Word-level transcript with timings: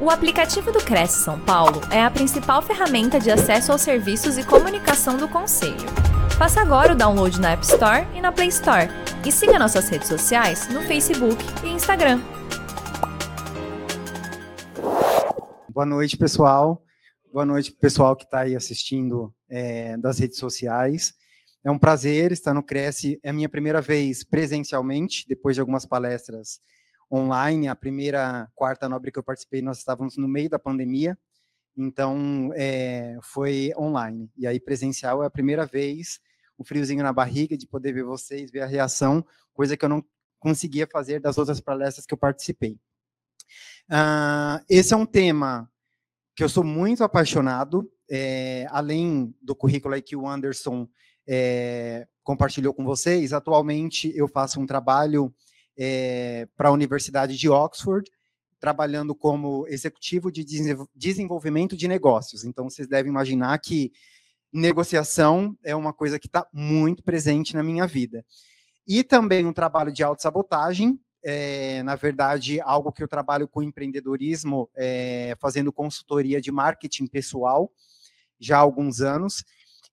O 0.00 0.10
aplicativo 0.10 0.70
do 0.70 0.78
Cresce 0.78 1.24
São 1.24 1.40
Paulo 1.40 1.80
é 1.90 2.00
a 2.00 2.08
principal 2.08 2.62
ferramenta 2.62 3.18
de 3.18 3.32
acesso 3.32 3.72
aos 3.72 3.82
serviços 3.82 4.38
e 4.38 4.46
comunicação 4.46 5.16
do 5.16 5.28
Conselho. 5.28 5.74
Faça 6.38 6.60
agora 6.60 6.92
o 6.92 6.96
download 6.96 7.40
na 7.40 7.50
App 7.50 7.64
Store 7.64 8.06
e 8.14 8.20
na 8.20 8.30
Play 8.30 8.46
Store. 8.46 8.86
E 9.26 9.32
siga 9.32 9.58
nossas 9.58 9.88
redes 9.88 10.06
sociais 10.06 10.68
no 10.68 10.82
Facebook 10.82 11.42
e 11.64 11.70
Instagram. 11.70 12.20
Boa 15.68 15.84
noite, 15.84 16.16
pessoal. 16.16 16.80
Boa 17.32 17.44
noite, 17.44 17.72
pessoal 17.72 18.14
que 18.14 18.22
está 18.22 18.42
aí 18.42 18.54
assistindo 18.54 19.34
é, 19.50 19.96
das 19.96 20.20
redes 20.20 20.38
sociais. 20.38 21.12
É 21.64 21.72
um 21.72 21.78
prazer 21.78 22.30
estar 22.30 22.54
no 22.54 22.62
Cresce. 22.62 23.18
É 23.20 23.30
a 23.30 23.32
minha 23.32 23.48
primeira 23.48 23.80
vez 23.80 24.22
presencialmente, 24.22 25.26
depois 25.28 25.56
de 25.56 25.60
algumas 25.60 25.84
palestras 25.84 26.60
online. 27.10 27.68
A 27.68 27.76
primeira 27.76 28.50
quarta 28.54 28.88
nobre 28.88 29.10
que 29.10 29.18
eu 29.18 29.22
participei, 29.22 29.62
nós 29.62 29.78
estávamos 29.78 30.16
no 30.16 30.28
meio 30.28 30.48
da 30.48 30.58
pandemia, 30.58 31.18
então 31.76 32.50
é, 32.54 33.18
foi 33.22 33.72
online. 33.76 34.30
E 34.36 34.46
aí 34.46 34.60
presencial 34.60 35.22
é 35.22 35.26
a 35.26 35.30
primeira 35.30 35.66
vez, 35.66 36.20
o 36.56 36.64
friozinho 36.64 37.02
na 37.02 37.12
barriga 37.12 37.56
de 37.56 37.66
poder 37.66 37.92
ver 37.92 38.04
vocês, 38.04 38.50
ver 38.50 38.60
a 38.60 38.66
reação, 38.66 39.24
coisa 39.52 39.76
que 39.76 39.84
eu 39.84 39.88
não 39.88 40.04
conseguia 40.38 40.86
fazer 40.86 41.20
das 41.20 41.38
outras 41.38 41.60
palestras 41.60 42.06
que 42.06 42.14
eu 42.14 42.18
participei. 42.18 42.78
Uh, 43.90 44.62
esse 44.68 44.92
é 44.92 44.96
um 44.96 45.06
tema 45.06 45.70
que 46.36 46.44
eu 46.44 46.48
sou 46.48 46.62
muito 46.62 47.02
apaixonado, 47.02 47.90
é, 48.10 48.66
além 48.70 49.34
do 49.42 49.56
currículo 49.56 49.94
aí 49.94 50.02
que 50.02 50.14
o 50.14 50.28
Anderson 50.28 50.88
é, 51.26 52.06
compartilhou 52.22 52.72
com 52.72 52.84
vocês, 52.84 53.32
atualmente 53.32 54.12
eu 54.16 54.28
faço 54.28 54.60
um 54.60 54.66
trabalho 54.66 55.34
é, 55.78 56.48
para 56.56 56.68
a 56.68 56.72
Universidade 56.72 57.36
de 57.36 57.48
Oxford, 57.48 58.10
trabalhando 58.58 59.14
como 59.14 59.66
executivo 59.68 60.32
de 60.32 60.44
desenvolvimento 60.94 61.76
de 61.76 61.86
negócios. 61.86 62.44
Então, 62.44 62.68
vocês 62.68 62.88
devem 62.88 63.10
imaginar 63.10 63.56
que 63.58 63.92
negociação 64.52 65.56
é 65.62 65.76
uma 65.76 65.92
coisa 65.92 66.18
que 66.18 66.26
está 66.26 66.46
muito 66.52 67.02
presente 67.02 67.54
na 67.54 67.62
minha 67.62 67.86
vida. 67.86 68.24
E 68.86 69.04
também 69.04 69.46
um 69.46 69.52
trabalho 69.52 69.92
de 69.92 70.02
autossabotagem, 70.02 70.98
é, 71.22 71.82
na 71.82 71.94
verdade, 71.94 72.60
algo 72.60 72.90
que 72.90 73.02
eu 73.02 73.08
trabalho 73.08 73.46
com 73.46 73.62
empreendedorismo, 73.62 74.68
é, 74.74 75.36
fazendo 75.38 75.72
consultoria 75.72 76.40
de 76.40 76.50
marketing 76.50 77.06
pessoal 77.06 77.70
já 78.40 78.56
há 78.56 78.60
alguns 78.60 79.00
anos. 79.00 79.44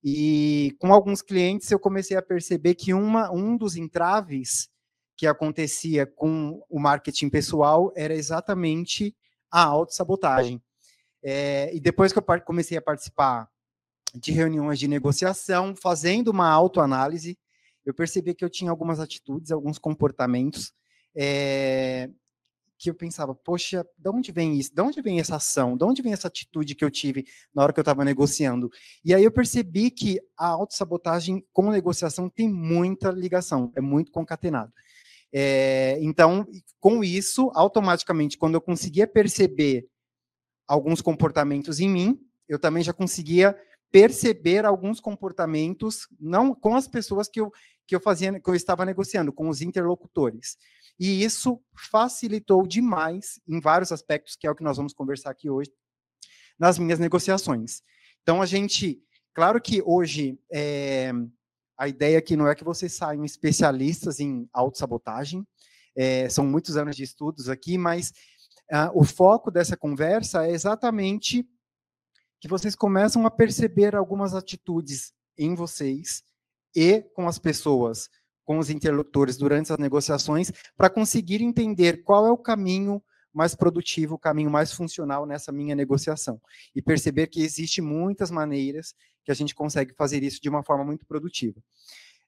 E 0.02 0.74
com 0.78 0.92
alguns 0.92 1.20
clientes 1.20 1.70
eu 1.70 1.78
comecei 1.78 2.16
a 2.16 2.22
perceber 2.22 2.74
que 2.74 2.94
uma, 2.94 3.30
um 3.30 3.56
dos 3.56 3.76
entraves 3.76 4.68
que 5.16 5.26
acontecia 5.26 6.06
com 6.06 6.62
o 6.68 6.78
marketing 6.78 7.30
pessoal 7.30 7.92
era 7.96 8.14
exatamente 8.14 9.16
a 9.50 9.64
autossabotagem. 9.64 10.62
É, 11.22 11.74
e 11.74 11.80
depois 11.80 12.12
que 12.12 12.18
eu 12.18 12.24
comecei 12.44 12.76
a 12.76 12.82
participar 12.82 13.48
de 14.14 14.32
reuniões 14.32 14.78
de 14.78 14.86
negociação, 14.86 15.74
fazendo 15.74 16.28
uma 16.28 16.48
autoanálise, 16.48 17.38
eu 17.84 17.94
percebi 17.94 18.34
que 18.34 18.44
eu 18.44 18.50
tinha 18.50 18.70
algumas 18.70 19.00
atitudes, 19.00 19.50
alguns 19.50 19.78
comportamentos 19.78 20.72
é, 21.16 22.10
que 22.78 22.90
eu 22.90 22.94
pensava, 22.94 23.34
poxa, 23.34 23.86
de 23.96 24.10
onde 24.10 24.32
vem 24.32 24.58
isso? 24.58 24.74
De 24.74 24.82
onde 24.82 25.00
vem 25.00 25.18
essa 25.18 25.36
ação? 25.36 25.76
De 25.76 25.84
onde 25.84 26.02
vem 26.02 26.12
essa 26.12 26.28
atitude 26.28 26.74
que 26.74 26.84
eu 26.84 26.90
tive 26.90 27.24
na 27.54 27.62
hora 27.62 27.72
que 27.72 27.78
eu 27.78 27.82
estava 27.82 28.04
negociando? 28.04 28.70
E 29.04 29.14
aí 29.14 29.24
eu 29.24 29.32
percebi 29.32 29.90
que 29.90 30.20
a 30.36 30.48
autossabotagem 30.48 31.44
com 31.52 31.70
negociação 31.70 32.28
tem 32.28 32.48
muita 32.48 33.10
ligação, 33.10 33.72
é 33.74 33.80
muito 33.80 34.10
concatenado. 34.12 34.72
É, 35.38 35.98
então, 36.00 36.48
com 36.80 37.04
isso, 37.04 37.50
automaticamente, 37.54 38.38
quando 38.38 38.54
eu 38.54 38.60
conseguia 38.60 39.06
perceber 39.06 39.86
alguns 40.66 41.02
comportamentos 41.02 41.78
em 41.78 41.90
mim, 41.90 42.18
eu 42.48 42.58
também 42.58 42.82
já 42.82 42.94
conseguia 42.94 43.54
perceber 43.92 44.64
alguns 44.64 44.98
comportamentos, 44.98 46.08
não 46.18 46.54
com 46.54 46.74
as 46.74 46.88
pessoas 46.88 47.28
que 47.28 47.38
eu, 47.38 47.52
que 47.86 47.94
eu 47.94 48.00
fazia, 48.00 48.40
que 48.40 48.48
eu 48.48 48.54
estava 48.54 48.86
negociando, 48.86 49.30
com 49.30 49.50
os 49.50 49.60
interlocutores. 49.60 50.56
E 50.98 51.22
isso 51.22 51.60
facilitou 51.90 52.66
demais 52.66 53.38
em 53.46 53.60
vários 53.60 53.92
aspectos, 53.92 54.36
que 54.36 54.46
é 54.46 54.50
o 54.50 54.54
que 54.54 54.64
nós 54.64 54.78
vamos 54.78 54.94
conversar 54.94 55.28
aqui 55.28 55.50
hoje, 55.50 55.70
nas 56.58 56.78
minhas 56.78 56.98
negociações. 56.98 57.82
Então, 58.22 58.40
a 58.40 58.46
gente, 58.46 59.02
claro 59.34 59.60
que 59.60 59.82
hoje 59.84 60.40
é, 60.50 61.12
a 61.78 61.88
ideia 61.88 62.18
aqui 62.18 62.36
não 62.36 62.48
é 62.48 62.54
que 62.54 62.64
vocês 62.64 62.94
saiam 62.94 63.24
especialistas 63.24 64.20
em 64.20 64.48
autossabotagem, 64.52 65.46
é, 65.96 66.28
são 66.28 66.44
muitos 66.44 66.76
anos 66.76 66.94
de 66.94 67.02
estudos 67.02 67.48
aqui, 67.48 67.78
mas 67.78 68.12
uh, 68.70 68.90
o 68.94 69.04
foco 69.04 69.50
dessa 69.50 69.76
conversa 69.76 70.46
é 70.46 70.50
exatamente 70.50 71.48
que 72.38 72.48
vocês 72.48 72.74
começam 72.76 73.24
a 73.26 73.30
perceber 73.30 73.96
algumas 73.96 74.34
atitudes 74.34 75.12
em 75.38 75.54
vocês 75.54 76.22
e 76.74 77.00
com 77.14 77.26
as 77.26 77.38
pessoas, 77.38 78.10
com 78.44 78.58
os 78.58 78.68
interlocutores 78.68 79.38
durante 79.38 79.72
as 79.72 79.78
negociações, 79.78 80.52
para 80.76 80.90
conseguir 80.90 81.42
entender 81.42 82.02
qual 82.02 82.26
é 82.26 82.30
o 82.30 82.36
caminho 82.36 83.02
mais 83.36 83.54
produtivo, 83.54 84.14
o 84.14 84.18
caminho 84.18 84.50
mais 84.50 84.72
funcional 84.72 85.26
nessa 85.26 85.52
minha 85.52 85.74
negociação. 85.74 86.40
E 86.74 86.80
perceber 86.80 87.26
que 87.26 87.42
existe 87.42 87.82
muitas 87.82 88.30
maneiras 88.30 88.94
que 89.24 89.30
a 89.30 89.34
gente 89.34 89.54
consegue 89.54 89.92
fazer 89.94 90.22
isso 90.22 90.40
de 90.40 90.48
uma 90.48 90.62
forma 90.62 90.84
muito 90.84 91.04
produtiva. 91.04 91.60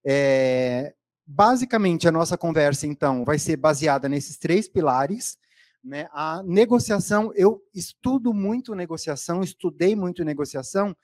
É, 0.04 0.94
basicamente, 1.26 2.06
a 2.06 2.12
nossa 2.12 2.36
conversa, 2.36 2.86
então, 2.86 3.24
vai 3.24 3.38
ser 3.38 3.56
baseada 3.56 4.08
nesses 4.08 4.36
três 4.36 4.68
pilares. 4.68 5.38
Né? 5.82 6.08
A 6.12 6.42
negociação, 6.44 7.32
eu 7.34 7.62
estudo 7.74 8.34
muito 8.34 8.74
negociação, 8.74 9.42
estudei 9.42 9.96
muito 9.96 10.22
negociação, 10.24 10.94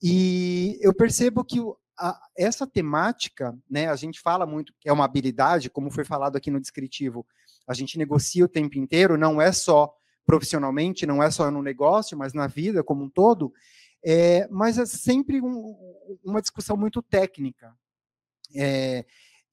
e 0.00 0.78
eu 0.80 0.94
percebo 0.94 1.44
que 1.44 1.58
a, 1.98 2.18
essa 2.36 2.66
temática, 2.66 3.56
né, 3.68 3.88
a 3.88 3.96
gente 3.96 4.20
fala 4.20 4.46
muito 4.46 4.72
que 4.80 4.88
é 4.88 4.92
uma 4.92 5.04
habilidade, 5.04 5.70
como 5.70 5.90
foi 5.90 6.04
falado 6.04 6.36
aqui 6.36 6.50
no 6.50 6.60
descritivo, 6.60 7.26
a 7.66 7.74
gente 7.74 7.98
negocia 7.98 8.44
o 8.44 8.48
tempo 8.48 8.78
inteiro, 8.78 9.16
não 9.16 9.40
é 9.40 9.52
só 9.52 9.92
profissionalmente, 10.24 11.06
não 11.06 11.22
é 11.22 11.30
só 11.30 11.50
no 11.50 11.62
negócio, 11.62 12.16
mas 12.16 12.32
na 12.32 12.46
vida 12.46 12.82
como 12.82 13.04
um 13.04 13.08
todo, 13.08 13.52
é, 14.04 14.46
mas 14.48 14.78
é 14.78 14.86
sempre 14.86 15.40
um, 15.40 15.76
uma 16.24 16.40
discussão 16.40 16.76
muito 16.76 17.02
técnica. 17.02 17.74
É, 18.54 19.04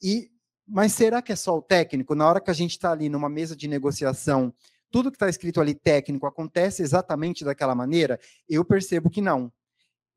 e, 0.02 0.30
mas 0.68 0.94
será 0.94 1.22
que 1.22 1.32
é 1.32 1.36
só 1.36 1.58
o 1.58 1.62
técnico? 1.62 2.16
Na 2.16 2.28
hora 2.28 2.42
que 2.42 2.52
a 2.52 2.54
gente 2.54 2.72
está 2.72 2.92
ali 2.92 3.10
numa 3.10 3.30
mesa 3.30 3.56
de 3.56 3.68
negociação, 3.68 4.54
tudo 4.92 5.12
que 5.12 5.16
está 5.16 5.30
escrito 5.30 5.62
ali 5.62 5.74
técnico 5.74 6.26
acontece 6.26 6.82
exatamente 6.82 7.44
daquela 7.44 7.76
maneira? 7.76 8.20
Eu 8.48 8.66
percebo 8.66 9.10
que 9.10 9.22
não. 9.22 9.52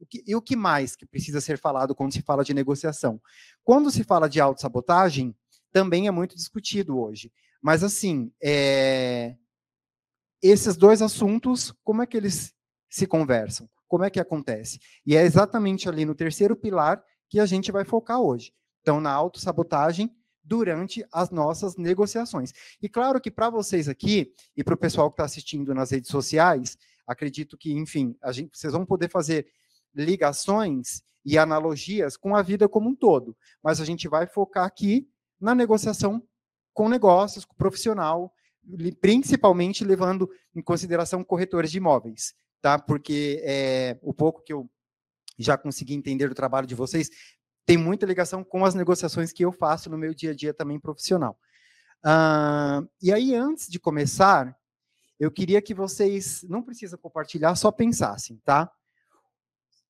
O 0.00 0.06
que, 0.06 0.24
e 0.26 0.34
o 0.34 0.42
que 0.42 0.56
mais 0.56 0.96
que 0.96 1.06
precisa 1.06 1.40
ser 1.40 1.58
falado 1.58 1.94
quando 1.94 2.12
se 2.12 2.22
fala 2.22 2.42
de 2.42 2.52
negociação? 2.52 3.20
Quando 3.62 3.90
se 3.90 4.02
fala 4.02 4.28
de 4.28 4.40
autossabotagem, 4.40 5.34
também 5.70 6.06
é 6.06 6.10
muito 6.10 6.34
discutido 6.34 6.98
hoje. 6.98 7.30
Mas, 7.62 7.84
assim, 7.84 8.32
é, 8.42 9.36
esses 10.42 10.76
dois 10.76 11.00
assuntos, 11.00 11.72
como 11.84 12.02
é 12.02 12.06
que 12.06 12.16
eles 12.16 12.52
se 12.90 13.06
conversam? 13.06 13.68
como 13.92 14.04
é 14.04 14.08
que 14.08 14.18
acontece? 14.18 14.80
E 15.04 15.14
é 15.14 15.22
exatamente 15.22 15.86
ali 15.86 16.06
no 16.06 16.14
terceiro 16.14 16.56
pilar 16.56 17.04
que 17.28 17.38
a 17.38 17.44
gente 17.44 17.70
vai 17.70 17.84
focar 17.84 18.22
hoje. 18.22 18.50
Então, 18.80 19.02
na 19.02 19.12
autossabotagem 19.12 20.10
durante 20.42 21.04
as 21.12 21.30
nossas 21.30 21.76
negociações. 21.76 22.54
E 22.80 22.88
claro 22.88 23.20
que 23.20 23.30
para 23.30 23.50
vocês 23.50 23.90
aqui 23.90 24.32
e 24.56 24.64
para 24.64 24.72
o 24.72 24.78
pessoal 24.78 25.10
que 25.10 25.16
está 25.16 25.24
assistindo 25.24 25.74
nas 25.74 25.90
redes 25.90 26.10
sociais, 26.10 26.78
acredito 27.06 27.58
que, 27.58 27.74
enfim, 27.74 28.16
a 28.22 28.32
gente, 28.32 28.56
vocês 28.56 28.72
vão 28.72 28.86
poder 28.86 29.10
fazer 29.10 29.46
ligações 29.94 31.02
e 31.22 31.36
analogias 31.36 32.16
com 32.16 32.34
a 32.34 32.40
vida 32.40 32.66
como 32.70 32.88
um 32.88 32.96
todo. 32.96 33.36
Mas 33.62 33.78
a 33.78 33.84
gente 33.84 34.08
vai 34.08 34.26
focar 34.26 34.64
aqui 34.64 35.06
na 35.38 35.54
negociação 35.54 36.26
com 36.72 36.88
negócios, 36.88 37.44
com 37.44 37.54
profissional, 37.54 38.32
principalmente 39.00 39.84
levando 39.84 40.30
em 40.54 40.62
consideração 40.62 41.24
corretores 41.24 41.70
de 41.70 41.78
imóveis 41.78 42.34
tá? 42.62 42.78
Porque 42.78 43.42
é, 43.44 43.98
o 44.00 44.14
pouco 44.14 44.42
que 44.42 44.52
eu 44.52 44.70
já 45.36 45.58
consegui 45.58 45.94
entender 45.94 46.28
do 46.28 46.34
trabalho 46.34 46.66
de 46.66 46.76
vocês 46.76 47.10
tem 47.66 47.76
muita 47.76 48.06
ligação 48.06 48.42
com 48.42 48.64
as 48.64 48.74
negociações 48.74 49.32
que 49.32 49.44
eu 49.44 49.52
faço 49.52 49.90
no 49.90 49.98
meu 49.98 50.14
dia 50.14 50.30
a 50.30 50.34
dia 50.34 50.54
também 50.54 50.80
profissional. 50.80 51.38
Uh, 52.04 52.88
e 53.00 53.12
aí, 53.12 53.34
antes 53.34 53.68
de 53.68 53.78
começar, 53.78 54.56
eu 55.18 55.30
queria 55.30 55.60
que 55.60 55.74
vocês, 55.74 56.42
não 56.48 56.62
precisam 56.62 56.98
compartilhar, 56.98 57.54
só 57.54 57.70
pensassem, 57.70 58.40
tá? 58.44 58.70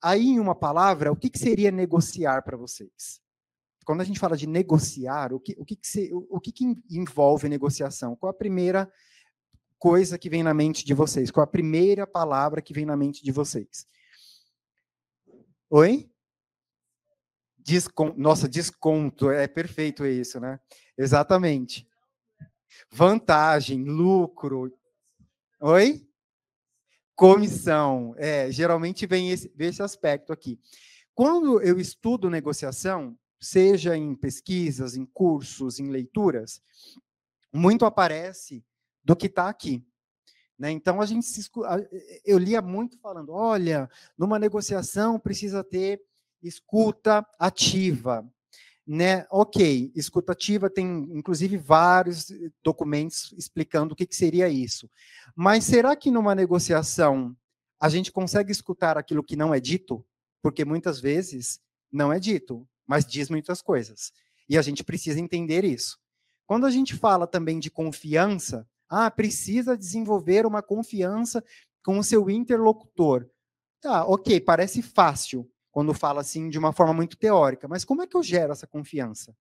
Aí, 0.02 0.26
em 0.26 0.40
uma 0.40 0.54
palavra, 0.54 1.12
o 1.12 1.16
que, 1.16 1.30
que 1.30 1.38
seria 1.38 1.70
negociar 1.70 2.42
para 2.42 2.56
vocês? 2.56 3.20
Quando 3.84 4.00
a 4.00 4.04
gente 4.04 4.20
fala 4.20 4.36
de 4.36 4.46
negociar, 4.46 5.32
o 5.32 5.40
que, 5.40 5.54
o 5.58 5.64
que, 5.64 5.76
que, 5.76 5.86
se, 5.86 6.12
o, 6.12 6.26
o 6.30 6.40
que, 6.40 6.52
que 6.52 6.64
envolve 6.90 7.48
negociação? 7.48 8.16
Qual 8.16 8.30
a 8.30 8.34
primeira 8.34 8.90
coisa 9.78 10.18
que 10.18 10.30
vem 10.30 10.42
na 10.42 10.54
mente 10.54 10.84
de 10.84 10.94
vocês? 10.94 11.30
Qual 11.30 11.42
a 11.42 11.46
primeira 11.46 12.06
palavra 12.06 12.62
que 12.62 12.72
vem 12.72 12.86
na 12.86 12.96
mente 12.96 13.24
de 13.24 13.32
vocês? 13.32 13.86
Oi? 15.68 16.08
Descon 17.58 18.14
Nossa, 18.16 18.48
desconto, 18.48 19.30
é 19.30 19.46
perfeito 19.46 20.04
isso, 20.04 20.38
né? 20.38 20.60
Exatamente. 20.96 21.88
Vantagem, 22.90 23.84
lucro. 23.84 24.72
Oi? 25.60 26.06
Comissão. 27.14 28.14
É, 28.18 28.50
geralmente 28.50 29.06
vem 29.06 29.30
esse, 29.30 29.50
vem 29.54 29.68
esse 29.68 29.82
aspecto 29.82 30.32
aqui. 30.32 30.60
Quando 31.14 31.60
eu 31.60 31.78
estudo 31.78 32.30
negociação, 32.30 33.16
seja 33.42 33.96
em 33.96 34.14
pesquisas, 34.14 34.94
em 34.94 35.04
cursos, 35.04 35.80
em 35.80 35.90
leituras, 35.90 36.62
muito 37.52 37.84
aparece 37.84 38.64
do 39.02 39.16
que 39.16 39.26
está 39.26 39.48
aqui. 39.48 39.84
Né? 40.56 40.70
Então 40.70 41.00
a 41.00 41.06
gente 41.06 41.26
se, 41.26 41.50
eu 42.24 42.38
lia 42.38 42.62
muito 42.62 42.96
falando, 43.00 43.32
olha, 43.32 43.90
numa 44.16 44.38
negociação 44.38 45.18
precisa 45.18 45.64
ter 45.64 46.00
escuta 46.40 47.26
ativa, 47.38 48.24
né? 48.86 49.26
Ok, 49.30 49.92
escuta 49.94 50.32
ativa 50.32 50.68
tem 50.70 51.08
inclusive 51.12 51.56
vários 51.56 52.32
documentos 52.62 53.32
explicando 53.36 53.92
o 53.92 53.96
que, 53.96 54.06
que 54.06 54.14
seria 54.14 54.48
isso. 54.48 54.88
Mas 55.34 55.64
será 55.64 55.96
que 55.96 56.10
numa 56.10 56.34
negociação 56.34 57.36
a 57.80 57.88
gente 57.88 58.12
consegue 58.12 58.52
escutar 58.52 58.96
aquilo 58.96 59.22
que 59.22 59.36
não 59.36 59.52
é 59.52 59.58
dito? 59.58 60.04
Porque 60.40 60.64
muitas 60.64 61.00
vezes 61.00 61.60
não 61.90 62.12
é 62.12 62.18
dito, 62.18 62.66
mas 62.86 63.04
diz 63.04 63.28
muitas 63.28 63.62
coisas. 63.62 64.12
E 64.48 64.58
a 64.58 64.62
gente 64.62 64.84
precisa 64.84 65.20
entender 65.20 65.64
isso. 65.64 65.98
Quando 66.46 66.66
a 66.66 66.70
gente 66.70 66.94
fala 66.94 67.26
também 67.26 67.58
de 67.58 67.70
confiança, 67.70 68.68
ah, 68.88 69.10
precisa 69.10 69.76
desenvolver 69.76 70.44
uma 70.44 70.62
confiança 70.62 71.42
com 71.84 71.98
o 71.98 72.04
seu 72.04 72.28
interlocutor. 72.28 73.28
Tá, 73.80 74.04
ok, 74.04 74.40
parece 74.40 74.82
fácil 74.82 75.50
quando 75.70 75.94
fala 75.94 76.20
assim 76.20 76.48
de 76.48 76.58
uma 76.58 76.72
forma 76.72 76.92
muito 76.92 77.16
teórica, 77.16 77.66
mas 77.66 77.84
como 77.84 78.02
é 78.02 78.06
que 78.06 78.16
eu 78.16 78.22
gero 78.22 78.52
essa 78.52 78.66
confiança? 78.66 79.34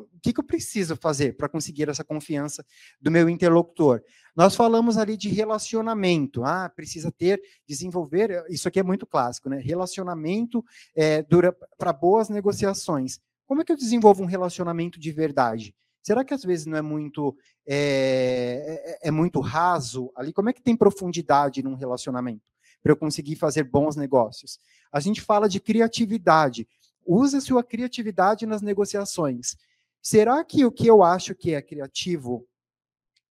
O 0.00 0.20
que, 0.20 0.32
que 0.32 0.40
eu 0.40 0.44
preciso 0.44 0.96
fazer 0.96 1.36
para 1.36 1.48
conseguir 1.48 1.88
essa 1.88 2.02
confiança 2.02 2.64
do 3.00 3.10
meu 3.10 3.28
interlocutor? 3.28 4.02
Nós 4.34 4.56
falamos 4.56 4.98
ali 4.98 5.16
de 5.16 5.28
relacionamento. 5.28 6.44
Ah, 6.44 6.68
precisa 6.68 7.12
ter, 7.12 7.40
desenvolver. 7.66 8.44
Isso 8.48 8.66
aqui 8.66 8.80
é 8.80 8.82
muito 8.82 9.06
clássico, 9.06 9.48
né? 9.48 9.58
Relacionamento 9.58 10.64
é, 10.96 11.22
dura 11.22 11.56
para 11.78 11.92
boas 11.92 12.28
negociações. 12.28 13.20
Como 13.46 13.60
é 13.60 13.64
que 13.64 13.72
eu 13.72 13.76
desenvolvo 13.76 14.22
um 14.22 14.26
relacionamento 14.26 14.98
de 14.98 15.12
verdade? 15.12 15.74
Será 16.02 16.24
que 16.24 16.34
às 16.34 16.42
vezes 16.42 16.66
não 16.66 16.76
é 16.76 16.82
muito 16.82 17.34
é, 17.66 18.98
é, 19.02 19.08
é 19.08 19.10
muito 19.10 19.40
raso 19.40 20.12
ali? 20.14 20.32
Como 20.32 20.50
é 20.50 20.52
que 20.52 20.62
tem 20.62 20.76
profundidade 20.76 21.62
num 21.62 21.74
relacionamento 21.74 22.42
para 22.82 22.92
eu 22.92 22.96
conseguir 22.96 23.36
fazer 23.36 23.64
bons 23.64 23.96
negócios? 23.96 24.58
A 24.92 25.00
gente 25.00 25.22
fala 25.22 25.48
de 25.48 25.60
criatividade. 25.60 26.68
Use 27.06 27.36
a 27.36 27.40
sua 27.40 27.62
criatividade 27.62 28.46
nas 28.46 28.62
negociações. 28.62 29.56
Será 30.04 30.44
que 30.44 30.66
o 30.66 30.70
que 30.70 30.86
eu 30.86 31.02
acho 31.02 31.34
que 31.34 31.54
é 31.54 31.62
criativo 31.62 32.46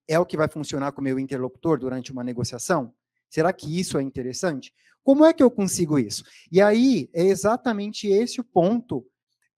é 0.07 0.17
o 0.17 0.25
que 0.25 0.35
vai 0.35 0.47
funcionar 0.47 0.91
com 0.91 1.01
o 1.01 1.03
meu 1.03 1.19
interlocutor 1.19 1.77
durante 1.77 2.11
uma 2.11 2.23
negociação? 2.23 2.91
Será 3.29 3.53
que 3.53 3.79
isso 3.79 3.95
é 3.99 4.01
interessante? 4.01 4.73
Como 5.03 5.23
é 5.23 5.31
que 5.33 5.43
eu 5.43 5.51
consigo 5.51 5.99
isso? 5.99 6.23
E 6.51 6.59
aí 6.59 7.11
é 7.13 7.23
exatamente 7.23 8.07
esse 8.07 8.41
o 8.41 8.43
ponto 8.43 9.05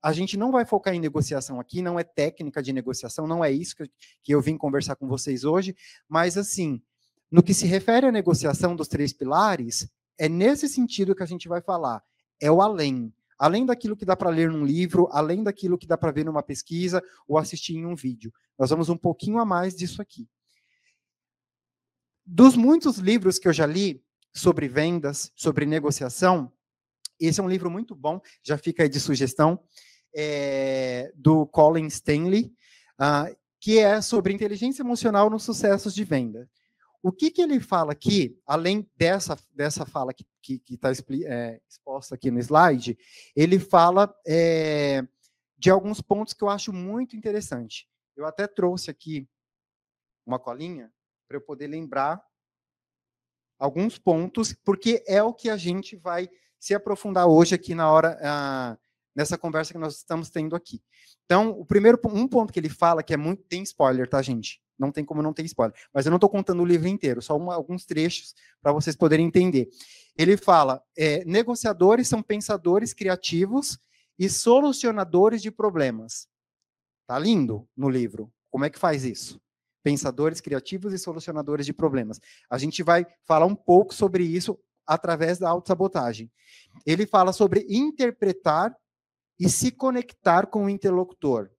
a 0.02 0.12
gente 0.12 0.38
não 0.38 0.52
vai 0.52 0.66
focar 0.66 0.94
em 0.94 1.00
negociação 1.00 1.60
aqui, 1.60 1.82
não 1.82 1.98
é 1.98 2.04
técnica 2.04 2.62
de 2.62 2.74
negociação, 2.74 3.26
não 3.26 3.44
é 3.44 3.52
isso 3.52 3.76
que, 3.76 3.90
que 4.22 4.36
eu 4.36 4.42
vim 4.42 4.56
conversar 4.56 4.96
com 4.96 5.08
vocês 5.08 5.44
hoje, 5.44 5.76
mas 6.08 6.38
assim, 6.38 6.80
no 7.32 7.42
que 7.42 7.56
se 7.56 7.66
refere 7.66 8.06
à 8.06 8.12
negociação 8.12 8.76
dos 8.76 8.88
três 8.88 9.14
pilares, 9.14 9.90
é 10.18 10.30
nesse 10.30 10.68
sentido 10.68 11.16
que 11.16 11.24
a 11.24 11.26
gente 11.26 11.48
vai 11.48 11.62
falar. 11.62 12.04
É 12.40 12.52
o 12.52 12.62
além. 12.62 13.12
Além 13.38 13.66
daquilo 13.66 13.96
que 13.96 14.06
dá 14.06 14.16
para 14.16 14.30
ler 14.30 14.50
num 14.50 14.66
livro, 14.66 15.08
além 15.12 15.44
daquilo 15.44 15.78
que 15.78 15.88
dá 15.88 15.98
para 15.98 16.12
ver 16.12 16.26
numa 16.26 16.44
pesquisa 16.44 17.04
ou 17.28 17.38
assistir 17.38 17.76
em 17.76 17.86
um 17.86 17.96
vídeo. 17.96 18.34
Nós 18.58 18.70
vamos 18.70 18.90
um 18.90 18.98
pouquinho 18.98 19.40
a 19.40 19.46
mais 19.46 19.76
disso 19.76 20.02
aqui. 20.02 20.28
Dos 22.26 22.56
muitos 22.56 22.98
livros 22.98 23.38
que 23.38 23.48
eu 23.48 23.54
já 23.54 23.66
li 23.66 24.04
sobre 24.34 24.68
vendas, 24.68 25.32
sobre 25.36 25.66
negociação, 25.66 26.52
esse 27.20 27.40
é 27.40 27.44
um 27.44 27.50
livro 27.50 27.70
muito 27.70 27.96
bom, 27.96 28.20
já 28.44 28.58
fica 28.58 28.84
aí 28.84 28.90
de 28.90 29.00
sugestão 29.00 29.64
é, 30.14 31.12
do 31.16 31.46
Colin 31.48 31.88
Stanley, 31.88 32.54
uh, 33.00 33.36
que 33.60 33.80
é 33.80 34.02
sobre 34.02 34.34
inteligência 34.34 34.82
emocional 34.82 35.30
nos 35.30 35.44
sucessos 35.44 35.94
de 35.94 36.04
venda. 36.04 36.50
O 37.06 37.12
que, 37.12 37.30
que 37.30 37.40
ele 37.40 37.60
fala 37.60 37.92
aqui, 37.92 38.36
além 38.48 38.90
dessa, 38.98 39.38
dessa 39.54 39.86
fala 39.86 40.12
que 40.12 40.28
está 40.68 40.90
é, 40.92 41.62
exposta 41.70 42.16
aqui 42.16 42.32
no 42.32 42.40
slide, 42.40 42.98
ele 43.36 43.60
fala 43.60 44.12
é, 44.26 45.08
de 45.56 45.70
alguns 45.70 46.02
pontos 46.02 46.34
que 46.34 46.44
eu 46.44 46.50
acho 46.50 46.74
muito 46.74 47.16
interessante. 47.16 47.88
Eu 48.18 48.26
até 48.26 48.48
trouxe 48.48 48.90
aqui 48.90 49.30
uma 50.26 50.40
colinha 50.40 50.92
para 51.28 51.38
eu 51.38 51.42
poder 51.42 51.68
lembrar 51.68 52.26
alguns 53.60 54.00
pontos, 54.00 54.52
porque 54.52 55.04
é 55.06 55.22
o 55.22 55.32
que 55.32 55.48
a 55.48 55.58
gente 55.58 55.96
vai 55.96 56.28
se 56.60 56.74
aprofundar 56.74 57.28
hoje 57.28 57.54
aqui 57.54 57.76
na 57.76 57.92
hora, 57.92 58.18
uh, 58.18 58.82
nessa 59.16 59.38
conversa 59.38 59.72
que 59.72 59.78
nós 59.78 59.98
estamos 59.98 60.32
tendo 60.32 60.56
aqui. 60.56 60.82
Então, 61.26 61.52
o 61.52 61.64
primeiro 61.68 62.00
um 62.06 62.28
ponto 62.28 62.52
que 62.52 62.60
ele 62.60 62.68
fala 62.68 63.04
que 63.04 63.14
é 63.14 63.18
muito 63.18 63.44
tem 63.44 63.62
spoiler, 63.62 64.10
tá, 64.10 64.24
gente? 64.24 64.65
Não 64.78 64.92
tem 64.92 65.06
como 65.06 65.22
não 65.22 65.34
ter 65.34 65.44
spoiler. 65.46 65.76
Mas 65.94 66.06
eu 66.06 66.10
não 66.10 66.18
estou 66.18 66.30
contando 66.30 66.62
o 66.62 66.66
livro 66.66 66.88
inteiro, 66.88 67.22
só 67.22 67.36
uma, 67.38 67.56
alguns 67.56 67.86
trechos 67.86 68.36
para 68.62 68.74
vocês 68.74 68.96
poderem 68.96 69.26
entender. 69.26 69.70
Ele 70.18 70.38
fala: 70.38 70.84
é, 70.98 71.24
negociadores 71.26 72.08
são 72.08 72.22
pensadores 72.22 72.94
criativos 72.94 73.80
e 74.18 74.30
solucionadores 74.30 75.42
de 75.42 75.52
problemas. 75.52 76.28
Tá 77.08 77.20
lindo 77.20 77.68
no 77.76 77.90
livro. 77.90 78.32
Como 78.50 78.66
é 78.66 78.70
que 78.70 78.80
faz 78.80 79.04
isso? 79.04 79.40
Pensadores 79.84 80.42
criativos 80.42 80.94
e 80.94 80.98
solucionadores 80.98 81.66
de 81.66 81.74
problemas. 81.74 82.20
A 82.50 82.58
gente 82.58 82.82
vai 82.82 83.06
falar 83.26 83.46
um 83.46 83.56
pouco 83.56 83.94
sobre 83.94 84.24
isso 84.24 84.58
através 84.88 85.38
da 85.38 85.50
autossabotagem. 85.50 86.32
Ele 86.86 87.06
fala 87.06 87.34
sobre 87.34 87.66
interpretar 87.70 88.76
e 89.40 89.50
se 89.50 89.72
conectar 89.72 90.48
com 90.48 90.66
o 90.66 90.70
interlocutor. 90.70 91.50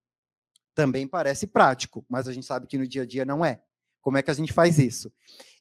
Também 0.77 1.09
parece 1.09 1.47
prático, 1.47 2.05
mas 2.07 2.29
a 2.29 2.33
gente 2.33 2.45
sabe 2.45 2.67
que 2.67 2.77
no 2.77 2.87
dia 2.87 3.03
a 3.03 3.07
dia 3.07 3.25
não 3.25 3.43
é. 3.43 3.63
Como 4.03 4.19
é 4.19 4.23
que 4.23 4.31
a 4.31 4.35
gente 4.35 4.53
faz 4.53 4.79
isso? 4.79 5.11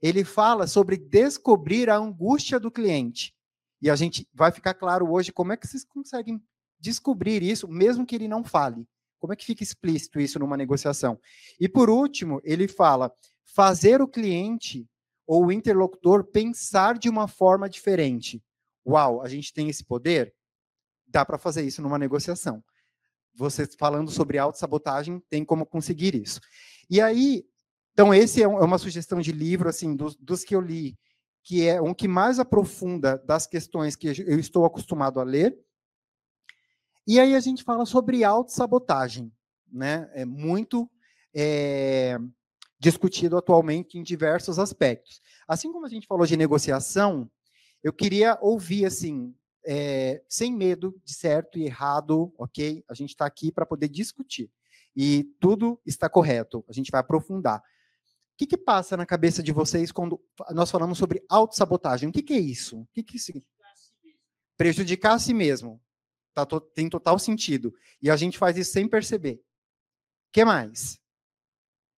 Ele 0.02 0.24
fala 0.26 0.68
sobre 0.68 0.98
descobrir 0.98 1.90
a 1.90 1.96
angústia 1.96 2.60
do 2.60 2.70
cliente. 2.70 3.34
E 3.82 3.90
a 3.90 3.96
gente 3.96 4.28
vai 4.34 4.52
ficar 4.52 4.74
claro 4.74 5.10
hoje 5.10 5.32
como 5.32 5.54
é 5.54 5.58
que 5.58 5.66
vocês 5.66 5.86
conseguem 5.86 6.44
descobrir 6.80 7.42
isso, 7.42 7.68
mesmo 7.68 8.06
que 8.06 8.14
ele 8.14 8.28
não 8.28 8.44
fale. 8.44 8.86
Como 9.18 9.32
é 9.32 9.36
que 9.38 9.46
fica 9.46 9.64
explícito 9.64 10.20
isso 10.20 10.38
numa 10.38 10.58
negociação? 10.58 11.18
E 11.58 11.70
por 11.70 11.90
último, 11.90 12.42
ele 12.44 12.68
fala 12.68 13.12
fazer 13.44 14.02
o 14.02 14.08
cliente 14.08 14.86
ou 15.26 15.46
o 15.46 15.52
interlocutor 15.52 16.26
pensar 16.26 17.00
de 17.00 17.10
uma 17.10 17.28
forma 17.28 17.68
diferente. 17.70 18.44
Uau, 18.86 19.22
a 19.22 19.28
gente 19.30 19.52
tem 19.54 19.70
esse 19.70 19.84
poder? 19.84 20.36
dá 21.16 21.26
para 21.26 21.38
fazer 21.38 21.64
isso 21.64 21.82
numa 21.82 21.98
negociação. 21.98 22.62
Você 23.36 23.68
falando 23.78 24.10
sobre 24.12 24.38
autossabotagem, 24.38 25.22
tem 25.30 25.44
como 25.44 25.66
conseguir 25.66 26.16
isso. 26.16 26.40
E 26.90 27.02
aí, 27.02 27.46
então, 27.94 28.14
esse 28.14 28.42
é, 28.42 28.46
é 28.46 28.48
uma 28.48 28.78
sugestão 28.78 29.22
de 29.22 29.32
livro, 29.32 29.70
assim, 29.70 29.96
dos, 29.96 30.16
dos 30.16 30.44
que 30.44 30.56
eu 30.56 30.62
li, 30.62 30.98
que 31.44 31.68
é 31.68 31.82
um 31.82 31.94
que 31.94 32.08
mais 32.08 32.40
aprofunda 32.40 33.18
das 33.26 33.48
questões 33.48 33.96
que 33.96 34.08
eu 34.08 34.40
estou 34.40 34.66
acostumado 34.66 35.20
a 35.20 35.24
ler. 35.24 35.58
E 37.08 37.20
aí 37.20 37.36
a 37.36 37.40
gente 37.40 37.64
fala 37.64 37.86
sobre 37.86 38.24
autossabotagem, 38.24 39.32
né? 39.72 40.10
É 40.14 40.26
muito 40.26 40.90
é, 41.34 42.18
discutido 42.80 43.38
atualmente 43.38 43.98
em 43.98 44.04
diversos 44.04 44.58
aspectos. 44.58 45.22
Assim 45.48 45.72
como 45.72 45.86
a 45.86 45.90
gente 45.90 46.08
falou 46.08 46.26
de 46.26 46.36
negociação, 46.36 47.30
eu 47.84 47.94
queria 47.94 48.38
ouvir, 48.42 48.86
assim, 48.86 49.36
é, 49.66 50.24
sem 50.30 50.54
medo 50.54 51.00
de 51.04 51.14
certo 51.14 51.58
e 51.58 51.66
errado, 51.66 52.34
ok? 52.38 52.84
A 52.88 52.94
gente 52.94 53.10
está 53.10 53.26
aqui 53.26 53.52
para 53.52 53.66
poder 53.66 53.90
discutir. 53.90 54.52
E 54.96 55.26
tudo 55.40 55.80
está 55.86 56.08
correto, 56.08 56.64
a 56.70 56.74
gente 56.74 56.92
vai 56.92 57.02
aprofundar. 57.02 57.60
O 57.60 58.38
que, 58.38 58.46
que 58.46 58.58
passa 58.58 58.96
na 58.96 59.06
cabeça 59.06 59.42
de 59.42 59.52
vocês 59.52 59.92
quando 59.92 60.22
nós 60.52 60.70
falamos 60.70 60.98
sobre 60.98 61.24
autossabotagem? 61.30 62.10
O 62.10 62.12
que, 62.12 62.22
que 62.22 62.34
é 62.34 62.40
isso? 62.40 62.82
O 62.82 62.88
que, 62.94 63.02
que? 63.02 63.18
Prejudicar 64.58 65.14
a 65.14 65.20
si 65.20 65.34
mesmo. 65.34 65.82
Tá, 66.34 66.46
to, 66.46 66.60
tem 66.60 66.90
total 66.90 67.18
sentido. 67.18 67.74
E 68.02 68.10
a 68.10 68.18
gente 68.18 68.38
faz 68.38 68.58
isso 68.58 68.72
sem 68.72 68.90
perceber. 68.90 69.36
O 69.36 70.32
que 70.34 70.44
mais? 70.44 71.00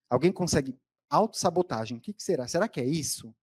Alguém 0.08 0.32
consegue 0.32 0.78
autossabotagem? 1.10 1.98
O 1.98 2.02
que, 2.02 2.14
que 2.14 2.22
será? 2.22 2.48
Será 2.48 2.68
que 2.68 2.80
é 2.80 2.86
isso? 2.86 3.34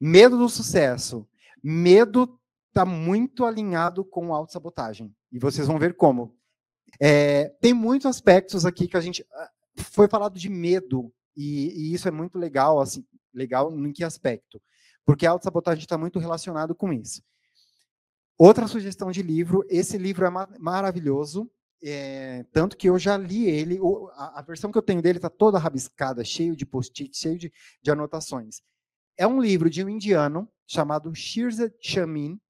Medo 0.00 0.38
do 0.38 0.48
sucesso. 0.48 1.28
Medo 1.62 2.40
está 2.72 2.86
muito 2.86 3.44
alinhado 3.44 4.04
com 4.04 4.34
autossabotagem. 4.34 5.14
E 5.30 5.38
vocês 5.38 5.66
vão 5.66 5.78
ver 5.78 5.94
como. 5.94 6.34
É, 7.00 7.50
tem 7.60 7.72
muitos 7.74 8.06
aspectos 8.06 8.64
aqui 8.66 8.88
que 8.88 8.96
a 8.96 9.00
gente. 9.00 9.24
Ah, 9.32 9.50
foi 9.76 10.08
falado 10.08 10.38
de 10.38 10.48
medo, 10.48 11.12
e, 11.36 11.68
e 11.90 11.94
isso 11.94 12.08
é 12.08 12.10
muito 12.10 12.38
legal, 12.38 12.80
assim, 12.80 13.06
legal 13.32 13.72
em 13.74 13.92
que 13.92 14.04
aspecto? 14.04 14.60
Porque 15.04 15.26
a 15.26 15.30
autossabotagem 15.30 15.82
está 15.82 15.96
muito 15.96 16.18
relacionado 16.18 16.74
com 16.74 16.92
isso. 16.92 17.22
Outra 18.38 18.66
sugestão 18.66 19.10
de 19.10 19.22
livro, 19.22 19.64
esse 19.68 19.96
livro 19.96 20.26
é 20.26 20.30
maravilhoso, 20.58 21.50
é, 21.82 22.44
tanto 22.52 22.76
que 22.76 22.88
eu 22.88 22.98
já 22.98 23.16
li 23.16 23.46
ele, 23.46 23.78
a, 24.14 24.40
a 24.40 24.42
versão 24.42 24.70
que 24.70 24.78
eu 24.78 24.82
tenho 24.82 25.02
dele 25.02 25.18
está 25.18 25.30
toda 25.30 25.58
rabiscada, 25.58 26.24
cheio 26.24 26.56
de 26.56 26.66
post-it, 26.66 27.16
cheio 27.16 27.38
de, 27.38 27.52
de 27.82 27.90
anotações. 27.90 28.60
é 29.16 29.26
um 29.26 29.40
livro 29.40 29.68
de 29.70 29.84
um 29.84 29.88
indiano 29.88 30.48
chamado 30.66 31.14
Shirza 31.14 31.72
Chamin, 31.80 32.40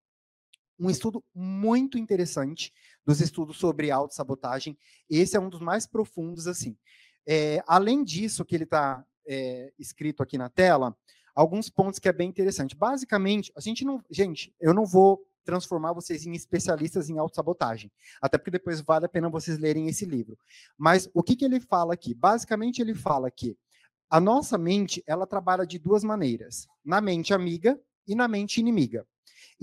um 0.83 0.91
estudo 0.91 1.25
muito 1.33 1.97
interessante 1.97 2.73
dos 3.07 3.21
estudos 3.21 3.57
sobre 3.57 3.91
autossabotagem. 3.91 4.77
Esse 5.09 5.37
é 5.37 5.41
um 5.41 5.49
dos 5.49 5.61
mais 5.61 5.87
profundos, 5.87 6.49
assim. 6.49 6.77
É, 7.25 7.63
além 7.69 8.03
disso, 8.03 8.45
que 8.45 8.57
ele 8.57 8.65
está 8.65 9.05
é, 9.27 9.73
escrito 9.79 10.25
aqui 10.25 10.37
na 10.37 10.49
tela, 10.49 10.97
alguns 11.37 11.71
pontos 11.71 12.01
que 12.01 12.09
é 12.09 12.13
bem 12.13 12.29
interessante. 12.29 12.75
Basicamente, 12.75 13.53
a 13.57 13.61
gente 13.61 13.85
não. 13.85 14.03
Gente, 14.11 14.53
eu 14.61 14.75
não 14.75 14.85
vou 14.85 15.25
transformar 15.45 15.93
vocês 15.93 16.27
em 16.27 16.33
especialistas 16.33 17.09
em 17.09 17.19
autossabotagem. 17.19 17.91
Até 18.21 18.37
porque 18.37 18.51
depois 18.51 18.81
vale 18.81 19.07
a 19.07 19.09
pena 19.09 19.31
vocês 19.31 19.59
lerem 19.59 19.89
esse 19.89 20.05
livro. 20.05 20.37
Mas 20.77 21.09
o 21.15 21.23
que, 21.23 21.37
que 21.37 21.45
ele 21.45 21.61
fala 21.61 21.95
aqui? 21.95 22.13
Basicamente, 22.13 22.83
ele 22.83 22.95
fala 22.95 23.31
que 23.31 23.57
a 24.11 24.21
nossa 24.21 24.59
mente, 24.59 25.03
ela 25.07 25.27
trabalha 25.27 25.65
de 25.65 25.79
duas 25.79 26.03
maneiras. 26.03 26.67
Na 26.85 27.01
mente 27.01 27.33
amiga 27.33 27.81
e 28.07 28.17
na 28.17 28.27
mente 28.27 28.59
inimiga. 28.59 29.07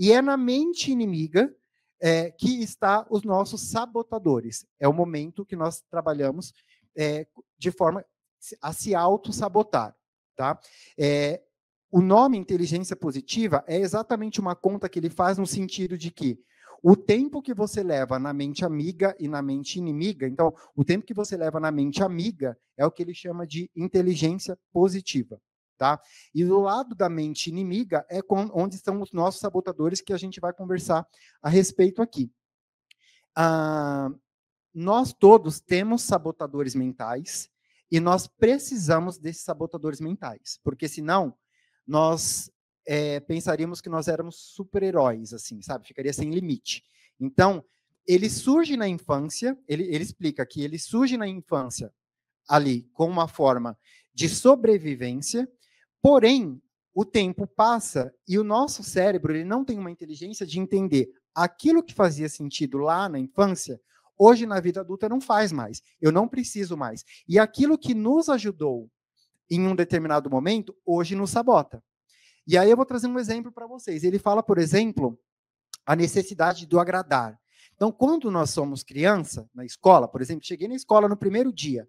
E 0.00 0.12
é 0.12 0.22
na 0.22 0.34
mente 0.34 0.90
inimiga 0.90 1.54
é, 2.00 2.30
que 2.30 2.62
está 2.62 3.06
os 3.10 3.22
nossos 3.22 3.60
sabotadores. 3.70 4.66
É 4.80 4.88
o 4.88 4.94
momento 4.94 5.44
que 5.44 5.54
nós 5.54 5.82
trabalhamos 5.90 6.54
é, 6.96 7.26
de 7.58 7.70
forma 7.70 8.02
a 8.62 8.72
se 8.72 8.94
auto-sabotar. 8.94 9.94
Tá? 10.34 10.58
É, 10.98 11.42
o 11.92 12.00
nome 12.00 12.38
inteligência 12.38 12.96
positiva 12.96 13.62
é 13.66 13.76
exatamente 13.76 14.40
uma 14.40 14.56
conta 14.56 14.88
que 14.88 14.98
ele 14.98 15.10
faz 15.10 15.36
no 15.36 15.46
sentido 15.46 15.98
de 15.98 16.10
que 16.10 16.42
o 16.82 16.96
tempo 16.96 17.42
que 17.42 17.52
você 17.52 17.82
leva 17.82 18.18
na 18.18 18.32
mente 18.32 18.64
amiga 18.64 19.14
e 19.20 19.28
na 19.28 19.42
mente 19.42 19.78
inimiga, 19.78 20.26
então, 20.26 20.54
o 20.74 20.82
tempo 20.82 21.04
que 21.04 21.12
você 21.12 21.36
leva 21.36 21.60
na 21.60 21.70
mente 21.70 22.02
amiga 22.02 22.58
é 22.74 22.86
o 22.86 22.90
que 22.90 23.02
ele 23.02 23.12
chama 23.12 23.46
de 23.46 23.70
inteligência 23.76 24.58
positiva. 24.72 25.38
Tá? 25.80 25.98
E 26.34 26.44
do 26.44 26.60
lado 26.60 26.94
da 26.94 27.08
mente 27.08 27.48
inimiga 27.48 28.04
é 28.10 28.20
onde 28.52 28.74
estão 28.74 29.00
os 29.00 29.12
nossos 29.12 29.40
sabotadores 29.40 30.02
que 30.02 30.12
a 30.12 30.18
gente 30.18 30.38
vai 30.38 30.52
conversar 30.52 31.08
a 31.40 31.48
respeito 31.48 32.02
aqui. 32.02 32.30
Ah, 33.34 34.10
nós 34.74 35.14
todos 35.14 35.58
temos 35.58 36.02
sabotadores 36.02 36.74
mentais 36.74 37.48
e 37.90 37.98
nós 37.98 38.26
precisamos 38.26 39.16
desses 39.16 39.42
sabotadores 39.42 40.02
mentais, 40.02 40.60
porque 40.62 40.86
senão 40.86 41.34
nós 41.86 42.50
é, 42.86 43.18
pensaríamos 43.20 43.80
que 43.80 43.88
nós 43.88 44.06
éramos 44.06 44.36
super-heróis, 44.36 45.32
assim, 45.32 45.62
sabe? 45.62 45.86
Ficaria 45.86 46.12
sem 46.12 46.30
limite. 46.30 46.84
Então, 47.18 47.64
ele 48.06 48.28
surge 48.28 48.76
na 48.76 48.86
infância, 48.86 49.58
ele, 49.66 49.84
ele 49.84 50.04
explica 50.04 50.44
que 50.44 50.62
ele 50.62 50.78
surge 50.78 51.16
na 51.16 51.26
infância 51.26 51.90
ali 52.46 52.82
com 52.92 53.06
uma 53.08 53.26
forma 53.26 53.78
de 54.12 54.28
sobrevivência, 54.28 55.48
Porém, 56.02 56.60
o 56.94 57.04
tempo 57.04 57.46
passa 57.46 58.12
e 58.26 58.38
o 58.38 58.44
nosso 58.44 58.82
cérebro 58.82 59.32
ele 59.32 59.44
não 59.44 59.64
tem 59.64 59.78
uma 59.78 59.90
inteligência 59.90 60.46
de 60.46 60.58
entender 60.58 61.08
aquilo 61.34 61.82
que 61.82 61.94
fazia 61.94 62.28
sentido 62.28 62.78
lá 62.78 63.08
na 63.08 63.18
infância, 63.18 63.80
hoje 64.18 64.44
na 64.46 64.60
vida 64.60 64.80
adulta 64.80 65.08
não 65.08 65.20
faz 65.20 65.52
mais. 65.52 65.82
Eu 66.00 66.12
não 66.12 66.28
preciso 66.28 66.76
mais. 66.76 67.04
E 67.28 67.38
aquilo 67.38 67.78
que 67.78 67.94
nos 67.94 68.28
ajudou 68.28 68.90
em 69.50 69.66
um 69.66 69.74
determinado 69.74 70.30
momento, 70.30 70.76
hoje 70.84 71.14
nos 71.14 71.30
sabota. 71.30 71.82
E 72.46 72.56
aí 72.56 72.70
eu 72.70 72.76
vou 72.76 72.86
trazer 72.86 73.06
um 73.06 73.18
exemplo 73.18 73.52
para 73.52 73.66
vocês. 73.66 74.04
Ele 74.04 74.18
fala, 74.18 74.42
por 74.42 74.58
exemplo, 74.58 75.18
a 75.86 75.96
necessidade 75.96 76.66
do 76.66 76.78
agradar. 76.78 77.38
Então, 77.74 77.90
quando 77.90 78.30
nós 78.30 78.50
somos 78.50 78.82
criança, 78.82 79.48
na 79.54 79.64
escola, 79.64 80.06
por 80.06 80.20
exemplo, 80.20 80.44
cheguei 80.44 80.68
na 80.68 80.74
escola 80.74 81.08
no 81.08 81.16
primeiro 81.16 81.52
dia, 81.52 81.88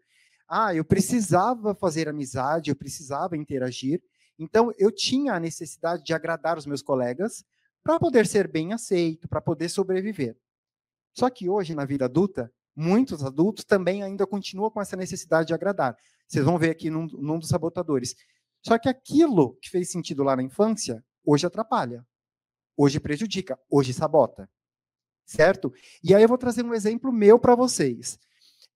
ah, 0.53 0.75
eu 0.75 0.83
precisava 0.83 1.73
fazer 1.73 2.09
amizade, 2.09 2.69
eu 2.69 2.75
precisava 2.75 3.37
interagir. 3.37 4.03
Então, 4.37 4.73
eu 4.77 4.91
tinha 4.91 5.33
a 5.33 5.39
necessidade 5.39 6.03
de 6.03 6.13
agradar 6.13 6.57
os 6.57 6.65
meus 6.65 6.81
colegas 6.81 7.45
para 7.81 7.97
poder 7.97 8.27
ser 8.27 8.49
bem 8.49 8.73
aceito, 8.73 9.29
para 9.29 9.39
poder 9.39 9.69
sobreviver. 9.69 10.35
Só 11.17 11.29
que 11.29 11.47
hoje, 11.47 11.73
na 11.73 11.85
vida 11.85 12.03
adulta, 12.03 12.51
muitos 12.75 13.23
adultos 13.23 13.63
também 13.63 14.03
ainda 14.03 14.27
continuam 14.27 14.69
com 14.69 14.81
essa 14.81 14.97
necessidade 14.97 15.47
de 15.47 15.53
agradar. 15.53 15.95
Vocês 16.27 16.43
vão 16.43 16.57
ver 16.57 16.71
aqui 16.71 16.89
num, 16.89 17.07
num 17.07 17.39
dos 17.39 17.47
sabotadores. 17.47 18.13
Só 18.61 18.77
que 18.77 18.89
aquilo 18.89 19.55
que 19.61 19.69
fez 19.69 19.89
sentido 19.89 20.21
lá 20.21 20.35
na 20.35 20.43
infância, 20.43 21.01
hoje 21.23 21.47
atrapalha, 21.47 22.05
hoje 22.75 22.99
prejudica, 22.99 23.57
hoje 23.69 23.93
sabota. 23.93 24.49
Certo? 25.25 25.73
E 26.03 26.13
aí 26.13 26.21
eu 26.21 26.27
vou 26.27 26.37
trazer 26.37 26.65
um 26.65 26.73
exemplo 26.73 27.09
meu 27.09 27.39
para 27.39 27.55
vocês. 27.55 28.19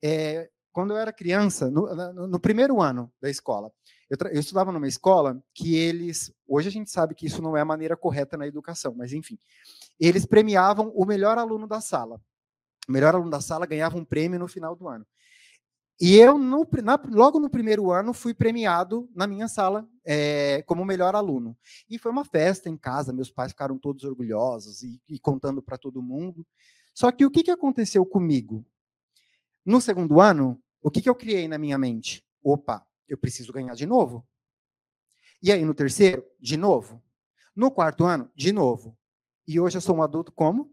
É, 0.01 0.49
quando 0.75 0.91
eu 0.91 0.97
era 0.97 1.13
criança, 1.13 1.71
no, 1.71 1.95
no, 1.95 2.27
no 2.27 2.37
primeiro 2.37 2.81
ano 2.81 3.09
da 3.21 3.29
escola, 3.29 3.71
eu, 4.09 4.17
eu, 4.29 4.41
estudava 4.41 4.73
numa 4.73 4.89
escola 4.89 5.41
que 5.53 5.73
eles, 5.73 6.33
hoje 6.45 6.67
a 6.67 6.71
gente 6.71 6.91
sabe 6.91 7.15
que 7.15 7.25
isso 7.25 7.41
não 7.41 7.55
é 7.55 7.61
a 7.61 7.65
maneira 7.65 7.95
correta 7.95 8.35
na 8.35 8.45
educação, 8.45 8.93
mas 8.93 9.13
enfim, 9.13 9.39
eles 9.97 10.25
premiavam 10.25 10.91
o 10.93 11.05
melhor 11.05 11.37
aluno 11.37 11.65
da 11.65 11.79
sala. 11.79 12.19
O 12.89 12.91
melhor 12.91 13.15
aluno 13.15 13.31
da 13.31 13.39
sala 13.39 13.65
ganhava 13.65 13.97
um 13.97 14.03
prêmio 14.03 14.37
no 14.37 14.49
final 14.49 14.75
do 14.75 14.85
ano. 14.89 15.07
E 15.97 16.17
eu, 16.17 16.37
no, 16.37 16.67
na, 16.83 17.01
logo 17.09 17.39
no 17.39 17.49
primeiro 17.49 17.89
ano, 17.89 18.13
fui 18.13 18.33
premiado 18.33 19.09
na 19.15 19.25
minha 19.25 19.47
sala 19.47 19.87
é, 20.05 20.61
como 20.63 20.83
melhor 20.83 21.15
aluno. 21.15 21.57
E 21.89 21.97
foi 21.97 22.11
uma 22.11 22.25
festa 22.25 22.69
em 22.69 22.75
casa, 22.75 23.13
meus 23.13 23.31
pais 23.31 23.53
ficaram 23.53 23.77
todos 23.77 24.03
orgulhosos 24.03 24.83
e, 24.83 25.01
e 25.07 25.17
contando 25.19 25.61
para 25.61 25.77
todo 25.77 26.01
mundo. 26.01 26.45
Só 26.93 27.13
que 27.13 27.25
o 27.25 27.31
que, 27.31 27.43
que 27.43 27.51
aconteceu 27.51 28.05
comigo? 28.05 28.65
No 29.65 29.79
segundo 29.81 30.19
ano, 30.19 30.61
o 30.85 30.91
que, 30.91 31.01
que 31.01 31.09
eu 31.09 31.15
criei 31.15 31.47
na 31.47 31.57
minha 31.57 31.79
mente? 31.79 32.23
Opa, 32.43 32.85
eu 33.09 33.17
preciso 33.17 33.51
ganhar 33.51 33.73
de 33.73 33.87
novo. 33.87 34.23
E 35.41 35.51
aí, 35.51 35.65
no 35.65 35.73
terceiro, 35.73 36.23
de 36.39 36.55
novo. 36.55 37.03
No 37.55 37.71
quarto 37.71 38.03
ano, 38.03 38.31
de 38.35 38.51
novo. 38.51 38.95
E 39.47 39.59
hoje 39.59 39.77
eu 39.77 39.81
sou 39.81 39.95
um 39.95 40.03
adulto 40.03 40.31
como? 40.31 40.71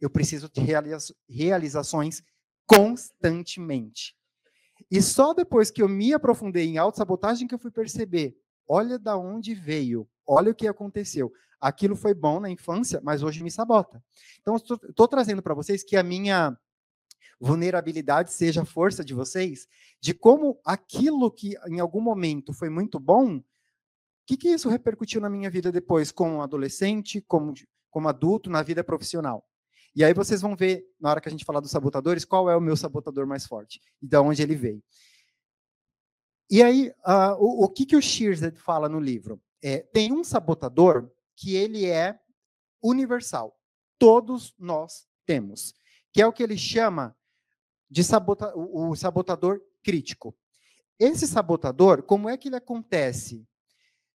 Eu 0.00 0.08
preciso 0.08 0.48
de 0.48 0.60
realiza 0.60 1.12
realizações 1.28 2.22
constantemente. 2.66 4.16
E 4.88 5.02
só 5.02 5.34
depois 5.34 5.72
que 5.72 5.82
eu 5.82 5.88
me 5.88 6.14
aprofundei 6.14 6.68
em 6.68 6.78
autossabotagem 6.78 7.48
que 7.48 7.54
eu 7.56 7.58
fui 7.58 7.72
perceber, 7.72 8.36
olha 8.68 8.96
da 8.96 9.16
onde 9.16 9.56
veio, 9.56 10.08
olha 10.24 10.52
o 10.52 10.54
que 10.54 10.68
aconteceu. 10.68 11.32
Aquilo 11.60 11.96
foi 11.96 12.14
bom 12.14 12.38
na 12.38 12.48
infância, 12.48 13.00
mas 13.02 13.24
hoje 13.24 13.42
me 13.42 13.50
sabota. 13.50 14.00
Então, 14.40 14.54
estou 14.54 15.08
trazendo 15.08 15.42
para 15.42 15.52
vocês 15.52 15.82
que 15.82 15.96
a 15.96 16.02
minha 16.04 16.56
vulnerabilidade 17.40 18.32
seja 18.32 18.62
a 18.62 18.64
força 18.64 19.04
de 19.04 19.14
vocês, 19.14 19.66
de 20.00 20.12
como 20.12 20.60
aquilo 20.64 21.30
que 21.30 21.54
em 21.66 21.80
algum 21.80 22.00
momento 22.00 22.52
foi 22.52 22.68
muito 22.68 22.98
bom, 22.98 23.36
o 23.36 23.44
que, 24.26 24.36
que 24.36 24.48
isso 24.48 24.68
repercutiu 24.68 25.20
na 25.20 25.30
minha 25.30 25.50
vida 25.50 25.72
depois, 25.72 26.12
como 26.12 26.42
adolescente, 26.42 27.20
como, 27.22 27.54
como 27.90 28.08
adulto, 28.08 28.50
na 28.50 28.62
vida 28.62 28.84
profissional. 28.84 29.46
E 29.94 30.04
aí 30.04 30.12
vocês 30.12 30.40
vão 30.40 30.54
ver, 30.54 30.84
na 31.00 31.10
hora 31.10 31.20
que 31.20 31.28
a 31.28 31.30
gente 31.30 31.44
falar 31.44 31.60
dos 31.60 31.70
sabotadores, 31.70 32.24
qual 32.24 32.50
é 32.50 32.56
o 32.56 32.60
meu 32.60 32.76
sabotador 32.76 33.26
mais 33.26 33.46
forte 33.46 33.80
e 34.02 34.06
de 34.06 34.18
onde 34.18 34.42
ele 34.42 34.54
veio. 34.54 34.82
E 36.50 36.62
aí, 36.62 36.90
uh, 37.06 37.34
o, 37.38 37.64
o, 37.64 37.68
que, 37.68 37.84
que 37.84 37.96
o 37.96 38.00
Shearsed 38.02 38.56
fala 38.58 38.88
no 38.88 39.00
livro? 39.00 39.40
É, 39.62 39.78
tem 39.78 40.12
um 40.12 40.24
sabotador 40.24 41.10
que 41.36 41.56
ele 41.56 41.86
é 41.86 42.18
universal. 42.82 43.58
Todos 43.98 44.54
nós 44.58 45.06
temos. 45.26 45.74
Que 46.12 46.22
é 46.22 46.26
o 46.26 46.32
que 46.32 46.42
ele 46.42 46.56
chama 46.56 47.14
de 47.90 48.04
sabota 48.04 48.52
o 48.54 48.94
sabotador 48.94 49.60
crítico. 49.82 50.36
Esse 50.98 51.26
sabotador, 51.26 52.02
como 52.02 52.28
é 52.28 52.36
que 52.36 52.48
ele 52.48 52.56
acontece? 52.56 53.46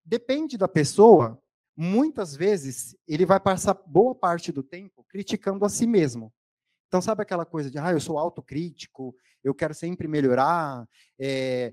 Depende 0.05 0.59
da 0.59 0.69
pessoa. 0.69 1.41
Muitas 1.77 2.35
vezes 2.37 2.97
ele 3.07 3.25
vai 3.25 3.41
passar 3.41 3.75
boa 3.87 4.15
parte 4.15 4.53
do 4.53 4.63
tempo 4.63 5.05
criticando 5.09 5.65
a 5.65 5.69
si 5.69 5.87
mesmo. 5.87 6.33
Então, 6.89 7.01
sabe 7.01 7.23
aquela 7.23 7.47
coisa 7.47 7.71
de, 7.71 7.79
ah, 7.79 7.93
eu 7.93 8.01
sou 8.01 8.19
autocrítico, 8.19 9.15
eu 9.43 9.55
quero 9.55 9.73
sempre 9.73 10.07
melhorar, 10.07 10.87
é, 11.19 11.73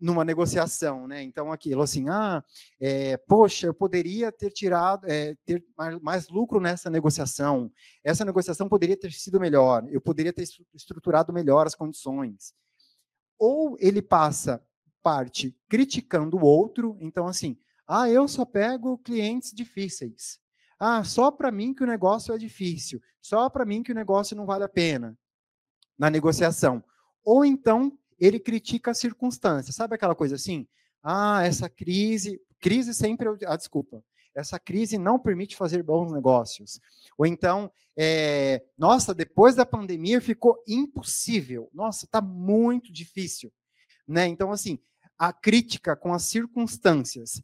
numa 0.00 0.24
negociação, 0.24 1.06
né? 1.06 1.22
Então, 1.22 1.52
aquilo 1.52 1.82
assim, 1.82 2.08
ah, 2.08 2.42
é, 2.80 3.16
poxa, 3.16 3.66
eu 3.66 3.74
poderia 3.74 4.32
ter 4.32 4.50
tirado, 4.50 5.06
é, 5.06 5.36
ter 5.44 5.62
mais, 5.76 6.00
mais, 6.00 6.28
lucro 6.28 6.60
nessa 6.60 6.88
negociação, 6.88 7.70
essa 8.02 8.24
negociação 8.24 8.68
poderia 8.68 8.96
ter 8.96 9.12
sido 9.12 9.38
melhor, 9.38 9.86
eu 9.90 10.00
poderia 10.00 10.32
ter 10.32 10.44
estruturado 10.74 11.32
melhor 11.32 11.66
as 11.66 11.74
condições. 11.74 12.54
Ou 13.38 13.76
ele 13.78 14.00
passa 14.00 14.64
parte 15.02 15.56
criticando 15.68 16.38
o 16.38 16.44
outro, 16.44 16.96
então 17.00 17.26
assim, 17.26 17.58
ah, 17.86 18.08
eu 18.08 18.26
só 18.26 18.44
pego 18.44 18.98
clientes 18.98 19.52
difíceis. 19.52 20.38
Ah, 20.78 21.04
só 21.04 21.30
para 21.30 21.50
mim 21.50 21.74
que 21.74 21.82
o 21.82 21.86
negócio 21.86 22.32
é 22.34 22.38
difícil, 22.38 23.02
só 23.20 23.50
para 23.50 23.66
mim 23.66 23.82
que 23.82 23.92
o 23.92 23.94
negócio 23.94 24.34
não 24.34 24.46
vale 24.46 24.64
a 24.64 24.68
pena 24.68 25.18
na 25.98 26.08
negociação. 26.08 26.82
Ou 27.22 27.44
então 27.44 27.92
ele 28.20 28.38
critica 28.38 28.90
as 28.90 28.98
circunstâncias. 28.98 29.74
Sabe 29.74 29.94
aquela 29.94 30.14
coisa 30.14 30.34
assim? 30.34 30.68
Ah, 31.02 31.42
essa 31.44 31.68
crise, 31.68 32.40
crise 32.60 32.92
sempre, 32.92 33.28
ah, 33.46 33.56
desculpa, 33.56 34.04
essa 34.34 34.58
crise 34.58 34.98
não 34.98 35.18
permite 35.18 35.56
fazer 35.56 35.82
bons 35.82 36.12
negócios. 36.12 36.80
Ou 37.16 37.26
então, 37.26 37.70
é, 37.96 38.62
nossa, 38.76 39.14
depois 39.14 39.54
da 39.54 39.66
pandemia 39.66 40.20
ficou 40.20 40.62
impossível. 40.68 41.68
Nossa, 41.72 42.04
está 42.04 42.20
muito 42.20 42.92
difícil. 42.92 43.52
Né? 44.06 44.26
Então, 44.26 44.52
assim, 44.52 44.78
a 45.18 45.32
crítica 45.32 45.96
com 45.96 46.12
as 46.12 46.24
circunstâncias. 46.24 47.42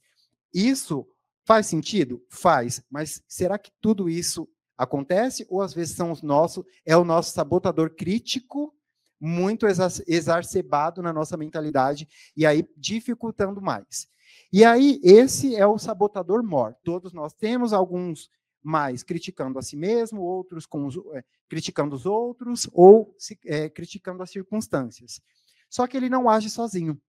Isso 0.52 1.06
faz 1.44 1.66
sentido? 1.66 2.24
Faz. 2.28 2.82
Mas 2.90 3.22
será 3.28 3.58
que 3.58 3.70
tudo 3.80 4.08
isso 4.08 4.48
acontece? 4.76 5.46
Ou 5.48 5.62
às 5.62 5.72
vezes 5.72 5.96
são 5.96 6.10
os 6.10 6.22
nossos, 6.22 6.64
é 6.84 6.96
o 6.96 7.04
nosso 7.04 7.32
sabotador 7.32 7.94
crítico 7.94 8.75
muito 9.20 9.66
exacerbado 10.06 11.02
na 11.02 11.12
nossa 11.12 11.36
mentalidade 11.36 12.08
e 12.36 12.44
aí 12.44 12.68
dificultando 12.76 13.60
mais. 13.60 14.08
E 14.52 14.64
aí, 14.64 15.00
esse 15.02 15.56
é 15.56 15.66
o 15.66 15.78
sabotador 15.78 16.42
mor. 16.42 16.74
Todos 16.84 17.12
nós 17.12 17.32
temos 17.32 17.72
alguns 17.72 18.30
mais 18.62 19.02
criticando 19.02 19.58
a 19.58 19.62
si 19.62 19.76
mesmo, 19.76 20.20
outros 20.20 20.66
os, 20.70 20.96
é, 21.14 21.24
criticando 21.48 21.94
os 21.94 22.04
outros, 22.04 22.68
ou 22.72 23.14
se, 23.18 23.38
é, 23.44 23.68
criticando 23.68 24.22
as 24.22 24.30
circunstâncias. 24.30 25.20
Só 25.68 25.86
que 25.86 25.96
ele 25.96 26.08
não 26.08 26.28
age 26.28 26.50
sozinho. 26.50 27.00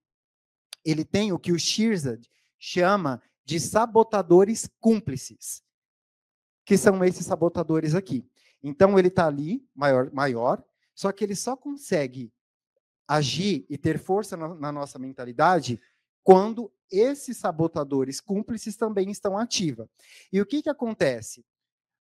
Ele 0.85 1.03
tem 1.03 1.31
o 1.31 1.39
que 1.39 1.51
o 1.51 1.59
Shirzad 1.59 2.23
chama 2.59 3.21
de 3.43 3.59
sabotadores 3.59 4.69
cúmplices, 4.79 5.63
que 6.65 6.77
são 6.77 7.03
esses 7.03 7.25
sabotadores 7.25 7.95
aqui. 7.95 8.29
Então, 8.61 8.97
ele 8.97 9.07
está 9.07 9.27
ali, 9.27 9.65
maior, 9.75 10.11
maior, 10.11 10.63
só 10.97 11.11
que 11.11 11.23
ele 11.23 11.35
só 11.35 11.55
consegue 11.55 12.33
agir 13.07 13.67
e 13.69 13.77
ter 13.77 13.99
força 13.99 14.35
na, 14.35 14.55
na 14.55 14.71
nossa 14.71 14.97
mentalidade 14.97 15.79
quando 16.23 16.73
esses 16.91 17.37
sabotadores 17.37 18.19
cúmplices 18.19 18.75
também 18.75 19.11
estão 19.11 19.37
ativos. 19.37 19.87
E 20.33 20.41
o 20.41 20.45
que, 20.45 20.63
que 20.63 20.69
acontece? 20.71 21.45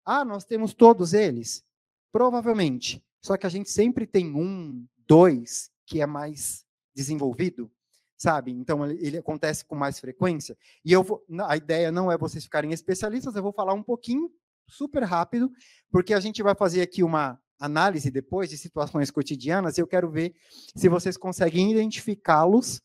Ah, 0.03 0.25
nós 0.25 0.47
temos 0.47 0.73
todos 0.73 1.13
eles? 1.13 1.63
Provavelmente. 2.11 3.05
Só 3.23 3.37
que 3.37 3.47
a 3.47 3.51
gente 3.51 3.71
sempre 3.71 4.07
tem 4.07 4.35
um, 4.35 4.87
dois, 5.07 5.71
que 5.85 6.01
é 6.01 6.07
mais 6.07 6.65
desenvolvido, 6.95 7.71
sabe? 8.17 8.51
Então 8.51 8.83
ele, 8.87 9.07
ele 9.07 9.19
acontece 9.19 9.63
com 9.63 9.75
mais 9.75 10.01
frequência. 10.01 10.57
E 10.83 10.91
eu 10.91 11.03
vou, 11.03 11.23
a 11.47 11.55
ideia 11.55 11.93
não 11.93 12.11
é 12.11 12.17
vocês 12.17 12.45
ficarem 12.45 12.73
especialistas, 12.73 13.37
eu 13.37 13.43
vou 13.43 13.53
falar 13.53 13.75
um 13.75 13.83
pouquinho, 13.83 14.33
super 14.67 15.03
rápido, 15.03 15.53
porque 15.91 16.15
a 16.15 16.21
gente 16.21 16.43
vai 16.43 16.55
fazer 16.55 16.81
aqui 16.81 17.03
uma 17.03 17.39
análise 17.59 18.11
depois 18.11 18.51
de 18.51 18.59
situações 18.59 19.11
cotidianas 19.11 19.79
e 19.79 19.81
eu 19.81 19.87
quero 19.87 20.11
ver 20.11 20.35
se 20.75 20.89
vocês 20.89 21.17
conseguem 21.17 21.73
identificá-los 21.73 22.81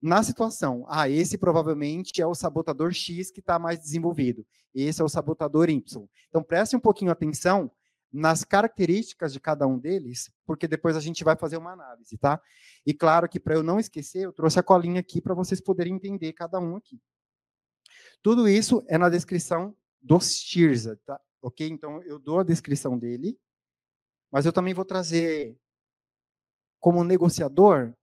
na 0.00 0.22
situação, 0.22 0.84
ah, 0.88 1.08
esse 1.08 1.38
provavelmente 1.38 2.20
é 2.20 2.26
o 2.26 2.34
sabotador 2.34 2.92
X 2.92 3.30
que 3.30 3.40
está 3.40 3.58
mais 3.58 3.78
desenvolvido, 3.78 4.46
esse 4.74 5.00
é 5.00 5.04
o 5.04 5.08
sabotador 5.08 5.70
Y. 5.70 6.08
Então, 6.28 6.42
preste 6.42 6.76
um 6.76 6.80
pouquinho 6.80 7.10
atenção 7.10 7.70
nas 8.12 8.44
características 8.44 9.32
de 9.32 9.40
cada 9.40 9.66
um 9.66 9.78
deles, 9.78 10.30
porque 10.46 10.68
depois 10.68 10.96
a 10.96 11.00
gente 11.00 11.24
vai 11.24 11.36
fazer 11.36 11.56
uma 11.56 11.72
análise, 11.72 12.16
tá? 12.18 12.40
E 12.86 12.94
claro 12.94 13.28
que 13.28 13.40
para 13.40 13.54
eu 13.54 13.62
não 13.62 13.80
esquecer, 13.80 14.24
eu 14.24 14.32
trouxe 14.32 14.58
a 14.58 14.62
colinha 14.62 15.00
aqui 15.00 15.20
para 15.20 15.34
vocês 15.34 15.60
poderem 15.60 15.94
entender 15.94 16.32
cada 16.32 16.58
um 16.60 16.76
aqui. 16.76 17.00
Tudo 18.22 18.48
isso 18.48 18.84
é 18.88 18.96
na 18.96 19.08
descrição 19.08 19.76
do 20.00 20.20
Stirza, 20.20 20.98
tá? 21.04 21.20
Ok? 21.42 21.66
Então, 21.68 22.02
eu 22.04 22.18
dou 22.18 22.40
a 22.40 22.44
descrição 22.44 22.98
dele, 22.98 23.38
mas 24.30 24.46
eu 24.46 24.52
também 24.52 24.74
vou 24.74 24.84
trazer 24.84 25.56
como 26.80 27.04
negociador 27.04 27.94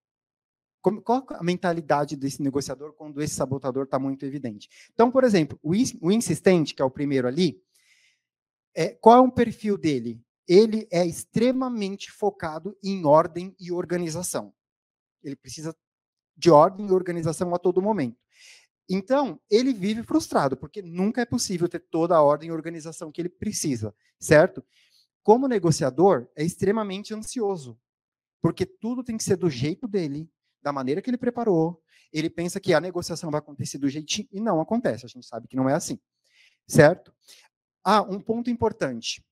como, 0.84 1.02
qual 1.02 1.26
a 1.30 1.42
mentalidade 1.42 2.18
desse 2.18 2.44
negociador 2.44 2.92
quando 2.94 3.22
esse 3.22 3.34
sabotador 3.34 3.86
está 3.86 3.98
muito 3.98 4.26
evidente? 4.26 4.70
Então, 4.94 5.10
por 5.10 5.24
exemplo, 5.24 5.58
o, 5.64 5.72
o 6.02 6.12
insistente, 6.12 6.76
que 6.76 6.82
é 6.82 6.86
o 6.86 6.92
primeiro 6.92 7.26
ali, 7.26 7.64
é, 8.76 8.90
qual 8.90 9.18
é 9.18 9.22
o 9.22 9.32
perfil 9.32 9.78
dele? 9.78 10.22
Ele 10.46 10.86
é 10.92 11.06
extremamente 11.06 12.12
focado 12.12 12.78
em 12.84 13.06
ordem 13.06 13.56
e 13.58 13.72
organização. 13.72 14.54
Ele 15.24 15.38
precisa 15.38 15.74
de 16.36 16.52
ordem 16.52 16.88
e 16.88 16.92
organização 16.92 17.56
a 17.56 17.58
todo 17.58 17.82
momento. 17.82 18.18
Então, 18.90 19.40
ele 19.50 19.72
vive 19.72 20.04
frustrado, 20.04 20.58
porque 20.58 20.82
nunca 20.82 21.22
é 21.22 21.26
possível 21.26 21.70
ter 21.70 21.80
toda 21.80 22.18
a 22.18 22.22
ordem 22.22 22.50
e 22.50 22.52
organização 22.52 23.10
que 23.10 23.22
ele 23.22 23.30
precisa, 23.30 23.96
certo? 24.20 24.62
Como 25.24 25.48
negociador, 25.48 26.28
é 26.36 26.44
extremamente 26.44 27.14
ansioso, 27.14 27.80
porque 28.42 28.66
tudo 28.66 29.04
tem 29.04 29.16
que 29.16 29.24
ser 29.24 29.38
do 29.38 29.50
jeito 29.50 29.88
dele, 29.88 30.30
da 30.62 30.72
maneira 30.74 31.02
que 31.02 31.10
ele 31.10 31.18
preparou, 31.18 31.82
ele 32.12 32.30
pensa 32.30 32.60
que 32.60 32.74
a 32.74 32.82
negociação 32.82 33.32
vai 33.32 33.40
acontecer 33.40 33.78
do 33.78 33.90
jeitinho, 33.90 34.28
e 34.32 34.40
não 34.40 34.62
acontece, 34.62 35.06
a 35.06 35.10
gente 35.10 35.26
sabe 35.26 35.48
que 35.48 35.56
não 35.56 35.70
é 35.70 35.74
assim. 35.74 36.00
Certo? 36.68 37.14
Ah, 37.84 38.02
um 38.02 38.20
ponto 38.20 38.50
importante. 38.50 39.26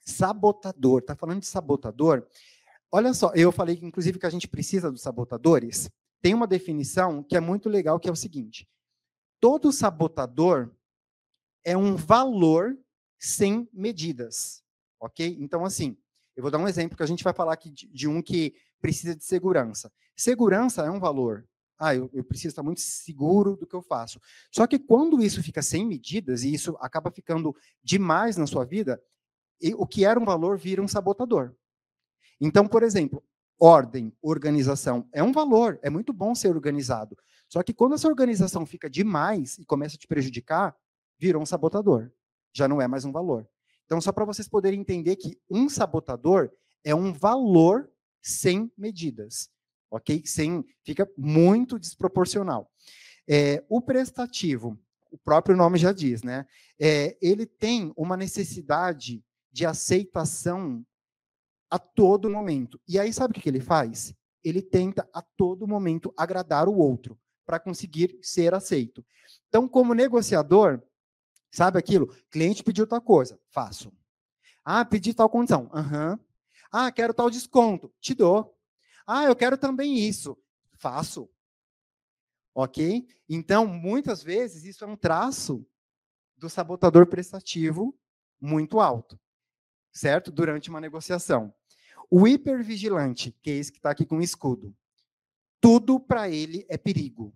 Sabotador. 0.00 1.00
Está 1.00 1.14
falando 1.14 1.40
de 1.40 1.46
sabotador? 1.46 2.26
Olha 2.90 3.12
só, 3.14 3.32
eu 3.34 3.52
falei, 3.52 3.78
inclusive, 3.82 4.18
que 4.18 4.26
a 4.26 4.30
gente 4.30 4.48
precisa 4.48 4.90
dos 4.90 5.02
sabotadores. 5.02 5.90
Tem 6.20 6.34
uma 6.34 6.46
definição 6.46 7.22
que 7.22 7.36
é 7.36 7.40
muito 7.40 7.68
legal, 7.68 8.00
que 8.00 8.08
é 8.08 8.12
o 8.12 8.16
seguinte: 8.16 8.68
todo 9.40 9.72
sabotador 9.72 10.74
é 11.64 11.76
um 11.76 11.96
valor 11.96 12.78
sem 13.18 13.68
medidas. 13.72 14.62
Ok? 15.00 15.36
Então, 15.40 15.64
assim, 15.64 15.96
eu 16.36 16.42
vou 16.42 16.50
dar 16.50 16.58
um 16.58 16.68
exemplo 16.68 16.96
que 16.96 17.02
a 17.02 17.06
gente 17.06 17.24
vai 17.24 17.32
falar 17.32 17.52
aqui 17.52 17.70
de, 17.70 17.88
de 17.88 18.08
um 18.08 18.22
que 18.22 18.54
precisa 18.80 19.14
de 19.14 19.24
segurança. 19.24 19.92
Segurança 20.16 20.82
é 20.82 20.90
um 20.90 21.00
valor. 21.00 21.46
Ah, 21.78 21.94
eu, 21.94 22.10
eu, 22.12 22.24
preciso 22.24 22.48
estar 22.48 22.62
muito 22.62 22.80
seguro 22.80 23.56
do 23.56 23.66
que 23.66 23.74
eu 23.74 23.82
faço. 23.82 24.20
Só 24.52 24.66
que 24.66 24.78
quando 24.78 25.22
isso 25.22 25.42
fica 25.42 25.62
sem 25.62 25.86
medidas 25.86 26.42
e 26.42 26.52
isso 26.52 26.76
acaba 26.80 27.10
ficando 27.10 27.54
demais 27.82 28.36
na 28.36 28.46
sua 28.46 28.64
vida, 28.64 29.00
o 29.76 29.86
que 29.86 30.04
era 30.04 30.18
um 30.18 30.24
valor 30.24 30.58
vira 30.58 30.82
um 30.82 30.88
sabotador. 30.88 31.54
Então, 32.40 32.66
por 32.66 32.82
exemplo, 32.82 33.22
ordem, 33.60 34.12
organização 34.22 35.08
é 35.12 35.22
um 35.22 35.32
valor, 35.32 35.78
é 35.82 35.90
muito 35.90 36.12
bom 36.12 36.34
ser 36.34 36.48
organizado. 36.48 37.16
Só 37.48 37.62
que 37.62 37.72
quando 37.72 37.94
essa 37.94 38.08
organização 38.08 38.66
fica 38.66 38.90
demais 38.90 39.58
e 39.58 39.64
começa 39.64 39.96
a 39.96 39.98
te 39.98 40.06
prejudicar, 40.06 40.76
virou 41.18 41.42
um 41.42 41.46
sabotador. 41.46 42.10
Já 42.52 42.68
não 42.68 42.80
é 42.80 42.86
mais 42.86 43.04
um 43.04 43.12
valor. 43.12 43.48
Então, 43.88 44.02
só 44.02 44.12
para 44.12 44.26
vocês 44.26 44.46
poderem 44.46 44.80
entender 44.80 45.16
que 45.16 45.40
um 45.50 45.66
sabotador 45.66 46.52
é 46.84 46.94
um 46.94 47.10
valor 47.10 47.90
sem 48.20 48.70
medidas, 48.76 49.48
ok? 49.90 50.22
Sem, 50.26 50.62
fica 50.84 51.10
muito 51.16 51.78
desproporcional. 51.78 52.70
É, 53.26 53.64
o 53.66 53.80
prestativo, 53.80 54.78
o 55.10 55.16
próprio 55.16 55.56
nome 55.56 55.78
já 55.78 55.90
diz, 55.90 56.22
né? 56.22 56.46
É, 56.78 57.16
ele 57.22 57.46
tem 57.46 57.90
uma 57.96 58.14
necessidade 58.14 59.24
de 59.50 59.64
aceitação 59.64 60.84
a 61.70 61.78
todo 61.78 62.28
momento. 62.28 62.78
E 62.86 62.98
aí, 62.98 63.10
sabe 63.10 63.38
o 63.38 63.40
que 63.40 63.48
ele 63.48 63.60
faz? 63.60 64.14
Ele 64.44 64.60
tenta 64.60 65.08
a 65.14 65.22
todo 65.22 65.66
momento 65.66 66.12
agradar 66.14 66.68
o 66.68 66.76
outro 66.76 67.18
para 67.46 67.58
conseguir 67.58 68.18
ser 68.20 68.52
aceito. 68.52 69.02
Então, 69.48 69.66
como 69.66 69.94
negociador, 69.94 70.82
sabe 71.50 71.78
aquilo? 71.78 72.06
Cliente 72.30 72.62
pediu 72.62 72.86
tal 72.86 73.00
coisa, 73.00 73.38
faço. 73.48 73.92
Ah, 74.64 74.84
pedi 74.84 75.14
tal 75.14 75.28
condição. 75.30 75.70
Aham. 75.72 76.12
Uhum. 76.12 76.18
Ah, 76.70 76.92
quero 76.92 77.14
tal 77.14 77.30
desconto. 77.30 77.92
Te 78.00 78.14
dou. 78.14 78.54
Ah, 79.06 79.24
eu 79.24 79.34
quero 79.34 79.56
também 79.56 79.98
isso. 79.98 80.36
Faço. 80.76 81.28
Ok? 82.54 83.06
Então, 83.28 83.66
muitas 83.66 84.22
vezes, 84.22 84.64
isso 84.64 84.84
é 84.84 84.86
um 84.86 84.96
traço 84.96 85.66
do 86.36 86.48
sabotador 86.48 87.06
prestativo 87.06 87.98
muito 88.40 88.80
alto, 88.80 89.18
certo? 89.92 90.30
Durante 90.30 90.70
uma 90.70 90.80
negociação. 90.80 91.54
O 92.10 92.26
hipervigilante, 92.26 93.32
que 93.42 93.50
é 93.50 93.54
esse 93.54 93.72
que 93.72 93.78
está 93.78 93.90
aqui 93.90 94.06
com 94.06 94.18
o 94.18 94.22
escudo, 94.22 94.74
tudo 95.60 95.98
para 95.98 96.30
ele 96.30 96.64
é 96.68 96.78
perigo. 96.78 97.34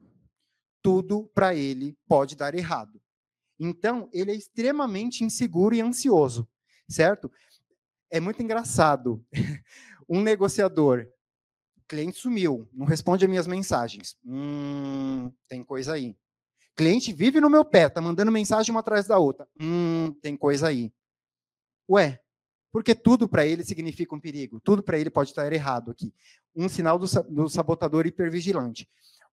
Tudo 0.80 1.26
para 1.34 1.54
ele 1.54 1.96
pode 2.06 2.36
dar 2.36 2.54
errado. 2.54 3.01
Então, 3.64 4.08
ele 4.12 4.32
é 4.32 4.34
extremamente 4.34 5.24
inseguro 5.24 5.74
e 5.74 5.80
ansioso, 5.80 6.48
certo? 6.88 7.30
é 8.12 8.20
muito 8.20 8.40
engraçado. 8.42 9.24
Um 10.08 10.20
negociador, 10.20 11.06
cliente 11.88 12.18
sumiu, 12.18 12.68
não 12.72 12.84
responde 12.84 13.24
as 13.24 13.30
minhas 13.30 13.46
mensagens. 13.46 14.14
Hum, 14.26 15.32
tem 15.48 15.64
coisa 15.64 15.94
aí. 15.94 16.14
Cliente 16.76 17.12
vive 17.14 17.40
no 17.40 17.48
meu 17.48 17.64
pé, 17.64 17.88
tá 17.88 18.00
mandando 18.00 18.30
mensagem 18.30 18.74
uma 18.74 18.80
atrás 18.80 19.06
da 19.06 19.16
outra. 19.16 19.48
Hum, 19.58 20.12
tem 20.20 20.36
coisa 20.36 20.68
aí. 20.68 20.92
Ué, 21.88 22.20
porque 22.72 22.94
tudo 22.94 23.26
para 23.26 23.46
ele 23.46 23.64
significa 23.64 24.14
um 24.14 24.20
perigo, 24.20 24.60
tudo 24.60 24.82
para 24.82 24.98
ele 24.98 25.08
pode 25.08 25.30
estar 25.30 25.50
errado 25.50 25.92
aqui. 25.92 26.12
Um 26.54 26.68
sinal 26.68 26.98
do, 26.98 27.06
do 27.30 27.48
sabotador 27.48 28.04
hipervigilante. 28.04 28.86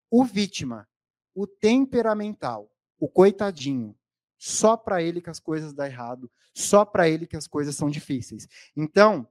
O 0.09 0.23
vítima, 0.23 0.87
o 1.35 1.45
temperamental, 1.45 2.71
o 2.97 3.09
coitadinho, 3.09 3.97
só 4.39 4.78
para 4.78 5.04
ele 5.04 5.21
que 5.21 5.30
as 5.30 5.39
coisas 5.39 5.73
dão 5.73 5.86
errado, 5.86 6.32
só 6.54 6.86
para 6.86 7.10
ele 7.10 7.28
que 7.28 7.36
as 7.36 7.45
coisas 7.45 7.75
são 7.75 7.89
difíceis. 7.89 8.47
Então, 8.75 9.28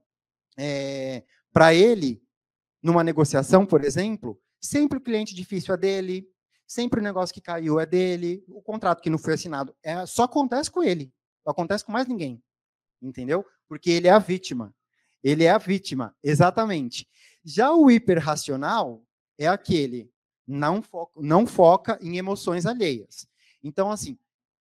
é, 0.55 1.23
para 1.51 1.73
ele, 1.73 2.21
numa 2.81 3.03
negociação, 3.03 3.65
por 3.65 3.83
exemplo, 3.83 4.39
sempre 4.61 4.99
o 4.99 5.01
cliente 5.01 5.33
difícil 5.33 5.73
é 5.73 5.77
dele, 5.77 6.29
sempre 6.67 6.99
o 6.99 7.03
negócio 7.03 7.33
que 7.33 7.41
caiu 7.41 7.79
é 7.79 7.85
dele, 7.85 8.45
o 8.47 8.61
contrato 8.61 9.01
que 9.01 9.09
não 9.09 9.17
foi 9.17 9.33
assinado 9.33 9.75
é, 9.81 10.05
só 10.05 10.23
acontece 10.23 10.69
com 10.69 10.83
ele, 10.83 11.11
não 11.43 11.51
acontece 11.51 11.83
com 11.83 11.91
mais 11.91 12.07
ninguém. 12.07 12.41
Entendeu? 13.01 13.45
Porque 13.67 13.89
ele 13.89 14.07
é 14.07 14.11
a 14.11 14.19
vítima. 14.19 14.75
Ele 15.23 15.43
é 15.43 15.49
a 15.49 15.57
vítima, 15.57 16.15
exatamente. 16.23 17.07
Já 17.43 17.73
o 17.73 17.89
hiperracional 17.89 19.03
é 19.37 19.47
aquele 19.47 20.11
não 20.45 20.81
foca, 20.81 21.13
não 21.21 21.45
foca 21.45 21.99
em 22.01 22.17
emoções 22.17 22.65
alheias. 22.65 23.27
Então, 23.63 23.91
assim, 23.91 24.17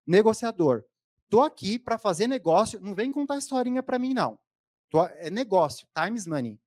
negociador, 0.05 0.83
tô 1.29 1.41
aqui 1.41 1.79
para 1.79 1.97
fazer 1.97 2.27
negócio, 2.27 2.79
não 2.79 2.93
vem 2.93 3.11
contar 3.11 3.37
historinha 3.37 3.81
para 3.81 3.99
mim, 3.99 4.13
não. 4.13 4.39
Tô, 4.89 5.05
é 5.05 5.29
negócio, 5.29 5.87
time 5.95 6.17
is 6.17 6.27
money. 6.27 6.59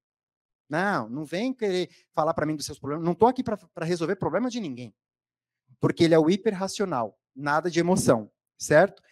Não, 0.68 1.08
não 1.08 1.24
vem 1.24 1.54
querer 1.54 1.88
falar 2.14 2.34
para 2.34 2.44
mim 2.44 2.54
dos 2.54 2.66
seus 2.66 2.78
problemas. 2.78 3.04
Não 3.04 3.12
estou 3.12 3.26
aqui 3.26 3.42
para 3.42 3.86
resolver 3.86 4.16
problema 4.16 4.50
de 4.50 4.60
ninguém. 4.60 4.94
Porque 5.80 6.04
ele 6.04 6.14
é 6.14 6.18
o 6.18 6.28
hiperracional, 6.28 7.18
nada 7.34 7.70
de 7.70 7.80
emoção, 7.80 8.30
certo? 8.58 9.02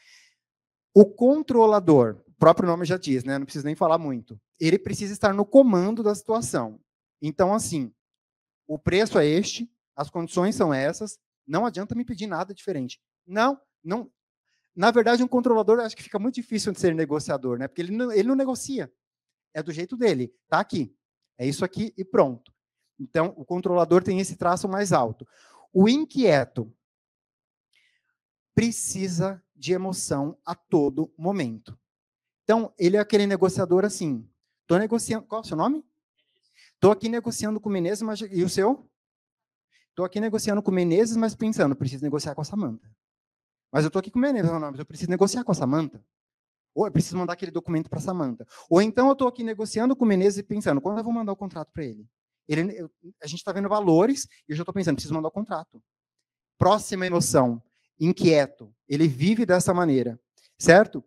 O 0.93 1.07
controlador, 1.07 2.23
o 2.27 2.33
próprio 2.35 2.69
nome 2.69 2.85
já 2.85 2.99
diz, 2.99 3.25
né? 3.25 3.39
Não 3.39 3.47
preciso 3.47 3.65
nem 3.65 3.75
falar 3.75 3.99
muito. 3.99 4.39
Ele 4.61 4.79
precisa 4.79 5.13
estar 5.13 5.33
no 5.33 5.47
comando 5.47 6.03
da 6.03 6.15
situação. 6.15 6.81
Então, 7.23 7.55
assim, 7.55 7.93
o 8.67 8.79
preço 8.79 9.19
é 9.19 9.27
este, 9.27 9.71
as 9.95 10.11
condições 10.11 10.55
são 10.55 10.75
essas, 10.75 11.19
não 11.47 11.65
adianta 11.65 11.95
me 11.95 12.05
pedir 12.05 12.27
nada 12.27 12.53
diferente. 12.53 13.01
Não, 13.27 13.59
não. 13.87 14.11
Na 14.75 14.91
verdade, 14.91 15.23
um 15.23 15.29
controlador 15.29 15.81
acho 15.81 15.97
que 15.97 16.03
fica 16.03 16.19
muito 16.19 16.35
difícil 16.35 16.73
de 16.73 16.81
ser 16.81 16.95
negociador, 16.95 17.59
né? 17.59 17.67
Porque 17.67 17.81
ele 17.81 17.97
não, 17.97 18.13
ele 18.13 18.29
não 18.29 18.35
negocia. 18.35 18.93
É 19.55 19.63
do 19.63 19.73
jeito 19.73 19.97
dele. 19.97 20.35
Tá 20.49 20.61
aqui. 20.61 20.95
É 21.39 21.47
isso 21.47 21.65
aqui 21.65 21.95
e 21.97 22.05
pronto. 22.05 22.53
Então, 22.99 23.33
o 23.37 23.45
controlador 23.45 24.03
tem 24.03 24.21
esse 24.21 24.37
traço 24.37 24.69
mais 24.69 24.93
alto. 24.93 25.27
O 25.73 25.89
inquieto 25.89 26.73
precisa 28.55 29.43
de 29.55 29.73
emoção 29.73 30.39
a 30.45 30.55
todo 30.55 31.13
momento. 31.17 31.79
Então, 32.45 32.73
ele 32.79 32.97
é 32.97 33.01
aquele 33.01 33.27
negociador 33.27 33.85
assim. 33.85 34.29
Estou 34.63 34.79
negociando. 34.79 35.27
Qual 35.27 35.41
é 35.41 35.45
o 35.45 35.47
seu 35.47 35.57
nome? 35.57 35.85
Estou 36.75 36.93
aqui 36.93 37.09
negociando 37.09 37.61
com 37.61 37.69
o 37.69 37.73
Menezes, 37.73 38.03
mas. 38.03 38.21
E 38.21 38.43
o 38.43 38.49
seu? 38.49 38.89
Estou 39.91 40.05
aqui 40.05 40.21
negociando 40.21 40.63
com 40.63 40.71
o 40.71 40.75
Menezes, 40.75 41.17
mas 41.17 41.35
pensando, 41.35 41.75
preciso 41.75 42.05
negociar 42.05 42.35
com 42.35 42.43
a 42.43 42.45
Samanta. 42.45 42.87
Mas 43.77 43.85
eu 43.85 43.89
estou 43.89 44.01
aqui 44.01 44.11
com 44.11 44.19
o 44.19 44.23
Menezes, 44.23 44.51
mas 44.51 44.79
eu 44.79 44.87
preciso 44.87 45.11
negociar 45.11 45.45
com 45.45 45.53
a 45.53 45.55
Samanta. 45.55 46.03
Ou 46.75 46.87
eu 46.87 46.91
preciso 46.91 47.19
mandar 47.19 47.35
aquele 47.35 47.51
documento 47.51 47.91
para 47.91 47.99
a 47.99 48.01
Samanta. 48.01 48.47
Ou 48.71 48.81
então 48.81 49.09
eu 49.09 49.13
estou 49.13 49.29
aqui 49.29 49.45
negociando 49.45 49.95
com 49.95 50.07
o 50.07 50.09
Menezes 50.09 50.39
e 50.39 50.43
pensando, 50.43 50.81
quando 50.81 50.97
eu 50.97 51.05
vou 51.05 51.13
mandar 51.13 51.33
o 51.33 51.37
contrato 51.37 51.71
para 51.75 51.85
ele? 51.85 52.09
ele 52.49 52.73
eu, 52.81 52.91
a 53.23 53.27
gente 53.27 53.41
está 53.41 53.53
vendo 53.53 53.69
valores 53.69 54.25
e 54.49 54.53
eu 54.53 54.57
já 54.57 54.63
estou 54.63 54.73
pensando, 54.73 54.95
preciso 54.95 55.13
mandar 55.13 55.29
o 55.29 55.31
contrato. 55.31 55.83
Próxima 56.57 57.07
emoção, 57.07 57.63
inquieto. 58.01 58.75
Ele 58.89 59.07
vive 59.07 59.45
dessa 59.45 59.75
maneira, 59.75 60.19
certo? 60.59 61.05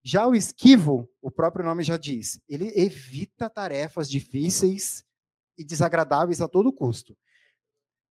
Já 0.00 0.24
o 0.24 0.36
esquivo, 0.36 1.10
o 1.20 1.32
próprio 1.32 1.64
nome 1.64 1.82
já 1.82 1.96
diz, 1.96 2.40
ele 2.48 2.70
evita 2.76 3.50
tarefas 3.50 4.08
difíceis 4.08 5.04
e 5.58 5.64
desagradáveis 5.64 6.40
a 6.40 6.46
todo 6.46 6.72
custo. 6.72 7.18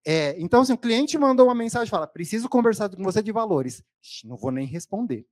É, 0.05 0.39
então, 0.39 0.61
assim, 0.61 0.73
o 0.73 0.77
cliente 0.77 1.17
mandou 1.17 1.47
uma 1.47 1.55
mensagem, 1.55 1.89
fala, 1.89 2.05
preciso 2.05 2.49
conversar 2.49 2.89
com 2.89 3.03
você 3.03 3.21
de 3.23 3.31
valores. 3.31 3.81
Não 4.25 4.35
vou 4.35 4.51
nem 4.51 4.67
responder. 4.67 5.25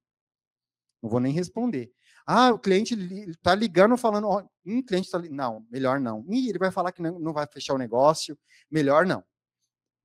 Não 1.02 1.10
vou 1.10 1.20
nem 1.20 1.34
responder. 1.34 1.92
Ah, 2.26 2.52
o 2.52 2.60
cliente 2.60 2.94
está 3.30 3.54
ligando 3.56 3.98
falando, 3.98 4.28
ó, 4.28 4.44
um 4.66 4.82
cliente 4.82 5.08
está 5.08 5.20
não, 5.20 5.66
melhor 5.70 6.00
não. 6.00 6.24
Ele 6.30 6.60
vai 6.60 6.72
falar 6.72 6.92
que 6.92 7.02
não, 7.02 7.20
não 7.20 7.34
vai 7.34 7.48
fechar 7.48 7.74
o 7.74 7.78
negócio, 7.78 8.38
melhor 8.70 9.06
não. 9.06 9.24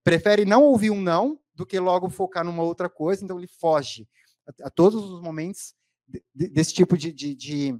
Prefere 0.02 0.44
não 0.44 0.62
ouvir 0.62 0.90
um 0.90 1.00
não 1.00 1.38
do 1.54 1.66
que 1.66 1.78
logo 1.78 2.08
focar 2.08 2.44
numa 2.44 2.62
outra 2.62 2.88
coisa, 2.88 3.24
então 3.24 3.38
ele 3.38 3.46
foge 3.46 4.08
a, 4.48 4.66
a 4.66 4.70
todos 4.70 5.04
os 5.04 5.20
momentos 5.20 5.74
de, 6.06 6.24
de, 6.34 6.48
desse 6.48 6.72
tipo 6.72 6.96
de, 6.96 7.12
de, 7.12 7.34
de, 7.34 7.78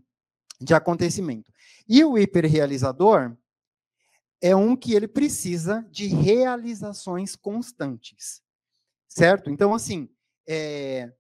de 0.61 0.75
acontecimento. 0.75 1.51
E 1.89 2.05
o 2.05 2.19
hiperrealizador 2.19 3.37
é 4.41 4.55
um 4.55 4.77
que 4.77 4.95
ele 4.95 5.09
precisa 5.09 5.87
de 5.91 6.07
realizações 6.07 7.35
constantes, 7.35 8.43
certo? 9.09 9.51
Então, 9.51 9.75
assim, 9.75 10.09
é, 10.47 11.13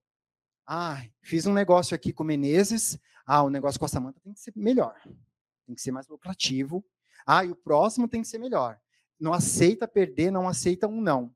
ah, 0.66 1.02
fiz 1.22 1.46
um 1.46 1.52
negócio 1.52 1.94
aqui 1.94 2.12
com 2.12 2.24
o 2.24 2.26
Menezes. 2.26 2.98
Ah, 3.24 3.42
o 3.42 3.50
negócio 3.50 3.78
com 3.78 3.86
a 3.86 3.88
Samanta 3.88 4.20
tem 4.20 4.32
que 4.32 4.40
ser 4.40 4.52
melhor. 4.56 5.00
Tem 5.64 5.74
que 5.74 5.80
ser 5.80 5.92
mais 5.92 6.08
lucrativo. 6.08 6.84
Ah, 7.26 7.44
e 7.44 7.50
o 7.50 7.56
próximo 7.56 8.08
tem 8.08 8.22
que 8.22 8.28
ser 8.28 8.38
melhor. 8.38 8.78
Não 9.18 9.32
aceita 9.32 9.86
perder, 9.88 10.30
não 10.30 10.48
aceita 10.48 10.86
um 10.86 11.00
não. 11.00 11.34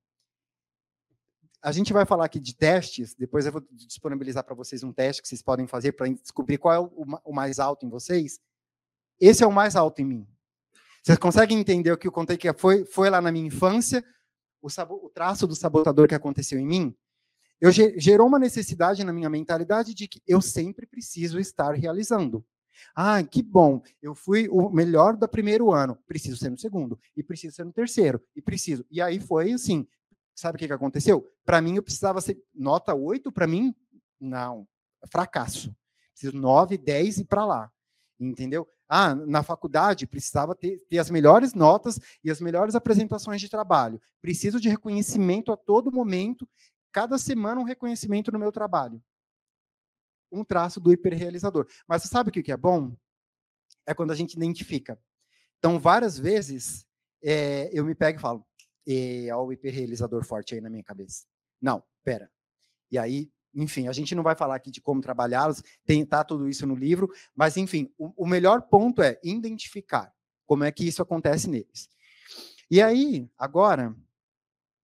A 1.62 1.73
gente 1.73 1.93
vai 1.93 2.07
falar 2.07 2.25
aqui 2.25 2.40
de 2.40 2.55
testes, 2.55 3.14
depois 3.14 3.45
eu 3.45 3.53
vou 3.53 3.62
disponibilizar 3.71 4.43
para 4.43 4.55
vocês 4.55 4.83
um 4.83 4.93
teste 4.93 5.21
que 5.21 5.29
vocês 5.29 5.43
podem 5.43 5.66
fazer 5.66 5.93
para 5.93 6.09
descobrir 6.09 6.57
qual 6.57 6.75
é 6.75 6.79
o, 7.25 7.33
mais 7.33 7.59
alto 7.59 7.85
em 7.85 7.90
vocês. 7.90 8.40
Esse 9.21 9.45
é 9.45 9.47
o 9.47 9.53
mais 9.53 9.77
alto 9.77 10.01
em 10.01 10.07
mim. 10.07 10.29
Vocês 11.03 11.19
conseguem 11.19 11.59
entender 11.59 11.93
o 11.93 11.99
que 11.99 12.07
eu 12.07 12.13
contei 12.13 12.37
que 12.37 12.53
foi, 12.53 12.85
foi 12.85 13.09
lá 13.11 13.21
na 13.21 13.33
minha 13.33 13.47
infância, 13.47 14.05
o, 14.61 14.69
o 14.69 15.11
traço 15.11 15.47
do 15.47 15.55
sabotador 15.55 16.07
que 16.07 16.15
aconteceu 16.15 16.59
em 16.59 16.67
mim? 16.67 16.97
eu 17.61 17.71
gerou 17.71 18.27
uma 18.27 18.39
necessidade 18.39 19.05
na 19.05 19.13
minha 19.13 19.29
mentalidade 19.29 19.93
de 19.93 20.09
que 20.09 20.23
eu 20.27 20.41
sempre 20.41 20.87
preciso 20.87 21.39
estar 21.39 21.75
realizando. 21.75 22.45
Ah, 22.95 23.23
que 23.23 23.43
bom, 23.43 23.83
eu 24.01 24.15
fui 24.15 24.49
o 24.49 24.71
melhor 24.71 25.15
do 25.15 25.29
primeiro 25.29 25.71
ano, 25.71 25.97
preciso 26.07 26.39
ser 26.39 26.49
no 26.49 26.57
segundo, 26.57 26.99
e 27.15 27.23
preciso 27.23 27.55
ser 27.55 27.65
no 27.65 27.73
terceiro, 27.73 28.23
e 28.35 28.41
preciso. 28.41 28.87
E 28.91 29.03
aí 29.03 29.21
foi 29.21 29.53
assim, 29.53 29.87
sabe 30.35 30.57
o 30.57 30.59
que, 30.59 30.67
que 30.67 30.73
aconteceu? 30.73 31.31
Para 31.45 31.61
mim, 31.61 31.77
eu 31.77 31.83
precisava 31.83 32.23
ser 32.23 32.43
nota 32.55 32.95
8, 32.95 33.31
para 33.31 33.47
mim, 33.47 33.75
não, 34.19 34.67
fracasso. 35.11 35.77
Preciso 36.13 36.35
9, 36.39 36.79
10 36.79 37.19
e 37.19 37.25
para 37.25 37.45
lá, 37.45 37.73
entendeu? 38.19 38.67
Ah, 38.92 39.14
na 39.14 39.44
faculdade 39.44 40.05
precisava 40.05 40.53
ter, 40.53 40.81
ter 40.88 40.98
as 40.98 41.11
melhores 41.11 41.55
notas 41.55 42.00
e 42.24 42.31
as 42.31 42.40
melhores 42.40 42.74
apresentações 42.74 43.40
de 43.40 43.48
trabalho. 43.48 44.03
Preciso 44.20 44.61
de 44.61 44.68
reconhecimento 44.68 45.53
a 45.53 45.57
todo 45.57 45.92
momento 45.92 46.48
cada 46.90 47.16
semana 47.16 47.61
um 47.61 47.64
reconhecimento 47.64 48.33
no 48.33 48.38
meu 48.38 48.50
trabalho. 48.50 49.00
Um 50.33 50.44
traço 50.44 50.81
do 50.81 50.92
hiperrealizador. 50.92 51.68
Mas 51.87 52.03
você 52.03 52.09
sabe 52.09 52.31
o 52.31 52.33
que 52.33 52.50
é 52.50 52.57
bom? 52.57 52.92
É 53.87 53.94
quando 53.94 54.11
a 54.11 54.16
gente 54.16 54.35
identifica. 54.35 55.00
Então, 55.59 55.79
várias 55.79 56.18
vezes, 56.18 56.85
é, 57.22 57.70
eu 57.72 57.85
me 57.85 57.94
pego 57.94 58.18
e 58.18 58.20
falo, 58.20 58.44
e, 58.85 59.31
olha 59.31 59.37
o 59.37 59.53
hiperrealizador 59.53 60.24
forte 60.24 60.57
aí 60.57 60.61
na 60.61 60.68
minha 60.68 60.83
cabeça. 60.83 61.26
Não, 61.62 61.81
pera. 62.03 62.29
E 62.90 62.98
aí, 62.98 63.31
enfim, 63.55 63.89
a 63.89 63.93
gente 63.93 64.15
não 64.15 64.23
vai 64.23 64.35
falar 64.35 64.55
aqui 64.55 64.71
de 64.71 64.81
como 64.81 65.01
trabalhá-los, 65.01 65.63
tem 65.85 66.05
tá 66.05 66.23
tudo 66.25 66.49
isso 66.49 66.67
no 66.67 66.75
livro, 66.75 67.11
mas 67.35 67.57
enfim, 67.57 67.93
o, 67.99 68.25
o 68.25 68.27
melhor 68.27 68.63
ponto 68.63 69.03
é 69.03 69.19
identificar 69.23 70.13
como 70.47 70.65
é 70.65 70.73
que 70.73 70.87
isso 70.87 71.03
acontece 71.03 71.49
neles. 71.49 71.89
E 72.71 72.81
aí, 72.81 73.29
agora, 73.37 73.95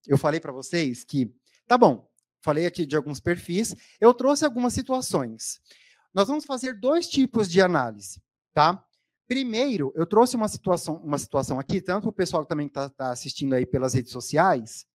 eu 0.06 0.18
falei 0.18 0.40
para 0.40 0.52
vocês 0.52 1.04
que 1.04 1.32
Tá 1.66 1.76
bom, 1.76 2.08
falei 2.40 2.64
aqui 2.64 2.86
de 2.86 2.94
alguns 2.94 3.18
perfis, 3.18 3.74
eu 4.00 4.14
trouxe 4.14 4.44
algumas 4.44 4.72
situações. 4.72 5.60
Nós 6.14 6.28
vamos 6.28 6.44
fazer 6.44 6.74
dois 6.74 7.08
tipos 7.08 7.50
de 7.50 7.60
análise, 7.60 8.22
tá? 8.54 8.84
Primeiro, 9.26 9.92
eu 9.96 10.06
trouxe 10.06 10.36
uma 10.36 10.46
situação, 10.46 10.94
uma 11.02 11.18
situação 11.18 11.58
aqui, 11.58 11.80
tanto 11.80 12.08
o 12.08 12.12
pessoal 12.12 12.44
que 12.44 12.48
também 12.48 12.68
está 12.68 12.88
tá 12.88 13.10
assistindo 13.10 13.52
aí 13.54 13.66
pelas 13.66 13.94
redes 13.94 14.12
sociais, 14.12 14.86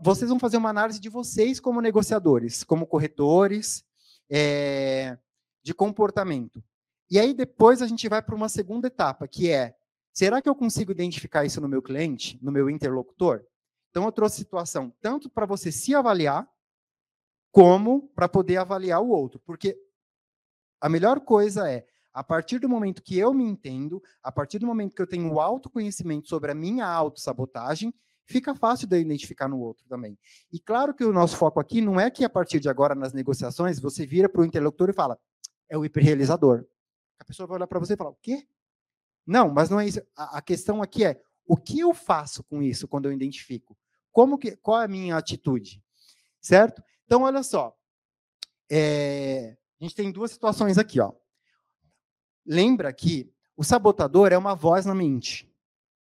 vocês 0.00 0.28
vão 0.28 0.38
fazer 0.38 0.56
uma 0.56 0.70
análise 0.70 1.00
de 1.00 1.08
vocês 1.08 1.58
como 1.58 1.80
negociadores, 1.80 2.62
como 2.62 2.86
corretores, 2.86 3.84
é, 4.30 5.18
de 5.62 5.74
comportamento. 5.74 6.62
E 7.10 7.18
aí 7.18 7.34
depois 7.34 7.82
a 7.82 7.86
gente 7.86 8.08
vai 8.08 8.22
para 8.22 8.34
uma 8.34 8.48
segunda 8.48 8.86
etapa, 8.86 9.26
que 9.28 9.50
é, 9.50 9.74
será 10.12 10.40
que 10.40 10.48
eu 10.48 10.54
consigo 10.54 10.92
identificar 10.92 11.44
isso 11.44 11.60
no 11.60 11.68
meu 11.68 11.82
cliente, 11.82 12.38
no 12.42 12.52
meu 12.52 12.70
interlocutor? 12.70 13.44
Então, 13.92 14.04
eu 14.04 14.12
trouxe 14.12 14.36
situação 14.36 14.90
tanto 15.02 15.28
para 15.28 15.44
você 15.44 15.70
se 15.70 15.94
avaliar, 15.94 16.48
como 17.50 18.08
para 18.14 18.26
poder 18.26 18.56
avaliar 18.56 19.02
o 19.02 19.10
outro. 19.10 19.38
Porque 19.40 19.78
a 20.80 20.88
melhor 20.88 21.20
coisa 21.20 21.70
é, 21.70 21.86
a 22.10 22.24
partir 22.24 22.58
do 22.58 22.70
momento 22.70 23.02
que 23.02 23.18
eu 23.18 23.34
me 23.34 23.44
entendo, 23.44 24.02
a 24.22 24.32
partir 24.32 24.58
do 24.58 24.66
momento 24.66 24.94
que 24.94 25.02
eu 25.02 25.06
tenho 25.06 25.38
autoconhecimento 25.38 26.26
sobre 26.26 26.50
a 26.50 26.54
minha 26.54 26.86
autossabotagem, 26.86 27.92
fica 28.26 28.54
fácil 28.54 28.86
de 28.86 28.98
identificar 28.98 29.48
no 29.48 29.58
outro 29.58 29.84
também. 29.88 30.18
E 30.52 30.58
claro 30.58 30.94
que 30.94 31.04
o 31.04 31.12
nosso 31.12 31.36
foco 31.36 31.60
aqui 31.60 31.80
não 31.80 32.00
é 32.00 32.10
que 32.10 32.24
a 32.24 32.30
partir 32.30 32.60
de 32.60 32.68
agora, 32.68 32.94
nas 32.94 33.12
negociações, 33.12 33.80
você 33.80 34.06
vira 34.06 34.28
para 34.28 34.40
o 34.40 34.44
interlocutor 34.44 34.90
e 34.90 34.92
fala, 34.92 35.18
é 35.68 35.76
o 35.76 35.84
hiperrealizador. 35.84 36.66
A 37.18 37.24
pessoa 37.24 37.46
vai 37.46 37.56
olhar 37.56 37.66
para 37.66 37.78
você 37.78 37.94
e 37.94 37.96
falar, 37.96 38.10
o 38.10 38.18
quê? 38.20 38.46
Não, 39.26 39.52
mas 39.52 39.70
não 39.70 39.80
é 39.80 39.86
isso. 39.86 40.00
A, 40.16 40.38
a 40.38 40.42
questão 40.42 40.82
aqui 40.82 41.04
é, 41.04 41.20
o 41.46 41.56
que 41.56 41.80
eu 41.80 41.92
faço 41.94 42.42
com 42.44 42.62
isso 42.62 42.88
quando 42.88 43.06
eu 43.06 43.12
identifico? 43.12 43.76
Como 44.10 44.38
que, 44.38 44.56
qual 44.56 44.82
é 44.82 44.84
a 44.84 44.88
minha 44.88 45.16
atitude? 45.16 45.82
Certo? 46.40 46.82
Então, 47.04 47.22
olha 47.22 47.42
só. 47.42 47.76
É, 48.70 49.56
a 49.80 49.84
gente 49.84 49.94
tem 49.94 50.10
duas 50.10 50.30
situações 50.30 50.78
aqui. 50.78 51.00
Ó. 51.00 51.12
Lembra 52.44 52.92
que 52.92 53.32
o 53.56 53.64
sabotador 53.64 54.32
é 54.32 54.38
uma 54.38 54.54
voz 54.54 54.86
na 54.86 54.94
mente. 54.94 55.51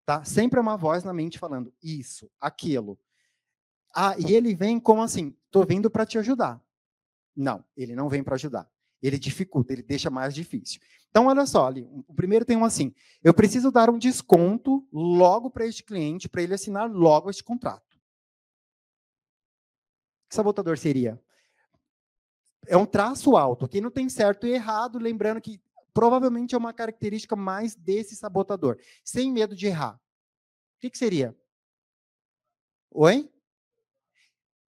Tá? 0.09 0.23
Sempre 0.23 0.57
é 0.57 0.61
uma 0.61 0.75
voz 0.75 1.03
na 1.03 1.13
mente 1.13 1.37
falando 1.37 1.71
isso, 1.83 2.31
aquilo. 2.41 2.97
Ah, 3.93 4.15
e 4.17 4.33
ele 4.33 4.55
vem 4.55 4.79
como 4.79 5.03
assim? 5.03 5.35
Estou 5.45 5.63
vindo 5.63 5.87
para 5.87 6.03
te 6.03 6.17
ajudar. 6.17 6.59
Não, 7.35 7.63
ele 7.77 7.95
não 7.95 8.09
vem 8.09 8.23
para 8.23 8.33
ajudar. 8.33 8.67
Ele 9.03 9.19
dificulta, 9.19 9.71
ele 9.71 9.83
deixa 9.83 10.09
mais 10.09 10.33
difícil. 10.33 10.81
Então, 11.11 11.27
olha 11.27 11.45
só, 11.45 11.67
ali, 11.67 11.87
o 12.07 12.13
primeiro 12.15 12.43
tem 12.43 12.57
um 12.57 12.65
assim: 12.65 12.91
eu 13.23 13.35
preciso 13.35 13.71
dar 13.71 13.87
um 13.87 13.99
desconto 13.99 14.83
logo 14.91 15.51
para 15.51 15.67
este 15.67 15.83
cliente, 15.83 16.27
para 16.27 16.41
ele 16.41 16.55
assinar 16.55 16.89
logo 16.89 17.29
este 17.29 17.43
contrato. 17.43 18.01
Que 20.27 20.33
sabotador 20.33 20.79
seria? 20.79 21.21
É 22.65 22.75
um 22.75 22.85
traço 22.87 23.37
alto, 23.37 23.63
aqui 23.63 23.79
não 23.79 23.91
tem 23.91 24.09
certo 24.09 24.47
e 24.47 24.53
errado, 24.53 24.97
lembrando 24.97 25.39
que 25.39 25.61
provavelmente 25.99 26.55
é 26.55 26.57
uma 26.57 26.71
característica 26.71 27.35
mais 27.35 27.75
desse 27.75 28.15
sabotador. 28.15 28.79
Sem 29.03 29.29
medo 29.29 29.53
de 29.53 29.67
errar. 29.67 29.95
O 29.95 30.79
que, 30.79 30.89
que 30.89 30.97
seria? 30.97 31.37
Oi? 32.89 33.29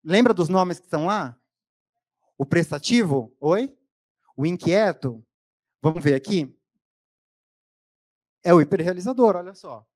Lembra 0.02 0.34
dos 0.34 0.48
nomes 0.48 0.80
que 0.80 0.86
estão 0.86 1.06
lá? 1.06 1.40
O 2.36 2.44
prestativo? 2.44 3.32
Oi? 3.38 3.72
O 4.36 4.44
inquieto? 4.44 5.24
Vamos 5.80 6.02
ver 6.02 6.16
aqui? 6.16 6.52
É 8.42 8.52
o 8.52 8.60
hiperrealizador, 8.60 9.36
olha 9.36 9.54
só. 9.54 9.86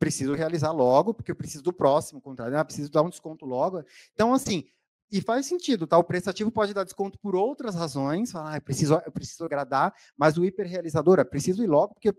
Preciso 0.00 0.34
realizar 0.34 0.72
logo, 0.72 1.14
porque 1.14 1.30
eu 1.30 1.36
preciso 1.36 1.62
do 1.62 1.72
próximo 1.72 2.20
contrato, 2.20 2.50
né? 2.50 2.64
preciso 2.64 2.90
dar 2.90 3.02
um 3.02 3.08
desconto 3.08 3.46
logo. 3.46 3.84
Então, 4.14 4.34
assim, 4.34 4.68
e 5.10 5.20
faz 5.20 5.46
sentido, 5.46 5.86
tá? 5.86 5.96
O 5.98 6.04
prestativo 6.04 6.50
pode 6.50 6.74
dar 6.74 6.84
desconto 6.84 7.18
por 7.18 7.36
outras 7.36 7.74
razões, 7.74 8.32
falar, 8.32 8.52
ah, 8.52 8.56
eu 8.56 8.62
preciso, 8.62 8.94
eu 9.06 9.12
preciso 9.12 9.44
agradar, 9.44 9.94
mas 10.16 10.36
o 10.36 10.44
hiperrealizador, 10.44 11.18
é 11.20 11.24
preciso 11.24 11.62
ir 11.62 11.68
logo, 11.68 11.94
porque 11.94 12.12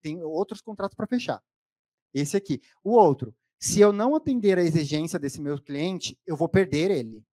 tem 0.00 0.22
outros 0.22 0.60
contratos 0.60 0.96
para 0.96 1.06
fechar. 1.06 1.42
Esse 2.12 2.36
aqui. 2.36 2.60
O 2.82 2.92
outro, 2.92 3.34
se 3.58 3.80
eu 3.80 3.92
não 3.92 4.16
atender 4.16 4.58
a 4.58 4.62
exigência 4.62 5.18
desse 5.18 5.40
meu 5.40 5.60
cliente, 5.60 6.18
eu 6.26 6.36
vou 6.36 6.48
perder 6.48 6.90
ele. 6.90 7.24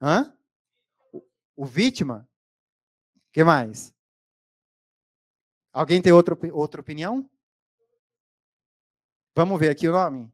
Hã? 0.00 0.36
O, 1.12 1.22
o 1.56 1.64
vítima? 1.64 2.28
O 3.16 3.32
que 3.32 3.44
mais? 3.44 3.94
Alguém 5.72 6.02
tem 6.02 6.12
outra, 6.12 6.36
outra 6.52 6.80
opinião? 6.80 7.30
Vamos 9.34 9.58
ver 9.58 9.70
aqui 9.70 9.88
o 9.88 9.92
nome? 9.92 10.30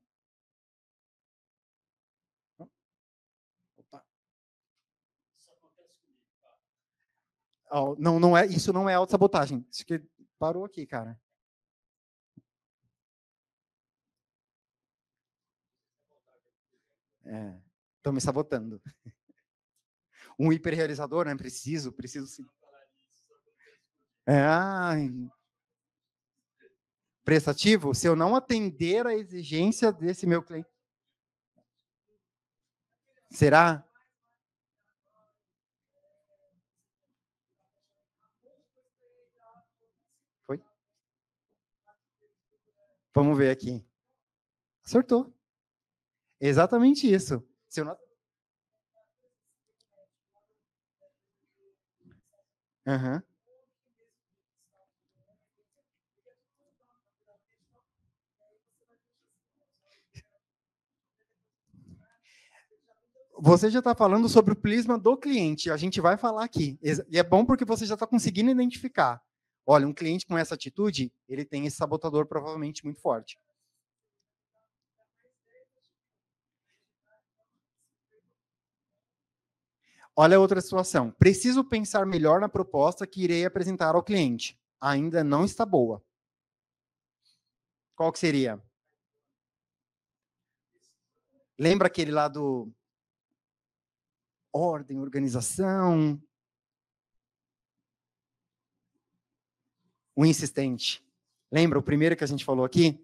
Oh, 7.70 7.94
não, 7.98 8.18
não 8.18 8.36
é, 8.36 8.46
isso 8.46 8.72
não 8.72 8.88
é 8.88 8.94
autossabotagem. 8.94 9.66
Isso 9.70 9.84
que 9.84 10.02
parou 10.38 10.64
aqui, 10.64 10.86
cara. 10.86 11.18
É, 17.26 17.58
estão 17.98 18.12
me 18.12 18.20
sabotando. 18.20 18.80
Um 20.40 20.52
hiperrealizador, 20.52 21.26
né? 21.26 21.34
Preciso, 21.34 21.92
preciso 21.92 22.28
sim. 22.28 22.46
É. 24.24 24.34
Prestativo, 27.24 27.92
se 27.92 28.06
eu 28.06 28.14
não 28.14 28.36
atender 28.36 29.06
a 29.06 29.14
exigência 29.14 29.92
desse 29.92 30.26
meu 30.26 30.42
cliente. 30.42 30.68
Será? 33.30 33.84
Foi? 40.46 40.62
Vamos 43.18 43.36
ver 43.36 43.50
aqui. 43.50 43.84
Acertou. 44.86 45.34
Exatamente 46.40 47.12
isso. 47.12 47.44
Se 47.68 47.80
eu 47.80 47.84
não... 47.86 47.98
Uhum. 52.86 53.20
Você 63.40 63.68
já 63.68 63.80
está 63.80 63.96
falando 63.96 64.28
sobre 64.28 64.52
o 64.52 64.56
prisma 64.56 64.96
do 64.96 65.16
cliente, 65.16 65.72
a 65.72 65.76
gente 65.76 66.00
vai 66.00 66.16
falar 66.16 66.44
aqui. 66.44 66.78
E 67.10 67.18
é 67.18 67.24
bom 67.24 67.44
porque 67.44 67.64
você 67.64 67.84
já 67.84 67.94
está 67.94 68.06
conseguindo 68.06 68.48
identificar. 68.48 69.20
Olha, 69.70 69.86
um 69.86 69.92
cliente 69.92 70.24
com 70.24 70.38
essa 70.38 70.54
atitude, 70.54 71.12
ele 71.28 71.44
tem 71.44 71.66
esse 71.66 71.76
sabotador 71.76 72.24
provavelmente 72.24 72.82
muito 72.86 73.02
forte. 73.02 73.38
Olha 80.16 80.40
outra 80.40 80.62
situação. 80.62 81.10
Preciso 81.10 81.62
pensar 81.62 82.06
melhor 82.06 82.40
na 82.40 82.48
proposta 82.48 83.06
que 83.06 83.22
irei 83.22 83.44
apresentar 83.44 83.94
ao 83.94 84.02
cliente. 84.02 84.58
Ainda 84.80 85.22
não 85.22 85.44
está 85.44 85.66
boa. 85.66 86.02
Qual 87.94 88.10
que 88.10 88.18
seria? 88.18 88.58
Lembra 91.58 91.88
aquele 91.88 92.10
lá 92.10 92.26
do 92.26 92.72
ordem, 94.50 94.98
organização? 94.98 96.18
O 100.18 100.26
insistente. 100.26 101.00
Lembra 101.52 101.78
o 101.78 101.82
primeiro 101.82 102.16
que 102.16 102.24
a 102.24 102.26
gente 102.26 102.44
falou 102.44 102.64
aqui? 102.64 103.00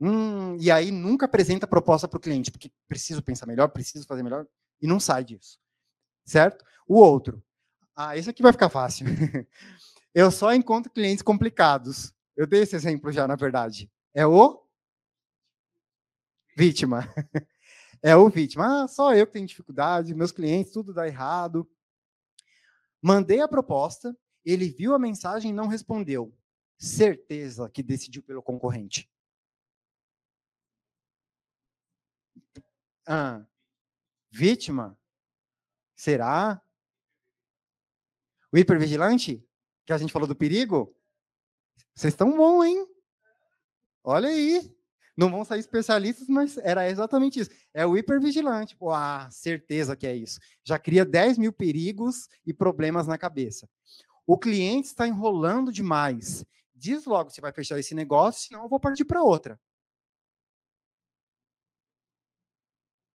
Hum, 0.00 0.56
e 0.60 0.70
aí 0.70 0.90
nunca 0.90 1.26
apresenta 1.26 1.66
proposta 1.66 2.06
para 2.06 2.18
o 2.18 2.20
cliente, 2.20 2.50
porque 2.50 2.70
preciso 2.86 3.22
pensar 3.22 3.46
melhor, 3.46 3.68
preciso 3.68 4.06
fazer 4.06 4.22
melhor, 4.22 4.46
e 4.80 4.86
não 4.86 5.00
sai 5.00 5.24
disso 5.24 5.58
certo? 6.26 6.64
O 6.86 6.96
outro, 6.96 7.42
ah, 7.94 8.16
esse 8.16 8.28
aqui 8.28 8.42
vai 8.42 8.52
ficar 8.52 8.68
fácil. 8.68 9.06
eu 10.14 10.30
só 10.30 10.52
encontro 10.52 10.92
clientes 10.92 11.22
complicados. 11.22 12.12
Eu 12.36 12.46
dei 12.46 12.62
esse 12.62 12.76
exemplo 12.76 13.10
já, 13.10 13.26
na 13.26 13.36
verdade. 13.36 13.90
É 14.12 14.26
o 14.26 14.62
vítima. 16.56 17.08
É 18.02 18.14
o 18.14 18.28
vítima. 18.28 18.84
Ah, 18.84 18.86
só 18.86 19.14
eu 19.14 19.26
que 19.26 19.32
tenho 19.32 19.46
dificuldade, 19.46 20.14
meus 20.14 20.30
clientes, 20.30 20.70
tudo 20.70 20.92
dá 20.92 21.08
errado. 21.08 21.68
Mandei 23.02 23.40
a 23.40 23.48
proposta, 23.48 24.14
ele 24.46 24.70
viu 24.70 24.94
a 24.94 24.98
mensagem 24.98 25.50
e 25.50 25.54
não 25.54 25.66
respondeu. 25.66 26.32
Certeza 26.78 27.68
que 27.68 27.82
decidiu 27.82 28.22
pelo 28.22 28.42
concorrente. 28.42 29.10
Ah, 33.06 33.44
vítima? 34.30 34.96
Será? 35.96 36.62
O 38.52 38.58
hipervigilante? 38.58 39.44
Que 39.84 39.92
a 39.92 39.98
gente 39.98 40.12
falou 40.12 40.28
do 40.28 40.36
perigo? 40.36 40.94
Vocês 41.94 42.12
estão 42.12 42.36
bom, 42.36 42.62
hein? 42.62 42.86
Olha 44.04 44.28
aí. 44.28 44.76
Não 45.16 45.30
vão 45.30 45.44
sair 45.44 45.60
especialistas, 45.60 46.28
mas 46.28 46.58
era 46.58 46.88
exatamente 46.90 47.40
isso. 47.40 47.50
É 47.72 47.86
o 47.86 47.96
hipervigilante. 47.96 48.76
Ah, 48.92 49.28
certeza 49.30 49.96
que 49.96 50.06
é 50.06 50.14
isso. 50.14 50.38
Já 50.62 50.78
cria 50.78 51.06
10 51.06 51.38
mil 51.38 51.52
perigos 51.52 52.28
e 52.44 52.52
problemas 52.52 53.06
na 53.06 53.16
cabeça. 53.16 53.66
O 54.26 54.38
cliente 54.38 54.88
está 54.88 55.06
enrolando 55.06 55.72
demais. 55.72 56.44
Diz 56.74 57.04
logo 57.06 57.30
se 57.30 57.40
vai 57.40 57.52
fechar 57.52 57.78
esse 57.78 57.94
negócio, 57.94 58.48
senão 58.48 58.64
eu 58.64 58.68
vou 58.68 58.80
partir 58.80 59.04
para 59.04 59.22
outra. 59.22 59.58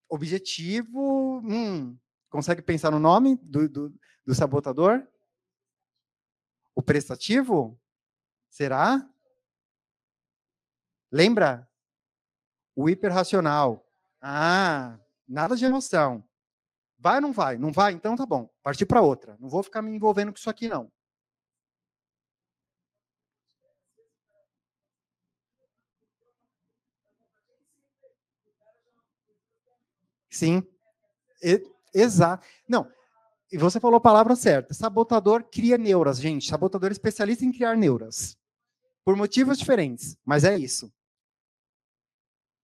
Objetivo, 0.10 1.40
hum, 1.40 1.98
Consegue 2.32 2.62
pensar 2.62 2.90
no 2.92 3.00
nome 3.00 3.36
do, 3.44 3.68
do, 3.68 3.94
do 4.26 4.34
sabotador? 4.34 5.06
O 6.74 6.82
prestativo? 6.82 7.78
Será? 8.50 9.06
Lembra? 11.12 11.70
O 12.74 12.90
hiperracional. 12.90 13.86
Ah, 14.22 14.98
nada 15.28 15.58
de 15.58 15.66
emoção. 15.66 16.24
Vai 16.98 17.16
ou 17.16 17.22
não 17.22 17.34
vai? 17.34 17.58
Não 17.58 17.72
vai? 17.74 17.92
Então 17.92 18.16
tá 18.16 18.26
bom. 18.26 18.50
Partir 18.64 18.86
para 18.86 19.02
outra. 19.02 19.36
Não 19.38 19.50
vou 19.50 19.62
ficar 19.62 19.82
me 19.82 19.92
envolvendo 19.92 20.32
com 20.32 20.38
isso 20.38 20.50
aqui, 20.50 20.70
não. 20.70 20.90
Sim. 30.32 30.64
E, 31.44 31.62
Exato. 31.94 32.48
Não, 32.68 32.90
e 33.52 33.58
você 33.58 33.80
falou 33.80 33.98
a 33.98 34.02
palavra 34.02 34.36
certa. 34.36 34.74
Sabotador 34.74 35.44
cria 35.44 35.78
neuras, 35.78 36.20
gente. 36.20 36.48
Sabotador 36.48 36.90
é 36.90 36.94
especialista 36.94 37.44
em 37.46 37.52
criar 37.52 37.76
neuras. 37.76 38.38
Por 39.04 39.16
motivos 39.16 39.58
diferentes, 39.58 40.18
mas 40.24 40.44
é 40.44 40.58
isso. 40.58 40.92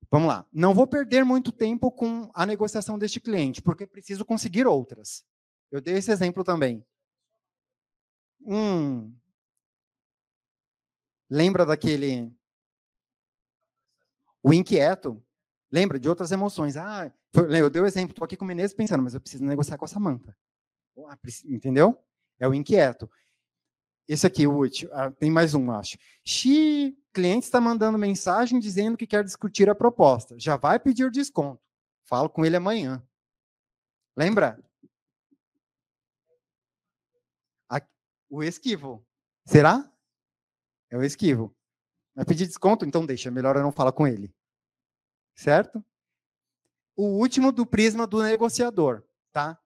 Vamos 0.10 0.30
lá. 0.30 0.45
Não 0.53 0.73
vou 0.73 0.88
perder 0.88 1.25
muito 1.25 1.51
tempo 1.51 1.91
com 1.91 2.32
a 2.34 2.45
negociação 2.45 2.97
deste 2.97 3.19
cliente, 3.19 3.62
porque 3.62 3.86
preciso 3.86 4.23
conseguir 4.23 4.65
outras. 4.65 5.25
Eu 5.69 5.82
dei 5.82 5.95
esse 5.95 6.12
exemplo 6.12 6.43
também. 6.43 6.86
Hum. 8.45 9.13
Lembra 11.30 11.65
daquele. 11.65 12.32
O 14.41 14.53
inquieto? 14.53 15.21
Lembra 15.71 15.99
de 15.99 16.08
outras 16.08 16.32
emoções? 16.32 16.77
Ah, 16.77 17.12
eu 17.34 17.69
dei 17.69 17.82
o 17.82 17.86
exemplo, 17.86 18.12
estou 18.12 18.25
aqui 18.25 18.38
com 18.38 18.45
o 18.45 18.47
Menezes 18.47 18.75
pensando, 18.75 19.03
mas 19.03 19.13
eu 19.13 19.21
preciso 19.21 19.43
negociar 19.43 19.77
com 19.77 19.86
essa 19.86 19.99
manta. 19.99 20.36
Ah, 21.08 21.17
entendeu? 21.45 21.97
É 22.39 22.47
o 22.47 22.53
inquieto. 22.53 23.10
Esse 24.08 24.25
aqui, 24.25 24.47
o 24.47 24.53
último, 24.53 24.89
ah, 24.93 25.12
tem 25.12 25.30
mais 25.30 25.53
um, 25.53 25.69
acho. 25.71 25.97
Xi, 26.23 26.97
cliente 27.13 27.45
está 27.45 27.60
mandando 27.60 27.97
mensagem 27.97 28.60
dizendo 28.60 28.97
que 28.97 29.06
quer 29.06 29.23
discutir 29.23 29.69
a 29.69 29.75
proposta. 29.75 30.39
Já 30.39 30.56
vai 30.56 30.80
pedir 30.80 31.12
desconto. 31.12 31.62
Falo 32.06 32.30
com 32.30 32.45
ele 32.45 32.56
amanhã. 32.56 33.03
Lembra? 34.15 34.58
o 38.30 38.43
esquivo. 38.43 39.06
Será? 39.45 39.89
É 40.89 40.97
o 40.97 41.03
esquivo. 41.03 41.56
Vai 42.15 42.25
pedir 42.25 42.47
desconto? 42.47 42.86
Então 42.86 43.06
deixa, 43.06 43.32
melhor 43.32 43.56
eu 43.56 43.63
não 43.63 43.71
falar 43.71 43.91
com 43.91 44.08
ele. 44.08 44.34
Certo? 45.38 45.86
O 46.95 47.06
último 47.19 47.52
do 47.52 47.65
prisma 47.65 48.06
do 48.06 48.21
negociador, 48.21 49.04
tá? 49.32 49.58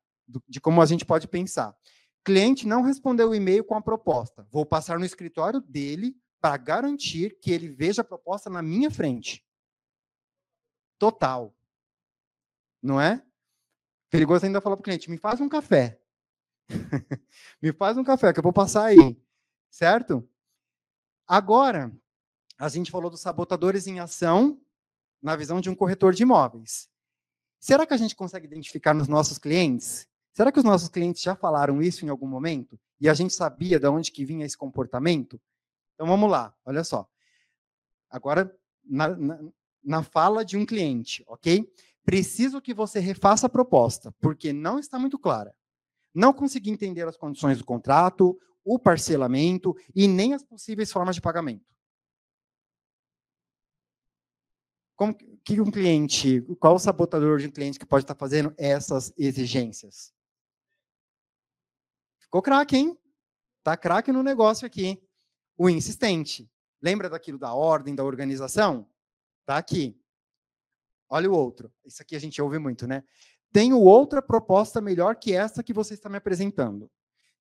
de 0.47 0.61
como 0.61 0.81
a 0.81 0.85
gente 0.85 1.05
pode 1.05 1.27
pensar. 1.27 1.75
Cliente 2.23 2.67
não 2.67 2.81
respondeu 2.81 3.29
o 3.29 3.35
e-mail 3.35 3.63
com 3.63 3.75
a 3.75 3.81
proposta. 3.81 4.47
Vou 4.51 4.65
passar 4.65 4.99
no 4.99 5.05
escritório 5.05 5.59
dele 5.59 6.15
para 6.39 6.57
garantir 6.57 7.37
que 7.39 7.51
ele 7.51 7.69
veja 7.69 8.01
a 8.01 8.05
proposta 8.05 8.49
na 8.49 8.61
minha 8.61 8.91
frente. 8.91 9.45
Total. 10.99 11.55
Não 12.81 12.99
é? 12.99 13.23
Perigoso 14.09 14.45
ainda 14.45 14.61
falar 14.61 14.75
para 14.75 14.81
o 14.81 14.83
cliente: 14.83 15.09
me 15.09 15.17
faz 15.17 15.41
um 15.41 15.49
café. 15.49 15.99
me 17.61 17.73
faz 17.73 17.97
um 17.97 18.03
café 18.03 18.31
que 18.31 18.39
eu 18.39 18.43
vou 18.43 18.53
passar 18.53 18.85
aí. 18.85 19.19
Certo? 19.69 20.27
Agora, 21.27 21.91
a 22.57 22.69
gente 22.69 22.91
falou 22.91 23.09
dos 23.09 23.21
sabotadores 23.21 23.87
em 23.87 23.99
ação 23.99 24.61
na 25.21 25.35
visão 25.35 25.61
de 25.61 25.69
um 25.69 25.75
corretor 25.75 26.13
de 26.13 26.23
imóveis. 26.23 26.89
Será 27.59 27.85
que 27.85 27.93
a 27.93 27.97
gente 27.97 28.15
consegue 28.15 28.47
identificar 28.47 28.93
nos 28.93 29.07
nossos 29.07 29.37
clientes? 29.37 30.07
Será 30.33 30.51
que 30.51 30.57
os 30.57 30.65
nossos 30.65 30.89
clientes 30.89 31.21
já 31.21 31.35
falaram 31.35 31.81
isso 31.81 32.05
em 32.05 32.09
algum 32.09 32.27
momento? 32.27 32.79
E 32.99 33.07
a 33.07 33.13
gente 33.13 33.33
sabia 33.33 33.79
de 33.79 33.87
onde 33.87 34.11
que 34.11 34.25
vinha 34.25 34.45
esse 34.45 34.57
comportamento? 34.57 35.39
Então 35.93 36.07
vamos 36.07 36.29
lá, 36.29 36.55
olha 36.65 36.83
só. 36.83 37.07
Agora, 38.09 38.55
na, 38.83 39.09
na, 39.09 39.39
na 39.83 40.03
fala 40.03 40.43
de 40.43 40.57
um 40.57 40.65
cliente, 40.65 41.23
ok? 41.27 41.71
Preciso 42.03 42.61
que 42.61 42.73
você 42.73 42.99
refaça 42.99 43.45
a 43.45 43.49
proposta, 43.49 44.11
porque 44.19 44.51
não 44.51 44.79
está 44.79 44.97
muito 44.97 45.19
clara. 45.19 45.53
Não 46.13 46.33
consegui 46.33 46.71
entender 46.71 47.07
as 47.07 47.15
condições 47.15 47.57
do 47.59 47.65
contrato, 47.65 48.37
o 48.63 48.79
parcelamento 48.79 49.75
e 49.95 50.07
nem 50.07 50.33
as 50.33 50.43
possíveis 50.43 50.91
formas 50.91 51.15
de 51.15 51.21
pagamento. 51.21 51.65
Como 55.01 55.15
que 55.15 55.59
um 55.59 55.71
cliente, 55.71 56.41
qual 56.59 56.75
o 56.75 56.79
sabotador 56.79 57.39
de 57.39 57.47
um 57.47 57.51
cliente 57.51 57.79
que 57.79 57.87
pode 57.87 58.03
estar 58.03 58.13
fazendo 58.13 58.53
essas 58.55 59.11
exigências? 59.17 60.13
Ficou 62.19 62.39
craque, 62.39 62.77
hein? 62.77 62.95
Tá 63.63 63.75
craque 63.75 64.11
no 64.11 64.21
negócio 64.21 64.63
aqui. 64.63 65.01
O 65.57 65.67
insistente. 65.67 66.47
Lembra 66.79 67.09
daquilo 67.09 67.39
da 67.39 67.51
ordem, 67.51 67.95
da 67.95 68.03
organização? 68.03 68.87
Tá 69.43 69.57
aqui. 69.57 69.99
Olha 71.09 71.31
o 71.31 71.33
outro. 71.33 71.73
Isso 71.83 72.03
aqui 72.03 72.15
a 72.15 72.19
gente 72.19 72.39
ouve 72.39 72.59
muito, 72.59 72.85
né? 72.85 73.03
Tenho 73.51 73.79
outra 73.79 74.21
proposta 74.21 74.79
melhor 74.79 75.15
que 75.15 75.33
essa 75.33 75.63
que 75.63 75.73
você 75.73 75.95
está 75.95 76.09
me 76.09 76.17
apresentando. 76.17 76.91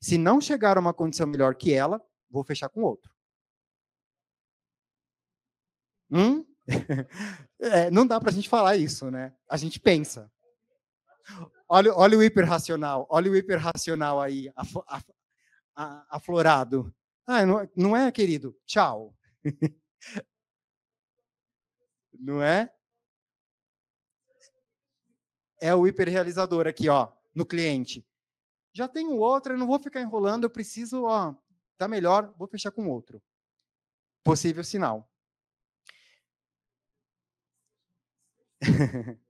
Se 0.01 0.17
não 0.17 0.41
chegar 0.41 0.79
a 0.79 0.81
uma 0.81 0.95
condição 0.95 1.27
melhor 1.27 1.55
que 1.55 1.75
ela, 1.75 2.03
vou 2.31 2.43
fechar 2.43 2.71
com 2.71 2.85
outro. 2.85 3.13
Hum? 6.11 6.50
é, 7.61 7.91
não 7.91 8.07
dá 8.07 8.21
para 8.21 8.31
a 8.31 8.33
gente 8.33 8.49
falar 8.49 8.77
isso, 8.77 9.11
né? 9.11 9.35
A 9.49 9.57
gente 9.57 9.81
pensa. 9.81 10.31
Olha, 11.69 11.95
olha 11.95 12.19
o 12.19 12.23
hiperracional, 12.23 13.07
olha 13.11 13.31
o 13.31 13.37
hiperracional 13.37 14.21
aí, 14.21 14.51
aflorado. 16.09 16.93
Ah, 17.27 17.47
não, 17.47 17.69
não 17.77 17.97
é, 17.97 18.11
querido? 18.11 18.57
Tchau. 18.67 19.15
não 22.19 22.43
é? 22.43 22.73
É 25.61 25.75
o 25.75 25.87
hiperrealizador 25.87 26.67
aqui, 26.67 26.89
ó, 26.89 27.13
no 27.35 27.47
cliente 27.47 28.05
já 28.73 28.89
tenho 28.89 29.17
outra, 29.17 29.55
eu 29.55 29.59
não 29.59 29.67
vou 29.67 29.79
ficar 29.79 30.01
enrolando, 30.01 30.45
eu 30.45 30.51
preciso, 30.51 31.05
ó, 31.05 31.35
tá 31.77 31.89
melhor, 31.89 32.33
vou 32.37 32.49
fechar 32.49 32.71
com 32.71 32.89
outro. 32.89 33.23
Possível 34.25 34.63
sinal. 34.63 35.10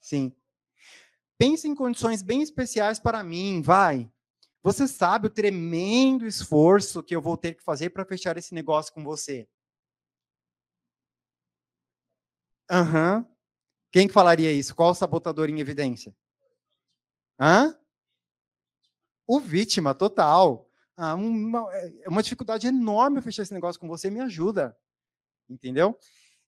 Sim. 0.00 0.32
Pense 1.38 1.66
em 1.66 1.74
condições 1.74 2.22
bem 2.22 2.42
especiais 2.42 2.98
para 2.98 3.22
mim, 3.24 3.62
vai. 3.62 4.10
Você 4.62 4.86
sabe 4.86 5.26
o 5.28 5.30
tremendo 5.30 6.26
esforço 6.26 7.02
que 7.02 7.16
eu 7.16 7.22
vou 7.22 7.36
ter 7.36 7.54
que 7.54 7.62
fazer 7.62 7.90
para 7.90 8.04
fechar 8.04 8.36
esse 8.36 8.54
negócio 8.54 8.92
com 8.92 9.02
você. 9.02 9.48
Aham. 12.68 13.18
Uhum. 13.18 13.24
Quem 13.92 14.08
falaria 14.08 14.52
isso? 14.52 14.74
Qual 14.74 14.90
o 14.90 14.94
sabotador 14.94 15.48
em 15.50 15.60
evidência? 15.60 16.14
Hã? 17.38 17.74
O 19.26 19.38
vítima, 19.40 19.94
total. 19.94 20.68
Ah, 20.96 21.14
uma, 21.14 21.66
é 21.74 22.08
uma 22.08 22.22
dificuldade 22.22 22.66
enorme 22.66 23.20
fechar 23.22 23.42
esse 23.42 23.54
negócio 23.54 23.80
com 23.80 23.88
você, 23.88 24.10
me 24.10 24.20
ajuda. 24.20 24.76
Entendeu? 25.50 25.98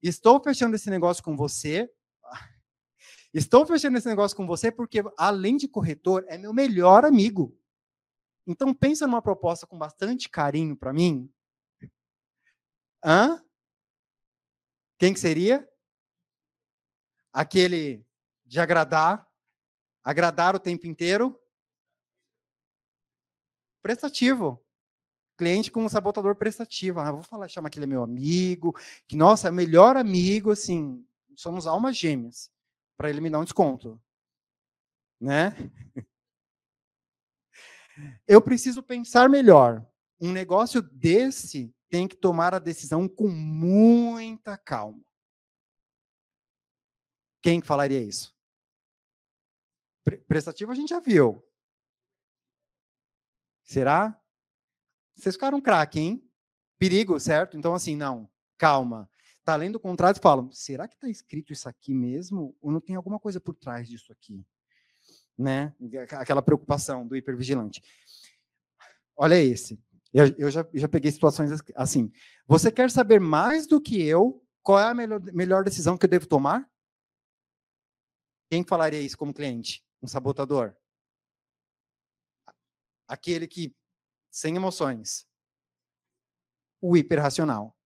Estou 0.00 0.42
fechando 0.42 0.76
esse 0.76 0.88
negócio 0.88 1.22
com 1.22 1.36
você. 1.36 1.92
Estou 3.34 3.66
fechando 3.66 3.98
esse 3.98 4.08
negócio 4.08 4.36
com 4.36 4.46
você 4.46 4.70
porque, 4.70 5.02
além 5.18 5.56
de 5.56 5.66
corretor, 5.66 6.24
é 6.28 6.38
meu 6.38 6.52
melhor 6.52 7.04
amigo. 7.04 7.58
Então, 8.46 8.72
pensa 8.72 9.06
numa 9.06 9.22
proposta 9.22 9.66
com 9.66 9.76
bastante 9.76 10.28
carinho 10.28 10.76
para 10.76 10.92
mim. 10.92 11.32
Hã? 13.04 13.44
Quem 14.98 15.12
que 15.12 15.20
seria? 15.20 15.68
Aquele 17.32 18.06
de 18.44 18.60
agradar, 18.60 19.26
agradar 20.04 20.54
o 20.54 20.60
tempo 20.60 20.86
inteiro. 20.86 21.40
Prestativo. 23.82 24.64
Cliente 25.42 25.72
com 25.72 25.84
um 25.84 25.88
sabotador 25.88 26.36
prestativo. 26.36 27.00
Ah, 27.00 27.10
vou 27.10 27.24
falar, 27.24 27.48
chamar 27.48 27.68
que 27.68 27.76
ele 27.76 27.84
é 27.84 27.88
meu 27.88 28.04
amigo, 28.04 28.78
que, 29.08 29.16
nossa, 29.16 29.48
é 29.48 29.50
melhor 29.50 29.96
amigo, 29.96 30.52
assim, 30.52 31.04
somos 31.34 31.66
almas 31.66 31.96
gêmeas, 31.96 32.48
para 32.96 33.10
dar 33.12 33.40
um 33.40 33.42
desconto. 33.42 34.00
Né? 35.20 35.52
Eu 38.24 38.40
preciso 38.40 38.84
pensar 38.84 39.28
melhor. 39.28 39.84
Um 40.20 40.30
negócio 40.30 40.80
desse 40.80 41.74
tem 41.90 42.06
que 42.06 42.14
tomar 42.14 42.54
a 42.54 42.60
decisão 42.60 43.08
com 43.08 43.26
muita 43.26 44.56
calma. 44.56 45.02
Quem 47.42 47.60
falaria 47.60 48.00
isso? 48.00 48.32
Prestativo 50.28 50.70
a 50.70 50.76
gente 50.76 50.90
já 50.90 51.00
viu. 51.00 51.44
Será? 53.64 54.21
Vocês 55.22 55.36
ficaram 55.36 55.60
craque, 55.60 56.00
hein? 56.00 56.28
Perigo, 56.80 57.20
certo? 57.20 57.56
Então, 57.56 57.74
assim, 57.74 57.94
não, 57.94 58.28
calma. 58.58 59.08
Está 59.38 59.54
lendo 59.54 59.76
o 59.76 59.80
contrato 59.80 60.16
e 60.16 60.20
falam, 60.20 60.50
será 60.50 60.88
que 60.88 60.94
está 60.94 61.08
escrito 61.08 61.52
isso 61.52 61.68
aqui 61.68 61.94
mesmo? 61.94 62.56
Ou 62.60 62.72
não 62.72 62.80
tem 62.80 62.96
alguma 62.96 63.20
coisa 63.20 63.40
por 63.40 63.54
trás 63.54 63.88
disso 63.88 64.12
aqui? 64.12 64.44
Né? 65.38 65.72
Aquela 66.18 66.42
preocupação 66.42 67.06
do 67.06 67.14
hipervigilante. 67.14 67.80
Olha 69.16 69.40
esse. 69.40 69.80
Eu, 70.12 70.26
eu 70.36 70.50
já, 70.50 70.68
já 70.74 70.88
peguei 70.88 71.12
situações 71.12 71.52
assim. 71.76 72.12
Você 72.48 72.72
quer 72.72 72.90
saber 72.90 73.20
mais 73.20 73.64
do 73.68 73.80
que 73.80 74.02
eu 74.02 74.44
qual 74.60 74.80
é 74.80 74.88
a 74.88 74.94
melhor, 74.94 75.20
melhor 75.32 75.62
decisão 75.62 75.96
que 75.96 76.04
eu 76.04 76.10
devo 76.10 76.26
tomar? 76.26 76.68
Quem 78.50 78.64
falaria 78.64 79.00
isso 79.00 79.16
como 79.16 79.32
cliente? 79.32 79.84
Um 80.02 80.08
sabotador? 80.08 80.74
Aquele 83.06 83.46
que, 83.46 83.72
sem 84.32 84.56
emoções. 84.56 85.28
O 86.80 86.96
hiperracional. 86.96 87.76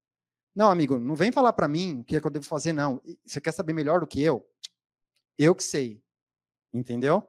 Não, 0.55 0.71
amigo, 0.71 0.99
não 0.99 1.15
vem 1.15 1.31
falar 1.31 1.53
para 1.53 1.69
mim 1.69 2.01
o 2.01 2.05
que, 2.05 2.17
é 2.17 2.21
que 2.21 2.27
eu 2.27 2.31
devo 2.31 2.47
fazer, 2.47 2.73
não. 2.73 3.03
Você 3.27 3.41
quer 3.41 3.53
saber 3.53 3.75
melhor 3.75 4.01
do 4.01 4.07
que 4.07 4.23
eu? 4.23 4.49
Eu 5.37 5.55
que 5.55 5.63
sei. 5.63 6.03
Entendeu? 6.73 7.29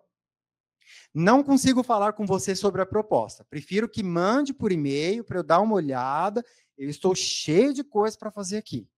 Não 1.13 1.43
consigo 1.43 1.83
falar 1.83 2.13
com 2.13 2.25
você 2.25 2.55
sobre 2.55 2.81
a 2.81 2.85
proposta. 2.85 3.43
Prefiro 3.43 3.89
que 3.89 4.01
mande 4.01 4.53
por 4.53 4.71
e-mail 4.71 5.25
para 5.25 5.39
eu 5.39 5.43
dar 5.43 5.59
uma 5.59 5.75
olhada. 5.75 6.45
Eu 6.77 6.89
estou 6.89 7.13
cheio 7.13 7.73
de 7.73 7.83
coisas 7.83 8.15
para 8.15 8.31
fazer 8.31 8.57
aqui. 8.57 8.89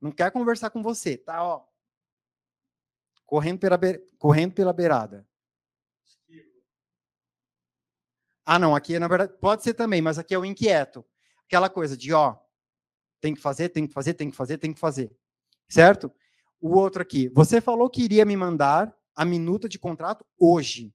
Não 0.00 0.12
quer 0.12 0.30
conversar 0.30 0.70
com 0.70 0.82
você, 0.82 1.16
tá? 1.16 1.42
Ó, 1.42 1.66
correndo 3.26 3.58
pela, 3.58 3.78
correndo 4.18 4.54
pela 4.54 4.72
beirada. 4.72 5.26
Ah, 8.44 8.58
não, 8.58 8.74
aqui 8.74 8.98
na 8.98 9.08
verdade 9.08 9.32
pode 9.40 9.62
ser 9.62 9.74
também, 9.74 10.00
mas 10.00 10.18
aqui 10.18 10.34
é 10.34 10.38
o 10.38 10.44
inquieto. 10.44 11.04
Aquela 11.46 11.68
coisa 11.68 11.96
de, 11.96 12.12
ó, 12.12 12.36
tem 13.20 13.34
que 13.34 13.40
fazer, 13.40 13.68
tem 13.68 13.86
que 13.86 13.92
fazer, 13.92 14.14
tem 14.14 14.30
que 14.30 14.36
fazer, 14.36 14.58
tem 14.58 14.72
que 14.72 14.80
fazer. 14.80 15.14
Certo? 15.68 16.12
O 16.60 16.76
outro 16.76 17.02
aqui, 17.02 17.28
você 17.28 17.60
falou 17.60 17.88
que 17.88 18.02
iria 18.02 18.24
me 18.24 18.36
mandar 18.36 18.94
a 19.14 19.24
minuta 19.24 19.68
de 19.68 19.78
contrato 19.78 20.24
hoje. 20.38 20.94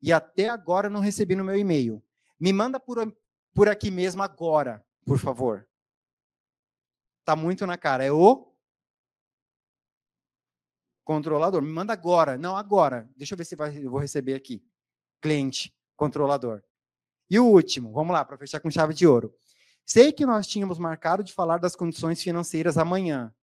E 0.00 0.12
até 0.12 0.48
agora 0.48 0.88
não 0.88 1.00
recebi 1.00 1.34
no 1.34 1.44
meu 1.44 1.56
e-mail. 1.56 2.02
Me 2.38 2.52
manda 2.52 2.78
por, 2.78 2.98
por 3.52 3.68
aqui 3.68 3.90
mesmo 3.90 4.22
agora, 4.22 4.84
por 5.04 5.18
favor. 5.18 5.68
Está 7.20 7.34
muito 7.34 7.66
na 7.66 7.76
cara. 7.76 8.04
É 8.04 8.12
o 8.12 8.50
controlador. 11.04 11.60
Me 11.60 11.70
manda 11.70 11.92
agora. 11.92 12.38
Não, 12.38 12.56
agora. 12.56 13.10
Deixa 13.16 13.34
eu 13.34 13.38
ver 13.38 13.44
se 13.44 13.56
vai, 13.56 13.76
eu 13.76 13.90
vou 13.90 14.00
receber 14.00 14.34
aqui. 14.34 14.64
Cliente, 15.20 15.74
controlador. 15.96 16.62
E 17.30 17.38
o 17.38 17.46
último, 17.46 17.92
vamos 17.92 18.12
lá, 18.12 18.24
para 18.24 18.38
fechar 18.38 18.60
com 18.60 18.70
chave 18.70 18.94
de 18.94 19.06
ouro. 19.06 19.34
Sei 19.84 20.12
que 20.12 20.26
nós 20.26 20.46
tínhamos 20.46 20.78
marcado 20.78 21.22
de 21.22 21.32
falar 21.32 21.58
das 21.58 21.74
condições 21.74 22.22
financeiras 22.22 22.76
amanhã, 22.76 23.34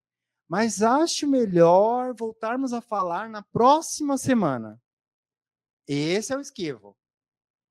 mas 0.47 0.81
acho 0.81 1.27
melhor 1.27 2.13
voltarmos 2.13 2.73
a 2.73 2.81
falar 2.81 3.29
na 3.29 3.41
próxima 3.41 4.17
semana. 4.17 4.79
Esse 5.87 6.33
é 6.33 6.37
o 6.37 6.41
esquivo. 6.41 6.95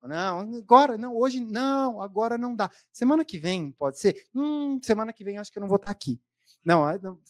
Não, 0.02 0.40
agora, 0.40 0.98
não, 0.98 1.16
hoje 1.16 1.40
não, 1.40 2.02
agora 2.02 2.36
não 2.36 2.54
dá. 2.54 2.70
Semana 2.92 3.24
que 3.24 3.38
vem, 3.38 3.72
pode 3.72 3.98
ser? 3.98 4.26
Hum, 4.34 4.78
semana 4.82 5.12
que 5.12 5.24
vem 5.24 5.38
acho 5.38 5.50
que 5.50 5.58
eu 5.58 5.62
não 5.62 5.68
vou 5.68 5.76
estar 5.76 5.90
aqui. 5.90 6.20
Não, 6.64 6.82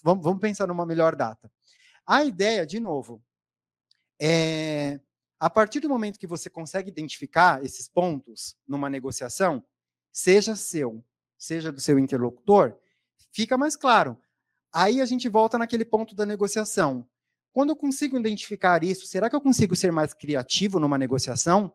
vamos, 0.02 0.24
vamos 0.24 0.40
pensar 0.40 0.66
numa 0.66 0.84
melhor 0.84 1.14
data. 1.14 1.50
A 2.06 2.24
ideia, 2.24 2.66
de 2.66 2.80
novo, 2.80 3.22
é 4.20 5.00
a 5.38 5.50
partir 5.50 5.80
do 5.80 5.88
momento 5.88 6.18
que 6.18 6.26
você 6.26 6.48
consegue 6.48 6.88
identificar 6.88 7.64
esses 7.64 7.88
pontos 7.88 8.56
numa 8.66 8.88
negociação, 8.88 9.64
seja 10.12 10.56
seu, 10.56 11.04
seja 11.36 11.72
do 11.72 11.80
seu 11.80 11.98
interlocutor, 11.98 12.78
fica 13.32 13.58
mais 13.58 13.76
claro. 13.76 14.18
Aí 14.72 15.00
a 15.00 15.06
gente 15.06 15.28
volta 15.28 15.58
naquele 15.58 15.84
ponto 15.84 16.14
da 16.14 16.24
negociação. 16.24 17.08
Quando 17.52 17.70
eu 17.70 17.76
consigo 17.76 18.18
identificar 18.18 18.82
isso, 18.82 19.06
será 19.06 19.30
que 19.30 19.36
eu 19.36 19.40
consigo 19.40 19.76
ser 19.76 19.92
mais 19.92 20.12
criativo 20.12 20.80
numa 20.80 20.98
negociação? 20.98 21.72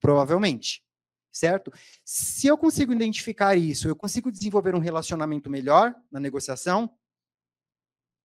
Provavelmente. 0.00 0.82
Certo? 1.30 1.72
Se 2.04 2.46
eu 2.46 2.58
consigo 2.58 2.92
identificar 2.92 3.56
isso, 3.56 3.88
eu 3.88 3.96
consigo 3.96 4.30
desenvolver 4.30 4.74
um 4.74 4.80
relacionamento 4.80 5.48
melhor 5.48 5.94
na 6.10 6.20
negociação? 6.20 6.90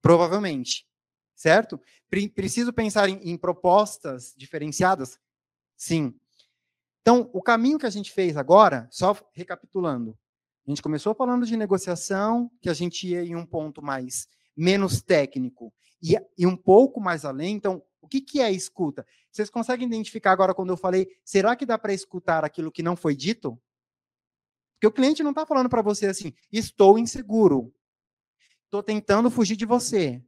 Provavelmente. 0.02 0.86
Certo? 1.38 1.80
Preciso 2.10 2.74
pensar 2.74 3.08
em, 3.08 3.20
em 3.22 3.38
propostas 3.38 4.34
diferenciadas? 4.36 5.20
Sim. 5.78 6.20
Então, 7.02 7.30
o 7.32 7.44
caminho 7.44 7.78
que 7.78 7.86
a 7.86 7.92
gente 7.92 8.12
fez 8.12 8.36
agora, 8.36 8.88
só 8.92 9.16
recapitulando, 9.34 10.18
a 10.66 10.72
gente 10.72 10.82
começou 10.82 11.14
falando 11.14 11.46
de 11.46 11.56
negociação, 11.56 12.52
que 12.60 12.70
a 12.70 12.74
gente 12.74 13.08
ia 13.08 13.24
em 13.24 13.36
um 13.36 13.46
ponto 13.46 13.84
mais 13.84 14.28
menos 14.56 15.00
técnico 15.00 15.72
e, 16.02 16.18
e 16.36 16.48
um 16.48 16.58
pouco 16.58 17.00
mais 17.00 17.24
além. 17.24 17.56
Então, 17.56 17.84
o 18.02 18.08
que, 18.08 18.20
que 18.20 18.42
é 18.42 18.52
escuta? 18.52 19.06
Vocês 19.32 19.50
conseguem 19.50 19.88
identificar 19.88 20.32
agora 20.32 20.56
quando 20.56 20.70
eu 20.70 20.78
falei, 20.78 21.08
será 21.24 21.56
que 21.56 21.68
dá 21.68 21.78
para 21.78 21.94
escutar 21.94 22.44
aquilo 22.44 22.72
que 22.72 22.82
não 22.82 22.96
foi 22.96 23.16
dito? 23.16 23.62
Porque 24.74 24.88
o 24.88 24.92
cliente 24.92 25.22
não 25.22 25.32
está 25.32 25.46
falando 25.46 25.70
para 25.70 25.84
você 25.84 26.08
assim, 26.08 26.34
estou 26.52 26.98
inseguro, 26.98 27.72
estou 28.66 28.82
tentando 28.82 29.30
fugir 29.30 29.56
de 29.56 29.66
você. 29.66 30.22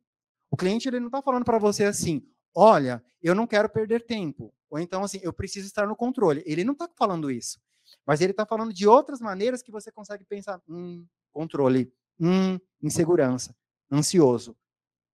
O 0.52 0.58
cliente 0.58 0.88
ele 0.88 1.00
não 1.00 1.08
está 1.08 1.22
falando 1.22 1.46
para 1.46 1.58
você 1.58 1.86
assim, 1.86 2.26
olha, 2.56 3.04
eu 3.22 3.36
não 3.36 3.46
quero 3.46 3.70
perder 3.70 4.06
tempo. 4.06 4.54
Ou 4.70 4.80
então 4.80 5.04
assim, 5.04 5.20
eu 5.22 5.34
preciso 5.34 5.68
estar 5.68 5.88
no 5.88 5.96
controle. 5.96 6.44
Ele 6.46 6.64
não 6.64 6.74
está 6.74 6.90
falando 6.98 7.30
isso. 7.30 7.60
Mas 8.06 8.22
ele 8.22 8.32
está 8.32 8.46
falando 8.46 8.74
de 8.74 8.88
outras 8.88 9.20
maneiras 9.20 9.62
que 9.62 9.72
você 9.72 9.92
consegue 9.92 10.26
pensar, 10.26 10.62
hum, 10.68 11.06
controle, 11.32 11.92
hum, 12.20 12.60
insegurança, 12.82 13.56
ansioso. 13.92 14.56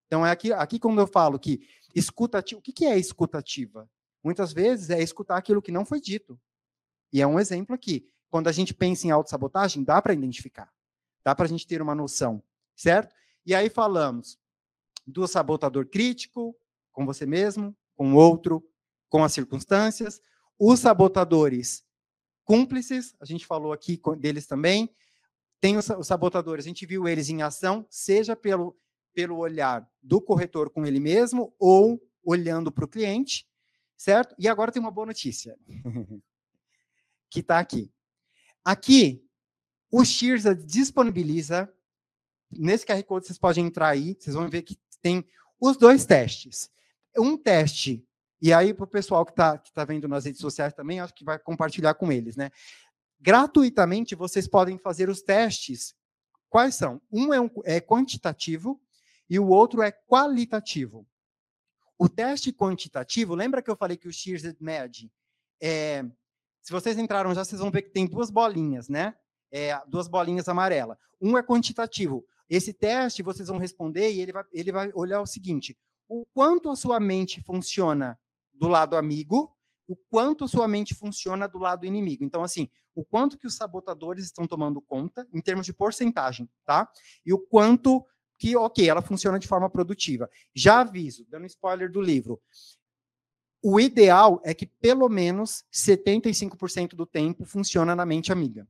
Então 0.07 0.25
é 0.25 0.31
aqui, 0.31 0.51
aqui 0.53 0.79
quando 0.79 0.99
eu 0.99 1.07
falo 1.07 1.39
que 1.39 1.67
escutativa, 1.93 2.59
o 2.59 2.61
que, 2.61 2.73
que 2.73 2.85
é 2.85 2.97
escutativa? 2.97 3.89
Muitas 4.23 4.51
vezes 4.51 4.89
é 4.89 5.01
escutar 5.01 5.37
aquilo 5.37 5.61
que 5.61 5.71
não 5.71 5.85
foi 5.85 6.01
dito. 6.01 6.39
E 7.11 7.21
é 7.21 7.27
um 7.27 7.39
exemplo 7.39 7.73
aqui. 7.75 8.09
Quando 8.29 8.47
a 8.47 8.51
gente 8.51 8.73
pensa 8.73 9.07
em 9.07 9.11
autossabotagem, 9.11 9.83
dá 9.83 10.01
para 10.01 10.13
identificar. 10.13 10.69
Dá 11.23 11.33
para 11.33 11.45
a 11.45 11.47
gente 11.47 11.65
ter 11.65 11.81
uma 11.81 11.95
noção, 11.95 12.43
certo? 12.75 13.15
E 13.45 13.55
aí 13.55 13.69
falamos 13.69 14.37
do 15.05 15.27
sabotador 15.27 15.87
crítico, 15.87 16.55
com 16.91 17.05
você 17.05 17.25
mesmo, 17.25 17.75
com 17.95 18.13
o 18.13 18.15
outro, 18.15 18.63
com 19.09 19.23
as 19.23 19.33
circunstâncias. 19.33 20.21
Os 20.57 20.79
sabotadores 20.79 21.83
cúmplices, 22.43 23.15
a 23.19 23.25
gente 23.25 23.45
falou 23.45 23.73
aqui 23.73 23.99
deles 24.17 24.47
também. 24.47 24.89
Tem 25.59 25.77
os, 25.77 25.85
sabotadores, 26.03 26.65
a 26.65 26.67
gente 26.67 26.85
viu 26.85 27.07
eles 27.07 27.29
em 27.29 27.41
ação, 27.41 27.85
seja 27.89 28.35
pelo, 28.35 28.77
pelo 29.13 29.37
olhar 29.37 29.87
do 30.01 30.21
corretor 30.21 30.69
com 30.69 30.85
ele 30.85 30.99
mesmo 30.99 31.53
ou 31.59 31.99
olhando 32.23 32.71
para 32.71 32.85
o 32.85 32.87
cliente, 32.87 33.47
certo? 33.97 34.35
E 34.37 34.47
agora 34.47 34.71
tem 34.71 34.81
uma 34.81 34.91
boa 34.91 35.07
notícia, 35.07 35.57
que 37.29 37.39
está 37.39 37.59
aqui. 37.59 37.91
Aqui, 38.63 39.23
o 39.91 40.03
Shirza 40.03 40.55
disponibiliza, 40.55 41.71
nesse 42.51 42.85
QR 42.85 43.03
Code 43.03 43.25
vocês 43.25 43.37
podem 43.37 43.65
entrar 43.65 43.89
aí, 43.89 44.15
vocês 44.19 44.35
vão 44.35 44.49
ver 44.49 44.61
que 44.63 44.77
tem 45.05 45.23
os 45.61 45.77
dois 45.77 46.03
testes. 46.03 46.71
Um 47.15 47.37
teste 47.37 48.03
e 48.41 48.51
aí, 48.51 48.73
para 48.73 48.85
o 48.85 48.87
pessoal 48.87 49.23
que 49.23 49.31
está 49.31 49.55
que 49.55 49.71
tá 49.71 49.85
vendo 49.85 50.07
nas 50.07 50.25
redes 50.25 50.41
sociais 50.41 50.73
também, 50.73 50.99
acho 50.99 51.13
que 51.13 51.23
vai 51.23 51.37
compartilhar 51.37 51.93
com 51.93 52.11
eles, 52.11 52.35
né? 52.35 52.49
Gratuitamente, 53.19 54.15
vocês 54.15 54.47
podem 54.47 54.79
fazer 54.79 55.07
os 55.07 55.21
testes. 55.21 55.95
Quais 56.49 56.73
são? 56.73 56.99
Um 57.11 57.31
é, 57.31 57.39
um, 57.39 57.49
é 57.63 57.79
quantitativo 57.79 58.81
e 59.29 59.37
o 59.37 59.47
outro 59.47 59.83
é 59.83 59.91
qualitativo. 59.91 61.07
O 61.99 62.09
teste 62.09 62.51
quantitativo, 62.51 63.35
lembra 63.35 63.61
que 63.61 63.69
eu 63.69 63.75
falei 63.75 63.97
que 63.97 64.07
o 64.07 64.13
Shears 64.13 64.43
Med, 64.59 65.11
é, 65.61 66.03
se 66.61 66.71
vocês 66.71 66.97
entraram 66.97 67.33
já, 67.33 67.45
vocês 67.45 67.61
vão 67.61 67.69
ver 67.69 67.83
que 67.83 67.91
tem 67.91 68.07
duas 68.07 68.31
bolinhas, 68.31 68.89
né? 68.89 69.15
É, 69.51 69.79
duas 69.87 70.07
bolinhas 70.07 70.49
amarelas. 70.49 70.97
Um 71.21 71.37
é 71.37 71.43
quantitativo. 71.43 72.25
Esse 72.49 72.73
teste 72.73 73.23
vocês 73.23 73.47
vão 73.47 73.57
responder 73.57 74.11
e 74.11 74.21
ele 74.21 74.31
vai, 74.31 74.43
ele 74.51 74.71
vai 74.71 74.91
olhar 74.93 75.21
o 75.21 75.25
seguinte: 75.25 75.77
o 76.07 76.25
quanto 76.33 76.69
a 76.69 76.75
sua 76.75 76.99
mente 76.99 77.41
funciona 77.41 78.19
do 78.53 78.67
lado 78.67 78.95
amigo, 78.95 79.55
o 79.87 79.95
quanto 79.95 80.47
sua 80.47 80.67
mente 80.67 80.93
funciona 80.93 81.47
do 81.47 81.57
lado 81.57 81.85
inimigo. 81.85 82.23
Então, 82.23 82.43
assim, 82.43 82.69
o 82.93 83.03
quanto 83.03 83.37
que 83.37 83.47
os 83.47 83.55
sabotadores 83.55 84.25
estão 84.25 84.47
tomando 84.47 84.81
conta, 84.81 85.27
em 85.33 85.41
termos 85.41 85.65
de 85.65 85.73
porcentagem, 85.73 86.49
tá? 86.65 86.89
E 87.25 87.33
o 87.33 87.39
quanto 87.39 88.05
que, 88.37 88.55
ok, 88.55 88.87
ela 88.89 89.01
funciona 89.01 89.39
de 89.39 89.47
forma 89.47 89.69
produtiva. 89.69 90.29
Já 90.53 90.81
aviso, 90.81 91.25
dando 91.29 91.45
spoiler 91.45 91.91
do 91.91 92.01
livro, 92.01 92.41
o 93.61 93.79
ideal 93.79 94.39
é 94.43 94.53
que 94.53 94.65
pelo 94.65 95.09
menos 95.09 95.63
75% 95.73 96.89
do 96.89 97.05
tempo 97.05 97.45
funciona 97.45 97.95
na 97.95 98.05
mente 98.05 98.31
amiga. 98.31 98.67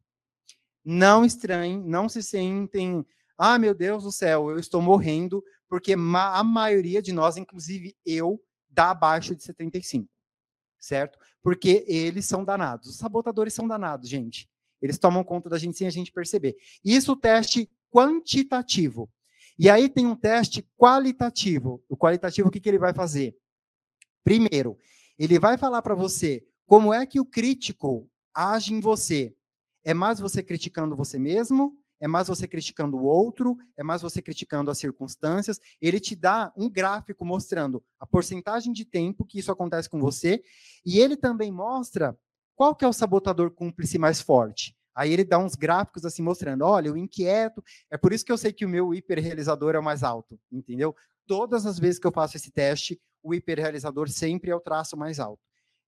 Não 0.83 1.25
estranhem, 1.25 1.81
não 1.81 2.07
se 2.07 2.23
sentem, 2.23 3.05
ah, 3.37 3.59
meu 3.59 3.73
Deus 3.73 4.03
do 4.03 4.11
céu, 4.11 4.49
eu 4.49 4.59
estou 4.59 4.81
morrendo, 4.81 5.43
porque 5.67 5.93
a 5.93 6.43
maioria 6.43 7.01
de 7.01 7.11
nós, 7.11 7.37
inclusive 7.37 7.95
eu, 8.05 8.41
dá 8.69 8.91
abaixo 8.91 9.35
de 9.35 9.43
75, 9.43 10.09
certo? 10.79 11.17
Porque 11.41 11.83
eles 11.87 12.25
são 12.25 12.43
danados. 12.43 12.89
Os 12.89 12.97
sabotadores 12.97 13.53
são 13.53 13.67
danados, 13.67 14.09
gente. 14.09 14.49
Eles 14.81 14.97
tomam 14.97 15.23
conta 15.23 15.49
da 15.49 15.57
gente 15.57 15.77
sem 15.77 15.87
a 15.87 15.91
gente 15.91 16.11
perceber. 16.11 16.55
Isso 16.83 17.13
o 17.13 17.15
teste 17.15 17.69
quantitativo. 17.91 19.09
E 19.57 19.69
aí 19.69 19.89
tem 19.89 20.05
um 20.05 20.15
teste 20.15 20.67
qualitativo. 20.77 21.83
O 21.89 21.95
qualitativo, 21.95 22.49
o 22.49 22.51
que, 22.51 22.59
que 22.59 22.69
ele 22.69 22.77
vai 22.77 22.93
fazer? 22.93 23.35
Primeiro, 24.23 24.77
ele 25.17 25.39
vai 25.39 25.57
falar 25.57 25.81
para 25.81 25.95
você 25.95 26.45
como 26.65 26.93
é 26.93 27.05
que 27.05 27.19
o 27.19 27.25
crítico 27.25 28.09
age 28.33 28.73
em 28.73 28.79
você. 28.79 29.35
É 29.83 29.93
mais 29.93 30.19
você 30.19 30.43
criticando 30.43 30.95
você 30.95 31.17
mesmo 31.17 31.77
é 32.05 32.07
mais 32.07 32.27
você 32.27 32.47
criticando 32.47 32.97
o 32.97 33.03
outro, 33.03 33.57
é 33.75 33.81
mais 33.81 34.03
você 34.03 34.21
criticando 34.21 34.69
as 34.69 34.77
circunstâncias. 34.77 35.59
Ele 35.81 35.99
te 35.99 36.15
dá 36.15 36.53
um 36.55 36.69
gráfico 36.69 37.25
mostrando 37.25 37.83
a 37.99 38.05
porcentagem 38.05 38.71
de 38.71 38.85
tempo 38.85 39.25
que 39.25 39.39
isso 39.39 39.51
acontece 39.51 39.89
com 39.89 39.99
você, 39.99 40.43
e 40.85 40.99
ele 40.99 41.17
também 41.17 41.51
mostra 41.51 42.15
qual 42.55 42.75
que 42.75 42.85
é 42.85 42.87
o 42.87 42.93
sabotador 42.93 43.49
cúmplice 43.49 43.97
mais 43.97 44.21
forte. 44.21 44.77
Aí 44.93 45.11
ele 45.11 45.23
dá 45.23 45.39
uns 45.39 45.55
gráficos 45.55 46.05
assim 46.05 46.21
mostrando, 46.21 46.63
olha, 46.63 46.93
o 46.93 46.97
inquieto, 46.97 47.63
é 47.89 47.97
por 47.97 48.13
isso 48.13 48.23
que 48.23 48.31
eu 48.31 48.37
sei 48.37 48.53
que 48.53 48.67
o 48.67 48.69
meu 48.69 48.93
hiperrealizador 48.93 49.73
é 49.73 49.79
o 49.79 49.83
mais 49.83 50.03
alto, 50.03 50.39
entendeu? 50.51 50.95
Todas 51.25 51.65
as 51.65 51.79
vezes 51.79 51.99
que 51.99 52.05
eu 52.05 52.11
faço 52.11 52.37
esse 52.37 52.51
teste, 52.51 53.01
o 53.23 53.33
hiperrealizador 53.33 54.09
sempre 54.09 54.51
é 54.51 54.55
o 54.55 54.61
traço 54.61 54.95
mais 54.95 55.19
alto. 55.19 55.41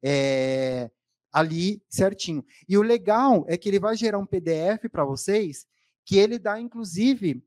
É, 0.03 0.89
ali 1.31 1.79
certinho. 1.87 2.43
E 2.67 2.75
o 2.75 2.81
legal 2.81 3.45
é 3.47 3.55
que 3.55 3.69
ele 3.69 3.79
vai 3.79 3.95
gerar 3.95 4.17
um 4.17 4.25
PDF 4.25 4.89
para 4.91 5.05
vocês 5.05 5.67
que 6.07 6.15
ele 6.17 6.39
dá, 6.39 6.57
inclusive, 6.57 7.43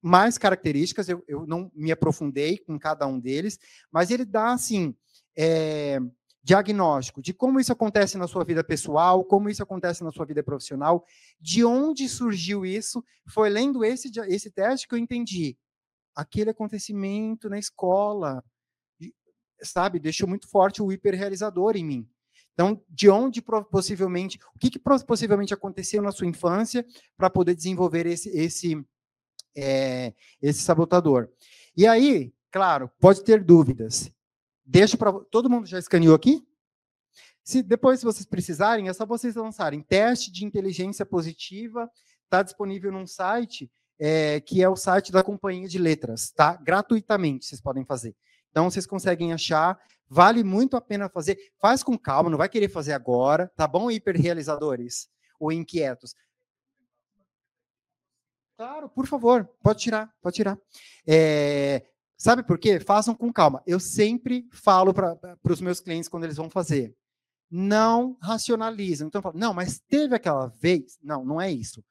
mais 0.00 0.38
características, 0.38 1.10
eu, 1.10 1.22
eu 1.28 1.46
não 1.46 1.70
me 1.74 1.92
aprofundei 1.92 2.56
com 2.56 2.78
cada 2.78 3.06
um 3.06 3.20
deles, 3.20 3.58
mas 3.92 4.10
ele 4.10 4.24
dá, 4.24 4.54
assim, 4.54 4.96
é, 5.36 5.98
diagnóstico 6.42 7.20
de 7.20 7.34
como 7.34 7.60
isso 7.60 7.70
acontece 7.70 8.16
na 8.16 8.26
sua 8.26 8.44
vida 8.44 8.64
pessoal, 8.64 9.22
como 9.22 9.50
isso 9.50 9.62
acontece 9.62 10.02
na 10.02 10.10
sua 10.10 10.24
vida 10.24 10.42
profissional, 10.42 11.04
de 11.38 11.62
onde 11.66 12.08
surgiu 12.08 12.64
isso. 12.64 13.04
Foi 13.28 13.50
lendo 13.50 13.84
esse, 13.84 14.10
esse 14.28 14.50
teste 14.50 14.88
que 14.88 14.94
eu 14.94 14.98
entendi. 14.98 15.58
Aquele 16.14 16.48
acontecimento 16.48 17.50
na 17.50 17.58
escola, 17.58 18.42
sabe, 19.60 19.98
deixou 19.98 20.26
muito 20.26 20.48
forte 20.48 20.80
o 20.80 20.90
hiperrealizador 20.90 21.76
em 21.76 21.84
mim. 21.84 22.08
Então, 22.58 22.82
de 22.88 23.08
onde 23.08 23.40
possivelmente, 23.70 24.36
o 24.52 24.58
que, 24.58 24.68
que 24.68 24.80
possivelmente 24.80 25.54
aconteceu 25.54 26.02
na 26.02 26.10
sua 26.10 26.26
infância 26.26 26.84
para 27.16 27.30
poder 27.30 27.54
desenvolver 27.54 28.04
esse, 28.04 28.30
esse, 28.30 28.84
é, 29.56 30.12
esse 30.42 30.62
sabotador. 30.62 31.28
E 31.76 31.86
aí, 31.86 32.34
claro, 32.50 32.90
pode 32.98 33.22
ter 33.22 33.44
dúvidas. 33.44 34.10
Deixa 34.66 34.96
para 34.96 35.12
todo 35.30 35.48
mundo 35.48 35.68
já 35.68 35.78
escaneou 35.78 36.16
aqui? 36.16 36.44
Se 37.44 37.62
depois, 37.62 38.00
se 38.00 38.04
vocês 38.04 38.26
precisarem, 38.26 38.88
é 38.88 38.92
só 38.92 39.06
vocês 39.06 39.36
lançarem 39.36 39.80
teste 39.80 40.32
de 40.32 40.44
inteligência 40.44 41.06
positiva. 41.06 41.88
Está 42.24 42.42
disponível 42.42 42.90
num 42.90 43.06
site 43.06 43.70
é, 44.00 44.40
que 44.40 44.64
é 44.64 44.68
o 44.68 44.74
site 44.74 45.12
da 45.12 45.22
Companhia 45.22 45.68
de 45.68 45.78
Letras, 45.78 46.32
tá? 46.32 46.56
Gratuitamente 46.56 47.46
vocês 47.46 47.60
podem 47.60 47.84
fazer. 47.84 48.16
Então 48.50 48.68
vocês 48.68 48.84
conseguem 48.84 49.32
achar, 49.32 49.78
vale 50.08 50.42
muito 50.42 50.76
a 50.76 50.80
pena 50.80 51.08
fazer. 51.08 51.38
Faz 51.60 51.82
com 51.82 51.98
calma, 51.98 52.30
não 52.30 52.38
vai 52.38 52.48
querer 52.48 52.68
fazer 52.68 52.92
agora, 52.92 53.50
tá 53.56 53.66
bom, 53.66 53.90
hiperrealizadores 53.90 55.08
ou 55.38 55.52
inquietos? 55.52 56.14
Claro, 58.56 58.88
por 58.88 59.06
favor, 59.06 59.48
pode 59.62 59.80
tirar, 59.80 60.12
pode 60.20 60.36
tirar. 60.36 60.58
É, 61.06 61.86
sabe 62.16 62.42
por 62.42 62.58
quê? 62.58 62.80
Façam 62.80 63.14
com 63.14 63.32
calma. 63.32 63.62
Eu 63.66 63.78
sempre 63.78 64.48
falo 64.52 64.92
para 64.92 65.38
os 65.44 65.60
meus 65.60 65.80
clientes 65.80 66.08
quando 66.08 66.24
eles 66.24 66.36
vão 66.36 66.50
fazer 66.50 66.96
não 67.50 68.16
racionalizam. 68.20 69.08
Então, 69.08 69.22
não, 69.34 69.54
mas 69.54 69.80
teve 69.88 70.14
aquela 70.14 70.48
vez? 70.60 70.98
Não, 71.02 71.24
não 71.24 71.40
é 71.40 71.50
isso. 71.50 71.82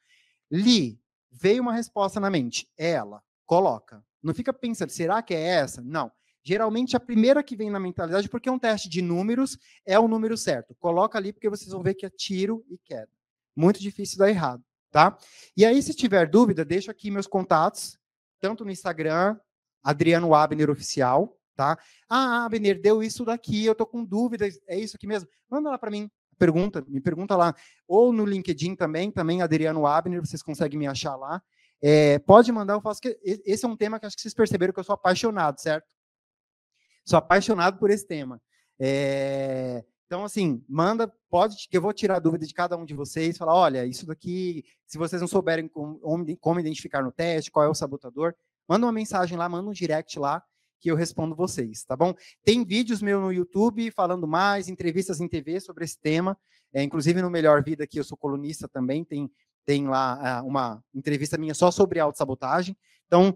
Li, 0.52 1.00
veio 1.32 1.62
uma 1.62 1.74
resposta 1.74 2.20
na 2.20 2.30
mente. 2.30 2.70
Ela, 2.78 3.22
coloca. 3.46 4.04
Não 4.22 4.34
fica 4.34 4.54
pensando, 4.54 4.90
será 4.90 5.22
que 5.22 5.34
é 5.34 5.42
essa? 5.42 5.82
Não. 5.82 6.12
Geralmente 6.48 6.96
a 6.96 7.00
primeira 7.02 7.44
que 7.44 7.58
vem 7.58 7.70
na 7.70 7.78
mentalidade, 7.78 8.30
porque 8.30 8.48
é 8.48 8.52
um 8.52 8.58
teste 8.58 8.88
de 8.88 9.02
números, 9.02 9.58
é 9.86 10.00
o 10.00 10.08
número 10.08 10.38
certo. 10.38 10.74
Coloca 10.76 11.18
ali 11.18 11.34
porque 11.34 11.50
vocês 11.50 11.74
vão 11.74 11.84
ver 11.84 11.94
que 11.94 12.06
é 12.06 12.10
tiro 12.10 12.64
e 12.70 12.78
queda. 12.78 13.10
Muito 13.54 13.82
difícil 13.82 14.18
dar 14.18 14.30
errado, 14.30 14.64
tá? 14.90 15.18
E 15.58 15.66
aí, 15.66 15.82
se 15.82 15.94
tiver 15.94 16.26
dúvida, 16.26 16.64
deixa 16.64 16.90
aqui 16.90 17.12
meus 17.12 17.28
contatos, 17.28 18.00
tanto 18.40 18.64
no 18.64 18.72
Instagram, 18.72 19.38
Adriano 19.84 20.34
Abner 20.34 20.70
Oficial, 20.70 21.38
tá? 21.54 21.78
Ah, 22.08 22.46
Abner, 22.46 22.80
deu 22.82 23.04
isso 23.04 23.26
daqui, 23.26 23.66
eu 23.66 23.76
tô 23.76 23.86
com 23.86 24.06
dúvidas, 24.06 24.58
é 24.70 24.80
isso 24.80 24.96
aqui 24.96 25.06
mesmo? 25.06 25.28
Manda 25.50 25.70
lá 25.70 25.78
para 25.78 25.92
mim, 25.92 26.10
pergunta, 26.40 26.82
me 26.88 27.02
pergunta 27.02 27.36
lá. 27.36 27.54
Ou 27.86 28.14
no 28.14 28.24
LinkedIn 28.24 28.74
também, 28.74 29.12
também 29.12 29.42
Adriano 29.42 29.86
Abner, 29.86 30.26
vocês 30.26 30.42
conseguem 30.42 30.80
me 30.80 30.88
achar 30.88 31.18
lá. 31.18 31.44
É, 31.82 32.20
pode 32.20 32.50
mandar, 32.54 32.76
eu 32.76 32.82
faço 32.82 33.02
que 33.02 33.20
esse 33.22 33.66
é 33.66 33.68
um 33.68 33.76
tema 33.76 34.00
que 34.00 34.06
acho 34.06 34.16
que 34.16 34.22
vocês 34.22 34.34
perceberam 34.34 34.72
que 34.72 34.80
eu 34.80 34.84
sou 34.86 34.96
apaixonado, 34.96 35.60
certo? 35.60 35.97
Sou 37.08 37.18
apaixonado 37.18 37.80
por 37.80 37.90
esse 37.90 38.06
tema. 38.06 38.42
É, 38.78 39.82
então, 40.06 40.26
assim, 40.26 40.62
manda, 40.68 41.10
pode, 41.30 41.56
que 41.70 41.78
eu 41.78 41.82
vou 41.82 41.94
tirar 41.94 42.18
a 42.18 42.20
dúvida 42.20 42.46
de 42.46 42.54
cada 42.54 42.76
um 42.76 42.84
de 42.84 42.94
vocês, 42.94 43.38
falar, 43.38 43.56
olha, 43.56 43.86
isso 43.86 44.06
daqui, 44.06 44.66
se 44.86 44.98
vocês 44.98 45.22
não 45.22 45.28
souberem 45.28 45.70
como, 45.70 46.00
como 46.38 46.60
identificar 46.60 47.02
no 47.02 47.12
teste, 47.12 47.50
qual 47.50 47.66
é 47.66 47.70
o 47.70 47.74
sabotador, 47.74 48.36
manda 48.68 48.86
uma 48.86 48.92
mensagem 48.92 49.38
lá, 49.38 49.48
manda 49.48 49.70
um 49.70 49.74
direct 49.74 50.20
lá, 50.20 50.44
que 50.82 50.92
eu 50.92 50.98
respondo 50.98 51.34
vocês, 51.34 51.86
tá 51.86 51.96
bom? 51.96 52.14
Tem 52.44 52.66
vídeos 52.66 53.02
meu 53.02 53.22
no 53.22 53.32
YouTube 53.32 53.90
falando 53.92 54.28
mais, 54.28 54.68
entrevistas 54.68 55.22
em 55.22 55.30
TV 55.30 55.62
sobre 55.62 55.86
esse 55.86 55.98
tema, 55.98 56.38
é, 56.74 56.84
inclusive 56.84 57.22
no 57.22 57.30
Melhor 57.30 57.64
Vida, 57.64 57.88
que 57.88 58.00
eu 58.00 58.04
sou 58.04 58.18
colunista 58.18 58.68
também, 58.68 59.06
tem, 59.06 59.32
tem 59.66 59.88
lá 59.88 60.42
uh, 60.42 60.46
uma 60.46 60.84
entrevista 60.94 61.38
minha 61.38 61.54
só 61.54 61.72
sobre 61.72 62.02
autossabotagem. 62.02 62.78
Então, 63.08 63.34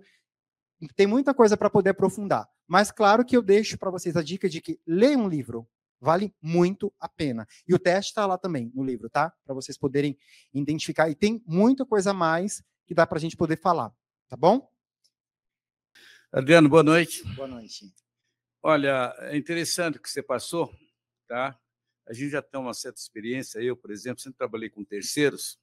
tem 0.87 1.07
muita 1.07 1.33
coisa 1.33 1.55
para 1.55 1.69
poder 1.69 1.91
aprofundar. 1.91 2.49
Mas 2.67 2.91
claro 2.91 3.25
que 3.25 3.35
eu 3.35 3.41
deixo 3.41 3.77
para 3.77 3.91
vocês 3.91 4.15
a 4.15 4.23
dica 4.23 4.49
de 4.49 4.61
que 4.61 4.79
leiam 4.85 5.25
um 5.25 5.29
livro, 5.29 5.67
vale 5.99 6.33
muito 6.41 6.93
a 6.99 7.07
pena. 7.07 7.47
E 7.67 7.73
o 7.73 7.79
teste 7.79 8.11
está 8.11 8.25
lá 8.25 8.37
também 8.37 8.71
no 8.73 8.83
livro, 8.83 9.09
tá? 9.09 9.31
Para 9.45 9.53
vocês 9.53 9.77
poderem 9.77 10.17
identificar. 10.53 11.09
E 11.09 11.15
tem 11.15 11.43
muita 11.45 11.85
coisa 11.85 12.11
a 12.11 12.13
mais 12.13 12.63
que 12.85 12.93
dá 12.93 13.05
para 13.05 13.17
a 13.17 13.21
gente 13.21 13.37
poder 13.37 13.57
falar, 13.57 13.93
tá 14.27 14.35
bom? 14.35 14.69
Adriano, 16.31 16.67
boa 16.67 16.81
noite. 16.81 17.23
Boa 17.35 17.47
noite. 17.47 17.93
Olha, 18.63 19.13
é 19.19 19.37
interessante 19.37 19.97
o 19.97 20.01
que 20.01 20.09
você 20.09 20.23
passou, 20.23 20.73
tá? 21.27 21.59
A 22.07 22.13
gente 22.13 22.29
já 22.29 22.41
tem 22.41 22.59
uma 22.59 22.73
certa 22.73 22.99
experiência. 22.99 23.59
Eu, 23.59 23.75
por 23.75 23.91
exemplo, 23.91 24.21
sempre 24.21 24.37
trabalhei 24.37 24.69
com 24.69 24.83
terceiros. 24.83 25.59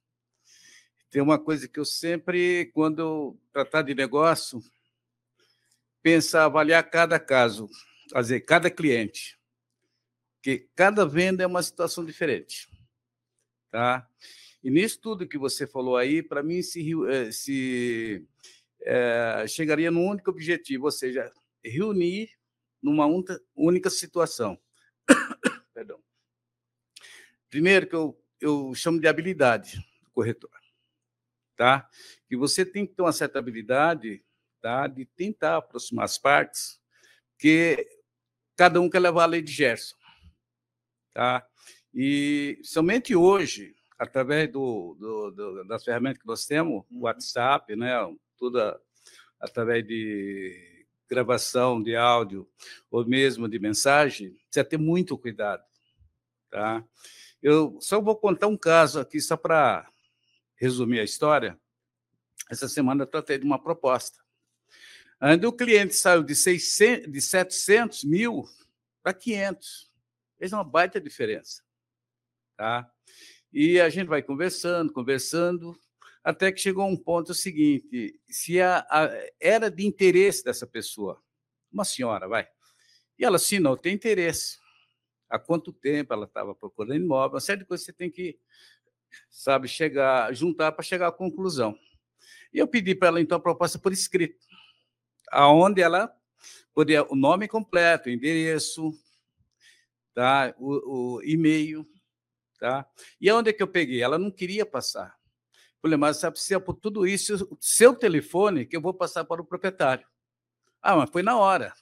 Tem 1.09 1.21
uma 1.21 1.39
coisa 1.39 1.67
que 1.67 1.79
eu 1.79 1.85
sempre, 1.85 2.71
quando 2.73 2.99
eu 2.99 3.41
tratar 3.51 3.81
de 3.81 3.95
negócio, 3.95 4.61
pensar, 6.01 6.45
avaliar 6.45 6.89
cada 6.89 7.19
caso, 7.19 7.69
fazer 8.11 8.41
cada 8.41 8.69
cliente, 8.69 9.39
porque 10.35 10.69
cada 10.75 11.05
venda 11.05 11.43
é 11.43 11.47
uma 11.47 11.61
situação 11.61 12.05
diferente, 12.05 12.67
tá? 13.69 14.07
E 14.63 14.69
nisso 14.69 14.99
tudo 14.99 15.27
que 15.27 15.37
você 15.37 15.65
falou 15.65 15.95
aí, 15.97 16.21
para 16.21 16.43
mim 16.43 16.61
se, 16.61 16.85
eh, 17.07 17.31
se 17.31 18.27
é, 18.81 19.45
chegaria 19.47 19.91
num 19.91 20.07
único 20.07 20.29
objetivo, 20.29 20.85
ou 20.85 20.91
seja, 20.91 21.31
reunir 21.63 22.29
numa 22.81 23.05
única 23.55 23.89
situação. 23.89 24.59
Perdão. 25.73 26.01
Primeiro, 27.49 27.87
que 27.87 27.95
eu, 27.95 28.21
eu 28.39 28.73
chamo 28.73 28.99
de 28.99 29.07
habilidade 29.07 29.77
do 30.01 30.09
corretor. 30.11 30.51
Tá? 31.55 31.89
Que 32.27 32.37
você 32.37 32.65
tem 32.65 32.85
que 32.85 32.93
ter 32.93 33.01
uma 33.01 33.11
certa 33.11 33.39
habilidade 33.39 34.23
tá? 34.61 34.87
de 34.87 35.05
tentar 35.05 35.57
aproximar 35.57 36.05
as 36.05 36.17
partes, 36.17 36.79
que 37.37 37.87
cada 38.55 38.79
um 38.81 38.89
quer 38.89 38.99
levar 38.99 39.23
a 39.23 39.27
lei 39.27 39.41
de 39.41 39.51
Gerson. 39.51 39.95
Tá? 41.13 41.45
E 41.93 42.59
somente 42.63 43.15
hoje, 43.15 43.75
através 43.97 44.51
do, 44.51 44.95
do, 44.99 45.31
do, 45.31 45.63
das 45.65 45.83
ferramentas 45.83 46.21
que 46.21 46.27
nós 46.27 46.45
temos, 46.45 46.83
uhum. 46.89 47.01
WhatsApp, 47.01 47.75
né, 47.75 47.93
toda 48.37 48.79
através 49.39 49.85
de 49.85 50.85
gravação 51.09 51.81
de 51.81 51.95
áudio 51.95 52.47
ou 52.91 53.05
mesmo 53.05 53.47
de 53.47 53.57
mensagem, 53.57 54.31
precisa 54.45 54.63
ter 54.63 54.77
muito 54.77 55.17
cuidado, 55.17 55.63
tá? 56.51 56.83
Eu 57.41 57.77
só 57.79 58.01
vou 58.01 58.15
contar 58.15 58.47
um 58.47 58.57
caso 58.57 58.99
aqui 58.99 59.19
só 59.19 59.37
para 59.37 59.89
resumir 60.55 60.99
a 60.99 61.03
história. 61.03 61.59
Essa 62.51 62.67
semana 62.67 63.03
eu 63.03 63.07
tratei 63.07 63.37
de 63.37 63.45
uma 63.45 63.61
proposta. 63.61 64.19
Onde 65.21 65.45
o 65.45 65.51
cliente 65.51 65.95
saiu 65.95 66.23
de, 66.23 66.33
600, 66.33 67.11
de 67.11 67.21
700 67.21 68.03
mil 68.05 68.45
para 69.03 69.13
500. 69.13 69.91
Fez 70.37 70.53
uma 70.53 70.63
baita 70.63 70.99
diferença. 71.01 71.61
Tá? 72.55 72.89
E 73.51 73.79
a 73.79 73.89
gente 73.89 74.07
vai 74.07 74.21
conversando, 74.21 74.93
conversando, 74.93 75.77
até 76.23 76.51
que 76.51 76.61
chegou 76.61 76.87
um 76.87 76.95
ponto 76.95 77.33
seguinte: 77.33 78.19
se 78.29 78.61
a, 78.61 78.85
a, 78.89 79.09
era 79.39 79.69
de 79.69 79.85
interesse 79.85 80.43
dessa 80.43 80.67
pessoa, 80.67 81.21
uma 81.71 81.83
senhora, 81.83 82.27
vai, 82.27 82.47
e 83.17 83.25
ela, 83.25 83.37
sim, 83.37 83.59
não 83.59 83.75
tem 83.75 83.93
interesse. 83.93 84.57
Há 85.29 85.37
quanto 85.37 85.73
tempo 85.73 86.13
ela 86.13 86.25
estava 86.25 86.55
procurando 86.55 86.95
imóvel, 86.95 87.35
uma 87.35 87.41
série 87.41 87.59
de 87.59 87.65
coisas 87.65 87.85
você 87.85 87.93
tem 87.93 88.09
que, 88.09 88.39
sabe, 89.29 89.67
chegar, 89.67 90.33
juntar 90.33 90.71
para 90.71 90.83
chegar 90.83 91.07
à 91.07 91.11
conclusão. 91.11 91.77
E 92.53 92.57
eu 92.57 92.67
pedi 92.67 92.95
para 92.95 93.09
ela, 93.09 93.21
então, 93.21 93.37
a 93.37 93.41
proposta 93.41 93.77
por 93.77 93.91
escrito, 93.91 94.37
aonde 95.31 95.81
ela 95.81 96.13
poderia, 96.73 97.03
o 97.11 97.15
nome 97.15 97.47
completo, 97.47 98.09
endereço, 98.09 98.91
tá, 100.13 100.53
o, 100.57 101.17
o 101.17 101.23
e-mail, 101.23 101.87
tá? 102.59 102.85
E 103.19 103.29
aonde 103.29 103.49
é 103.49 103.53
que 103.53 103.63
eu 103.63 103.67
peguei? 103.67 104.01
Ela 104.01 104.17
não 104.17 104.31
queria 104.31 104.65
passar. 104.65 105.17
Falei, 105.81 105.97
mas 105.97 106.17
você 106.17 106.29
precisa 106.29 106.59
por 106.59 106.75
tudo 106.75 107.07
isso, 107.07 107.57
seu 107.59 107.95
telefone, 107.95 108.65
que 108.65 108.75
eu 108.75 108.81
vou 108.81 108.93
passar 108.93 109.23
para 109.23 109.41
o 109.41 109.45
proprietário. 109.45 110.05
Ah, 110.81 110.95
mas 110.95 111.09
foi 111.09 111.23
na 111.23 111.37
hora 111.37 111.73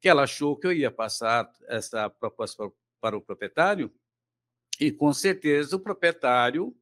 que 0.00 0.08
ela 0.08 0.22
achou 0.22 0.56
que 0.56 0.66
eu 0.66 0.72
ia 0.72 0.90
passar 0.90 1.50
essa 1.66 2.08
proposta 2.08 2.70
para 3.00 3.16
o 3.16 3.20
proprietário, 3.20 3.92
e 4.80 4.92
com 4.92 5.12
certeza 5.12 5.76
o 5.76 5.80
proprietário, 5.80 6.76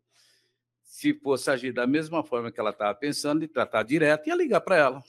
se 0.82 1.14
fosse 1.14 1.50
agir 1.50 1.72
da 1.72 1.86
mesma 1.86 2.22
forma 2.22 2.52
que 2.52 2.60
ela 2.60 2.70
estava 2.70 2.94
pensando, 2.94 3.40
de 3.40 3.48
tratar 3.48 3.82
direto, 3.82 4.28
ia 4.28 4.34
ligar 4.34 4.60
para 4.60 4.76
ela. 4.76 5.04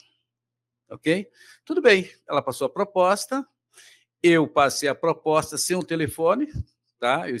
Ok? 0.90 1.28
Tudo 1.64 1.82
bem, 1.82 2.10
ela 2.28 2.42
passou 2.42 2.66
a 2.66 2.70
proposta, 2.70 3.46
eu 4.22 4.48
passei 4.48 4.88
a 4.88 4.94
proposta 4.94 5.58
sem 5.58 5.76
o 5.76 5.84
telefone, 5.84 6.48
tá? 6.98 7.28
Eu 7.28 7.36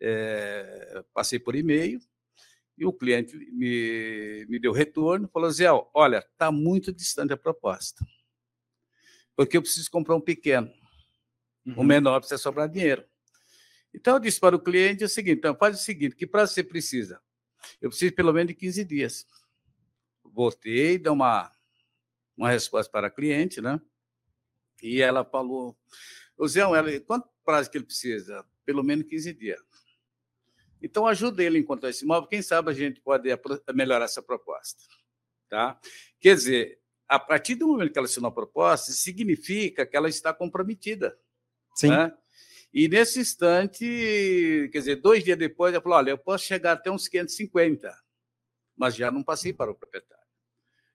é, 0.00 1.04
passei 1.12 1.38
por 1.38 1.54
e-mail, 1.54 2.00
e 2.76 2.84
o 2.84 2.92
cliente 2.92 3.36
me, 3.36 4.46
me 4.48 4.58
deu 4.58 4.72
retorno, 4.72 5.28
falou, 5.28 5.50
Zé, 5.50 5.66
olha, 5.94 6.18
está 6.18 6.50
muito 6.50 6.92
distante 6.92 7.32
a 7.32 7.36
proposta, 7.36 8.04
porque 9.36 9.56
eu 9.56 9.62
preciso 9.62 9.90
comprar 9.90 10.16
um 10.16 10.20
pequeno, 10.20 10.72
uhum. 11.66 11.74
o 11.76 11.84
menor 11.84 12.20
precisa 12.20 12.38
sobrar 12.38 12.68
dinheiro. 12.68 13.04
Então, 13.94 14.14
eu 14.14 14.20
disse 14.20 14.40
para 14.40 14.56
o 14.56 14.60
cliente 14.60 15.04
o 15.04 15.08
seguinte, 15.08 15.38
então, 15.38 15.54
faz 15.54 15.78
o 15.78 15.82
seguinte, 15.82 16.16
que 16.16 16.26
prazo 16.26 16.54
você 16.54 16.64
precisa? 16.64 17.20
Eu 17.80 17.90
preciso 17.90 18.14
pelo 18.14 18.32
menos 18.32 18.48
de 18.48 18.54
15 18.54 18.84
dias. 18.84 19.26
Voltei, 20.24 20.98
dei 20.98 21.12
uma, 21.12 21.52
uma 22.42 22.50
resposta 22.50 22.90
para 22.90 23.06
a 23.06 23.10
cliente, 23.10 23.60
né? 23.60 23.80
E 24.82 25.00
ela 25.00 25.24
falou, 25.24 25.78
o 26.36 26.48
Zé, 26.48 26.60
ela, 26.60 27.00
quanto 27.00 27.28
prazo 27.44 27.70
que 27.70 27.78
ele 27.78 27.84
precisa? 27.84 28.44
Pelo 28.64 28.82
menos 28.82 29.06
15 29.06 29.32
dias. 29.32 29.60
Então, 30.82 31.06
ajude 31.06 31.44
ele 31.44 31.58
a 31.58 31.60
encontrar 31.60 31.90
esse 31.90 32.04
imóvel. 32.04 32.28
Quem 32.28 32.42
sabe 32.42 32.68
a 32.68 32.74
gente 32.74 33.00
pode 33.00 33.28
melhorar 33.72 34.06
essa 34.06 34.20
proposta. 34.20 34.82
Tá? 35.48 35.78
Quer 36.18 36.34
dizer, 36.34 36.80
a 37.06 37.16
partir 37.16 37.54
do 37.54 37.68
momento 37.68 37.92
que 37.92 37.98
ela 37.98 38.08
assinou 38.08 38.28
a 38.28 38.34
proposta, 38.34 38.90
significa 38.90 39.86
que 39.86 39.96
ela 39.96 40.08
está 40.08 40.34
comprometida. 40.34 41.16
Sim. 41.76 41.90
Né? 41.90 42.12
E 42.74 42.88
nesse 42.88 43.20
instante, 43.20 44.68
quer 44.72 44.78
dizer, 44.78 44.96
dois 44.96 45.22
dias 45.22 45.38
depois, 45.38 45.72
ela 45.72 45.82
falou: 45.82 45.98
olha, 45.98 46.10
eu 46.10 46.18
posso 46.18 46.44
chegar 46.44 46.72
até 46.72 46.90
uns 46.90 47.06
550, 47.06 47.96
mas 48.76 48.96
já 48.96 49.12
não 49.12 49.22
passei 49.22 49.52
para 49.52 49.70
o 49.70 49.74
proprietário. 49.76 50.21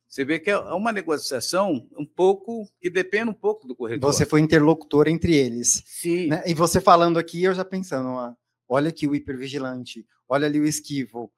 Você 0.07 0.23
vê 0.23 0.39
que 0.39 0.49
é 0.49 0.57
uma 0.57 0.91
negociação 0.91 1.87
um 1.97 2.05
pouco 2.05 2.65
que 2.81 2.89
depende 2.89 3.29
um 3.29 3.33
pouco 3.33 3.67
do 3.67 3.75
corretor. 3.75 4.11
Você 4.11 4.25
foi 4.25 4.39
interlocutor 4.39 5.07
entre 5.07 5.35
eles. 5.35 5.83
Sim. 5.85 6.27
Né? 6.27 6.43
E 6.45 6.53
você 6.53 6.79
falando 6.79 7.19
aqui, 7.19 7.43
eu 7.43 7.53
já 7.53 7.65
pensando, 7.65 8.09
ó, 8.09 8.33
olha 8.69 8.89
aqui 8.89 9.07
o 9.07 9.13
hipervigilante, 9.13 10.05
olha 10.27 10.47
ali 10.47 10.59
o 10.59 10.65
esquivo, 10.65 11.31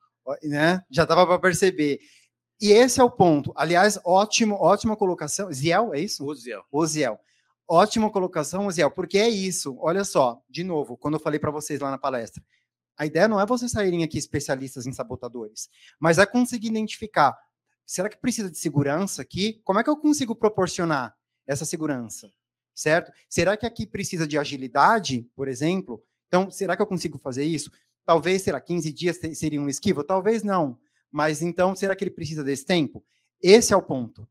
né? 0.44 0.84
Já 0.90 1.06
dava 1.06 1.26
para 1.26 1.40
perceber. 1.40 2.00
E 2.62 2.72
esse 2.72 3.00
é 3.00 3.04
o 3.04 3.10
ponto. 3.10 3.52
Aliás, 3.56 4.00
ótimo, 4.06 4.56
ótima 4.56 4.96
colocação. 4.96 5.52
Ziel, 5.52 5.94
é 5.94 6.00
isso? 6.00 6.26
O 6.26 6.36
Ziel. 6.36 6.64
O 6.72 6.86
Ziel. 6.86 7.20
Ótima 7.68 8.10
colocação, 8.12 8.70
Ziel, 8.70 8.92
porque 8.92 9.18
é 9.18 9.30
isso. 9.30 9.78
Olha 9.80 10.04
só, 10.04 10.42
de 10.50 10.64
novo, 10.64 10.98
quando 10.98 11.14
eu 11.14 11.20
falei 11.20 11.40
para 11.40 11.52
vocês 11.52 11.80
lá 11.80 11.90
na 11.90 11.98
palestra, 11.98 12.44
a 12.98 13.06
ideia 13.06 13.28
não 13.28 13.40
é 13.40 13.46
vocês 13.46 13.72
saírem 13.72 14.04
aqui 14.04 14.18
especialistas 14.18 14.86
em 14.86 14.92
sabotadores, 14.92 15.70
mas 16.00 16.18
é 16.18 16.26
conseguir 16.26 16.68
identificar. 16.68 17.38
Será 17.90 18.08
que 18.08 18.18
precisa 18.18 18.52
de 18.52 18.58
segurança 18.60 19.20
aqui? 19.20 19.62
Como 19.64 19.80
é 19.80 19.84
que 19.84 19.90
eu 19.90 19.98
consigo 19.98 20.36
proporcionar 20.36 21.18
essa 21.48 21.66
segurança? 21.66 22.32
Certo? 22.76 23.12
Será 23.28 23.58
que 23.58 23.66
aqui 23.66 23.88
precisa 23.88 24.28
de 24.28 24.38
agilidade, 24.38 25.28
por 25.36 25.48
exemplo? 25.48 26.00
Então, 26.28 26.52
será 26.52 26.76
que 26.76 26.84
eu 26.84 26.86
consigo 26.86 27.18
fazer 27.18 27.46
isso? 27.46 27.72
Talvez, 28.06 28.44
será, 28.44 28.62
15 28.62 28.94
dias 28.94 29.20
seria 29.34 29.60
um 29.60 29.68
esquivo? 29.68 30.04
Talvez 30.04 30.44
não. 30.44 30.78
Mas 31.12 31.42
então, 31.42 31.76
será 31.76 31.96
que 31.96 32.04
ele 32.04 32.12
precisa 32.12 32.44
desse 32.44 32.64
tempo? 32.64 33.04
Esse 33.42 33.74
é 33.74 33.76
o 33.76 33.82
ponto. 33.82 34.28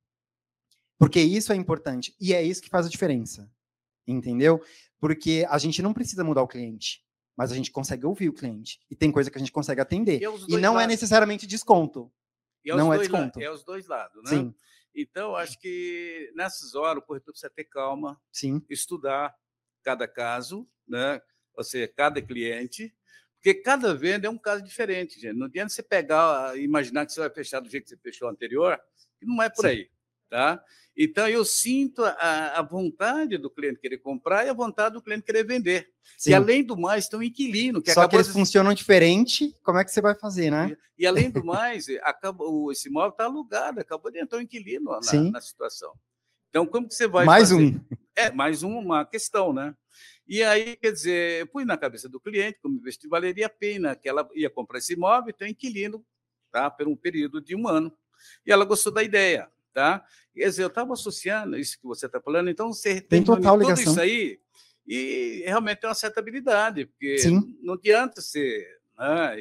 Porque 0.97 1.21
isso 1.21 1.53
é 1.53 1.57
importante 1.57 2.15
e 2.21 2.33
é 2.33 2.41
isso 2.41 2.63
que 2.63 2.69
faz 2.71 2.87
a 2.87 2.89
diferença. 2.89 3.51
Entendeu? 4.07 4.63
Porque 5.01 5.45
a 5.51 5.59
gente 5.59 5.83
não 5.83 5.93
precisa 5.93 6.23
mudar 6.23 6.43
o 6.43 6.49
cliente, 6.49 7.05
mas 7.37 7.51
a 7.51 7.57
gente 7.57 7.73
consegue 7.73 8.07
ouvir 8.07 8.29
o 8.29 8.33
cliente. 8.33 8.79
E 8.89 8.95
tem 8.95 9.11
coisa 9.11 9.33
que 9.33 9.37
a 9.37 9.41
gente 9.41 9.51
consegue 9.51 9.81
atender. 9.81 10.23
E, 10.23 10.55
e 10.55 10.57
não 10.59 10.75
é 10.75 10.77
lados. 10.77 10.85
é 10.85 10.87
necessariamente 10.87 11.45
desconto. 11.45 12.09
É 12.67 12.75
não 12.75 12.93
é 12.93 12.99
desconto. 12.99 13.41
É 13.41 13.51
os 13.51 13.65
dois 13.65 13.87
lados, 13.87 14.23
né? 14.25 14.31
Sim. 14.31 14.55
Então, 14.95 15.37
acho 15.37 15.59
que 15.61 16.33
nessas 16.35 16.75
horas 16.75 17.03
o 17.03 17.07
corretor 17.07 17.33
precisa 17.33 17.51
ter 17.51 17.65
calma, 17.65 18.21
Sim. 18.33 18.65
estudar 18.69 19.35
cada 19.83 20.09
caso, 20.09 20.69
né? 20.87 21.21
ou 21.59 21.65
seja, 21.65 21.89
cada 21.89 22.23
cliente, 22.23 22.95
porque 23.35 23.53
cada 23.53 23.93
venda 23.93 24.29
é 24.29 24.31
um 24.31 24.39
caso 24.39 24.63
diferente, 24.63 25.21
gente. 25.21 25.37
Não 25.37 25.47
adianta 25.47 25.71
você 25.71 25.83
pegar, 25.83 26.57
imaginar 26.57 27.05
que 27.05 27.13
você 27.13 27.21
vai 27.21 27.31
fechar 27.31 27.59
do 27.59 27.69
jeito 27.69 27.85
que 27.85 27.91
você 27.91 27.97
fechou 27.97 28.29
anterior, 28.29 28.81
que 29.19 29.27
não 29.27 29.43
é 29.43 29.51
por 29.51 29.63
Sim. 29.63 29.69
aí. 29.69 29.91
Tá? 30.29 30.63
Então, 31.01 31.29
eu 31.29 31.45
sinto 31.45 32.05
a, 32.05 32.59
a, 32.59 32.63
vontade 32.63 33.39
do 33.39 33.49
cliente 33.49 33.79
querer 33.79 33.99
comprar 33.99 34.45
e 34.45 34.49
a 34.49 34.53
vontade 34.53 34.95
do 34.95 35.03
cliente 35.03 35.23
querer 35.23 35.45
vender. 35.45 35.89
Sim. 36.19 36.31
E, 36.31 36.35
além 36.35 36.65
do 36.65 36.77
mais, 36.77 37.09
tem 37.09 37.19
um 37.19 37.23
inquilino. 37.23 37.81
Que 37.81 37.93
Só 37.93 38.09
que 38.09 38.17
eles 38.17 38.27
de... 38.27 38.33
funcionam 38.33 38.75
diferente, 38.75 39.55
como 39.63 39.79
é 39.79 39.85
que 39.85 39.93
você 39.93 40.01
vai 40.01 40.17
fazer, 40.17 40.51
né? 40.51 40.77
E, 40.99 41.05
e 41.05 41.07
além 41.07 41.31
do 41.31 41.45
mais, 41.45 41.87
acabou, 42.03 42.73
esse 42.73 42.89
imóvel 42.89 43.11
está 43.11 43.25
alugado, 43.25 43.81
acabou 43.81 44.11
de 44.11 44.19
entrar 44.19 44.39
um 44.39 44.43
inquilino 44.43 44.91
na, 44.91 45.31
na, 45.31 45.41
situação. 45.41 45.93
Então, 46.51 46.67
como 46.67 46.89
que 46.89 46.95
você 46.95 47.07
vai 47.07 47.25
Mais 47.25 47.51
fazer? 47.51 47.63
um. 47.63 47.81
É, 48.17 48.33
mais 48.33 48.65
uma 48.65 49.07
questão, 49.07 49.53
né? 49.53 49.73
E 50.27 50.43
aí, 50.43 50.77
quer 50.77 50.91
dizer, 50.91 51.43
eu 51.43 51.47
pus 51.47 51.65
na 51.65 51.79
cabeça 51.79 52.09
do 52.09 52.21
cliente, 52.21 52.59
como 52.61 52.77
investir, 52.77 53.09
valeria 53.09 53.47
a 53.47 53.51
pena 53.51 53.95
que 53.95 54.09
ela 54.09 54.29
ia 54.35 54.51
comprar 54.51 54.79
esse 54.79 54.95
imóvel 54.95 55.33
e 55.41 55.45
um 55.45 55.47
inquilino 55.47 56.05
tá, 56.51 56.69
por 56.69 56.89
um 56.89 56.97
período 56.97 57.41
de 57.41 57.55
um 57.55 57.69
ano. 57.69 57.97
E 58.45 58.51
ela 58.51 58.65
gostou 58.65 58.93
da 58.93 59.03
ideia. 59.03 59.49
Tá? 59.79 60.05
Quer 60.35 60.49
dizer, 60.49 60.65
eu 60.65 60.67
estava 60.67 60.93
associando 60.93 61.57
isso 61.57 61.79
que 61.79 61.87
você 61.87 62.07
está 62.07 62.21
falando, 62.21 62.51
então 62.51 62.73
você 62.73 63.01
tem, 63.01 63.23
total 63.23 63.57
tudo 63.57 63.69
ligação. 63.69 63.93
isso 63.93 64.01
aí 64.01 64.41
e 64.85 65.45
realmente 65.47 65.79
tem 65.79 65.89
uma 65.89 65.95
certa 65.95 66.19
habilidade, 66.19 66.87
porque 66.87 67.19
Sim. 67.19 67.57
não 67.63 67.75
adianta 67.75 68.21
você 68.21 68.67
né, 68.99 69.37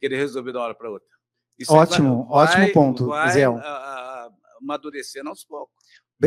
querer 0.00 0.16
resolver 0.16 0.50
de 0.50 0.58
uma 0.58 0.64
hora 0.64 0.74
para 0.74 0.90
outra. 0.90 1.06
Isso 1.56 1.72
ótimo, 1.72 2.26
vai, 2.26 2.44
ótimo 2.44 2.72
ponto, 2.72 3.06
vai 3.06 3.30
Zé. 3.30 3.44
amadurecendo 4.60 5.28
aos 5.28 5.44
poucos. 5.44 5.76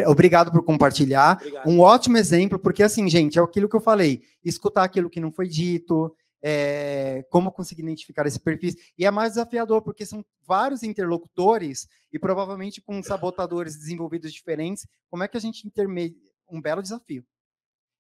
Obrigado 0.08 0.50
por 0.50 0.64
compartilhar. 0.64 1.38
Obrigado. 1.42 1.68
Um 1.68 1.82
ótimo 1.82 2.16
exemplo, 2.16 2.58
porque 2.58 2.84
assim, 2.84 3.10
gente, 3.10 3.38
é 3.38 3.42
aquilo 3.42 3.68
que 3.68 3.76
eu 3.76 3.82
falei: 3.82 4.22
escutar 4.46 4.86
aquilo 4.86 5.10
que 5.10 5.20
não 5.20 5.34
foi 5.34 5.50
dito, 5.50 6.16
é, 6.42 7.24
como 7.30 7.52
conseguir 7.52 7.84
identificar 7.84 8.26
esse 8.26 8.40
perfil. 8.40 8.74
E 8.98 9.06
é 9.06 9.12
mais 9.12 9.34
desafiador, 9.34 9.82
porque 9.82 10.06
são 10.06 10.26
vários 10.46 10.84
interlocutores 10.84 11.88
e 12.12 12.18
provavelmente 12.18 12.82
com 12.82 13.02
sabotadores 13.04 13.78
desenvolvidos 13.78 14.34
diferentes. 14.34 14.88
Como 15.10 15.24
é 15.24 15.28
que 15.28 15.38
a 15.38 15.42
gente 15.42 15.68
intermedia? 15.68 16.32
Um 16.50 16.62
belo 16.62 16.82
desafio. 16.82 17.26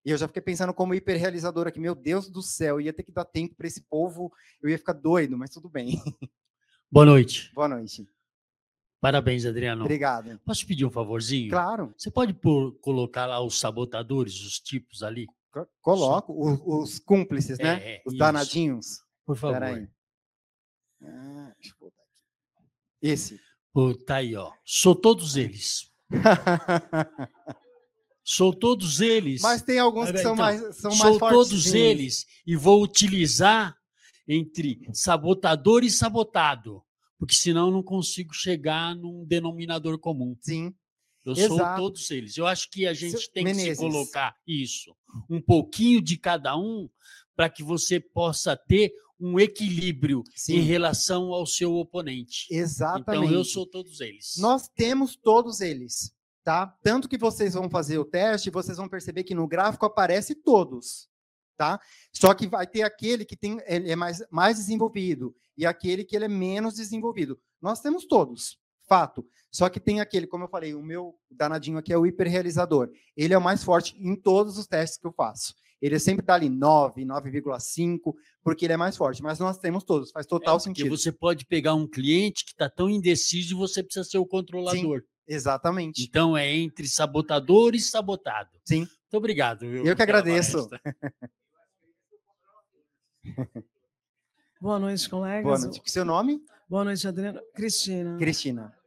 E 0.04 0.10
eu 0.10 0.18
já 0.18 0.28
fiquei 0.28 0.42
pensando 0.42 0.74
como 0.74 0.96
hiperrealizador 0.96 1.68
aqui, 1.68 1.80
meu 1.80 1.94
Deus 1.94 2.30
do 2.30 2.42
céu, 2.42 2.82
ia 2.82 2.92
ter 2.92 3.04
que 3.04 3.12
dar 3.12 3.24
tempo 3.24 3.56
para 3.56 3.68
esse 3.68 3.82
povo, 3.82 4.34
eu 4.62 4.70
ia 4.70 4.78
ficar 4.78 4.94
doido, 4.94 5.38
mas 5.38 5.52
tudo 5.52 5.70
bem. 5.70 6.02
Boa 6.92 7.06
noite. 7.06 7.52
Boa 7.54 7.68
noite. 7.68 8.08
Parabéns, 9.00 9.46
Adriano. 9.46 9.84
Obrigado. 9.84 10.40
Posso 10.46 10.66
pedir 10.66 10.86
um 10.86 10.92
favorzinho? 10.92 11.50
Claro. 11.50 11.94
Você 11.98 12.12
pode 12.12 12.34
pôr, 12.34 12.74
colocar 12.80 13.26
lá 13.26 13.40
os 13.42 13.60
sabotadores, 13.60 14.40
os 14.42 14.60
tipos 14.60 15.02
ali? 15.02 15.28
Coloco 15.82 16.34
os, 16.34 16.62
os 16.66 17.00
cúmplices, 17.00 17.58
né? 17.58 17.96
É, 17.96 18.02
os 18.06 18.14
isso. 18.14 18.20
danadinhos. 18.20 18.86
Por 19.26 19.36
favor. 19.36 19.62
Ah, 21.04 21.54
deixa 21.60 21.76
eu 21.76 21.80
botar 21.80 22.02
aqui. 22.02 22.68
Esse. 23.02 23.40
Pô, 23.74 23.96
tá 23.96 24.16
aí, 24.18 24.36
ó. 24.36 24.52
Sou 24.66 24.96
todos 24.96 25.36
eles. 25.36 25.92
sou 28.24 28.54
todos 28.54 29.02
eles. 29.02 29.42
Mas 29.42 29.62
tem 29.62 29.80
alguns 29.80 30.12
que 30.12 30.18
são 30.18 30.34
então, 30.34 30.36
mais 30.36 30.62
são 30.78 30.92
Sou 30.92 31.20
mais 31.20 31.34
todos 31.34 31.74
eles 31.74 32.26
e 32.46 32.56
vou 32.56 32.82
utilizar 32.82 33.76
entre 34.28 34.80
sabotador 34.94 35.84
e 35.84 35.90
sabotado, 35.90 36.84
porque 37.18 37.36
senão 37.36 37.72
não 37.72 37.84
consigo 37.84 38.34
chegar 38.34 38.96
num 38.96 39.26
denominador 39.26 40.00
comum. 40.00 40.36
Sim. 40.40 40.74
Eu 41.24 41.34
Exato. 41.34 41.56
sou 41.56 41.76
todos 41.76 42.12
eles. 42.12 42.38
Eu 42.38 42.48
acho 42.48 42.70
que 42.70 42.88
a 42.88 42.94
gente 42.94 43.20
Seu 43.20 43.32
tem 43.32 43.44
Menezes. 43.44 43.70
que 43.70 43.76
se 43.76 43.82
colocar 43.82 44.36
isso, 44.46 44.96
um 45.30 45.40
pouquinho 45.42 46.02
de 46.02 46.18
cada 46.18 46.58
um, 46.58 46.90
para 47.36 47.50
que 47.50 47.64
você 47.64 48.00
possa 48.00 48.56
ter 48.56 48.94
um 49.20 49.40
equilíbrio 49.40 50.24
Sim. 50.36 50.56
em 50.56 50.62
relação 50.62 51.32
ao 51.32 51.46
seu 51.46 51.76
oponente. 51.76 52.48
Exatamente. 52.50 53.26
Então 53.26 53.32
eu 53.32 53.46
sou 53.46 53.68
todos 53.68 54.02
eles. 54.02 54.36
Nós 54.38 54.68
temos 54.68 55.16
todos 55.16 55.62
eles, 55.62 56.12
tá? 56.44 56.68
Tanto 56.82 57.08
que 57.08 57.20
vocês 57.20 57.54
vão 57.54 57.70
fazer 57.70 58.00
o 58.00 58.06
teste, 58.06 58.50
vocês 58.50 58.78
vão 58.78 58.90
perceber 58.90 59.24
que 59.24 59.36
no 59.36 59.48
gráfico 59.48 59.86
aparece 59.86 60.34
todos, 60.34 61.08
tá? 61.56 61.80
Só 62.12 62.34
que 62.34 62.48
vai 62.48 62.66
ter 62.66 62.82
aquele 62.82 63.24
que 63.24 63.38
tem 63.38 63.60
ele 63.68 63.92
é 63.92 63.96
mais 63.96 64.24
mais 64.32 64.58
desenvolvido 64.58 65.36
e 65.56 65.68
aquele 65.68 66.04
que 66.04 66.16
ele 66.16 66.26
é 66.26 66.30
menos 66.30 66.74
desenvolvido. 66.74 67.40
Nós 67.62 67.80
temos 67.80 68.06
todos 68.06 68.58
fato. 68.92 69.26
Só 69.50 69.70
que 69.70 69.80
tem 69.80 70.02
aquele, 70.02 70.28
como 70.28 70.44
eu 70.44 70.50
falei, 70.50 70.76
o 70.76 70.84
meu 70.84 71.16
danadinho 71.30 71.78
aqui 71.78 71.94
é 71.94 71.98
o 71.98 72.06
hiperrealizador. 72.06 72.90
Ele 73.16 73.34
é 73.34 73.38
o 73.38 73.42
mais 73.42 73.64
forte 73.64 73.96
em 73.98 74.18
todos 74.18 74.58
os 74.58 74.68
testes 74.68 75.00
que 75.00 75.08
eu 75.08 75.14
faço. 75.14 75.56
Ele 75.82 75.98
sempre 75.98 76.26
dá 76.26 76.34
ali 76.34 76.50
9, 76.50 77.06
9,5, 77.06 78.14
porque 78.44 78.66
ele 78.66 78.74
é 78.74 78.78
mais 78.78 78.98
forte. 78.98 79.24
Mas 79.24 79.40
nós 79.40 79.58
temos 79.58 79.86
todos, 79.86 80.12
faz 80.12 80.26
total 80.26 80.58
é, 80.58 80.60
sentido. 80.60 80.90
Porque 80.90 80.98
você 80.98 81.10
pode 81.10 81.46
pegar 81.46 81.74
um 81.74 81.88
cliente 81.88 82.44
que 82.44 82.52
está 82.52 82.70
tão 82.70 82.90
indeciso 82.90 83.54
e 83.54 83.58
você 83.58 83.82
precisa 83.82 84.04
ser 84.04 84.18
o 84.18 84.26
controlador. 84.26 85.00
Sim, 85.00 85.06
exatamente. 85.26 86.04
Então 86.04 86.38
é 86.38 86.54
entre 86.54 86.86
sabotador 86.88 87.74
e 87.74 87.80
sabotado. 87.80 88.50
Sim. 88.66 88.80
Muito 88.80 89.14
obrigado. 89.14 89.62
Viu, 89.62 89.86
eu 89.86 89.96
que 89.96 90.02
agradeço. 90.02 90.70
Boa 94.62 94.78
noite, 94.78 95.10
colegas. 95.10 95.44
Boa 95.44 95.60
noite. 95.60 95.82
Seu 95.86 96.06
nome? 96.06 96.42
Boa 96.70 96.84
noite, 96.84 97.08
Adriana. 97.08 97.42
Cristina. 97.56 98.18
Cristina. 98.18 98.81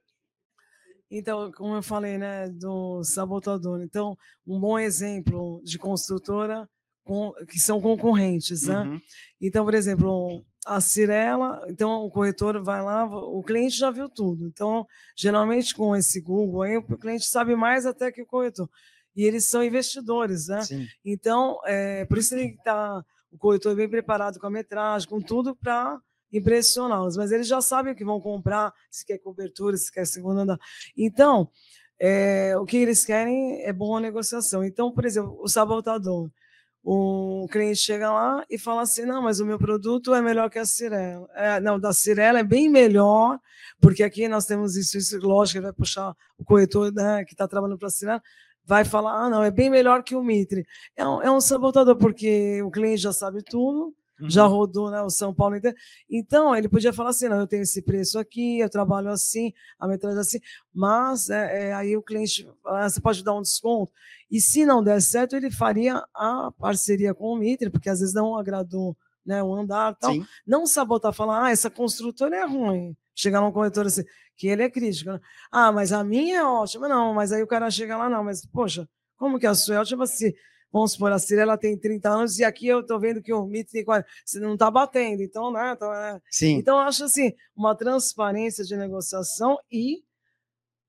Então, 1.17 1.53
como 1.53 1.77
eu 1.77 1.83
falei, 1.83 2.19
né, 2.19 2.49
do 2.49 3.05
sabotador. 3.05 3.83
Então, 3.83 4.19
um 4.45 4.59
bom 4.59 4.77
exemplo 4.77 5.63
de 5.63 5.79
construtora 5.79 6.69
com, 7.05 7.33
que 7.49 7.61
são 7.61 7.81
concorrentes, 7.81 8.67
né? 8.67 8.81
Uhum. 8.81 9.01
Então, 9.41 9.65
por 9.65 9.75
exemplo, 9.75 10.45
a 10.67 10.81
Cirela, 10.81 11.65
então 11.69 12.05
o 12.05 12.11
corretor 12.11 12.61
vai 12.65 12.83
lá, 12.83 13.05
o 13.05 13.45
cliente 13.45 13.77
já 13.77 13.93
viu 13.93 14.09
tudo. 14.09 14.49
Então, 14.49 14.85
geralmente 15.17 15.73
com 15.73 15.95
esse 15.95 16.21
Google 16.21 16.63
aí, 16.63 16.77
o 16.79 16.99
cliente 16.99 17.27
sabe 17.27 17.55
mais 17.55 17.87
até 17.87 18.11
que 18.11 18.23
o 18.23 18.27
corretor. 18.27 18.69
E 19.15 19.23
eles 19.23 19.47
são 19.47 19.63
investidores, 19.63 20.49
né? 20.49 20.63
Sim. 20.63 20.85
Então, 21.05 21.61
é, 21.65 22.05
por 22.07 22.19
isso 22.19 22.35
ele 22.35 22.57
está 22.57 23.05
o 23.31 23.39
corretor 23.39 23.77
bem 23.77 23.89
preparado 23.89 24.41
com 24.41 24.49
a 24.49 24.51
metragem, 24.51 25.09
com 25.09 25.21
tudo 25.21 25.55
para 25.55 26.01
impressioná-los, 26.39 27.17
mas 27.17 27.33
eles 27.33 27.47
já 27.47 27.61
sabem 27.61 27.93
o 27.93 27.97
que 27.97 28.05
vão 28.05 28.21
comprar, 28.21 28.73
se 28.91 29.05
quer 29.05 29.19
cobertura, 29.19 29.77
se 29.77 29.91
quer 29.91 30.07
segunda 30.07 30.43
andar. 30.43 30.59
Então, 30.97 31.51
é, 31.99 32.57
o 32.57 32.65
que 32.65 32.77
eles 32.77 33.05
querem 33.05 33.63
é 33.63 33.73
boa 33.73 34.01
negociação. 34.01 34.65
Então, 34.65 34.93
por 34.93 35.05
exemplo, 35.05 35.37
o 35.41 35.49
sabotador. 35.49 36.31
o 36.83 37.47
cliente 37.51 37.79
chega 37.79 38.13
lá 38.13 38.45
e 38.51 38.59
fala 38.59 38.83
assim: 38.83 39.05
não, 39.05 39.23
mas 39.23 39.41
o 39.41 39.47
meu 39.47 39.59
produto 39.59 40.15
é 40.15 40.21
melhor 40.23 40.51
que 40.51 40.59
a 40.59 40.67
Cirela. 40.67 41.29
É, 41.35 41.61
não, 41.61 41.79
da 41.81 41.93
Cirela 41.93 42.41
é 42.41 42.45
bem 42.45 42.69
melhor, 42.69 43.39
porque 43.81 44.03
aqui 44.03 44.29
nós 44.29 44.47
temos 44.47 44.77
isso, 44.77 44.99
isso 44.99 45.19
lógico, 45.21 45.59
ele 45.59 45.67
vai 45.67 45.73
puxar 45.73 46.15
o 46.39 46.45
corretor 46.45 46.93
né, 46.93 47.25
que 47.25 47.33
está 47.35 47.49
trabalhando 47.49 47.79
para 47.79 47.89
a 47.89 47.91
Cirela, 47.91 48.23
vai 48.65 48.85
falar: 48.85 49.27
ah, 49.27 49.31
não, 49.31 49.43
é 49.43 49.51
bem 49.51 49.71
melhor 49.71 50.03
que 50.03 50.15
o 50.17 50.23
Mitre. 50.23 50.67
É 50.97 51.07
um, 51.07 51.23
é 51.23 51.31
um 51.31 51.41
sabotador, 51.41 51.97
porque 51.97 52.63
o 52.63 52.71
cliente 52.71 53.03
já 53.03 53.13
sabe 53.13 53.43
tudo, 53.43 53.95
Uhum. 54.25 54.31
já 54.31 54.45
rodou 54.47 54.91
né, 54.91 55.03
o 55.03 55.11
São 55.11 55.35
Paulo 55.35 55.57
inteiro. 55.57 55.77
Então, 56.09 56.57
ele 56.57 56.69
podia 56.69 56.93
falar 56.93 57.11
assim: 57.11 57.29
não, 57.29 57.41
eu 57.41 57.47
tenho 57.47 57.63
esse 57.63 57.83
preço 57.83 58.19
aqui, 58.19 58.59
eu 58.59 58.71
trabalho 58.71 59.11
assim, 59.11 59.53
a 59.79 59.87
metragem 59.87 60.21
assim, 60.21 60.41
mas 60.73 61.29
é, 61.29 61.69
é, 61.69 61.75
aí 61.75 61.97
o 61.97 62.03
cliente 62.03 62.49
ah, 62.67 62.89
você 62.89 63.01
pode 63.01 63.23
dar 63.23 63.35
um 63.35 63.43
desconto. 63.43 63.93
E 64.31 64.41
se 64.41 64.65
não 64.65 64.83
der 64.83 65.01
certo, 65.01 65.37
ele 65.37 65.51
faria 65.51 66.03
a 66.15 66.51
parceria 66.59 67.15
com 67.15 67.33
o 67.33 67.37
Mitre, 67.37 67.71
porque 67.71 67.91
às 67.91 68.01
vezes 68.01 68.15
não 68.15 68.37
agradou 68.37 68.97
né, 69.25 69.43
o 69.43 69.55
andar 69.55 69.95
tal. 69.97 70.13
Sim. 70.13 70.27
Não 70.47 70.67
sabotar, 70.67 71.13
falar, 71.13 71.45
ah, 71.45 71.51
essa 71.51 71.71
construtora 71.71 72.37
é 72.37 72.45
ruim. 72.45 72.97
Chegar 73.15 73.41
num 73.41 73.53
corretor 73.53 73.87
assim, 73.87 74.03
que 74.37 74.49
ele 74.49 74.63
é 74.63 74.71
crítico. 74.71 75.13
Né? 75.13 75.21
Ah, 75.53 75.71
mas 75.71 75.93
a 75.93 76.03
minha 76.03 76.39
é 76.39 76.45
ótima. 76.45 76.89
Não, 76.89 77.15
mas 77.15 77.31
aí 77.31 77.43
o 77.43 77.47
cara 77.47 77.71
chega 77.71 77.97
lá, 77.97 78.09
não, 78.09 78.25
mas, 78.25 78.45
poxa, 78.47 78.89
como 79.17 79.39
que 79.39 79.47
a 79.47 79.55
sua 79.55 79.77
é 79.77 79.79
ótima 79.79 80.07
se 80.07 80.35
Vamos 80.75 80.91
supor, 80.91 81.13
a 81.13 81.21
Cira 81.21 81.43
ela 81.43 81.57
tem 81.57 81.79
30 81.79 82.09
anos 82.09 82.39
e 82.41 82.43
aqui 82.43 82.67
eu 82.67 82.81
estou 82.81 82.99
vendo 82.99 83.23
que 83.23 83.33
o 83.33 83.47
Mito 83.47 83.71
tem 83.71 83.85
40. 83.85 84.09
Você 84.25 84.41
não 84.41 84.55
está 84.55 84.69
batendo, 84.69 85.23
então, 85.23 85.53
né? 85.53 85.73
Então, 85.73 85.95
é... 85.95 86.21
Sim. 86.29 86.57
então, 86.57 86.79
eu 86.79 86.83
acho 86.83 87.05
assim, 87.05 87.33
uma 87.55 87.77
transparência 87.77 88.65
de 88.65 88.77
negociação 88.77 89.57
e 89.71 90.03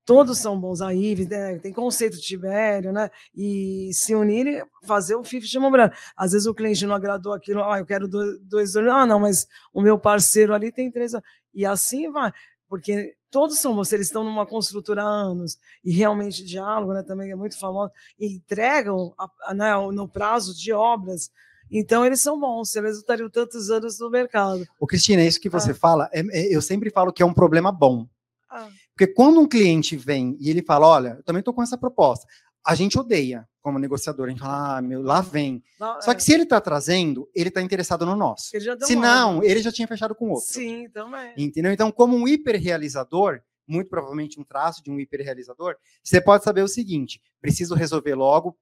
todos 0.04 0.38
são 0.38 0.58
bons. 0.58 0.82
A 0.82 0.92
IVE 0.92 1.28
né? 1.28 1.60
tem 1.60 1.72
conceito 1.72 2.16
de 2.16 2.22
Tibério, 2.22 2.92
né? 2.92 3.08
E 3.32 3.92
se 3.94 4.12
unirem, 4.12 4.64
fazer 4.82 5.14
o 5.14 5.22
FIF 5.22 5.46
de 5.46 5.56
Mobrano. 5.60 5.92
Às 6.16 6.32
vezes 6.32 6.48
o 6.48 6.54
cliente 6.54 6.84
não 6.84 6.96
agradou 6.96 7.32
aquilo, 7.32 7.62
ah, 7.62 7.78
eu 7.78 7.86
quero 7.86 8.08
dois, 8.08 8.40
dois, 8.40 8.76
ah, 8.76 9.06
não, 9.06 9.20
mas 9.20 9.46
o 9.72 9.80
meu 9.80 9.96
parceiro 9.96 10.52
ali 10.52 10.72
tem 10.72 10.90
três. 10.90 11.12
E 11.54 11.64
assim 11.64 12.10
vai 12.10 12.32
porque 12.68 13.14
todos 13.30 13.58
são 13.58 13.74
você, 13.74 13.96
eles 13.96 14.06
estão 14.06 14.24
numa 14.24 14.46
construtora 14.46 15.02
há 15.02 15.06
anos, 15.06 15.58
e 15.84 15.92
realmente 15.92 16.44
diálogo, 16.44 16.92
né, 16.92 17.02
também 17.02 17.30
é 17.30 17.36
muito 17.36 17.58
famoso, 17.58 17.92
e 18.18 18.26
entregam 18.26 19.14
a, 19.18 19.28
a, 19.46 19.54
né, 19.54 19.74
no 19.92 20.08
prazo 20.08 20.54
de 20.56 20.72
obras, 20.72 21.30
então 21.70 22.04
eles 22.04 22.22
são 22.22 22.38
bons, 22.38 22.74
eles 22.76 22.98
estariam 22.98 23.28
tantos 23.28 23.70
anos 23.70 23.98
no 23.98 24.10
mercado. 24.10 24.66
O 24.78 24.86
Cristina, 24.86 25.22
é 25.22 25.26
isso 25.26 25.40
que 25.40 25.48
você 25.48 25.72
ah. 25.72 25.74
fala, 25.74 26.08
é, 26.12 26.20
é, 26.20 26.54
eu 26.54 26.62
sempre 26.62 26.90
falo 26.90 27.12
que 27.12 27.22
é 27.22 27.26
um 27.26 27.34
problema 27.34 27.72
bom. 27.72 28.06
Ah. 28.48 28.68
Porque 28.96 29.12
quando 29.12 29.40
um 29.40 29.48
cliente 29.48 29.96
vem 29.96 30.36
e 30.40 30.48
ele 30.48 30.62
fala, 30.62 30.86
olha, 30.86 31.08
eu 31.18 31.22
também 31.22 31.40
estou 31.40 31.52
com 31.52 31.62
essa 31.62 31.76
proposta, 31.76 32.26
a 32.66 32.74
gente 32.74 32.98
odeia 32.98 33.48
como 33.62 33.78
negociador. 33.78 34.26
A 34.26 34.30
gente 34.30 34.40
fala, 34.40 34.78
ah, 34.78 34.82
meu, 34.82 35.02
lá 35.02 35.20
vem. 35.20 35.62
Não, 35.78 36.00
Só 36.02 36.12
que 36.12 36.20
é. 36.20 36.24
se 36.24 36.32
ele 36.32 36.42
está 36.42 36.60
trazendo, 36.60 37.28
ele 37.34 37.48
está 37.48 37.62
interessado 37.62 38.04
no 38.04 38.16
nosso. 38.16 38.50
Se 38.82 38.96
não, 38.96 39.42
ele 39.42 39.62
já 39.62 39.70
tinha 39.70 39.86
fechado 39.86 40.14
com 40.14 40.30
outro. 40.30 40.48
Sim, 40.48 40.88
também. 40.90 41.32
Entendeu? 41.36 41.72
Então, 41.72 41.92
como 41.92 42.16
um 42.16 42.26
hiperrealizador, 42.26 43.40
muito 43.68 43.88
provavelmente 43.88 44.40
um 44.40 44.44
traço 44.44 44.82
de 44.82 44.90
um 44.90 44.98
hiperrealizador, 44.98 45.76
você 46.02 46.20
pode 46.20 46.42
saber 46.42 46.62
o 46.62 46.68
seguinte: 46.68 47.20
preciso 47.40 47.74
resolver 47.74 48.14
logo, 48.14 48.56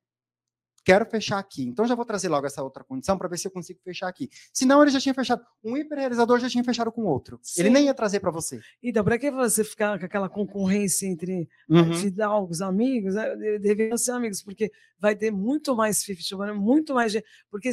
quero 0.84 1.06
fechar 1.06 1.38
aqui. 1.38 1.64
Então 1.64 1.86
já 1.86 1.94
vou 1.94 2.04
trazer 2.04 2.28
logo 2.28 2.46
essa 2.46 2.62
outra 2.62 2.84
condição 2.84 3.16
para 3.16 3.28
ver 3.28 3.38
se 3.38 3.48
eu 3.48 3.50
consigo 3.50 3.80
fechar 3.82 4.08
aqui. 4.08 4.28
Senão 4.52 4.82
ele 4.82 4.90
já 4.90 5.00
tinha 5.00 5.14
fechado. 5.14 5.44
Um 5.64 5.76
hiperrealizador 5.76 6.38
já 6.38 6.48
tinha 6.48 6.62
fechado 6.62 6.92
com 6.92 7.04
outro. 7.04 7.38
Sim. 7.42 7.62
Ele 7.62 7.70
nem 7.70 7.86
ia 7.86 7.94
trazer 7.94 8.20
para 8.20 8.30
você. 8.30 8.60
Então, 8.82 9.02
para 9.02 9.18
que 9.18 9.30
você 9.30 9.64
ficar 9.64 9.98
com 9.98 10.04
aquela 10.04 10.28
concorrência 10.28 11.06
entre 11.06 11.48
eh, 11.70 11.74
uhum. 11.74 11.94
fidalgos, 11.94 12.60
amigos? 12.60 13.14
Né? 13.14 13.34
Deveriam 13.58 13.96
ser 13.96 14.12
amigos, 14.12 14.42
porque 14.42 14.70
vai 14.98 15.16
ter 15.16 15.30
muito 15.30 15.74
mais 15.74 16.04
fifty, 16.04 16.34
muito 16.54 16.94
mais 16.94 17.12
gente. 17.12 17.26
Porque 17.50 17.70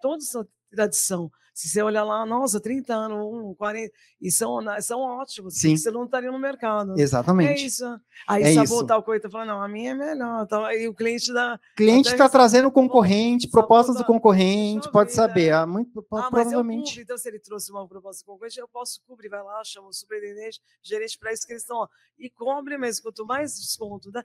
todos 0.00 0.28
são 0.28 0.46
tradição. 0.70 1.30
Se 1.54 1.68
você 1.68 1.80
olhar 1.82 2.02
lá, 2.02 2.26
nossa, 2.26 2.60
30 2.60 2.92
anos, 2.92 3.56
40, 3.56 3.92
e 4.20 4.28
são, 4.28 4.58
são 4.80 5.00
ótimos, 5.00 5.54
Sim. 5.54 5.76
você 5.76 5.88
não 5.88 6.04
estaria 6.04 6.32
no 6.32 6.38
mercado. 6.38 6.98
Exatamente. 6.98 7.62
É 7.62 7.66
isso. 7.66 7.84
Aí 8.26 8.42
é 8.42 8.54
sabotar 8.54 8.98
o 8.98 9.02
coisa 9.04 9.30
fala, 9.30 9.44
não, 9.44 9.62
a 9.62 9.68
minha 9.68 9.92
é 9.92 9.94
melhor. 9.94 10.42
Então, 10.44 10.64
aí 10.64 10.88
o 10.88 10.94
cliente 10.94 11.32
dá. 11.32 11.60
cliente 11.76 12.08
está 12.08 12.28
trazendo 12.28 12.72
concorrente, 12.72 13.48
propostas 13.48 13.96
do 13.96 14.04
concorrente, 14.04 14.90
pode 14.90 15.12
saber. 15.12 15.52
Né? 15.52 15.64
muito, 15.64 16.00
ah, 16.00 16.28
provavelmente. 16.28 16.90
Cubro, 16.90 17.02
então, 17.02 17.16
se 17.16 17.28
ele 17.28 17.38
trouxe 17.38 17.70
uma 17.70 17.86
proposta 17.86 18.24
concorrente, 18.26 18.58
eu 18.58 18.66
posso 18.66 19.00
cobrir, 19.06 19.28
vai 19.28 19.42
lá, 19.42 19.62
chama 19.64 19.86
o 19.86 19.92
superintendente, 19.92 20.60
gerente 20.82 21.16
para 21.16 21.32
isso 21.32 21.46
que 21.46 21.52
eles 21.52 21.62
estão, 21.62 21.76
ó, 21.76 21.88
e 22.18 22.28
cobre 22.28 22.76
mesmo. 22.76 23.04
Quanto 23.04 23.24
mais 23.24 23.54
desconto, 23.60 24.10
né? 24.10 24.24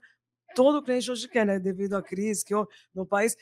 Todo 0.56 0.82
cliente 0.82 1.12
hoje 1.12 1.28
quer, 1.28 1.46
né? 1.46 1.60
Devido 1.60 1.96
à 1.96 2.02
crise 2.02 2.44
que 2.44 2.54
no 2.94 3.06
país, 3.06 3.36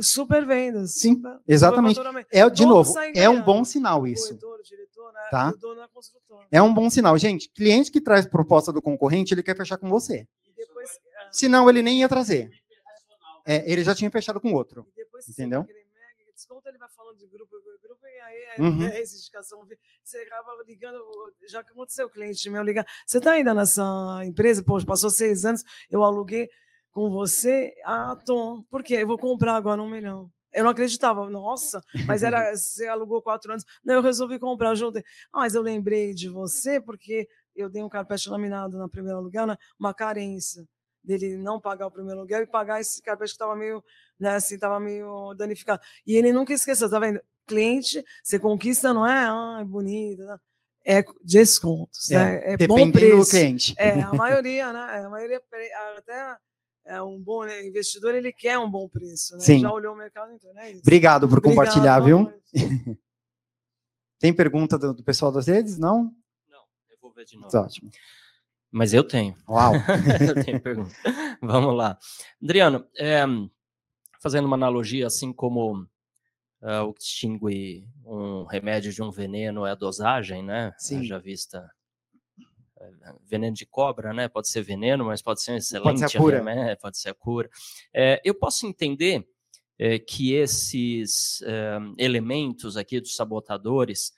super 0.00 0.46
vendas. 0.46 0.94
Sim, 0.94 1.14
super, 1.16 1.38
exatamente. 1.46 2.00
É 2.30 2.48
de 2.48 2.66
novo, 2.66 2.92
é 3.14 3.28
um 3.28 3.42
bom 3.42 3.64
sinal 3.64 4.06
isso. 4.06 4.38
Diretor, 4.64 5.12
né? 5.12 5.20
tá? 5.30 5.52
É 6.50 6.60
um 6.60 6.72
bom 6.72 6.90
sinal, 6.90 7.16
gente. 7.18 7.50
Cliente 7.50 7.90
que 7.90 8.00
traz 8.00 8.26
proposta 8.26 8.72
do 8.72 8.82
concorrente, 8.82 9.32
ele 9.32 9.42
quer 9.42 9.56
fechar 9.56 9.78
com 9.78 9.88
você. 9.88 10.26
Depois, 10.56 10.90
é... 10.90 11.28
Senão 11.30 11.68
ele 11.68 11.82
nem 11.82 12.00
ia 12.00 12.08
trazer. 12.08 12.50
É, 13.46 13.70
ele 13.70 13.84
já 13.84 13.94
tinha 13.94 14.10
fechado 14.10 14.40
com 14.40 14.52
outro. 14.52 14.86
entendeu? 15.28 15.64
Desconto, 16.36 16.68
ele 16.68 16.78
vai 16.78 16.88
falando 16.90 17.16
de 17.16 17.26
grupo, 17.26 17.50
grupo 17.82 18.06
e 18.06 18.20
aí 18.20 18.42
é 18.56 18.62
uhum. 18.62 18.82
é 18.86 19.02
indicação. 19.02 19.66
Você 20.04 20.18
acaba 20.18 20.62
ligando, 20.64 21.02
já 21.48 21.64
que 21.64 21.72
aconteceu 21.72 22.06
o 22.06 22.10
cliente 22.10 22.48
meu 22.48 22.62
ligar, 22.62 22.86
você 23.04 23.18
está 23.18 23.32
ainda 23.32 23.54
nessa 23.54 23.82
empresa? 24.24 24.62
Poxa, 24.62 24.86
passou 24.86 25.10
seis 25.10 25.44
anos, 25.44 25.64
eu 25.90 26.04
aluguei 26.04 26.48
com 26.92 27.10
você. 27.10 27.74
Ah, 27.84 28.16
Tom, 28.24 28.62
por 28.70 28.82
quê? 28.82 28.96
Eu 28.96 29.06
vou 29.06 29.18
comprar 29.18 29.56
agora 29.56 29.82
um 29.82 29.90
milhão. 29.90 30.30
Eu 30.52 30.64
não 30.64 30.70
acreditava, 30.70 31.28
nossa, 31.28 31.82
mas 32.06 32.22
era, 32.22 32.38
você 32.56 32.86
alugou 32.86 33.20
quatro 33.20 33.50
anos. 33.50 33.64
Não, 33.84 33.96
eu 33.96 34.02
resolvi 34.02 34.38
comprar, 34.38 34.70
eu 34.70 34.76
juntei. 34.76 35.02
Ah, 35.32 35.40
mas 35.40 35.54
eu 35.54 35.62
lembrei 35.62 36.14
de 36.14 36.28
você 36.28 36.80
porque 36.80 37.28
eu 37.54 37.68
dei 37.68 37.82
um 37.82 37.88
carpete 37.88 38.28
laminado 38.28 38.78
na 38.78 38.88
primeira 38.88 39.18
aluguel, 39.18 39.46
né? 39.46 39.56
uma 39.78 39.92
carência 39.92 40.66
dele 41.06 41.36
não 41.36 41.60
pagar 41.60 41.86
o 41.86 41.90
primeiro 41.90 42.18
aluguel 42.18 42.42
e 42.42 42.46
pagar 42.46 42.80
esse 42.80 43.00
carpete 43.00 43.30
que 43.30 43.34
estava 43.34 43.54
meio, 43.54 43.82
né, 44.18 44.30
assim, 44.30 44.56
estava 44.56 44.80
meio 44.80 45.34
danificado. 45.34 45.80
E 46.06 46.16
ele 46.16 46.32
nunca 46.32 46.52
esqueceu, 46.52 46.90
tá 46.90 46.98
vendo? 46.98 47.20
Cliente, 47.46 48.04
você 48.22 48.38
conquista, 48.38 48.92
não 48.92 49.06
é, 49.06 49.26
ah, 49.28 49.58
é 49.60 49.64
bonito, 49.64 50.22
né? 50.24 50.36
é 50.86 51.04
descontos, 51.22 52.10
é, 52.12 52.16
né? 52.16 52.54
é 52.54 52.66
bom 52.66 52.90
preço. 52.92 53.16
do 53.16 53.26
cliente. 53.26 53.74
É, 53.76 54.00
a 54.00 54.12
maioria, 54.14 54.72
né? 54.72 55.04
A 55.04 55.08
maioria, 55.08 55.42
até 55.98 56.36
é 56.86 57.02
um 57.02 57.20
bom 57.20 57.44
né? 57.44 57.66
investidor, 57.66 58.14
ele 58.14 58.32
quer 58.32 58.56
um 58.56 58.70
bom 58.70 58.88
preço, 58.88 59.34
né? 59.34 59.40
Sim. 59.40 59.60
Já 59.60 59.72
olhou 59.72 59.94
o 59.94 59.96
mercado, 59.96 60.32
então, 60.32 60.52
né? 60.54 60.70
Obrigado 60.80 61.28
por 61.28 61.38
Obrigado, 61.38 61.56
compartilhar, 61.56 61.98
viu? 62.00 62.32
Tem 64.20 64.32
pergunta 64.32 64.78
do, 64.78 64.94
do 64.94 65.02
pessoal 65.02 65.32
das 65.32 65.48
redes? 65.48 65.76
Não? 65.76 66.04
Não, 66.48 66.62
eu 66.88 66.96
vou 67.02 67.12
ver 67.12 67.24
de 67.24 67.36
novo. 67.36 67.50
Tá 67.50 67.62
ótimo. 67.62 67.90
Mas 68.76 68.92
eu 68.92 69.02
tenho. 69.02 69.34
Uau! 69.48 69.72
eu 70.36 70.44
tenho 70.44 70.60
pergunta. 70.60 70.94
Vamos 71.40 71.74
lá. 71.74 71.98
Adriano, 72.42 72.86
é, 72.98 73.24
fazendo 74.20 74.44
uma 74.44 74.54
analogia, 74.54 75.06
assim 75.06 75.32
como 75.32 75.80
uh, 76.60 76.82
o 76.86 76.92
que 76.92 77.00
distingue 77.00 77.88
um 78.04 78.44
remédio 78.44 78.92
de 78.92 79.02
um 79.02 79.10
veneno 79.10 79.64
é 79.64 79.70
a 79.70 79.74
dosagem, 79.74 80.42
né? 80.42 80.74
Sim. 80.76 81.02
Já 81.04 81.16
vista 81.16 81.66
eh, 82.78 83.14
veneno 83.24 83.56
de 83.56 83.64
cobra, 83.64 84.12
né? 84.12 84.28
Pode 84.28 84.50
ser 84.50 84.60
veneno, 84.60 85.06
mas 85.06 85.22
pode 85.22 85.40
ser 85.40 85.52
um 85.52 85.56
excelente 85.56 86.00
pode 86.00 86.10
ser 86.10 86.18
a 86.18 86.20
cura. 86.20 86.36
Remédio, 86.36 86.78
pode 86.78 86.98
ser 86.98 87.08
a 87.08 87.14
cura. 87.14 87.48
É, 87.94 88.20
eu 88.22 88.34
posso 88.34 88.66
entender 88.66 89.26
é, 89.78 89.98
que 89.98 90.34
esses 90.34 91.40
é, 91.46 91.78
elementos 91.96 92.76
aqui 92.76 93.00
dos 93.00 93.16
sabotadores, 93.16 94.12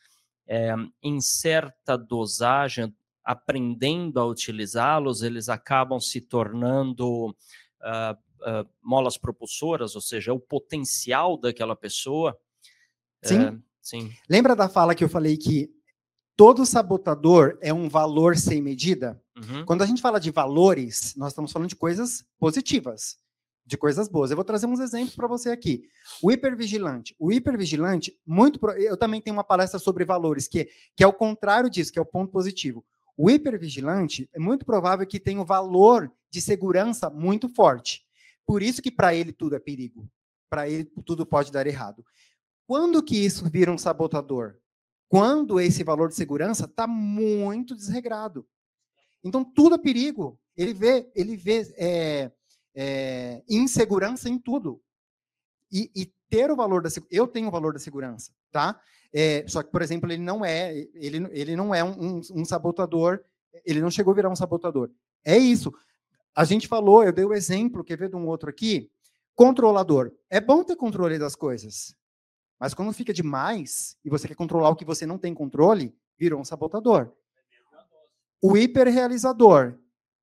em 1.02 1.20
certa 1.20 1.96
dosagem, 1.96 2.92
aprendendo 3.29 4.18
a 4.18 4.24
utilizá-los, 4.24 5.22
eles 5.22 5.51
acabam 5.51 6.01
se 6.01 6.18
tornando 6.18 7.26
uh, 7.26 8.14
uh, 8.41 8.66
molas 8.83 9.18
propulsoras, 9.18 9.95
ou 9.95 10.01
seja, 10.01 10.33
o 10.33 10.41
potencial 10.41 11.37
daquela 11.37 11.76
pessoa. 11.76 12.35
Sim. 13.22 13.45
É, 13.45 13.59
sim. 13.83 14.12
Lembra 14.31 14.57
da 14.57 14.66
fala 14.66 14.95
que 14.95 15.05
eu 15.05 15.11
falei 15.11 15.37
que 15.37 15.70
todo 16.35 16.64
sabotador 16.64 17.59
é 17.61 17.70
um 17.70 17.87
valor 17.87 18.35
sem 18.35 18.62
medida? 18.62 19.22
Uhum. 19.37 19.62
Quando 19.66 19.83
a 19.83 19.87
gente 19.87 20.01
fala 20.01 20.18
de 20.18 20.31
valores, 20.31 21.14
nós 21.14 21.33
estamos 21.33 21.53
falando 21.53 21.68
de 21.68 21.76
coisas 21.76 22.24
positivas, 22.39 23.18
de 23.66 23.76
coisas 23.76 24.09
boas. 24.09 24.31
Eu 24.31 24.37
vou 24.37 24.45
trazer 24.45 24.64
uns 24.64 24.81
exemplos 24.81 25.14
para 25.14 25.29
você 25.29 25.51
aqui. 25.51 25.83
O 26.22 26.33
hipervigilante. 26.33 27.14
O 27.18 27.31
hipervigilante, 27.31 28.18
muito. 28.26 28.59
Eu 28.70 28.97
também 28.97 29.20
tenho 29.20 29.37
uma 29.37 29.45
palestra 29.45 29.79
sobre 29.79 30.07
valores, 30.07 30.49
que, 30.49 30.66
que 30.97 31.05
é 31.05 31.07
o 31.07 31.12
contrário 31.12 31.68
disso, 31.68 31.93
que 31.93 31.99
é 31.99 32.03
o 32.03 32.07
ponto 32.07 32.33
positivo. 32.33 32.83
O 33.21 33.29
hipervigilante 33.29 34.31
é 34.33 34.39
muito 34.39 34.64
provável 34.64 35.05
que 35.05 35.19
tenha 35.19 35.41
um 35.41 35.45
valor 35.45 36.09
de 36.31 36.41
segurança 36.41 37.11
muito 37.11 37.49
forte. 37.49 38.07
Por 38.47 38.62
isso 38.62 38.81
que 38.81 38.93
para 38.93 39.12
ele 39.12 39.33
tudo 39.33 39.57
é 39.57 39.59
perigo. 39.59 40.09
Para 40.49 40.69
ele 40.69 40.85
tudo 41.05 41.27
pode 41.27 41.51
dar 41.51 41.66
errado. 41.66 42.05
Quando 42.64 43.03
que 43.03 43.16
isso 43.16 43.51
vira 43.51 43.73
um 43.73 43.77
sabotador? 43.77 44.57
Quando 45.09 45.59
esse 45.59 45.83
valor 45.83 46.11
de 46.11 46.14
segurança 46.14 46.66
está 46.66 46.87
muito 46.87 47.75
desregrado. 47.75 48.47
Então 49.25 49.45
tudo 49.45 49.75
é 49.75 49.79
perigo. 49.79 50.39
Ele 50.57 50.73
vê, 50.73 51.11
ele 51.12 51.37
vê 51.37 51.75
é, 51.77 52.31
é, 52.73 53.43
insegurança 53.49 54.29
em 54.29 54.39
tudo. 54.39 54.81
E, 55.73 55.91
e 55.93 56.12
ter 56.31 56.53
o 56.53 56.57
valor 56.57 56.83
da 56.83 56.89
eu 57.11 57.27
tenho 57.27 57.49
o 57.49 57.51
valor 57.51 57.73
da 57.73 57.81
segurança, 57.81 58.33
tá? 58.53 58.81
É, 59.12 59.44
só 59.48 59.62
que, 59.62 59.70
por 59.70 59.82
exemplo, 59.82 60.11
ele 60.11 60.22
não 60.22 60.44
é 60.44 60.76
ele, 60.94 61.26
ele 61.30 61.56
não 61.56 61.74
é 61.74 61.82
um, 61.82 62.16
um, 62.16 62.20
um 62.34 62.44
sabotador, 62.44 63.20
ele 63.64 63.80
não 63.80 63.90
chegou 63.90 64.12
a 64.12 64.14
virar 64.14 64.28
um 64.28 64.36
sabotador. 64.36 64.90
É 65.24 65.36
isso. 65.36 65.72
A 66.34 66.44
gente 66.44 66.68
falou, 66.68 67.02
eu 67.02 67.12
dei 67.12 67.24
o 67.24 67.34
exemplo, 67.34 67.84
quer 67.84 67.98
ver 67.98 68.11
de 68.11 68.16
um 68.16 68.26
outro 68.26 68.48
aqui? 68.48 68.90
Controlador. 69.34 70.12
É 70.30 70.40
bom 70.40 70.62
ter 70.62 70.76
controle 70.76 71.18
das 71.18 71.34
coisas, 71.34 71.96
mas 72.59 72.74
quando 72.74 72.92
fica 72.92 73.12
demais 73.12 73.96
e 74.04 74.11
você 74.11 74.28
quer 74.28 74.34
controlar 74.34 74.70
o 74.70 74.76
que 74.76 74.84
você 74.84 75.06
não 75.06 75.18
tem 75.18 75.32
controle, 75.32 75.94
virou 76.18 76.40
um 76.40 76.44
sabotador. 76.44 77.12
O 78.42 78.56
hiperrealizador. 78.56 79.78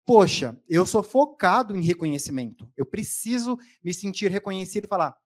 Poxa, 0.05 0.55
eu 0.69 0.85
sou 0.85 1.01
focado 1.01 1.75
em 1.75 1.81
reconhecimento. 1.81 2.69
Eu 2.77 2.85
preciso 2.85 3.57
me 3.83 3.93
sentir 3.93 4.29
reconhecido 4.29 4.85
e 4.85 4.87
falar: 4.87 5.17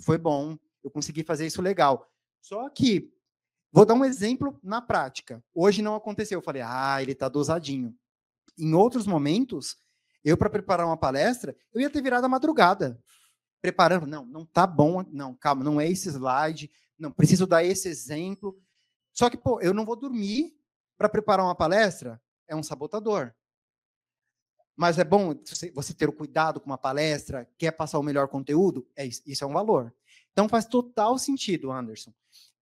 foi 0.00 0.16
bom, 0.16 0.56
eu 0.82 0.90
consegui 0.90 1.22
fazer 1.22 1.46
isso 1.46 1.60
legal. 1.60 2.10
Só 2.42 2.68
que, 2.68 3.10
vou 3.70 3.86
dar 3.86 3.94
um 3.94 4.04
exemplo 4.04 4.58
na 4.62 4.82
prática. 4.82 5.42
Hoje 5.54 5.80
não 5.80 5.94
aconteceu. 5.94 6.40
Eu 6.40 6.44
falei: 6.44 6.60
ah, 6.62 7.00
ele 7.00 7.12
está 7.12 7.28
dosadinho. 7.28 7.96
Em 8.58 8.74
outros 8.74 9.06
momentos, 9.06 9.76
eu, 10.24 10.36
para 10.36 10.50
preparar 10.50 10.86
uma 10.86 10.96
palestra, 10.96 11.56
eu 11.72 11.80
ia 11.80 11.88
ter 11.88 12.02
virado 12.02 12.26
a 12.26 12.28
madrugada. 12.28 13.00
Preparando, 13.62 14.06
não, 14.06 14.26
não 14.26 14.44
tá 14.44 14.66
bom, 14.66 15.04
não, 15.12 15.34
calma, 15.36 15.62
não 15.62 15.80
é 15.80 15.88
esse 15.88 16.08
slide, 16.08 16.68
não, 16.98 17.12
preciso 17.12 17.46
dar 17.46 17.64
esse 17.64 17.88
exemplo. 17.88 18.60
Só 19.12 19.30
que, 19.30 19.36
pô, 19.36 19.60
eu 19.60 19.72
não 19.72 19.84
vou 19.84 19.94
dormir 19.94 20.52
para 20.98 21.08
preparar 21.08 21.46
uma 21.46 21.54
palestra, 21.54 22.20
é 22.48 22.56
um 22.56 22.62
sabotador. 22.62 23.32
Mas 24.74 24.98
é 24.98 25.04
bom 25.04 25.34
você 25.74 25.94
ter 25.94 26.08
o 26.08 26.12
cuidado 26.12 26.58
com 26.60 26.66
uma 26.66 26.78
palestra, 26.78 27.48
quer 27.56 27.70
passar 27.70 28.00
o 28.00 28.02
melhor 28.02 28.26
conteúdo? 28.26 28.84
É, 28.96 29.06
isso 29.06 29.44
é 29.44 29.46
um 29.46 29.52
valor. 29.52 29.94
Então 30.32 30.48
faz 30.48 30.66
total 30.66 31.18
sentido, 31.18 31.70
Anderson. 31.70 32.12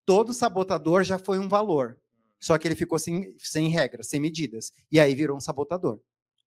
Todo 0.04 0.34
sabotador 0.34 1.04
já 1.04 1.18
foi 1.18 1.38
um 1.38 1.48
valor. 1.48 1.98
Só 2.40 2.56
que 2.58 2.66
ele 2.66 2.74
ficou 2.74 2.98
sem, 2.98 3.34
sem 3.38 3.68
regras, 3.68 4.08
sem 4.08 4.18
medidas. 4.18 4.72
E 4.90 4.98
aí 4.98 5.14
virou 5.14 5.36
um 5.36 5.40
sabotador. 5.40 6.00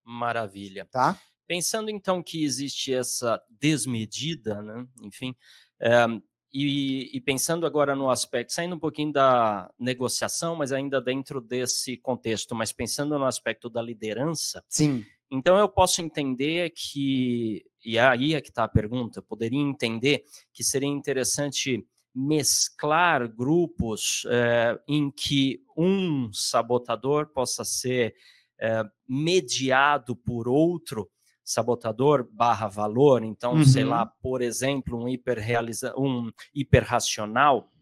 Maravilha. 0.03 0.85
Tá? 0.85 1.19
Pensando 1.47 1.89
então 1.89 2.21
que 2.21 2.43
existe 2.43 2.93
essa 2.93 3.41
desmedida, 3.49 4.61
né? 4.61 4.85
enfim, 5.01 5.35
é, 5.79 6.05
e, 6.53 7.09
e, 7.17 7.19
pensando 7.19 7.65
agora 7.65 7.95
no 7.95 8.11
aspecto, 8.11 8.53
saindo 8.53 8.75
um 8.75 8.79
pouquinho 8.79 9.11
da 9.11 9.73
negociação, 9.79 10.55
mas 10.55 10.71
ainda 10.71 11.01
dentro 11.01 11.41
desse 11.41 11.97
contexto, 11.97 12.53
mas 12.53 12.71
pensando 12.71 13.17
no 13.17 13.25
aspecto 13.25 13.71
da 13.71 13.81
liderança. 13.81 14.63
Sim. 14.69 15.03
Então 15.31 15.57
eu 15.57 15.67
posso 15.67 16.01
entender 16.01 16.71
que, 16.71 17.63
e 17.83 17.97
aí 17.97 18.35
é 18.35 18.41
que 18.41 18.49
está 18.49 18.63
a 18.63 18.69
pergunta, 18.69 19.21
poderia 19.21 19.59
entender 19.59 20.23
que 20.53 20.63
seria 20.63 20.89
interessante 20.89 21.85
mesclar 22.13 23.27
grupos 23.27 24.23
é, 24.29 24.79
em 24.87 25.09
que 25.09 25.63
um 25.75 26.31
sabotador 26.31 27.27
possa 27.27 27.65
ser 27.65 28.13
é, 28.59 28.83
mediado 29.07 30.15
por 30.15 30.47
outro 30.47 31.09
sabotador 31.43 32.27
barra 32.31 32.67
valor. 32.67 33.23
Então, 33.23 33.55
uhum. 33.55 33.65
sei 33.65 33.83
lá, 33.83 34.05
por 34.05 34.41
exemplo, 34.41 35.03
um 35.03 35.09
hiperrealiza 35.09 35.93
um 35.97 36.31
hiperracional 36.53 37.72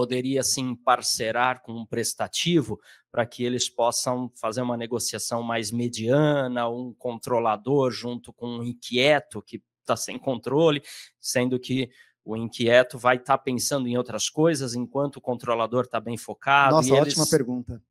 poderia 0.00 0.42
se 0.42 0.60
assim, 0.60 0.74
parcerar 0.74 1.60
com 1.60 1.72
um 1.72 1.84
prestativo 1.84 2.80
para 3.12 3.26
que 3.26 3.44
eles 3.44 3.68
possam 3.68 4.32
fazer 4.34 4.62
uma 4.62 4.74
negociação 4.74 5.42
mais 5.42 5.70
mediana, 5.70 6.66
um 6.70 6.94
controlador 6.94 7.90
junto 7.90 8.32
com 8.32 8.46
um 8.46 8.64
inquieto 8.64 9.42
que 9.42 9.62
está 9.80 9.94
sem 9.94 10.18
controle, 10.18 10.82
sendo 11.20 11.60
que 11.60 11.90
o 12.24 12.34
inquieto 12.34 12.98
vai 12.98 13.16
estar 13.16 13.36
tá 13.36 13.44
pensando 13.44 13.88
em 13.88 13.98
outras 13.98 14.30
coisas 14.30 14.74
enquanto 14.74 15.16
o 15.16 15.20
controlador 15.20 15.84
está 15.84 16.00
bem 16.00 16.16
focado. 16.16 16.76
Nossa, 16.76 16.94
ótima 16.94 17.26
pergunta. 17.28 17.82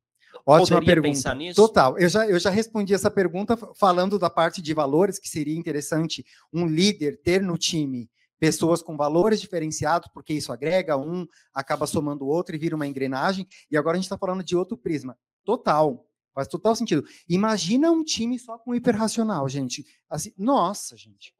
Ótima 0.44 0.84
pergunta. 0.84 1.36
Total. 1.54 1.96
Eu 1.96 2.08
já, 2.08 2.26
eu 2.26 2.40
já 2.40 2.50
respondi 2.50 2.92
essa 2.92 3.10
pergunta 3.10 3.56
falando 3.76 4.18
da 4.18 4.28
parte 4.28 4.60
de 4.60 4.74
valores, 4.74 5.16
que 5.16 5.28
seria 5.28 5.56
interessante 5.56 6.26
um 6.52 6.66
líder 6.66 7.20
ter 7.22 7.40
no 7.40 7.56
time 7.56 8.10
pessoas 8.40 8.82
com 8.82 8.96
valores 8.96 9.40
diferenciados, 9.40 10.10
porque 10.12 10.32
isso 10.32 10.52
agrega 10.52 10.96
um, 10.96 11.26
acaba 11.54 11.86
somando 11.86 12.24
o 12.24 12.28
outro 12.28 12.56
e 12.56 12.58
vira 12.58 12.74
uma 12.74 12.86
engrenagem. 12.86 13.46
E 13.70 13.76
agora 13.76 13.96
a 13.96 13.98
gente 13.98 14.06
está 14.06 14.18
falando 14.18 14.42
de 14.42 14.56
outro 14.56 14.78
prisma. 14.78 15.16
Total. 15.44 16.04
Faz 16.34 16.48
total 16.48 16.74
sentido. 16.74 17.04
Imagina 17.28 17.92
um 17.92 18.02
time 18.02 18.38
só 18.38 18.56
com 18.56 18.74
hiperracional, 18.74 19.48
gente. 19.48 19.84
Assim, 20.08 20.32
nossa, 20.38 20.96
gente. 20.96 21.34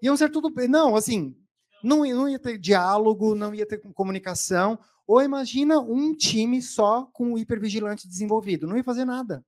Iam 0.00 0.16
ser 0.16 0.30
tudo. 0.30 0.52
Não, 0.68 0.94
assim, 0.94 1.34
não, 1.82 2.04
não 2.04 2.28
ia 2.28 2.38
ter 2.38 2.58
diálogo, 2.58 3.34
não 3.34 3.54
ia 3.54 3.66
ter 3.66 3.78
comunicação. 3.92 4.78
Ou 5.06 5.20
imagina 5.20 5.80
um 5.80 6.14
time 6.14 6.62
só 6.62 7.06
com 7.12 7.32
o 7.32 7.38
hipervigilante 7.38 8.06
desenvolvido. 8.06 8.66
Não 8.66 8.76
ia 8.76 8.84
fazer 8.84 9.04
nada. 9.04 9.44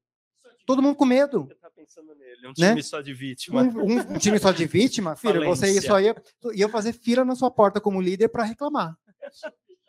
Todo 0.66 0.82
mundo 0.82 0.96
com 0.96 1.04
medo. 1.04 1.48
Tá 1.60 1.70
pensando 1.70 2.12
nele, 2.16 2.48
um 2.48 2.52
né? 2.58 2.70
time 2.70 2.82
só 2.82 3.00
de 3.00 3.14
vítima. 3.14 3.62
Um, 3.62 4.14
um, 4.14 4.18
time 4.18 4.38
só 4.38 4.50
de 4.50 4.66
vítima, 4.66 5.14
filho, 5.14 5.44
você 5.44 5.80
só 5.80 6.00
ia, 6.00 6.14
ia 6.52 6.68
fazer 6.68 6.92
fila 6.92 7.24
na 7.24 7.36
sua 7.36 7.50
porta 7.50 7.80
como 7.80 8.00
líder 8.00 8.28
para 8.28 8.42
reclamar. 8.42 8.98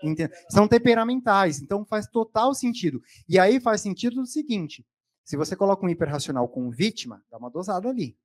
Entende? 0.04 0.32
São 0.50 0.68
temperamentais, 0.68 1.60
então 1.60 1.84
faz 1.84 2.08
total 2.08 2.54
sentido. 2.54 3.02
E 3.28 3.40
aí 3.40 3.60
faz 3.60 3.82
sentido 3.82 4.22
o 4.22 4.26
seguinte: 4.28 4.86
se 5.26 5.36
você 5.36 5.56
coloca 5.56 5.84
um 5.84 5.90
hiperracional 5.90 6.48
com 6.48 6.70
vítima, 6.70 7.24
dá 7.32 7.38
uma 7.38 7.50
dosada 7.50 7.90
ali. 7.90 8.16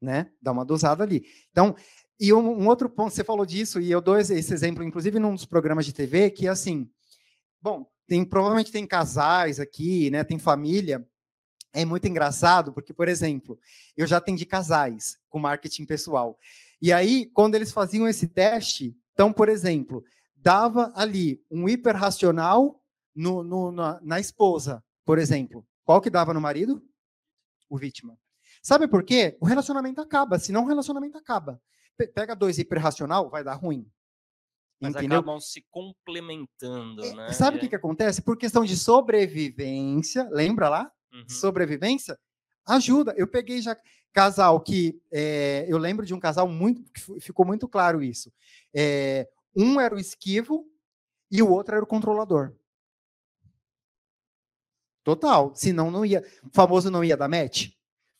Né? 0.00 0.32
Dá 0.40 0.52
uma 0.52 0.64
dosada 0.64 1.02
ali. 1.02 1.26
Então, 1.50 1.74
e 2.18 2.32
um, 2.32 2.62
um, 2.62 2.68
outro 2.68 2.88
ponto, 2.88 3.12
você 3.12 3.24
falou 3.24 3.44
disso, 3.44 3.80
e 3.80 3.90
eu 3.90 4.00
dou 4.00 4.18
esse, 4.18 4.34
esse, 4.34 4.54
exemplo, 4.54 4.84
inclusive, 4.84 5.18
num 5.18 5.34
dos 5.34 5.44
programas 5.44 5.84
de 5.84 5.92
TV, 5.92 6.30
que 6.30 6.46
é 6.46 6.50
assim, 6.50 6.88
bom, 7.60 7.86
tem, 8.06 8.24
provavelmente 8.24 8.72
tem 8.72 8.86
casais 8.86 9.58
aqui, 9.58 10.10
né, 10.10 10.22
tem 10.24 10.38
família, 10.38 11.06
é 11.72 11.84
muito 11.84 12.06
engraçado, 12.06 12.72
porque, 12.72 12.92
por 12.92 13.08
exemplo, 13.08 13.58
eu 13.96 14.06
já 14.06 14.16
atendi 14.16 14.44
casais 14.44 15.18
com 15.28 15.38
marketing 15.38 15.84
pessoal, 15.84 16.38
e 16.82 16.92
aí, 16.92 17.26
quando 17.26 17.54
eles 17.54 17.72
faziam 17.72 18.08
esse 18.08 18.26
teste, 18.26 18.96
então, 19.12 19.32
por 19.32 19.48
exemplo, 19.48 20.02
dava 20.34 20.92
ali 20.94 21.42
um 21.50 21.68
hiperracional 21.68 22.82
no, 23.14 23.42
no, 23.42 23.70
na, 23.70 24.00
na 24.02 24.18
esposa, 24.18 24.82
por 25.04 25.18
exemplo, 25.18 25.66
qual 25.84 26.00
que 26.00 26.08
dava 26.08 26.32
no 26.32 26.40
marido? 26.40 26.82
O 27.68 27.76
vítima. 27.76 28.18
Sabe 28.62 28.88
por 28.88 29.04
quê? 29.04 29.36
O 29.40 29.46
relacionamento 29.46 30.00
acaba, 30.00 30.38
senão 30.38 30.64
o 30.64 30.66
relacionamento 30.66 31.18
acaba 31.18 31.60
pega 32.06 32.34
dois 32.34 32.58
hiperracional, 32.58 33.28
vai 33.28 33.44
dar 33.44 33.54
ruim. 33.54 33.86
Mas 34.80 34.94
entendeu? 34.94 35.18
acabam 35.18 35.38
se 35.38 35.62
complementando, 35.70 37.04
é, 37.04 37.14
né? 37.14 37.32
Sabe 37.32 37.58
o 37.58 37.60
que, 37.60 37.68
que 37.68 37.76
acontece? 37.76 38.22
Por 38.22 38.38
questão 38.38 38.64
de 38.64 38.76
sobrevivência, 38.76 40.26
lembra 40.30 40.68
lá? 40.68 40.92
Uhum. 41.12 41.28
Sobrevivência, 41.28 42.18
ajuda. 42.66 43.14
Eu 43.16 43.26
peguei 43.26 43.60
já 43.60 43.76
casal 44.12 44.60
que 44.60 45.00
é, 45.12 45.66
eu 45.68 45.78
lembro 45.78 46.04
de 46.04 46.12
um 46.12 46.20
casal 46.20 46.48
muito 46.48 46.82
que 46.92 47.20
ficou 47.20 47.46
muito 47.46 47.68
claro 47.68 48.02
isso. 48.02 48.32
É, 48.74 49.28
um 49.56 49.80
era 49.80 49.94
o 49.94 49.98
esquivo 49.98 50.66
e 51.30 51.42
o 51.42 51.50
outro 51.50 51.74
era 51.74 51.84
o 51.84 51.88
controlador. 51.88 52.52
Total. 55.04 55.54
Senão 55.54 55.90
não 55.90 56.04
ia. 56.04 56.24
O 56.44 56.50
famoso 56.52 56.90
não 56.90 57.02
ia 57.02 57.16
dar 57.16 57.28
match? 57.28 57.70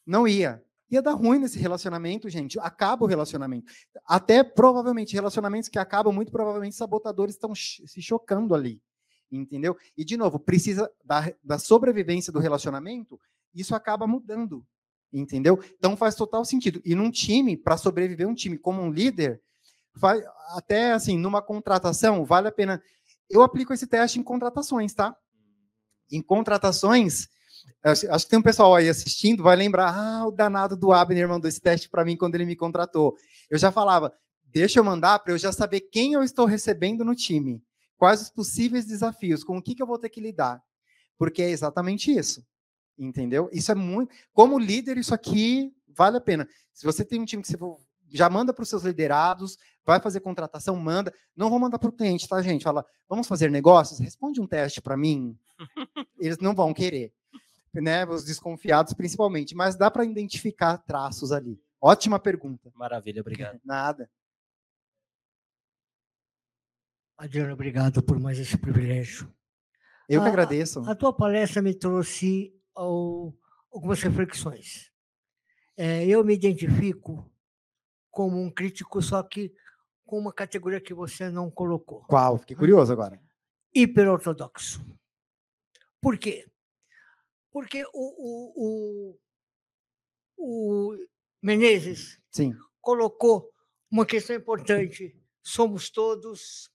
Não 0.06 0.26
ia 0.26 0.62
ia 0.90 1.00
dar 1.00 1.12
ruim 1.12 1.38
nesse 1.38 1.58
relacionamento, 1.58 2.28
gente. 2.28 2.58
Acaba 2.58 3.04
o 3.04 3.08
relacionamento. 3.08 3.72
Até 4.04 4.42
provavelmente 4.42 5.14
relacionamentos 5.14 5.68
que 5.68 5.78
acabam, 5.78 6.12
muito 6.12 6.32
provavelmente 6.32 6.74
sabotadores 6.74 7.34
estão 7.36 7.54
se 7.54 8.02
chocando 8.02 8.54
ali. 8.54 8.82
Entendeu? 9.30 9.76
E, 9.96 10.04
de 10.04 10.16
novo, 10.16 10.38
precisa 10.38 10.90
da, 11.04 11.32
da 11.42 11.58
sobrevivência 11.58 12.32
do 12.32 12.38
relacionamento, 12.38 13.18
isso 13.54 13.74
acaba 13.74 14.06
mudando. 14.06 14.66
Entendeu? 15.12 15.58
Então 15.76 15.96
faz 15.96 16.14
total 16.14 16.44
sentido. 16.44 16.80
E 16.84 16.94
num 16.94 17.10
time, 17.10 17.56
para 17.56 17.76
sobreviver 17.76 18.28
um 18.28 18.34
time 18.34 18.56
como 18.56 18.80
um 18.80 18.90
líder, 18.90 19.40
faz, 19.98 20.22
até 20.54 20.92
assim, 20.92 21.18
numa 21.18 21.42
contratação, 21.42 22.24
vale 22.24 22.48
a 22.48 22.52
pena. 22.52 22.82
Eu 23.28 23.42
aplico 23.42 23.72
esse 23.72 23.86
teste 23.86 24.18
em 24.18 24.22
contratações, 24.22 24.94
tá? 24.94 25.16
Em 26.10 26.22
contratações, 26.22 27.28
Acho 27.82 28.24
que 28.24 28.30
tem 28.30 28.38
um 28.38 28.42
pessoal 28.42 28.74
aí 28.74 28.88
assistindo, 28.88 29.42
vai 29.42 29.56
lembrar, 29.56 29.94
ah, 29.94 30.26
o 30.26 30.30
danado 30.30 30.76
do 30.76 30.92
Abner 30.92 31.28
mandou 31.28 31.48
esse 31.48 31.60
teste 31.60 31.88
para 31.88 32.04
mim 32.04 32.16
quando 32.16 32.34
ele 32.34 32.44
me 32.44 32.54
contratou. 32.54 33.14
Eu 33.48 33.58
já 33.58 33.72
falava, 33.72 34.12
deixa 34.44 34.78
eu 34.78 34.84
mandar 34.84 35.18
para 35.20 35.32
eu 35.32 35.38
já 35.38 35.50
saber 35.50 35.80
quem 35.80 36.12
eu 36.12 36.22
estou 36.22 36.44
recebendo 36.44 37.04
no 37.04 37.14
time, 37.14 37.62
quais 38.00 38.22
os 38.22 38.30
possíveis 38.30 38.86
desafios, 38.86 39.44
com 39.44 39.58
o 39.58 39.62
que, 39.62 39.74
que 39.74 39.82
eu 39.82 39.86
vou 39.86 39.98
ter 39.98 40.08
que 40.08 40.22
lidar. 40.22 40.62
Porque 41.18 41.42
é 41.42 41.50
exatamente 41.50 42.10
isso. 42.10 42.42
Entendeu? 42.98 43.50
Isso 43.52 43.70
é 43.70 43.74
muito. 43.74 44.14
Como 44.32 44.58
líder, 44.58 44.96
isso 44.96 45.14
aqui 45.14 45.70
vale 45.86 46.16
a 46.16 46.20
pena. 46.20 46.48
Se 46.72 46.86
você 46.86 47.04
tem 47.04 47.20
um 47.20 47.26
time 47.26 47.42
que 47.42 47.48
você 47.48 47.58
já 48.08 48.30
manda 48.30 48.54
para 48.54 48.62
os 48.62 48.70
seus 48.70 48.84
liderados, 48.84 49.58
vai 49.84 50.00
fazer 50.00 50.20
contratação, 50.20 50.74
manda. 50.76 51.12
Não 51.36 51.50
vou 51.50 51.58
mandar 51.58 51.78
para 51.78 51.90
o 51.90 51.92
cliente, 51.92 52.26
tá, 52.26 52.40
gente? 52.40 52.64
Fala, 52.64 52.86
vamos 53.06 53.28
fazer 53.28 53.50
negócios? 53.50 54.00
Responde 54.00 54.40
um 54.40 54.46
teste 54.46 54.80
para 54.80 54.96
mim. 54.96 55.38
Eles 56.18 56.38
não 56.38 56.54
vão 56.54 56.72
querer 56.72 57.12
né, 57.74 58.06
os 58.06 58.24
desconfiados 58.24 58.94
principalmente, 58.94 59.54
mas 59.54 59.76
dá 59.76 59.90
para 59.90 60.06
identificar 60.06 60.78
traços 60.78 61.32
ali. 61.32 61.60
Ótima 61.78 62.18
pergunta. 62.18 62.72
Maravilha, 62.74 63.20
obrigado. 63.20 63.60
Nada. 63.64 64.10
Adriano, 67.20 67.52
obrigado 67.52 68.02
por 68.02 68.18
mais 68.18 68.38
esse 68.38 68.56
privilégio. 68.56 69.30
Eu 70.08 70.22
que 70.22 70.26
a, 70.26 70.30
agradeço. 70.30 70.80
A 70.88 70.94
tua 70.94 71.12
palestra 71.12 71.60
me 71.60 71.74
trouxe 71.74 72.50
ao, 72.74 73.36
algumas 73.70 74.00
reflexões. 74.00 74.90
É, 75.76 76.06
eu 76.06 76.24
me 76.24 76.32
identifico 76.32 77.30
como 78.10 78.40
um 78.40 78.50
crítico, 78.50 79.02
só 79.02 79.22
que 79.22 79.52
com 80.06 80.18
uma 80.18 80.32
categoria 80.32 80.80
que 80.80 80.94
você 80.94 81.28
não 81.28 81.50
colocou. 81.50 82.00
Qual? 82.04 82.38
Fiquei 82.38 82.56
curioso 82.56 82.90
agora. 82.90 83.20
Hiperortodoxo. 83.74 84.82
Por 86.00 86.16
quê? 86.16 86.50
Porque 87.52 87.84
o, 87.92 89.12
o, 89.12 89.18
o, 90.38 90.92
o 90.92 90.96
Menezes 91.42 92.18
Sim. 92.30 92.54
colocou 92.80 93.52
uma 93.90 94.06
questão 94.06 94.34
importante. 94.34 95.14
Somos 95.42 95.90
todos, 95.90 96.70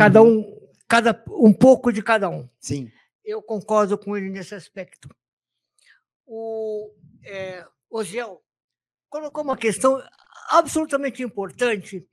cada 0.00 0.22
uhum. 0.22 0.38
um, 0.38 0.68
cada, 0.88 1.24
um 1.28 1.52
pouco 1.52 1.92
de 1.92 2.02
cada 2.02 2.30
um. 2.30 2.48
Sim. 2.58 2.90
Eu 3.22 3.42
concordo 3.42 3.98
com 3.98 4.16
ele 4.16 4.30
nesse 4.30 4.54
aspecto. 4.54 5.14
O 6.26 6.90
é, 7.22 7.66
Osiel 7.90 8.42
colocou 9.10 9.44
uma 9.44 9.58
questão 9.58 10.02
absolutamente 10.48 11.22
importante 11.22 12.08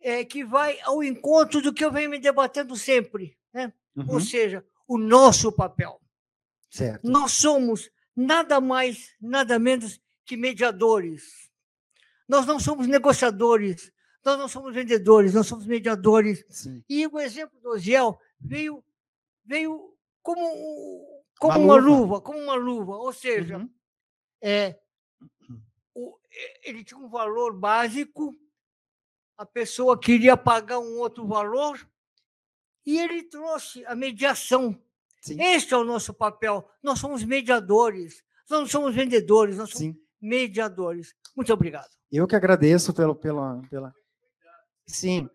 é, 0.00 0.24
que 0.24 0.44
vai 0.44 0.78
ao 0.82 1.02
encontro 1.02 1.60
do 1.60 1.72
que 1.72 1.84
eu 1.84 1.90
venho 1.90 2.10
me 2.10 2.20
debatendo 2.20 2.76
sempre. 2.76 3.36
Né? 3.52 3.72
Uhum. 3.96 4.06
Ou 4.10 4.20
seja, 4.20 4.64
o 4.86 4.96
nosso 4.96 5.50
papel. 5.50 6.00
Certo. 6.70 7.08
Nós 7.08 7.32
somos 7.32 7.90
nada 8.14 8.60
mais, 8.60 9.12
nada 9.20 9.58
menos 9.58 10.00
que 10.24 10.36
mediadores. 10.36 11.50
Nós 12.28 12.46
não 12.46 12.60
somos 12.60 12.86
negociadores, 12.86 13.92
nós 14.24 14.38
não 14.38 14.48
somos 14.48 14.74
vendedores, 14.74 15.34
nós 15.34 15.46
somos 15.46 15.66
mediadores. 15.66 16.44
Sim. 16.48 16.82
E 16.88 17.06
o 17.06 17.20
exemplo 17.20 17.60
do 17.60 17.70
Osiel 17.70 18.18
veio, 18.40 18.82
veio 19.44 19.94
como, 20.22 21.22
como 21.38 21.58
uma, 21.58 21.64
uma 21.64 21.76
luva. 21.76 21.88
luva. 21.88 22.20
como 22.20 22.38
uma 22.38 22.54
luva. 22.54 22.96
Ou 22.96 23.12
seja, 23.12 23.58
uhum. 23.58 23.70
é, 24.42 24.80
o, 25.94 26.18
ele 26.62 26.82
tinha 26.82 26.98
um 26.98 27.08
valor 27.08 27.52
básico, 27.58 28.34
a 29.36 29.44
pessoa 29.44 29.98
queria 30.00 30.36
pagar 30.36 30.78
um 30.78 30.98
outro 30.98 31.26
valor, 31.26 31.86
e 32.86 32.98
ele 32.98 33.22
trouxe 33.22 33.84
a 33.86 33.94
mediação. 33.94 34.78
Sim. 35.20 35.40
Este 35.40 35.72
é 35.72 35.76
o 35.76 35.84
nosso 35.84 36.12
papel. 36.12 36.68
Nós 36.82 36.98
somos 36.98 37.24
mediadores. 37.24 38.22
Nós 38.48 38.60
não 38.60 38.66
somos 38.66 38.94
vendedores, 38.94 39.56
nós 39.56 39.70
somos 39.70 39.94
Sim. 39.94 40.00
mediadores. 40.20 41.14
Muito 41.34 41.52
obrigado. 41.52 41.88
Eu 42.12 42.26
que 42.26 42.36
agradeço 42.36 42.92
pelo, 42.92 43.14
pela, 43.14 43.62
pela. 43.70 43.94
Sim. 44.86 45.28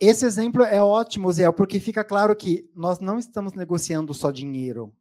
Esse 0.00 0.26
exemplo 0.26 0.62
é 0.62 0.82
ótimo, 0.82 1.32
Zé, 1.32 1.50
porque 1.50 1.80
fica 1.80 2.04
claro 2.04 2.36
que 2.36 2.70
nós 2.74 3.00
não 3.00 3.18
estamos 3.18 3.54
negociando 3.54 4.12
só 4.12 4.30
dinheiro. 4.30 4.94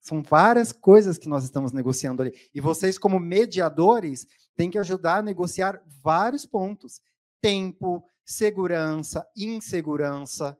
São 0.00 0.22
várias 0.22 0.72
coisas 0.72 1.18
que 1.18 1.28
nós 1.28 1.44
estamos 1.44 1.72
negociando 1.72 2.22
ali. 2.22 2.32
E 2.54 2.60
vocês, 2.60 2.98
como 2.98 3.20
mediadores, 3.20 4.26
têm 4.56 4.70
que 4.70 4.78
ajudar 4.78 5.18
a 5.18 5.22
negociar 5.22 5.80
vários 6.02 6.46
pontos: 6.46 7.00
tempo, 7.40 8.02
segurança, 8.24 9.26
insegurança, 9.36 10.58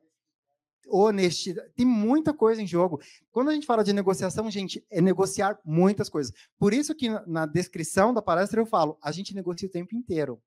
honestidade. 0.91 1.71
Tem 1.75 1.87
muita 1.87 2.35
coisa 2.35 2.61
em 2.61 2.67
jogo. 2.67 3.01
Quando 3.31 3.51
a 3.51 3.55
gente 3.55 3.67
fala 3.67 3.85
de 3.85 3.93
negociação, 3.93 4.51
gente, 4.51 4.85
é 4.91 5.01
negociar 5.01 5.59
muitas 5.65 6.09
coisas. 6.09 6.33
Por 6.59 6.75
isso 6.75 6.95
que 6.95 7.09
na 7.27 7.47
descrição 7.47 8.13
da 8.13 8.21
palestra 8.21 8.61
eu 8.61 8.67
falo, 8.67 8.99
a 9.03 9.13
gente 9.13 9.35
negocia 9.35 9.69
o 9.69 9.71
tempo 9.71 9.95
inteiro. 9.95 10.43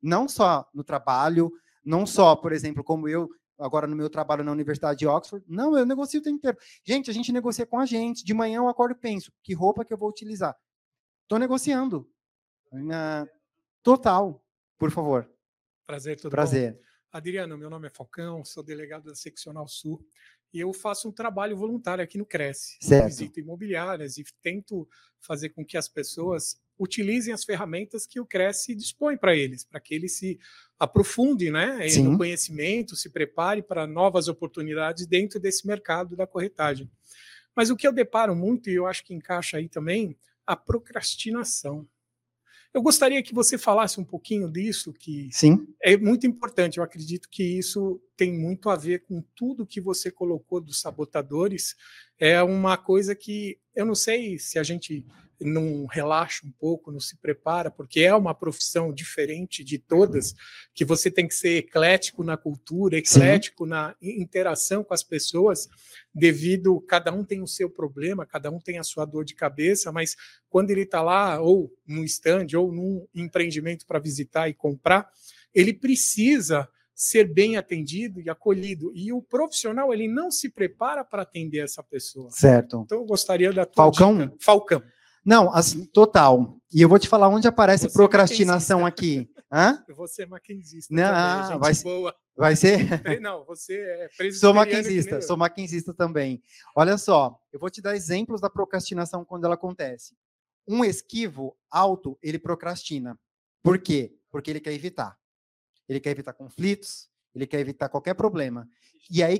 Não 0.00 0.28
só 0.28 0.68
no 0.72 0.84
trabalho, 0.84 1.50
não 1.84 2.06
só, 2.06 2.36
por 2.36 2.52
exemplo, 2.52 2.84
como 2.84 3.08
eu 3.08 3.28
agora 3.58 3.86
no 3.86 3.96
meu 3.96 4.08
trabalho 4.08 4.44
na 4.44 4.52
Universidade 4.52 5.00
de 5.00 5.06
Oxford. 5.06 5.44
Não, 5.48 5.76
eu 5.76 5.84
negocio 5.84 6.20
o 6.20 6.22
tempo 6.22 6.36
inteiro. 6.36 6.56
Gente, 6.84 7.10
a 7.10 7.14
gente 7.14 7.32
negocia 7.32 7.66
com 7.66 7.78
a 7.78 7.86
gente. 7.86 8.24
De 8.24 8.32
manhã 8.32 8.58
eu 8.58 8.68
acordo 8.68 8.92
e 8.92 8.94
penso, 8.94 9.32
que 9.42 9.52
roupa 9.52 9.84
que 9.84 9.92
eu 9.92 9.98
vou 9.98 10.08
utilizar? 10.08 10.56
Estou 11.22 11.38
negociando. 11.38 12.08
total, 13.82 14.42
por 14.78 14.90
favor. 14.90 15.28
Prazer, 15.86 16.16
tudo 16.16 16.30
Prazer. 16.30 16.74
bom? 16.74 16.87
Adriano, 17.12 17.56
meu 17.56 17.70
nome 17.70 17.86
é 17.86 17.90
Falcão, 17.90 18.44
sou 18.44 18.62
delegado 18.62 19.04
da 19.04 19.14
Seccional 19.14 19.66
Sul 19.66 20.04
e 20.52 20.60
eu 20.60 20.72
faço 20.72 21.08
um 21.08 21.12
trabalho 21.12 21.56
voluntário 21.56 22.02
aqui 22.02 22.18
no 22.18 22.26
Cresce. 22.26 22.76
Certo. 22.80 23.06
Visito 23.06 23.40
imobiliárias 23.40 24.18
e 24.18 24.24
tento 24.42 24.88
fazer 25.20 25.50
com 25.50 25.64
que 25.64 25.76
as 25.76 25.88
pessoas 25.88 26.60
utilizem 26.78 27.34
as 27.34 27.44
ferramentas 27.44 28.06
que 28.06 28.20
o 28.20 28.26
Cresce 28.26 28.74
dispõe 28.74 29.16
para 29.16 29.34
eles, 29.34 29.64
para 29.64 29.80
que 29.80 29.94
eles 29.94 30.16
se 30.16 30.38
aprofundem 30.78 31.50
né, 31.50 31.86
no 32.02 32.16
conhecimento, 32.16 32.94
se 32.94 33.10
prepare 33.10 33.62
para 33.62 33.86
novas 33.86 34.28
oportunidades 34.28 35.06
dentro 35.06 35.40
desse 35.40 35.66
mercado 35.66 36.14
da 36.14 36.26
corretagem. 36.26 36.90
Mas 37.54 37.70
o 37.70 37.76
que 37.76 37.86
eu 37.86 37.92
deparo 37.92 38.36
muito, 38.36 38.70
e 38.70 38.74
eu 38.74 38.86
acho 38.86 39.04
que 39.04 39.12
encaixa 39.12 39.56
aí 39.56 39.68
também, 39.68 40.16
a 40.46 40.54
procrastinação. 40.54 41.86
Eu 42.72 42.82
gostaria 42.82 43.22
que 43.22 43.34
você 43.34 43.56
falasse 43.56 43.98
um 43.98 44.04
pouquinho 44.04 44.50
disso, 44.50 44.92
que 44.92 45.28
Sim. 45.32 45.66
é 45.82 45.96
muito 45.96 46.26
importante. 46.26 46.78
Eu 46.78 46.84
acredito 46.84 47.28
que 47.30 47.42
isso 47.42 48.00
tem 48.16 48.32
muito 48.32 48.68
a 48.68 48.76
ver 48.76 49.04
com 49.04 49.22
tudo 49.34 49.66
que 49.66 49.80
você 49.80 50.10
colocou 50.10 50.60
dos 50.60 50.80
sabotadores. 50.80 51.74
É 52.18 52.42
uma 52.42 52.76
coisa 52.76 53.14
que 53.14 53.58
eu 53.74 53.86
não 53.86 53.94
sei 53.94 54.38
se 54.38 54.58
a 54.58 54.62
gente 54.62 55.04
não 55.40 55.86
relaxa 55.86 56.46
um 56.46 56.50
pouco, 56.50 56.90
não 56.90 57.00
se 57.00 57.16
prepara, 57.16 57.70
porque 57.70 58.00
é 58.00 58.14
uma 58.14 58.34
profissão 58.34 58.92
diferente 58.92 59.62
de 59.62 59.78
todas, 59.78 60.34
que 60.74 60.84
você 60.84 61.10
tem 61.10 61.26
que 61.26 61.34
ser 61.34 61.58
eclético 61.58 62.24
na 62.24 62.36
cultura, 62.36 62.98
eclético 62.98 63.64
Sim. 63.64 63.70
na 63.70 63.94
interação 64.02 64.82
com 64.82 64.94
as 64.94 65.02
pessoas, 65.02 65.68
devido 66.14 66.80
cada 66.82 67.12
um 67.12 67.24
tem 67.24 67.42
o 67.42 67.46
seu 67.46 67.70
problema, 67.70 68.26
cada 68.26 68.50
um 68.50 68.58
tem 68.58 68.78
a 68.78 68.84
sua 68.84 69.04
dor 69.04 69.24
de 69.24 69.34
cabeça, 69.34 69.92
mas 69.92 70.16
quando 70.48 70.70
ele 70.70 70.82
está 70.82 71.02
lá, 71.02 71.40
ou 71.40 71.72
no 71.86 72.04
stand, 72.04 72.46
ou 72.56 72.72
num 72.72 73.06
empreendimento 73.14 73.86
para 73.86 73.98
visitar 73.98 74.48
e 74.48 74.54
comprar, 74.54 75.08
ele 75.54 75.72
precisa 75.72 76.68
ser 76.98 77.32
bem 77.32 77.56
atendido 77.56 78.20
e 78.20 78.28
acolhido. 78.28 78.90
E 78.92 79.12
o 79.12 79.22
profissional, 79.22 79.94
ele 79.94 80.08
não 80.08 80.32
se 80.32 80.48
prepara 80.48 81.04
para 81.04 81.22
atender 81.22 81.58
essa 81.58 81.80
pessoa. 81.80 82.28
Certo. 82.32 82.82
Então, 82.84 82.98
eu 82.98 83.04
gostaria 83.04 83.52
da 83.52 83.64
tua 83.64 83.84
Falcão? 83.84 84.18
Dica. 84.18 84.36
Falcão. 84.40 84.82
Não, 85.28 85.52
assim, 85.52 85.84
total. 85.84 86.58
E 86.72 86.80
eu 86.80 86.88
vou 86.88 86.98
te 86.98 87.06
falar 87.06 87.28
onde 87.28 87.46
aparece 87.46 87.84
Você 87.84 87.90
é 87.90 87.92
procrastinação 87.92 88.86
aqui. 88.86 89.30
Hã? 89.52 89.84
Eu 89.86 89.94
vou 89.94 90.08
ser 90.08 90.26
maquinzista. 90.26 90.94
Não, 90.94 91.04
também, 91.04 91.58
vai, 91.58 91.74
boa. 91.82 92.16
vai 92.34 92.56
ser? 92.56 92.78
Não, 93.20 93.44
você 93.44 93.78
é 93.78 94.30
Sou 94.32 94.54
maquinzista, 94.54 95.20
sou 95.20 95.36
maquinzista 95.36 95.92
também. 95.92 96.42
Olha 96.74 96.96
só, 96.96 97.38
eu 97.52 97.60
vou 97.60 97.68
te 97.68 97.82
dar 97.82 97.94
exemplos 97.94 98.40
da 98.40 98.48
procrastinação 98.48 99.22
quando 99.22 99.44
ela 99.44 99.52
acontece. 99.52 100.16
Um 100.66 100.82
esquivo 100.82 101.54
alto, 101.70 102.18
ele 102.22 102.38
procrastina. 102.38 103.14
Por 103.62 103.78
quê? 103.78 104.16
Porque 104.30 104.50
ele 104.50 104.60
quer 104.60 104.72
evitar. 104.72 105.18
Ele 105.86 106.00
quer 106.00 106.12
evitar 106.12 106.32
conflitos, 106.32 107.06
ele 107.34 107.46
quer 107.46 107.60
evitar 107.60 107.90
qualquer 107.90 108.14
problema. 108.14 108.66
E 109.10 109.22
aí 109.22 109.38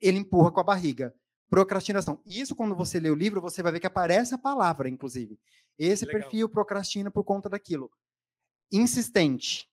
ele 0.00 0.18
empurra 0.18 0.50
com 0.50 0.58
a 0.58 0.64
barriga. 0.64 1.14
Procrastinação. 1.48 2.20
Isso, 2.26 2.54
quando 2.54 2.74
você 2.74 2.98
lê 2.98 3.10
o 3.10 3.14
livro, 3.14 3.40
você 3.40 3.62
vai 3.62 3.72
ver 3.72 3.80
que 3.80 3.86
aparece 3.86 4.34
a 4.34 4.38
palavra, 4.38 4.88
inclusive. 4.88 5.38
Esse 5.78 6.04
Legal. 6.04 6.20
perfil 6.20 6.48
procrastina 6.48 7.10
por 7.10 7.24
conta 7.24 7.48
daquilo. 7.48 7.90
Insistente. 8.72 9.68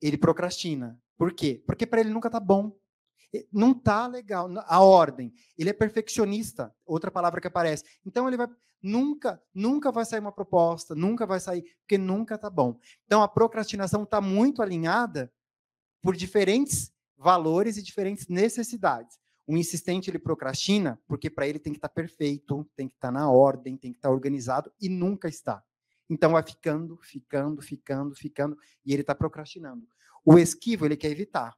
Ele 0.00 0.16
procrastina. 0.16 1.00
Por 1.16 1.32
quê? 1.32 1.62
Porque 1.66 1.86
para 1.86 2.00
ele 2.00 2.10
nunca 2.10 2.30
tá 2.30 2.40
bom. 2.40 2.78
Não 3.52 3.74
tá 3.74 4.06
legal. 4.06 4.48
A 4.66 4.80
ordem. 4.80 5.34
Ele 5.58 5.70
é 5.70 5.72
perfeccionista. 5.72 6.74
Outra 6.86 7.10
palavra 7.10 7.40
que 7.40 7.48
aparece. 7.48 7.84
Então 8.06 8.26
ele 8.26 8.36
vai 8.36 8.48
nunca, 8.82 9.42
nunca 9.52 9.90
vai 9.90 10.04
sair 10.04 10.20
uma 10.20 10.32
proposta, 10.32 10.94
nunca 10.94 11.26
vai 11.26 11.40
sair, 11.40 11.62
porque 11.80 11.98
nunca 11.98 12.38
tá 12.38 12.48
bom. 12.48 12.78
Então 13.04 13.22
a 13.22 13.28
procrastinação 13.28 14.04
está 14.04 14.20
muito 14.20 14.62
alinhada 14.62 15.32
por 16.00 16.16
diferentes 16.16 16.92
valores 17.16 17.76
e 17.76 17.82
diferentes 17.82 18.28
necessidades. 18.28 19.18
O 19.48 19.56
insistente 19.56 20.10
ele 20.10 20.18
procrastina 20.18 21.00
porque 21.08 21.30
para 21.30 21.48
ele 21.48 21.58
tem 21.58 21.72
que 21.72 21.78
estar 21.78 21.88
tá 21.88 21.94
perfeito, 21.94 22.70
tem 22.76 22.86
que 22.86 22.94
estar 22.94 23.08
tá 23.08 23.12
na 23.12 23.30
ordem, 23.30 23.78
tem 23.78 23.90
que 23.90 23.98
estar 23.98 24.10
tá 24.10 24.14
organizado 24.14 24.70
e 24.78 24.90
nunca 24.90 25.26
está. 25.26 25.64
Então 26.08 26.32
vai 26.32 26.42
ficando, 26.42 26.98
ficando, 26.98 27.62
ficando, 27.62 28.14
ficando 28.14 28.58
e 28.84 28.92
ele 28.92 29.00
está 29.00 29.14
procrastinando. 29.14 29.88
O 30.22 30.38
esquivo 30.38 30.84
ele 30.84 30.98
quer 30.98 31.10
evitar 31.10 31.56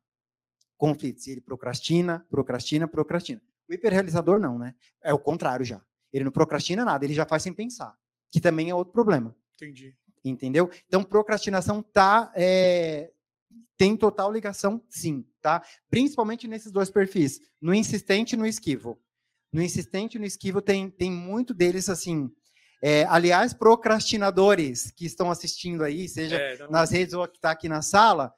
conflitos. 0.78 1.26
Ele 1.26 1.40
procrastina, 1.40 2.24
procrastina, 2.30 2.86
procrastina. 2.86 3.42
O 3.68 3.74
hiperrealizador 3.74 4.38
não, 4.38 4.56
né? 4.56 4.76
É 5.02 5.12
o 5.12 5.18
contrário 5.18 5.66
já. 5.66 5.82
Ele 6.12 6.24
não 6.24 6.30
procrastina 6.30 6.84
nada, 6.84 7.04
ele 7.04 7.14
já 7.14 7.26
faz 7.26 7.42
sem 7.42 7.52
pensar, 7.52 7.96
que 8.30 8.40
também 8.40 8.70
é 8.70 8.74
outro 8.74 8.92
problema. 8.92 9.34
Entendi. 9.56 9.96
Entendeu? 10.24 10.70
Então 10.86 11.02
procrastinação 11.02 11.82
tá 11.82 12.32
é, 12.36 13.12
tem 13.76 13.96
total 13.96 14.32
ligação, 14.32 14.84
sim, 14.88 15.24
tá? 15.40 15.64
Principalmente 15.88 16.46
nesses 16.46 16.70
dois 16.70 16.90
perfis, 16.90 17.40
no 17.60 17.74
insistente 17.74 18.34
e 18.34 18.36
no 18.36 18.46
esquivo. 18.46 19.00
No 19.52 19.62
insistente 19.62 20.14
e 20.16 20.18
no 20.18 20.26
esquivo 20.26 20.60
tem, 20.60 20.90
tem 20.90 21.10
muito 21.10 21.54
deles, 21.54 21.88
assim, 21.88 22.30
É, 22.82 23.04
aliás, 23.04 23.52
procrastinadores 23.52 24.90
que 24.90 25.04
estão 25.04 25.30
assistindo 25.30 25.84
aí, 25.84 26.08
seja 26.08 26.36
é, 26.36 26.68
nas 26.68 26.90
redes 26.90 27.12
ou 27.12 27.28
que 27.28 27.36
está 27.36 27.50
aqui 27.50 27.68
na 27.68 27.82
sala, 27.82 28.32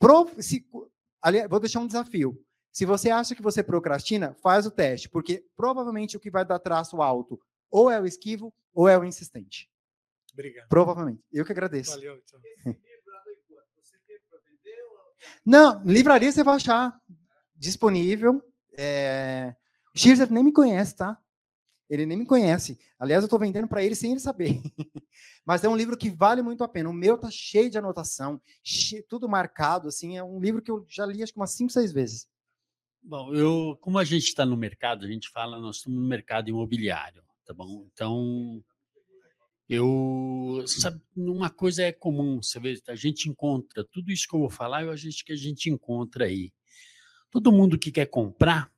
pro, 0.00 0.28
se, 0.40 0.66
ali, 1.22 1.46
vou 1.46 1.60
deixar 1.60 1.78
um 1.78 1.86
desafio. 1.86 2.36
Se 2.72 2.84
você 2.84 3.10
acha 3.10 3.34
que 3.34 3.42
você 3.42 3.62
procrastina, 3.62 4.34
faz 4.42 4.66
o 4.66 4.70
teste, 4.70 5.08
porque 5.08 5.44
provavelmente 5.56 6.16
o 6.16 6.20
que 6.20 6.30
vai 6.30 6.44
dar 6.44 6.58
traço 6.58 7.00
alto 7.00 7.38
ou 7.70 7.90
é 7.90 8.00
o 8.00 8.06
esquivo 8.06 8.52
ou 8.74 8.88
é 8.88 8.98
o 8.98 9.04
insistente. 9.04 9.70
Obrigado. 10.32 10.68
Provavelmente. 10.68 11.22
Eu 11.32 11.44
que 11.44 11.52
agradeço. 11.52 11.92
Valeu, 11.92 12.16
então. 12.16 12.40
Não, 15.44 15.82
livraria 15.84 16.30
você 16.30 16.42
vai 16.44 16.56
achar 16.56 17.00
disponível. 17.54 18.42
É... 18.76 19.54
O 19.94 19.98
Schirzer 19.98 20.30
nem 20.32 20.44
me 20.44 20.52
conhece, 20.52 20.96
tá? 20.96 21.18
Ele 21.88 22.06
nem 22.06 22.16
me 22.16 22.24
conhece. 22.24 22.78
Aliás, 22.98 23.22
eu 23.22 23.26
estou 23.26 23.38
vendendo 23.38 23.68
para 23.68 23.84
ele 23.84 23.94
sem 23.94 24.12
ele 24.12 24.20
saber. 24.20 24.62
Mas 25.44 25.62
é 25.62 25.68
um 25.68 25.76
livro 25.76 25.96
que 25.96 26.08
vale 26.08 26.40
muito 26.40 26.64
a 26.64 26.68
pena. 26.68 26.88
O 26.88 26.92
meu 26.92 27.18
tá 27.18 27.28
cheio 27.30 27.68
de 27.70 27.76
anotação, 27.76 28.40
cheio, 28.62 29.04
tudo 29.08 29.28
marcado. 29.28 29.88
Assim, 29.88 30.16
é 30.16 30.24
um 30.24 30.40
livro 30.40 30.62
que 30.62 30.70
eu 30.70 30.86
já 30.88 31.04
li 31.04 31.22
acho 31.22 31.32
que 31.32 31.38
umas 31.38 31.52
cinco, 31.52 31.70
seis 31.70 31.92
vezes. 31.92 32.26
Bom, 33.02 33.34
eu, 33.34 33.76
como 33.80 33.98
a 33.98 34.04
gente 34.04 34.24
está 34.24 34.46
no 34.46 34.56
mercado, 34.56 35.04
a 35.04 35.08
gente 35.08 35.28
fala, 35.28 35.58
nós 35.58 35.76
estamos 35.76 36.00
no 36.00 36.06
mercado 36.06 36.48
imobiliário, 36.48 37.22
tá 37.44 37.52
bom? 37.52 37.86
Então, 37.92 38.64
eu 39.74 40.64
sabe, 40.66 41.00
uma 41.16 41.48
coisa 41.50 41.82
é 41.82 41.92
comum, 41.92 42.42
você 42.42 42.60
vê, 42.60 42.80
a 42.88 42.94
gente 42.94 43.28
encontra 43.28 43.84
tudo 43.84 44.12
isso 44.12 44.28
que 44.28 44.34
eu 44.34 44.40
vou 44.40 44.50
falar, 44.50 44.82
eu 44.82 44.90
a 44.90 44.96
gente 44.96 45.24
que 45.24 45.32
a 45.32 45.36
gente 45.36 45.70
encontra 45.70 46.26
aí. 46.26 46.52
Todo 47.30 47.52
mundo 47.52 47.78
que 47.78 47.90
quer 47.90 48.06
comprar 48.06 48.70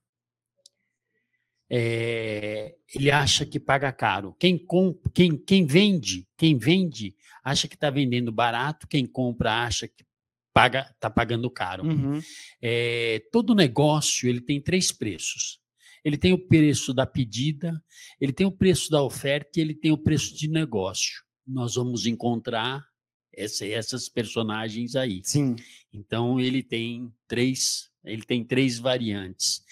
é, 1.68 2.76
ele 2.94 3.10
acha 3.10 3.44
que 3.44 3.58
paga 3.58 3.90
caro. 3.90 4.34
Quem, 4.38 4.56
comp, 4.56 5.06
quem, 5.12 5.36
quem 5.36 5.66
vende, 5.66 6.26
quem 6.36 6.56
vende, 6.56 7.16
acha 7.42 7.66
que 7.66 7.74
está 7.74 7.90
vendendo 7.90 8.30
barato, 8.30 8.86
quem 8.86 9.06
compra 9.06 9.64
acha 9.64 9.88
que 9.88 10.04
paga 10.52 10.88
está 10.94 11.10
pagando 11.10 11.50
caro. 11.50 11.84
Uhum. 11.84 12.20
É, 12.62 13.20
todo 13.32 13.54
negócio 13.56 14.28
ele 14.28 14.40
tem 14.40 14.60
três 14.60 14.92
preços. 14.92 15.58
Ele 16.04 16.18
tem 16.18 16.32
o 16.32 16.38
preço 16.38 16.92
da 16.92 17.06
pedida, 17.06 17.82
ele 18.20 18.32
tem 18.32 18.46
o 18.46 18.52
preço 18.52 18.90
da 18.90 19.02
oferta 19.02 19.58
e 19.58 19.62
ele 19.62 19.74
tem 19.74 19.90
o 19.90 19.98
preço 19.98 20.36
de 20.36 20.48
negócio. 20.48 21.24
Nós 21.46 21.76
vamos 21.76 22.06
encontrar 22.06 22.84
essa, 23.32 23.66
essas 23.66 24.08
personagens 24.08 24.94
aí. 24.96 25.22
Sim. 25.24 25.56
Então 25.92 26.38
ele 26.38 26.62
tem 26.62 27.12
três, 27.26 27.90
ele 28.04 28.22
tem 28.22 28.44
três 28.44 28.78
variantes. 28.78 29.62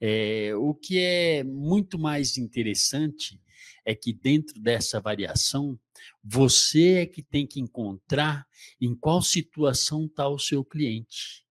É, 0.00 0.52
o 0.56 0.74
que 0.74 0.98
é 0.98 1.42
muito 1.44 1.98
mais 1.98 2.36
interessante 2.36 3.40
é 3.84 3.94
que 3.94 4.12
dentro 4.12 4.60
dessa 4.60 5.00
variação, 5.00 5.78
você 6.22 6.98
é 6.98 7.06
que 7.06 7.22
tem 7.22 7.46
que 7.46 7.60
encontrar 7.60 8.46
em 8.80 8.94
qual 8.94 9.22
situação 9.22 10.04
está 10.06 10.28
o 10.28 10.38
seu 10.38 10.64
cliente. 10.64 11.44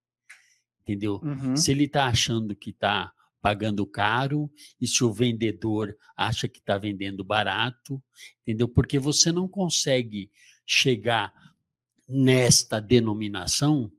Entendeu? 0.82 1.20
Uhum. 1.24 1.58
Se 1.58 1.72
ele 1.72 1.86
está 1.86 2.06
achando 2.06 2.56
que 2.56 2.70
está 2.70 3.12
pagando 3.42 3.86
caro 3.86 4.52
e 4.80 4.88
se 4.88 5.04
o 5.04 5.14
vendedor 5.14 5.96
acha 6.16 6.48
que 6.48 6.60
está 6.60 6.78
vendendo 6.78 7.24
barato, 7.24 8.02
entendeu? 8.42 8.68
Porque 8.68 9.00
você 9.00 9.32
não 9.32 9.48
consegue 9.48 10.32
chegar 10.66 11.34
nesta 12.08 12.80
denominação 12.80 13.92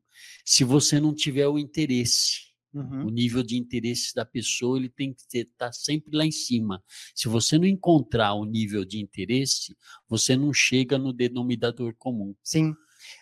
se 0.44 0.64
você 0.64 1.00
não 1.00 1.14
tiver 1.14 1.46
o 1.46 1.58
interesse. 1.58 2.48
Uhum. 2.72 3.06
O 3.06 3.10
nível 3.10 3.42
de 3.42 3.56
interesse 3.56 4.14
da 4.14 4.26
pessoa 4.26 4.78
ele 4.78 4.90
tem 4.90 5.14
que 5.14 5.22
estar 5.38 5.66
tá 5.66 5.72
sempre 5.72 6.14
lá 6.14 6.24
em 6.24 6.32
cima. 6.32 6.82
Se 7.14 7.28
você 7.28 7.58
não 7.58 7.66
encontrar 7.66 8.34
o 8.34 8.44
nível 8.44 8.84
de 8.84 9.00
interesse, 9.00 9.76
você 10.06 10.36
não 10.36 10.52
chega 10.52 10.98
no 10.98 11.12
denominador 11.12 11.94
comum. 11.96 12.34
Sim. 12.42 12.74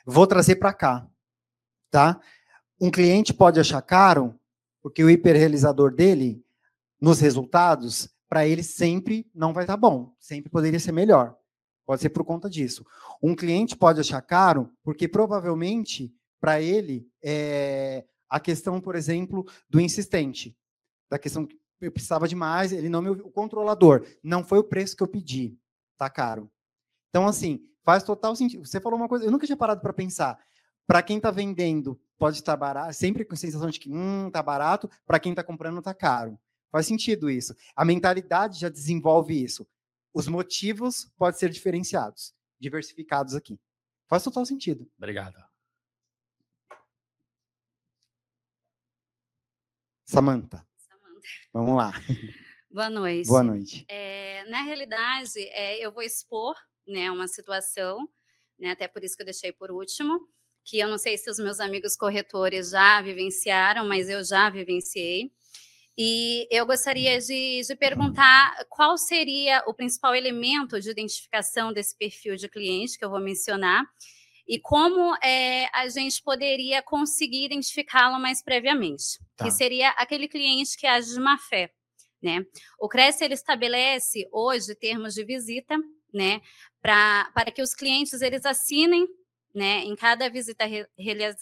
Vou 0.04 0.26
trazer 0.26 0.56
para 0.56 0.74
cá, 0.74 1.08
tá? 1.90 2.20
Um 2.80 2.90
cliente 2.90 3.32
pode 3.32 3.60
achar 3.60 3.80
caro 3.82 4.38
porque 4.86 5.02
o 5.02 5.10
hiperrealizador 5.10 5.92
dele, 5.92 6.46
nos 7.00 7.18
resultados, 7.18 8.08
para 8.28 8.46
ele 8.46 8.62
sempre 8.62 9.28
não 9.34 9.52
vai 9.52 9.64
estar 9.64 9.72
tá 9.72 9.76
bom, 9.76 10.14
sempre 10.16 10.48
poderia 10.48 10.78
ser 10.78 10.92
melhor. 10.92 11.36
Pode 11.84 12.02
ser 12.02 12.10
por 12.10 12.24
conta 12.24 12.48
disso. 12.48 12.86
Um 13.20 13.34
cliente 13.34 13.76
pode 13.76 13.98
achar 13.98 14.22
caro 14.22 14.72
porque 14.84 15.08
provavelmente 15.08 16.14
para 16.40 16.62
ele 16.62 17.04
é, 17.20 18.04
a 18.30 18.38
questão, 18.38 18.80
por 18.80 18.94
exemplo, 18.94 19.44
do 19.68 19.80
insistente, 19.80 20.56
da 21.10 21.18
questão 21.18 21.44
que 21.44 21.58
eu 21.80 21.90
precisava 21.90 22.28
demais, 22.28 22.70
ele 22.70 22.88
não 22.88 23.02
me 23.02 23.10
o 23.10 23.28
controlador, 23.32 24.06
não 24.22 24.44
foi 24.44 24.58
o 24.58 24.64
preço 24.64 24.96
que 24.96 25.02
eu 25.02 25.08
pedi, 25.08 25.58
tá 25.98 26.08
caro. 26.08 26.48
Então 27.08 27.26
assim, 27.26 27.60
faz 27.84 28.04
total 28.04 28.36
sentido. 28.36 28.64
Você 28.64 28.78
falou 28.78 28.96
uma 28.96 29.08
coisa, 29.08 29.24
eu 29.24 29.32
nunca 29.32 29.46
tinha 29.46 29.56
parado 29.56 29.80
para 29.80 29.92
pensar. 29.92 30.38
Para 30.86 31.02
quem 31.02 31.16
está 31.16 31.32
vendendo, 31.32 32.00
pode 32.18 32.36
estar 32.36 32.56
barato, 32.56 32.94
sempre 32.94 33.24
com 33.24 33.34
a 33.34 33.36
sensação 33.36 33.70
de 33.70 33.78
que 33.78 33.90
hum, 33.90 34.30
tá 34.30 34.42
barato, 34.42 34.90
para 35.06 35.20
quem 35.20 35.32
está 35.32 35.42
comprando 35.42 35.82
tá 35.82 35.94
caro. 35.94 36.38
Faz 36.70 36.86
sentido 36.86 37.30
isso. 37.30 37.54
A 37.74 37.84
mentalidade 37.84 38.58
já 38.58 38.68
desenvolve 38.68 39.42
isso. 39.42 39.66
Os 40.12 40.26
motivos 40.26 41.10
podem 41.16 41.38
ser 41.38 41.50
diferenciados, 41.50 42.34
diversificados 42.58 43.34
aqui. 43.34 43.60
Faz 44.08 44.22
total 44.22 44.46
sentido. 44.46 44.90
Obrigado. 44.96 45.36
Samanta. 50.04 50.66
Vamos 51.52 51.76
lá. 51.76 51.92
Boa 52.70 52.90
noite. 52.90 53.26
Boa 53.26 53.42
noite. 53.42 53.86
É, 53.88 54.44
na 54.50 54.62
realidade, 54.62 55.40
é, 55.48 55.84
eu 55.84 55.90
vou 55.90 56.02
expor 56.02 56.54
né, 56.86 57.10
uma 57.10 57.26
situação, 57.26 58.08
né, 58.58 58.70
até 58.70 58.86
por 58.86 59.02
isso 59.02 59.16
que 59.16 59.22
eu 59.22 59.26
deixei 59.26 59.52
por 59.52 59.70
último, 59.70 60.28
que 60.66 60.80
eu 60.80 60.88
não 60.88 60.98
sei 60.98 61.16
se 61.16 61.30
os 61.30 61.38
meus 61.38 61.60
amigos 61.60 61.96
corretores 61.96 62.70
já 62.70 63.00
vivenciaram, 63.00 63.86
mas 63.86 64.08
eu 64.08 64.24
já 64.24 64.50
vivenciei. 64.50 65.30
E 65.96 66.46
eu 66.50 66.66
gostaria 66.66 67.18
de, 67.20 67.62
de 67.62 67.76
perguntar 67.76 68.66
qual 68.68 68.98
seria 68.98 69.62
o 69.66 69.72
principal 69.72 70.14
elemento 70.14 70.78
de 70.80 70.90
identificação 70.90 71.72
desse 71.72 71.96
perfil 71.96 72.36
de 72.36 72.48
cliente 72.48 72.98
que 72.98 73.04
eu 73.04 73.08
vou 73.08 73.20
mencionar 73.20 73.86
e 74.46 74.58
como 74.58 75.16
é, 75.24 75.68
a 75.72 75.88
gente 75.88 76.22
poderia 76.22 76.82
conseguir 76.82 77.46
identificá-lo 77.46 78.20
mais 78.20 78.42
previamente, 78.42 79.18
tá. 79.36 79.44
que 79.44 79.50
seria 79.50 79.90
aquele 79.90 80.28
cliente 80.28 80.76
que 80.76 80.86
age 80.86 81.14
de 81.14 81.20
má 81.20 81.38
fé. 81.38 81.72
Né? 82.22 82.44
O 82.78 82.88
Cresce 82.88 83.24
ele 83.24 83.34
estabelece 83.34 84.28
hoje 84.32 84.74
termos 84.74 85.14
de 85.14 85.24
visita, 85.24 85.76
né, 86.12 86.40
pra, 86.80 87.30
para 87.34 87.50
que 87.50 87.60
os 87.60 87.74
clientes 87.74 88.20
eles 88.22 88.44
assinem, 88.46 89.06
né, 89.56 89.78
em 89.78 89.96
cada 89.96 90.28
visita 90.28 90.66
re, 90.66 90.86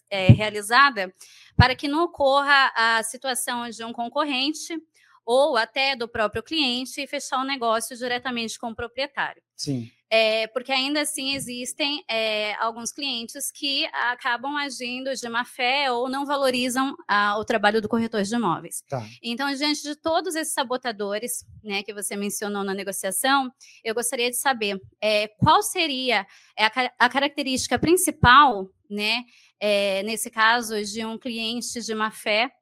é, 0.08 0.26
realizada, 0.28 1.12
para 1.56 1.74
que 1.74 1.88
não 1.88 2.04
ocorra 2.04 2.72
a 2.76 3.02
situação 3.02 3.68
de 3.68 3.82
um 3.82 3.92
concorrente 3.92 4.78
ou 5.26 5.56
até 5.56 5.96
do 5.96 6.06
próprio 6.06 6.42
cliente 6.42 7.06
fechar 7.08 7.40
o 7.40 7.44
negócio 7.44 7.96
diretamente 7.96 8.56
com 8.56 8.68
o 8.68 8.74
proprietário. 8.74 9.42
Sim. 9.56 9.90
É, 10.16 10.46
porque 10.46 10.70
ainda 10.70 11.00
assim 11.00 11.34
existem 11.34 12.04
é, 12.08 12.54
alguns 12.60 12.92
clientes 12.92 13.50
que 13.50 13.84
acabam 13.86 14.56
agindo 14.56 15.12
de 15.12 15.28
má 15.28 15.44
fé 15.44 15.90
ou 15.90 16.08
não 16.08 16.24
valorizam 16.24 16.94
ah, 17.08 17.36
o 17.36 17.44
trabalho 17.44 17.82
do 17.82 17.88
corretor 17.88 18.22
de 18.22 18.32
imóveis. 18.32 18.84
Tá. 18.88 19.04
Então, 19.20 19.52
diante 19.52 19.82
de 19.82 19.96
todos 19.96 20.36
esses 20.36 20.54
sabotadores 20.54 21.44
né, 21.64 21.82
que 21.82 21.92
você 21.92 22.14
mencionou 22.14 22.62
na 22.62 22.72
negociação, 22.72 23.50
eu 23.82 23.92
gostaria 23.92 24.30
de 24.30 24.36
saber 24.36 24.80
é, 25.00 25.26
qual 25.26 25.60
seria 25.64 26.24
a, 26.56 27.06
a, 27.06 27.08
característica 27.08 27.76
principal, 27.76 28.70
né, 28.88 29.24
é, 29.58 30.04
nesse 30.04 30.30
caso, 30.30 30.80
de 30.84 31.04
um 31.04 31.18
cliente 31.18 31.82
de 31.82 31.92
má 31.92 32.12
fé 32.12 32.52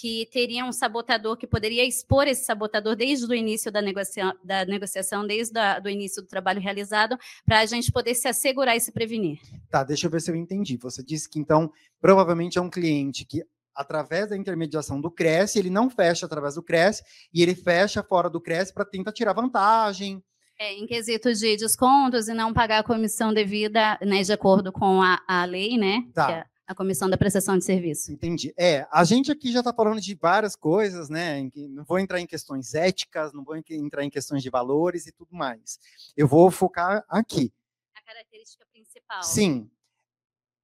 que 0.00 0.28
teria 0.32 0.64
um 0.64 0.70
sabotador 0.70 1.36
que 1.36 1.46
poderia 1.46 1.84
expor 1.84 2.28
esse 2.28 2.44
sabotador 2.44 2.94
desde 2.94 3.26
o 3.26 3.34
início 3.34 3.70
da, 3.72 3.82
negocia 3.82 4.32
da 4.44 4.64
negociação, 4.64 5.26
desde 5.26 5.58
o 5.84 5.88
início 5.88 6.22
do 6.22 6.28
trabalho 6.28 6.60
realizado, 6.60 7.18
para 7.44 7.58
a 7.58 7.66
gente 7.66 7.90
poder 7.90 8.14
se 8.14 8.28
assegurar 8.28 8.76
e 8.76 8.80
se 8.80 8.92
prevenir. 8.92 9.40
Tá, 9.68 9.82
deixa 9.82 10.06
eu 10.06 10.10
ver 10.10 10.20
se 10.20 10.30
eu 10.30 10.36
entendi. 10.36 10.76
Você 10.76 11.02
disse 11.02 11.28
que 11.28 11.40
então 11.40 11.72
provavelmente 12.00 12.58
é 12.58 12.60
um 12.60 12.70
cliente 12.70 13.24
que 13.24 13.42
através 13.74 14.28
da 14.28 14.36
intermediação 14.36 15.00
do 15.00 15.10
Cresce, 15.10 15.58
ele 15.58 15.70
não 15.70 15.90
fecha 15.90 16.26
através 16.26 16.54
do 16.54 16.62
Cresce 16.62 17.02
e 17.32 17.42
ele 17.42 17.54
fecha 17.54 18.02
fora 18.02 18.30
do 18.30 18.40
Cresce 18.40 18.72
para 18.72 18.84
tentar 18.84 19.12
tirar 19.12 19.32
vantagem. 19.32 20.22
É, 20.60 20.74
em 20.74 20.86
quesito 20.86 21.32
de 21.32 21.56
descontos 21.56 22.28
e 22.28 22.34
não 22.34 22.52
pagar 22.52 22.80
a 22.80 22.84
comissão 22.84 23.32
devida, 23.32 23.98
né, 24.00 24.22
de 24.22 24.32
acordo 24.32 24.72
com 24.72 25.00
a, 25.00 25.20
a 25.26 25.44
lei, 25.44 25.76
né? 25.76 26.04
Tá. 26.12 26.46
A 26.68 26.74
comissão 26.74 27.08
da 27.08 27.16
prestação 27.16 27.56
de 27.56 27.64
serviço. 27.64 28.12
Entendi. 28.12 28.52
É, 28.54 28.86
a 28.92 29.02
gente 29.02 29.32
aqui 29.32 29.50
já 29.50 29.60
está 29.60 29.72
falando 29.72 30.02
de 30.02 30.14
várias 30.14 30.54
coisas, 30.54 31.08
né? 31.08 31.50
Não 31.70 31.82
vou 31.82 31.98
entrar 31.98 32.20
em 32.20 32.26
questões 32.26 32.74
éticas, 32.74 33.32
não 33.32 33.42
vou 33.42 33.56
entrar 33.56 34.04
em 34.04 34.10
questões 34.10 34.42
de 34.42 34.50
valores 34.50 35.06
e 35.06 35.12
tudo 35.12 35.34
mais. 35.34 35.80
Eu 36.14 36.28
vou 36.28 36.50
focar 36.50 37.02
aqui. 37.08 37.50
A 37.94 38.02
característica 38.02 38.66
principal. 38.70 39.22
Sim. 39.22 39.70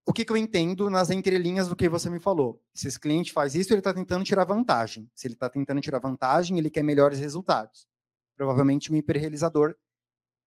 O 0.06 0.12
que, 0.12 0.26
que 0.26 0.30
eu 0.30 0.36
entendo 0.36 0.90
nas 0.90 1.08
entrelinhas 1.08 1.68
do 1.68 1.74
que 1.74 1.88
você 1.88 2.10
me 2.10 2.20
falou? 2.20 2.62
Se 2.74 2.86
esse 2.86 3.00
cliente 3.00 3.32
faz 3.32 3.54
isso, 3.54 3.72
ele 3.72 3.80
está 3.80 3.94
tentando 3.94 4.22
tirar 4.22 4.44
vantagem. 4.44 5.10
Se 5.14 5.26
ele 5.26 5.32
está 5.32 5.48
tentando 5.48 5.80
tirar 5.80 6.00
vantagem, 6.00 6.58
ele 6.58 6.68
quer 6.68 6.82
melhores 6.82 7.18
resultados. 7.18 7.88
Provavelmente 8.36 8.92
um 8.92 8.96
hiperrealizador 8.96 9.74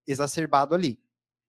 exacerbado 0.06 0.76
ali. 0.76 1.02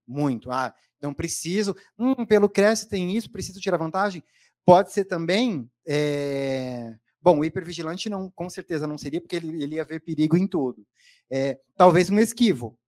Muito. 0.06 0.50
Ah, 0.50 0.74
não 1.00 1.14
preciso. 1.14 1.76
Hum, 1.98 2.26
pelo 2.26 2.48
Cresce 2.48 2.88
tem 2.88 3.16
isso, 3.16 3.30
preciso 3.30 3.60
tirar 3.60 3.76
vantagem. 3.76 4.22
Pode 4.64 4.92
ser 4.92 5.04
também. 5.04 5.70
É... 5.86 6.94
Bom, 7.20 7.38
o 7.38 7.44
hipervigilante 7.44 8.08
não, 8.08 8.30
com 8.30 8.48
certeza 8.48 8.86
não 8.86 8.96
seria, 8.96 9.20
porque 9.20 9.36
ele, 9.36 9.62
ele 9.62 9.76
ia 9.76 9.84
ver 9.84 10.00
perigo 10.00 10.36
em 10.36 10.46
tudo. 10.46 10.86
É, 11.30 11.58
talvez 11.76 12.10
um 12.10 12.18
esquivo. 12.18 12.78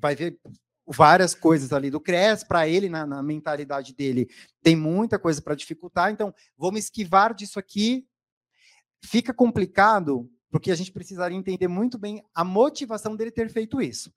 Vai 0.00 0.14
ver 0.14 0.38
várias 0.86 1.34
coisas 1.34 1.72
ali 1.72 1.90
do 1.90 2.00
CRES, 2.00 2.44
para 2.44 2.68
ele, 2.68 2.88
na, 2.88 3.06
na, 3.06 3.22
mentalidade 3.22 3.94
dele, 3.94 4.28
tem 4.62 4.74
muita 4.74 5.18
coisa 5.18 5.40
para 5.40 5.54
dificultar, 5.54 6.10
então 6.10 6.34
vamos 6.56 6.80
esquivar 6.80 7.34
disso 7.34 7.58
aqui. 7.58 8.06
Fica 9.04 9.32
complicado, 9.32 10.30
porque 10.50 10.70
a 10.70 10.74
gente 10.74 10.92
precisaria 10.92 11.36
entender 11.36 11.68
muito 11.68 11.98
bem 11.98 12.22
a 12.34 12.44
motivação 12.44 13.16
dele 13.16 13.30
ter 13.30 13.48
feito 13.50 13.80
isso. 13.80 14.12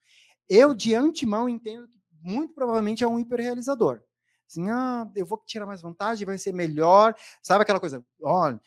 Eu, 0.47 0.75
de 0.75 0.93
antemão, 0.93 1.49
entendo 1.49 1.87
que 1.87 1.99
muito 2.25 2.53
provavelmente 2.53 3.03
é 3.03 3.07
um 3.07 3.19
hiperrealizador. 3.19 4.01
Assim, 4.49 4.69
ah, 4.69 5.09
eu 5.15 5.25
vou 5.25 5.41
tirar 5.45 5.65
mais 5.65 5.81
vantagem, 5.81 6.25
vai 6.25 6.37
ser 6.37 6.53
melhor. 6.53 7.15
Sabe 7.41 7.63
aquela 7.63 7.79
coisa, 7.79 8.05
olha, 8.21 8.59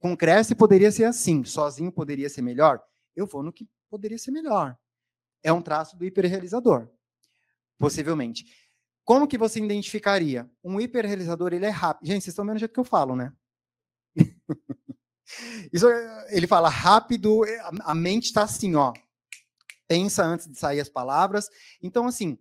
com 0.00 0.16
Cresce 0.16 0.54
poderia 0.54 0.90
ser 0.90 1.04
assim, 1.04 1.44
sozinho 1.44 1.92
poderia 1.92 2.28
ser 2.28 2.42
melhor. 2.42 2.82
Eu 3.14 3.26
vou 3.26 3.42
no 3.42 3.52
que 3.52 3.68
poderia 3.90 4.18
ser 4.18 4.30
melhor. 4.30 4.76
É 5.42 5.52
um 5.52 5.62
traço 5.62 5.96
do 5.96 6.04
hiperrealizador 6.04 6.88
possivelmente. 7.82 8.46
Como 9.04 9.26
que 9.26 9.36
você 9.36 9.58
identificaria? 9.58 10.48
Um 10.62 10.80
hiperrealizador, 10.80 11.52
ele 11.52 11.66
é 11.66 11.70
rápido. 11.70 12.06
Gente, 12.06 12.22
vocês 12.22 12.32
estão 12.32 12.46
vendo 12.46 12.56
o 12.56 12.58
jeito 12.60 12.72
que 12.72 12.78
eu 12.78 12.84
falo, 12.84 13.16
né? 13.16 13.32
Isso, 15.72 15.88
ele 16.28 16.46
fala 16.46 16.68
rápido, 16.68 17.44
é, 17.44 17.60
a 17.80 17.92
mente 17.92 18.26
está 18.26 18.44
assim, 18.44 18.76
ó. 18.76 18.92
Pensa 19.88 20.24
antes 20.24 20.48
de 20.48 20.56
sair 20.56 20.78
as 20.78 20.88
palavras. 20.88 21.48
Então, 21.82 22.06
assim, 22.06 22.38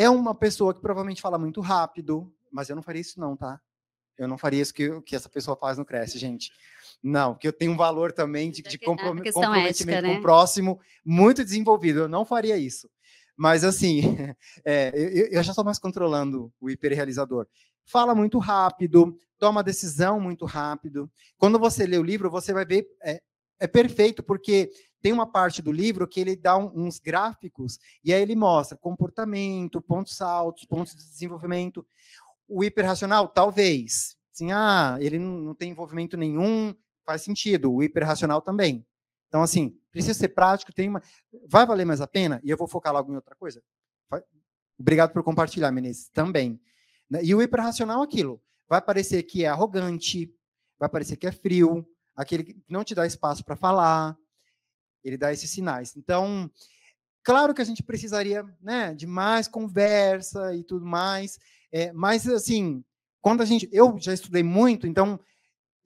é 0.00 0.08
uma 0.08 0.34
pessoa 0.34 0.72
que 0.72 0.80
provavelmente 0.80 1.20
fala 1.20 1.38
muito 1.38 1.60
rápido, 1.60 2.32
mas 2.50 2.70
eu 2.70 2.76
não 2.76 2.82
faria 2.82 3.02
isso 3.02 3.20
não, 3.20 3.36
tá? 3.36 3.60
Eu 4.16 4.26
não 4.26 4.38
faria 4.38 4.62
isso 4.62 4.72
que, 4.72 4.98
que 5.02 5.14
essa 5.14 5.28
pessoa 5.28 5.54
faz 5.54 5.76
no 5.76 5.84
Cresce, 5.84 6.18
gente. 6.18 6.50
Não, 7.02 7.34
porque 7.34 7.46
eu 7.46 7.52
tenho 7.52 7.72
um 7.72 7.76
valor 7.76 8.10
também 8.10 8.50
de, 8.50 8.62
de 8.62 8.78
comprometimento 8.78 9.54
ética, 9.54 10.00
né? 10.00 10.14
com 10.14 10.18
o 10.18 10.22
próximo 10.22 10.80
muito 11.04 11.44
desenvolvido. 11.44 12.00
Eu 12.00 12.08
não 12.08 12.24
faria 12.24 12.56
isso. 12.56 12.88
Mas, 13.36 13.62
assim, 13.62 14.00
é, 14.64 14.90
eu, 14.94 15.26
eu, 15.32 15.42
já 15.42 15.52
estou 15.52 15.64
mais 15.64 15.78
controlando 15.78 16.50
o 16.58 16.70
hiperrealizador. 16.70 17.46
Fala 17.84 18.14
muito 18.14 18.38
rápido, 18.38 19.18
toma 19.38 19.62
decisão 19.62 20.18
muito 20.18 20.46
rápido. 20.46 21.10
Quando 21.36 21.58
você 21.58 21.86
lê 21.86 21.98
o 21.98 22.02
livro, 22.02 22.30
você 22.30 22.54
vai 22.54 22.64
ver. 22.64 22.86
É, 23.02 23.20
é 23.58 23.66
perfeito, 23.66 24.22
porque 24.22 24.70
tem 25.02 25.12
uma 25.12 25.26
parte 25.26 25.62
do 25.62 25.72
livro 25.72 26.06
que 26.06 26.20
ele 26.20 26.36
dá 26.36 26.56
um, 26.56 26.86
uns 26.86 26.98
gráficos 26.98 27.78
e 28.04 28.12
aí 28.12 28.20
ele 28.20 28.36
mostra 28.36 28.76
comportamento, 28.76 29.80
pontos 29.80 30.20
altos, 30.20 30.64
pontos 30.64 30.94
de 30.94 31.04
desenvolvimento. 31.04 31.86
O 32.48 32.62
hiperracional, 32.62 33.28
talvez. 33.28 34.16
Assim, 34.32 34.52
ah, 34.52 34.96
ele 35.00 35.18
não, 35.18 35.38
não 35.38 35.54
tem 35.54 35.70
envolvimento 35.70 36.16
nenhum, 36.16 36.74
faz 37.04 37.22
sentido. 37.22 37.72
O 37.72 37.82
hiperracional 37.82 38.40
também. 38.40 38.86
Então, 39.28 39.42
assim, 39.42 39.78
precisa 39.90 40.14
ser 40.14 40.28
prático, 40.30 40.72
tem 40.72 40.88
uma. 40.88 41.02
Vai 41.48 41.64
valer 41.64 41.84
mais 41.84 42.00
a 42.00 42.06
pena? 42.06 42.40
E 42.42 42.50
eu 42.50 42.56
vou 42.56 42.66
focar 42.66 42.92
logo 42.92 43.12
em 43.12 43.16
outra 43.16 43.34
coisa. 43.36 43.62
Obrigado 44.78 45.12
por 45.12 45.22
compartilhar, 45.22 45.70
Menezes. 45.70 46.08
Também. 46.08 46.60
Né? 47.08 47.20
E 47.22 47.34
o 47.34 47.42
hiperracional, 47.42 48.02
aquilo. 48.02 48.42
Vai 48.68 48.80
parecer 48.80 49.22
que 49.24 49.44
é 49.44 49.48
arrogante, 49.48 50.34
vai 50.78 50.88
parecer 50.88 51.16
que 51.16 51.26
é 51.26 51.32
frio, 51.32 51.86
aquele 52.16 52.44
que 52.44 52.56
não 52.68 52.82
te 52.82 52.94
dá 52.94 53.06
espaço 53.06 53.44
para 53.44 53.56
falar. 53.56 54.16
Ele 55.04 55.16
dá 55.16 55.32
esses 55.32 55.50
sinais. 55.50 55.96
Então, 55.96 56.50
claro 57.22 57.54
que 57.54 57.62
a 57.62 57.64
gente 57.64 57.82
precisaria 57.82 58.44
né, 58.60 58.94
de 58.94 59.06
mais 59.06 59.48
conversa 59.48 60.54
e 60.54 60.62
tudo 60.62 60.84
mais. 60.84 61.38
É, 61.72 61.92
mas, 61.92 62.28
assim, 62.28 62.84
quando 63.20 63.42
a 63.42 63.46
gente. 63.46 63.68
Eu 63.72 63.98
já 63.98 64.12
estudei 64.12 64.42
muito, 64.42 64.86
então. 64.86 65.18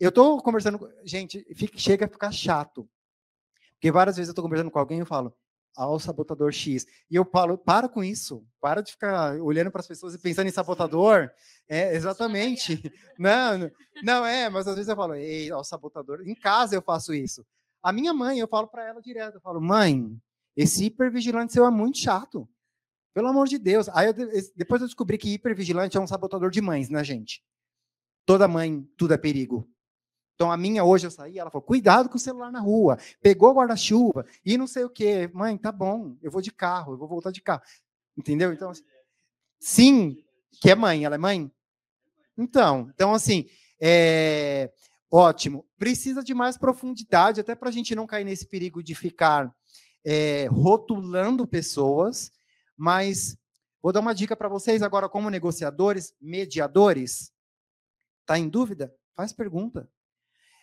Eu 0.00 0.08
estou 0.08 0.42
conversando. 0.42 0.88
Gente, 1.04 1.44
fica, 1.54 1.78
chega 1.78 2.06
a 2.06 2.08
ficar 2.08 2.32
chato 2.32 2.88
porque 3.84 3.92
várias 3.92 4.16
vezes 4.16 4.28
eu 4.28 4.32
estou 4.32 4.42
conversando 4.42 4.70
com 4.70 4.78
alguém 4.78 4.96
e 4.96 5.00
eu 5.02 5.06
falo, 5.06 5.36
ao 5.76 6.00
sabotador 6.00 6.50
X. 6.50 6.86
E 7.10 7.16
eu 7.16 7.22
falo, 7.22 7.58
para 7.58 7.86
com 7.86 8.02
isso, 8.02 8.42
para 8.58 8.80
de 8.80 8.92
ficar 8.92 9.38
olhando 9.42 9.70
para 9.70 9.82
as 9.82 9.86
pessoas 9.86 10.14
e 10.14 10.18
pensando 10.18 10.46
em 10.46 10.50
sabotador. 10.50 11.30
É, 11.68 11.92
exatamente. 11.94 12.82
Não, 13.18 13.70
não 14.02 14.24
é, 14.24 14.48
mas 14.48 14.66
às 14.66 14.74
vezes 14.74 14.88
eu 14.88 14.96
falo, 14.96 15.14
ei, 15.14 15.50
ao 15.50 15.62
sabotador. 15.62 16.26
Em 16.26 16.34
casa 16.34 16.74
eu 16.74 16.80
faço 16.80 17.12
isso. 17.12 17.46
A 17.84 17.92
minha 17.92 18.14
mãe, 18.14 18.38
eu 18.38 18.48
falo 18.48 18.66
para 18.66 18.82
ela 18.82 19.02
direto, 19.02 19.34
eu 19.34 19.40
falo, 19.42 19.60
mãe, 19.60 20.18
esse 20.56 20.86
hipervigilante 20.86 21.52
seu 21.52 21.66
é 21.66 21.70
muito 21.70 21.98
chato. 21.98 22.48
Pelo 23.12 23.28
amor 23.28 23.46
de 23.46 23.58
Deus. 23.58 23.90
Aí 23.90 24.06
eu, 24.06 24.14
depois 24.56 24.80
eu 24.80 24.88
descobri 24.88 25.18
que 25.18 25.34
hipervigilante 25.34 25.94
é 25.94 26.00
um 26.00 26.06
sabotador 26.06 26.50
de 26.50 26.62
mães, 26.62 26.88
né, 26.88 27.04
gente? 27.04 27.44
Toda 28.24 28.48
mãe, 28.48 28.88
tudo 28.96 29.12
é 29.12 29.18
perigo. 29.18 29.68
Então 30.34 30.50
a 30.50 30.56
minha 30.56 30.82
hoje 30.82 31.06
eu 31.06 31.10
saí, 31.10 31.38
ela 31.38 31.50
falou: 31.50 31.62
cuidado 31.62 32.08
com 32.08 32.16
o 32.16 32.18
celular 32.18 32.50
na 32.50 32.58
rua, 32.58 32.98
pegou 33.20 33.54
guarda-chuva 33.54 34.24
e 34.44 34.56
não 34.56 34.66
sei 34.66 34.84
o 34.84 34.90
quê. 34.90 35.30
Mãe, 35.34 35.58
tá 35.58 35.70
bom, 35.70 36.16
eu 36.22 36.30
vou 36.30 36.40
de 36.40 36.50
carro, 36.50 36.94
eu 36.94 36.96
vou 36.96 37.06
voltar 37.06 37.32
de 37.32 37.42
carro. 37.42 37.62
Entendeu? 38.16 38.50
Então, 38.50 38.70
assim, 38.70 38.82
sim, 39.60 40.24
que 40.50 40.70
é 40.70 40.74
mãe, 40.74 41.04
ela 41.04 41.16
é 41.16 41.18
mãe? 41.18 41.52
Então, 42.36 42.90
então 42.94 43.12
assim, 43.12 43.46
é, 43.78 44.72
ótimo. 45.14 45.64
Precisa 45.78 46.24
de 46.24 46.34
mais 46.34 46.58
profundidade, 46.58 47.40
até 47.40 47.54
para 47.54 47.68
a 47.68 47.72
gente 47.72 47.94
não 47.94 48.06
cair 48.06 48.24
nesse 48.24 48.46
perigo 48.46 48.82
de 48.82 48.96
ficar 48.96 49.54
é, 50.04 50.46
rotulando 50.46 51.46
pessoas, 51.46 52.32
mas 52.76 53.36
vou 53.80 53.92
dar 53.92 54.00
uma 54.00 54.12
dica 54.12 54.34
para 54.34 54.48
vocês 54.48 54.82
agora, 54.82 55.08
como 55.08 55.30
negociadores, 55.30 56.12
mediadores. 56.20 57.32
Está 58.22 58.36
em 58.36 58.48
dúvida? 58.48 58.92
Faz 59.14 59.32
pergunta. 59.32 59.88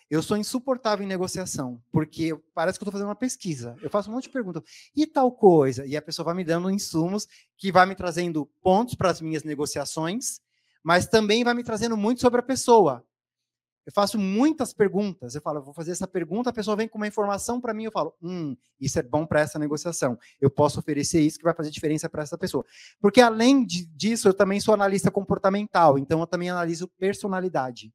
Eu 0.10 0.22
sou 0.22 0.36
insuportável 0.36 1.06
em 1.06 1.08
negociação, 1.08 1.82
porque 1.90 2.38
parece 2.54 2.78
que 2.78 2.84
eu 2.84 2.86
estou 2.86 2.92
fazendo 2.92 3.08
uma 3.08 3.16
pesquisa. 3.16 3.78
Eu 3.82 3.90
faço 3.90 4.10
um 4.10 4.14
monte 4.14 4.24
de 4.24 4.32
perguntas. 4.32 4.62
E 4.94 5.08
tal 5.08 5.32
coisa? 5.32 5.86
E 5.86 5.96
a 5.96 6.02
pessoa 6.02 6.26
vai 6.26 6.36
me 6.36 6.44
dando 6.44 6.70
insumos 6.70 7.26
que 7.58 7.72
vai 7.72 7.86
me 7.86 7.96
trazendo 7.96 8.46
pontos 8.62 8.96
para 8.96 9.10
as 9.10 9.22
minhas 9.22 9.46
negociações, 9.46 10.42
mas 10.84 11.08
também 11.08 11.46
vai 11.46 11.54
me 11.54 11.64
trazendo 11.64 11.96
muito 11.96 12.20
sobre 12.20 12.42
a 12.42 12.44
pessoa. 12.44 13.06
Eu 13.86 13.92
faço 13.92 14.18
muitas 14.20 14.74
perguntas. 14.74 15.34
Eu 15.34 15.42
falo, 15.42 15.60
eu 15.60 15.64
vou 15.64 15.74
fazer 15.74 15.92
essa 15.92 16.08
pergunta, 16.08 16.50
a 16.50 16.54
pessoa 16.54 16.76
vem 16.76 16.88
com 16.88 16.98
uma 16.98 17.08
informação 17.08 17.60
para 17.60 17.74
mim, 17.74 17.86
eu 17.86 17.92
falo, 17.92 18.14
hum, 18.22 18.56
isso 18.80 19.00
é 19.00 19.04
bom 19.04 19.26
para 19.26 19.42
essa 19.42 19.58
negociação. 19.58 20.18
Eu 20.40 20.50
posso 20.50 20.80
oferecer 20.80 21.22
isso 21.22 21.38
que 21.38 21.44
vai 21.44 21.54
fazer 21.54 21.72
diferença 21.72 22.10
para 22.10 22.22
essa 22.24 22.38
pessoa. 22.38 22.66
Porque 23.00 23.22
além 23.22 23.66
de, 23.66 23.86
disso, 23.86 24.28
eu 24.28 24.34
também 24.34 24.60
sou 24.60 24.74
analista 24.74 25.10
comportamental, 25.10 25.98
então 25.98 26.20
eu 26.20 26.28
também 26.28 26.50
analiso 26.50 26.88
personalidade. 26.88 27.92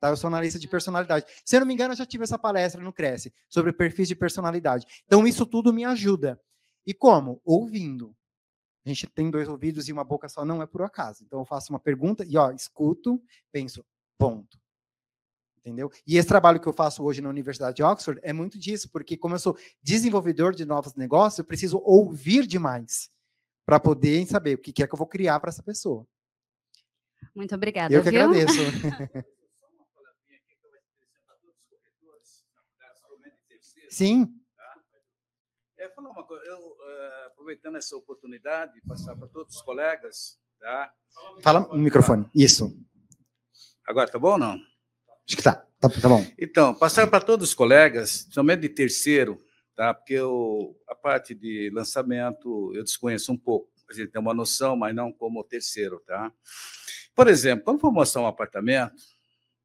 Tá? 0.00 0.10
Eu 0.10 0.16
sou 0.16 0.28
analista 0.28 0.58
de 0.58 0.68
personalidade. 0.68 1.26
Se 1.44 1.56
eu 1.56 1.60
não 1.60 1.66
me 1.66 1.74
engano, 1.74 1.92
eu 1.92 1.96
já 1.96 2.06
tive 2.06 2.24
essa 2.24 2.38
palestra 2.38 2.82
no 2.82 2.92
Cresce 2.92 3.32
sobre 3.48 3.72
perfis 3.72 4.08
de 4.08 4.14
personalidade. 4.14 4.86
Então, 5.06 5.26
isso 5.26 5.44
tudo 5.44 5.72
me 5.72 5.84
ajuda. 5.84 6.40
E 6.86 6.94
como? 6.94 7.40
Ouvindo. 7.44 8.14
A 8.84 8.88
gente 8.88 9.06
tem 9.08 9.30
dois 9.30 9.48
ouvidos 9.48 9.88
e 9.88 9.92
uma 9.92 10.04
boca 10.04 10.28
só, 10.28 10.44
não 10.44 10.62
é 10.62 10.66
por 10.66 10.82
acaso. 10.82 11.24
Então, 11.24 11.40
eu 11.40 11.44
faço 11.44 11.72
uma 11.72 11.80
pergunta 11.80 12.24
e, 12.26 12.36
ó, 12.36 12.50
escuto, 12.52 13.20
penso, 13.52 13.84
ponto. 14.16 14.58
Entendeu? 15.58 15.90
E 16.06 16.16
esse 16.16 16.28
trabalho 16.28 16.60
que 16.60 16.66
eu 16.66 16.72
faço 16.72 17.02
hoje 17.02 17.20
na 17.20 17.28
Universidade 17.28 17.76
de 17.76 17.82
Oxford 17.82 18.20
é 18.22 18.32
muito 18.32 18.58
disso, 18.58 18.88
porque 18.90 19.16
como 19.16 19.34
eu 19.34 19.38
sou 19.38 19.58
desenvolvedor 19.82 20.54
de 20.54 20.64
novos 20.64 20.94
negócios, 20.94 21.38
eu 21.38 21.44
preciso 21.44 21.82
ouvir 21.84 22.46
demais 22.46 23.10
para 23.66 23.78
poder 23.78 24.24
saber 24.26 24.54
o 24.54 24.58
que 24.58 24.82
é 24.82 24.86
que 24.86 24.94
eu 24.94 24.98
vou 24.98 25.06
criar 25.06 25.38
para 25.40 25.50
essa 25.50 25.62
pessoa. 25.62 26.06
Muito 27.34 27.54
obrigada. 27.54 27.92
Eu 27.92 28.02
que 28.02 28.10
viu? 28.10 28.22
agradeço. 28.22 28.54
Sim. 33.90 34.34
É, 35.76 35.88
falar 35.90 36.10
uma 36.10 36.24
coisa, 36.24 36.44
eu, 36.44 36.58
uh, 36.58 37.26
aproveitando 37.26 37.76
essa 37.76 37.96
oportunidade, 37.96 38.80
passar 38.82 39.16
para 39.16 39.28
todos 39.28 39.56
os 39.56 39.62
colegas, 39.62 40.38
tá? 40.58 40.92
Fala 41.42 41.60
no 41.60 41.78
microfone, 41.78 42.28
isso. 42.34 42.76
Agora 43.86 44.10
tá 44.10 44.18
bom 44.18 44.32
ou 44.32 44.38
não? 44.38 44.58
Acho 45.28 45.36
que 45.36 45.42
tá, 45.42 45.62
tá, 45.78 45.90
tá 45.90 46.08
bom. 46.08 46.24
Então, 46.38 46.74
passar 46.74 47.06
para 47.06 47.20
todos 47.20 47.50
os 47.50 47.54
colegas, 47.54 48.26
somente 48.30 48.60
de 48.60 48.70
terceiro, 48.70 49.44
tá? 49.76 49.92
Porque 49.92 50.14
eu, 50.14 50.74
a 50.88 50.94
parte 50.94 51.34
de 51.34 51.70
lançamento 51.70 52.72
eu 52.74 52.82
desconheço 52.82 53.30
um 53.30 53.36
pouco. 53.36 53.68
A 53.90 53.92
gente 53.92 54.10
tem 54.10 54.20
uma 54.20 54.32
noção, 54.32 54.74
mas 54.74 54.94
não 54.94 55.12
como 55.12 55.44
terceiro, 55.44 56.02
tá? 56.06 56.32
Por 57.14 57.28
exemplo, 57.28 57.64
quando 57.64 57.80
for 57.80 57.92
mostrar 57.92 58.22
um 58.22 58.26
apartamento, 58.26 58.94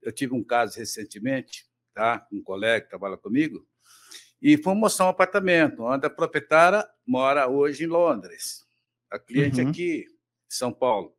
eu 0.01 0.11
tive 0.11 0.33
um 0.33 0.43
caso 0.43 0.77
recentemente, 0.77 1.65
tá? 1.93 2.27
Um 2.31 2.43
colega 2.43 2.83
que 2.83 2.89
trabalha 2.89 3.15
comigo, 3.15 3.65
e 4.41 4.57
fomos 4.57 4.81
mostrar 4.81 5.05
um 5.05 5.09
apartamento, 5.09 5.83
onde 5.83 6.05
a 6.05 6.09
proprietária 6.09 6.85
mora 7.07 7.47
hoje 7.47 7.85
em 7.85 7.87
Londres, 7.87 8.65
a 9.09 9.17
cliente 9.17 9.61
uhum. 9.61 9.69
aqui 9.69 9.99
em 10.01 10.53
São 10.53 10.73
Paulo. 10.73 11.15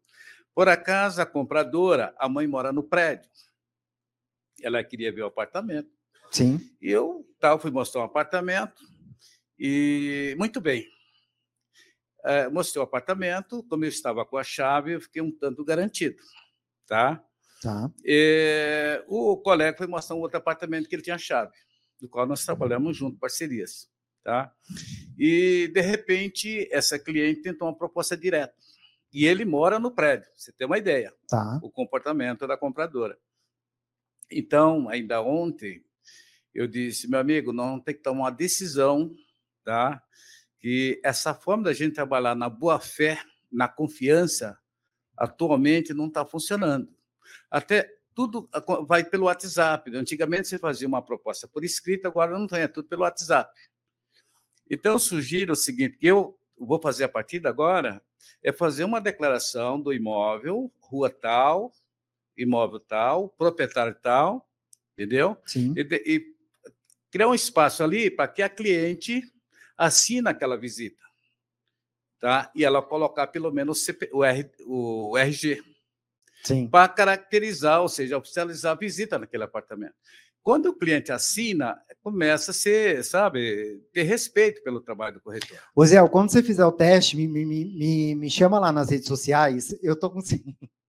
Por 0.55 0.69
acaso, 0.69 1.23
a 1.23 1.27
compradora, 1.27 2.15
a 2.19 2.29
mãe 2.29 2.47
mora 2.47 2.71
no 2.71 2.83
prédio. 2.83 3.31
Ela 4.65 4.82
queria 4.82 5.12
ver 5.12 5.23
o 5.23 5.27
apartamento. 5.27 5.91
Sim. 6.31 6.59
E 6.81 6.91
eu 6.91 7.24
tal, 7.39 7.59
fui 7.59 7.70
mostrar 7.70 8.01
um 8.01 8.05
apartamento 8.05 8.82
e 9.59 10.35
muito 10.39 10.61
bem. 10.61 10.86
é, 12.24 12.49
mostrei 12.49 12.81
o 12.81 12.85
apartamento, 12.85 13.62
como 13.65 13.85
eu 13.85 13.89
estava 13.89 14.24
com 14.24 14.39
a 14.39 14.43
chave, 14.43 14.95
eu 14.95 15.01
fiquei 15.01 15.20
um 15.20 15.31
tanto 15.31 15.62
garantido, 15.62 16.16
tá? 16.86 17.23
Tá. 17.62 17.91
E, 18.05 19.03
o 19.07 19.36
colega 19.36 19.77
foi 19.77 19.86
mostrar 19.86 20.16
um 20.16 20.20
outro 20.20 20.39
apartamento 20.39 20.89
que 20.89 20.95
ele 20.95 21.03
tinha 21.03 21.19
chave, 21.19 21.53
do 22.01 22.09
qual 22.09 22.27
nós 22.27 22.45
trabalhamos 22.45 22.97
junto, 22.97 23.19
parcerias, 23.19 23.91
tá? 24.23 24.53
E, 25.19 25.70
de 25.73 25.81
repente, 25.82 26.66
essa 26.73 26.99
cliente 26.99 27.43
tentou 27.43 27.69
uma 27.69 27.77
proposta 27.77 28.16
direta. 28.16 28.55
E 29.12 29.27
ele 29.27 29.45
mora 29.45 29.78
no 29.78 29.95
prédio, 29.95 30.28
você 30.35 30.51
tem 30.53 30.66
uma 30.66 30.78
ideia, 30.78 31.12
tá. 31.28 31.61
o 31.62 31.70
comportamento 31.70 32.47
da 32.47 32.57
compradora. 32.57 33.16
Então, 34.31 34.89
ainda 34.89 35.21
ontem, 35.23 35.85
eu 36.55 36.67
disse, 36.67 37.09
meu 37.09 37.21
amigo, 37.21 37.53
não 37.53 37.81
tem 37.81 37.95
que 37.95 38.03
tomar 38.03 38.21
uma 38.21 38.31
decisão, 38.31 39.15
tá? 39.65 40.03
Que 40.59 41.01
essa 41.05 41.35
forma 41.35 41.65
da 41.65 41.73
gente 41.73 41.95
trabalhar 41.95 42.35
na 42.35 42.49
boa 42.49 42.79
fé, 42.79 43.21
na 43.51 43.69
confiança, 43.69 44.59
atualmente 45.17 45.93
não 45.93 46.07
está 46.07 46.25
funcionando. 46.25 46.93
Até 47.51 47.93
tudo 48.15 48.49
vai 48.87 49.05
pelo 49.05 49.27
WhatsApp. 49.27 49.95
Antigamente 49.97 50.49
você 50.49 50.59
fazia 50.59 50.87
uma 50.87 51.03
proposta 51.03 51.49
por 51.49 51.65
escrito, 51.65 52.07
agora 52.07 52.39
não 52.39 52.47
tem, 52.47 52.61
é 52.61 52.69
tudo 52.69 52.89
pelo 52.89 53.03
WhatsApp. 53.03 53.53
Então, 54.71 54.93
eu 54.93 54.99
sugiro 54.99 55.53
o 55.53 55.57
seguinte: 55.57 55.99
que 55.99 56.07
eu 56.07 56.39
vou 56.57 56.81
fazer 56.81 57.05
a 57.05 57.09
partir 57.09 57.41
de 57.41 57.49
agora 57.49 58.03
é 58.43 58.53
fazer 58.53 58.85
uma 58.85 59.01
declaração 59.01 59.81
do 59.81 59.93
imóvel, 59.93 60.73
rua 60.81 61.11
tal, 61.11 61.73
imóvel 62.36 62.81
tal, 62.81 63.28
proprietário 63.31 63.94
tal, 63.94 64.48
entendeu? 64.93 65.36
Sim. 65.47 65.74
E, 65.77 65.82
e 66.06 66.35
criar 67.11 67.28
um 67.28 67.35
espaço 67.35 67.82
ali 67.82 68.11
para 68.11 68.28
que 68.28 68.43
a 68.43 68.48
cliente 68.48 69.23
assine 69.77 70.28
aquela 70.28 70.56
visita. 70.56 71.02
Tá? 72.20 72.51
E 72.55 72.65
ela 72.65 72.82
colocar 72.82 73.27
pelo 73.27 73.52
menos 73.52 73.86
o, 74.12 74.24
R, 74.24 74.51
o 74.66 75.16
RG. 75.19 75.62
Para 76.70 76.89
caracterizar, 76.89 77.81
ou 77.81 77.89
seja, 77.89 78.19
oficializar 78.19 78.73
a 78.73 78.78
visita 78.78 79.19
naquele 79.19 79.44
apartamento. 79.44 79.94
Quando 80.43 80.66
o 80.66 80.74
cliente 80.74 81.11
assina, 81.11 81.81
começa 82.02 82.51
a 82.51 82.55
ser, 82.55 83.02
sabe, 83.02 83.82
ter 83.94 84.02
respeito 84.02 84.62
pelo 84.62 84.82
trabalho 84.82 85.15
do 85.15 85.23
corretor. 85.23 85.59
Ô 85.74 85.86
Zé, 85.86 86.06
quando 86.09 86.31
você 86.31 86.43
fizer 86.43 86.66
o 86.66 86.70
teste, 86.70 87.16
me, 87.16 87.27
me, 87.27 87.47
me, 87.47 88.15
me 88.15 88.31
chama 88.31 88.59
lá 88.59 88.70
nas 88.70 88.90
redes 88.90 89.09
sociais, 89.09 89.74
eu 89.82 89.98
tô 89.98 90.11
conseguindo. 90.11 90.59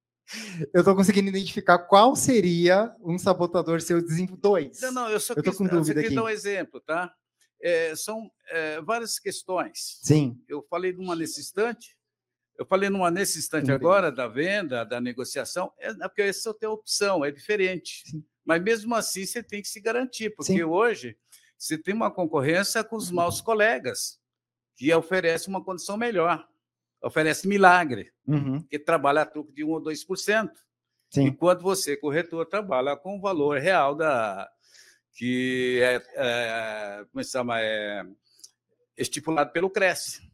Eu 0.73 0.81
estou 0.81 0.95
conseguindo 0.95 1.30
identificar 1.30 1.77
qual 1.80 2.15
seria 2.15 2.95
um 3.02 3.18
sabotador 3.18 3.81
seu 3.81 4.02
desempenho. 4.02 4.38
Dois. 4.38 4.81
Não, 4.81 4.91
não, 4.91 5.10
eu 5.10 5.19
só 5.19 5.34
eu 5.34 5.43
quis, 5.43 5.56
com 5.56 5.65
dúvida 5.65 6.02
aqui. 6.02 6.14
dar 6.14 6.23
um 6.23 6.30
exemplo, 6.30 6.80
tá? 6.81 7.14
É, 7.61 7.95
são 7.95 8.30
é, 8.49 8.81
várias 8.81 9.19
questões. 9.19 9.99
Sim. 10.02 10.39
Eu 10.47 10.65
falei 10.69 10.91
numa 10.93 11.15
nesse 11.15 11.39
instante, 11.39 11.95
eu 12.57 12.65
falei 12.65 12.89
numa 12.89 13.11
nesse 13.11 13.38
instante 13.38 13.72
agora 13.72 14.11
da 14.11 14.27
venda, 14.27 14.84
da 14.84 14.99
negociação, 14.99 15.72
é, 15.80 15.89
é 15.89 16.07
porque 16.07 16.23
essa 16.23 16.56
é 16.61 16.65
a 16.65 16.72
opção, 16.72 17.23
é 17.23 17.31
diferente. 17.31 18.03
Sim. 18.06 18.23
Mas 18.43 18.61
mesmo 18.61 18.93
assim 18.95 19.26
você 19.26 19.41
tem 19.41 19.61
que 19.61 19.68
se 19.68 19.80
garantir, 19.80 20.31
porque 20.31 20.53
Sim. 20.53 20.64
hoje 20.64 21.18
você 21.57 21.77
tem 21.77 21.93
uma 21.93 22.11
concorrência 22.11 22.84
com 22.84 22.95
os 22.95 23.10
maus 23.11 23.41
colegas, 23.41 24.19
que 24.76 24.93
oferecem 24.93 25.49
uma 25.49 25.64
condição 25.64 25.97
melhor 25.97 26.47
oferece 27.06 27.48
milagre, 27.48 28.11
uhum. 28.27 28.64
que 28.64 28.80
trabalha 28.80 29.22
a 29.22 29.26
truque 29.26 29.53
de 29.53 29.64
1 29.64 29.69
ou 29.69 29.82
2%. 29.82 30.52
Sim. 31.11 31.26
Enquanto 31.27 31.61
você, 31.61 31.95
corretor, 31.95 32.45
trabalha 32.48 32.98
com 32.98 33.18
o 33.18 33.22
valor 33.22 33.60
real 33.60 33.95
da 33.95 34.49
que 35.14 35.80
é, 35.82 36.02
é 36.15 37.06
como 37.10 37.23
se 37.23 37.32
chama, 37.32 37.61
é 37.61 38.03
estipulado 38.98 39.52
pelo 39.52 39.69
Cresce. 39.69 40.30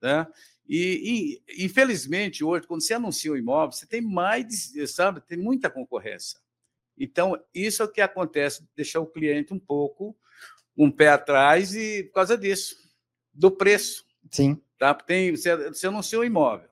Né? 0.00 0.26
E, 0.66 1.42
e, 1.46 1.64
infelizmente, 1.64 2.42
hoje, 2.42 2.66
quando 2.66 2.80
você 2.80 2.94
anuncia 2.94 3.32
o 3.32 3.34
um 3.34 3.36
imóvel, 3.36 3.72
você 3.72 3.86
tem 3.86 4.00
mais, 4.00 4.72
sabe, 4.86 5.20
tem 5.20 5.36
muita 5.36 5.68
concorrência. 5.68 6.38
Então, 6.96 7.38
isso 7.52 7.82
é 7.82 7.84
o 7.84 7.90
que 7.90 8.00
acontece, 8.00 8.66
deixar 8.74 9.00
o 9.00 9.06
cliente 9.06 9.52
um 9.52 9.58
pouco 9.58 10.16
um 10.76 10.90
pé 10.90 11.08
atrás 11.08 11.74
e 11.74 12.04
por 12.04 12.14
causa 12.14 12.38
disso, 12.38 12.76
do 13.32 13.50
preço. 13.50 14.04
Sim. 14.30 14.60
Tá? 14.78 14.94
Tem, 14.94 15.34
você, 15.34 15.56
você 15.68 15.86
anunciou 15.86 16.22
um 16.22 16.26
imóvel. 16.26 16.68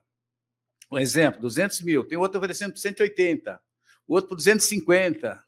Um 0.91 0.99
exemplo, 0.99 1.41
200 1.41 1.81
mil. 1.81 2.05
Tem 2.05 2.17
outro 2.17 2.37
oferecendo 2.37 2.73
por 2.73 2.79
180, 2.79 3.59
o 4.07 4.13
outro 4.13 4.29
por 4.29 4.35
250. 4.35 5.43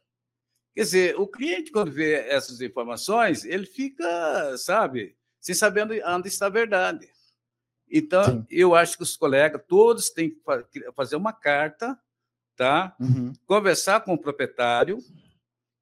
Quer 0.74 0.82
dizer, 0.82 1.20
o 1.20 1.28
cliente, 1.28 1.72
quando 1.72 1.92
vê 1.92 2.16
essas 2.28 2.60
informações, 2.62 3.46
ele 3.46 3.66
fica, 3.66 4.58
sabe, 4.58 5.16
sem 5.40 5.56
saber 5.56 6.04
onde 6.06 6.28
está 6.28 6.48
a 6.48 6.50
verdade. 6.50 7.08
Então, 7.90 8.24
Sim. 8.24 8.46
eu 8.50 8.76
acho 8.76 8.98
que 8.98 9.04
os 9.04 9.16
colegas, 9.16 9.62
todos 9.68 10.10
têm 10.10 10.32
que 10.32 10.42
fazer 10.96 11.16
uma 11.16 11.32
carta, 11.32 11.98
tá? 12.56 12.96
Uhum. 13.00 13.32
conversar 13.46 14.02
com 14.02 14.14
o 14.14 14.18
proprietário, 14.18 14.98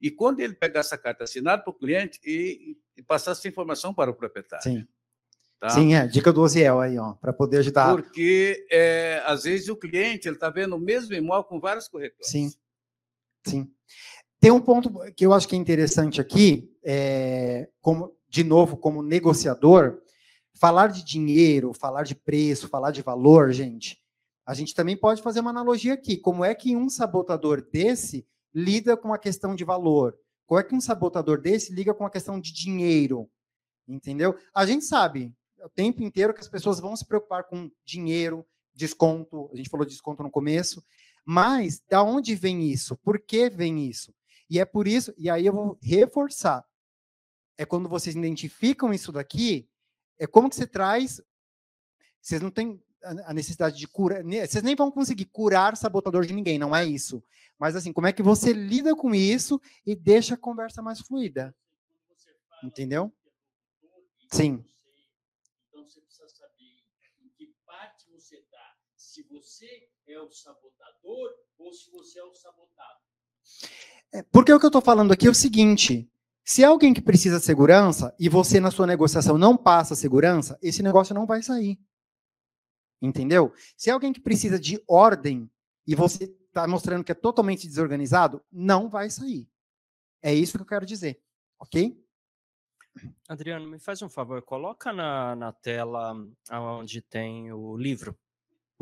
e 0.03 0.11
quando 0.11 0.41
ele 0.41 0.53
pegar 0.53 0.81
essa 0.81 0.97
carta 0.97 1.23
assinada 1.23 1.63
para 1.63 1.71
o 1.71 1.73
cliente 1.73 2.19
e, 2.25 2.77
e, 2.97 3.01
passar 3.01 3.31
essa 3.31 3.47
informação 3.47 3.93
para 3.93 4.11
o 4.11 4.13
proprietário. 4.13 4.63
Sim. 4.63 4.87
Tá? 5.63 5.69
Sim, 5.69 5.93
é. 5.95 6.05
Dica 6.05 6.33
do 6.33 6.41
Oziel 6.41 6.81
aí, 6.81 6.97
ó, 6.97 7.13
para 7.13 7.31
poder 7.31 7.59
ajudar. 7.59 7.95
Porque, 7.95 8.67
é, 8.69 9.23
às 9.25 9.43
vezes, 9.43 9.69
o 9.69 9.77
cliente 9.77 10.27
está 10.27 10.49
vendo 10.49 10.75
o 10.75 10.79
mesmo 10.79 11.13
imóvel 11.13 11.45
com 11.45 11.57
vários 11.57 11.87
corretores. 11.87 12.29
Sim. 12.29 12.51
Sim. 13.47 13.71
Tem 14.41 14.51
um 14.51 14.59
ponto 14.59 14.91
que 15.15 15.25
eu 15.25 15.31
acho 15.31 15.47
que 15.47 15.55
é 15.55 15.57
interessante 15.57 16.19
aqui, 16.19 16.69
é, 16.83 17.69
como, 17.79 18.13
de 18.27 18.43
novo, 18.43 18.75
como 18.75 19.01
negociador, 19.01 20.01
falar 20.59 20.87
de 20.87 21.01
dinheiro, 21.01 21.71
falar 21.73 22.03
de 22.03 22.13
preço, 22.13 22.67
falar 22.67 22.91
de 22.91 23.01
valor, 23.01 23.53
gente, 23.53 23.97
a 24.45 24.53
gente 24.53 24.75
também 24.75 24.97
pode 24.97 25.21
fazer 25.21 25.39
uma 25.39 25.51
analogia 25.51 25.93
aqui. 25.93 26.17
Como 26.17 26.43
é 26.43 26.53
que 26.53 26.75
um 26.75 26.89
sabotador 26.89 27.65
desse 27.71 28.27
lida 28.53 28.97
com 28.97 29.13
a 29.13 29.17
questão 29.17 29.55
de 29.55 29.63
valor? 29.63 30.13
Como 30.45 30.59
é 30.59 30.63
que 30.63 30.75
um 30.75 30.81
sabotador 30.81 31.39
desse 31.39 31.73
liga 31.73 31.93
com 31.93 32.05
a 32.05 32.09
questão 32.09 32.37
de 32.37 32.51
dinheiro? 32.51 33.29
Entendeu? 33.87 34.35
A 34.53 34.65
gente 34.65 34.83
sabe, 34.83 35.33
o 35.63 35.69
tempo 35.69 36.03
inteiro 36.03 36.33
que 36.33 36.41
as 36.41 36.49
pessoas 36.49 36.79
vão 36.79 36.95
se 36.95 37.05
preocupar 37.05 37.45
com 37.45 37.71
dinheiro, 37.85 38.45
desconto, 38.73 39.49
a 39.53 39.55
gente 39.55 39.69
falou 39.69 39.85
de 39.85 39.91
desconto 39.91 40.23
no 40.23 40.31
começo, 40.31 40.83
mas 41.25 41.81
da 41.87 42.03
onde 42.03 42.35
vem 42.35 42.69
isso? 42.69 42.97
Por 42.97 43.19
que 43.19 43.49
vem 43.49 43.87
isso? 43.87 44.13
E 44.49 44.59
é 44.59 44.65
por 44.65 44.87
isso, 44.87 45.13
e 45.17 45.29
aí 45.29 45.45
eu 45.45 45.53
vou 45.53 45.77
reforçar. 45.81 46.65
É 47.57 47.65
quando 47.65 47.87
vocês 47.87 48.15
identificam 48.15 48.93
isso 48.93 49.11
daqui, 49.11 49.69
é 50.17 50.27
como 50.27 50.49
que 50.49 50.55
você 50.55 50.67
traz. 50.67 51.21
Vocês 52.21 52.41
não 52.41 52.51
têm 52.51 52.81
a 53.25 53.33
necessidade 53.33 53.77
de 53.77 53.87
curar. 53.87 54.23
Vocês 54.23 54.63
nem 54.63 54.75
vão 54.75 54.91
conseguir 54.91 55.25
curar 55.25 55.77
sabotador 55.77 56.25
de 56.25 56.33
ninguém, 56.33 56.57
não 56.57 56.75
é 56.75 56.85
isso. 56.85 57.23
Mas 57.59 57.75
assim, 57.75 57.93
como 57.93 58.07
é 58.07 58.13
que 58.13 58.23
você 58.23 58.53
lida 58.53 58.95
com 58.95 59.13
isso 59.13 59.61
e 59.85 59.95
deixa 59.95 60.33
a 60.35 60.37
conversa 60.37 60.81
mais 60.81 60.99
fluida? 60.99 61.55
Entendeu? 62.63 63.11
Sim. 64.31 64.63
Se 69.13 69.21
você 69.29 69.89
é 70.07 70.19
o 70.19 70.31
sabotador 70.31 71.29
ou 71.59 71.71
se 71.71 71.91
você 71.91 72.19
é 72.19 72.23
o 72.23 72.33
sabotado. 72.33 72.99
É, 74.11 74.23
porque 74.23 74.51
o 74.51 74.59
que 74.59 74.65
eu 74.65 74.69
estou 74.69 74.81
falando 74.81 75.11
aqui 75.11 75.27
é 75.27 75.29
o 75.29 75.35
seguinte: 75.35 76.11
se 76.43 76.63
é 76.63 76.65
alguém 76.65 76.95
que 76.95 77.01
precisa 77.01 77.37
de 77.37 77.45
segurança 77.45 78.15
e 78.19 78.27
você 78.27 78.59
na 78.59 78.71
sua 78.71 78.87
negociação 78.87 79.37
não 79.37 79.55
passa 79.55 79.95
segurança, 79.95 80.57
esse 80.63 80.81
negócio 80.81 81.13
não 81.13 81.27
vai 81.27 81.43
sair. 81.43 81.79
Entendeu? 82.99 83.53
Se 83.77 83.91
é 83.91 83.93
alguém 83.93 84.11
que 84.11 84.19
precisa 84.19 84.59
de 84.59 84.83
ordem 84.87 85.47
e 85.85 85.93
você 85.93 86.23
está 86.23 86.67
mostrando 86.67 87.03
que 87.03 87.11
é 87.11 87.15
totalmente 87.15 87.67
desorganizado, 87.67 88.43
não 88.51 88.89
vai 88.89 89.11
sair. 89.11 89.47
É 90.23 90.33
isso 90.33 90.57
que 90.57 90.63
eu 90.63 90.67
quero 90.67 90.87
dizer, 90.87 91.21
ok? 91.59 92.01
Adriano, 93.27 93.67
me 93.67 93.77
faz 93.77 94.01
um 94.01 94.09
favor, 94.09 94.41
coloca 94.41 94.91
na, 94.91 95.35
na 95.35 95.51
tela 95.51 96.15
onde 96.79 97.01
tem 97.01 97.51
o 97.51 97.77
livro. 97.77 98.17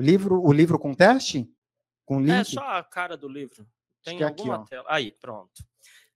O 0.02 0.04
livro, 0.04 0.42
o 0.44 0.52
livro 0.52 0.80
com 0.80 0.96
teste? 0.96 1.48
Com 2.04 2.22
é, 2.22 2.24
link? 2.24 2.40
É 2.40 2.44
só 2.44 2.62
a 2.62 2.84
cara 2.84 3.16
do 3.16 3.28
livro. 3.28 3.68
Tem 4.04 4.20
é 4.20 4.24
alguma 4.24 4.56
aqui, 4.56 4.72
tela. 4.72 4.86
Aí, 4.88 5.12
pronto. 5.12 5.64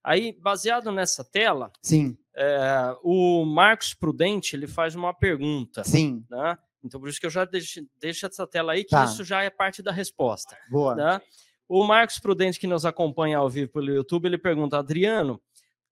Aí, 0.02 0.32
baseado 0.32 0.90
nessa 0.90 1.24
tela, 1.24 1.70
sim. 1.80 2.18
É, 2.34 2.96
o 3.04 3.44
Marcos 3.44 3.94
Prudente 3.94 4.56
ele 4.56 4.66
faz 4.66 4.96
uma 4.96 5.14
pergunta. 5.14 5.84
Sim. 5.84 6.26
Né? 6.28 6.58
Então, 6.82 6.98
por 6.98 7.08
isso 7.08 7.20
que 7.20 7.26
eu 7.26 7.30
já 7.30 7.44
deixo, 7.44 7.86
deixo 8.00 8.26
essa 8.26 8.44
tela 8.44 8.72
aí, 8.72 8.82
que 8.82 8.90
tá. 8.90 9.04
isso 9.04 9.22
já 9.22 9.44
é 9.44 9.50
parte 9.50 9.80
da 9.82 9.92
resposta. 9.92 10.58
Boa. 10.68 10.96
Né? 10.96 11.20
O 11.68 11.84
Marcos 11.84 12.18
Prudente, 12.18 12.58
que 12.58 12.66
nos 12.66 12.84
acompanha 12.84 13.38
ao 13.38 13.48
vivo 13.48 13.70
pelo 13.70 13.94
YouTube, 13.94 14.26
ele 14.26 14.38
pergunta: 14.38 14.78
Adriano, 14.78 15.40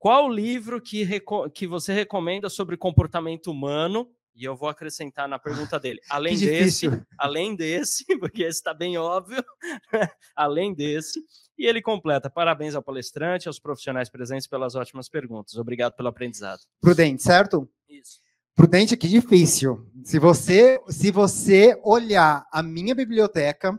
qual 0.01 0.29
livro 0.29 0.81
que, 0.81 1.07
que 1.55 1.66
você 1.69 1.93
recomenda 1.93 2.51
sobre 2.51 2.77
comportamento 2.77 3.53
humano 3.53 4.11
e 4.35 4.44
eu 4.44 4.56
vou 4.56 4.69
acrescentar 4.69 5.28
na 5.28 5.39
pergunta 5.39 5.78
dele, 5.78 6.01
além 6.11 6.36
desse, 6.39 6.86
além 7.19 7.55
desse, 7.55 8.05
porque 8.19 8.43
esse 8.43 8.59
está 8.59 8.74
bem 8.74 8.98
óbvio, 8.98 9.44
além 10.35 10.74
desse, 10.74 11.24
e 11.56 11.66
ele 11.66 11.81
completa: 11.81 12.28
parabéns 12.28 12.74
ao 12.74 12.82
palestrante, 12.82 13.48
aos 13.48 13.59
profissionais 13.59 14.11
presentes 14.11 14.47
pelas 14.47 14.74
ótimas 14.74 15.09
perguntas. 15.09 15.56
Obrigado 15.56 15.94
pelo 15.94 16.09
aprendizado. 16.09 16.61
Prudente, 16.81 17.23
certo? 17.23 17.69
Isso. 17.89 18.20
Prudente, 18.55 18.97
que 18.97 19.09
difícil. 19.09 19.90
Se 20.05 20.19
você, 20.19 20.81
se 20.89 21.11
você 21.11 21.78
olhar 21.82 22.47
a 22.52 22.62
minha 22.62 22.94
biblioteca, 22.94 23.77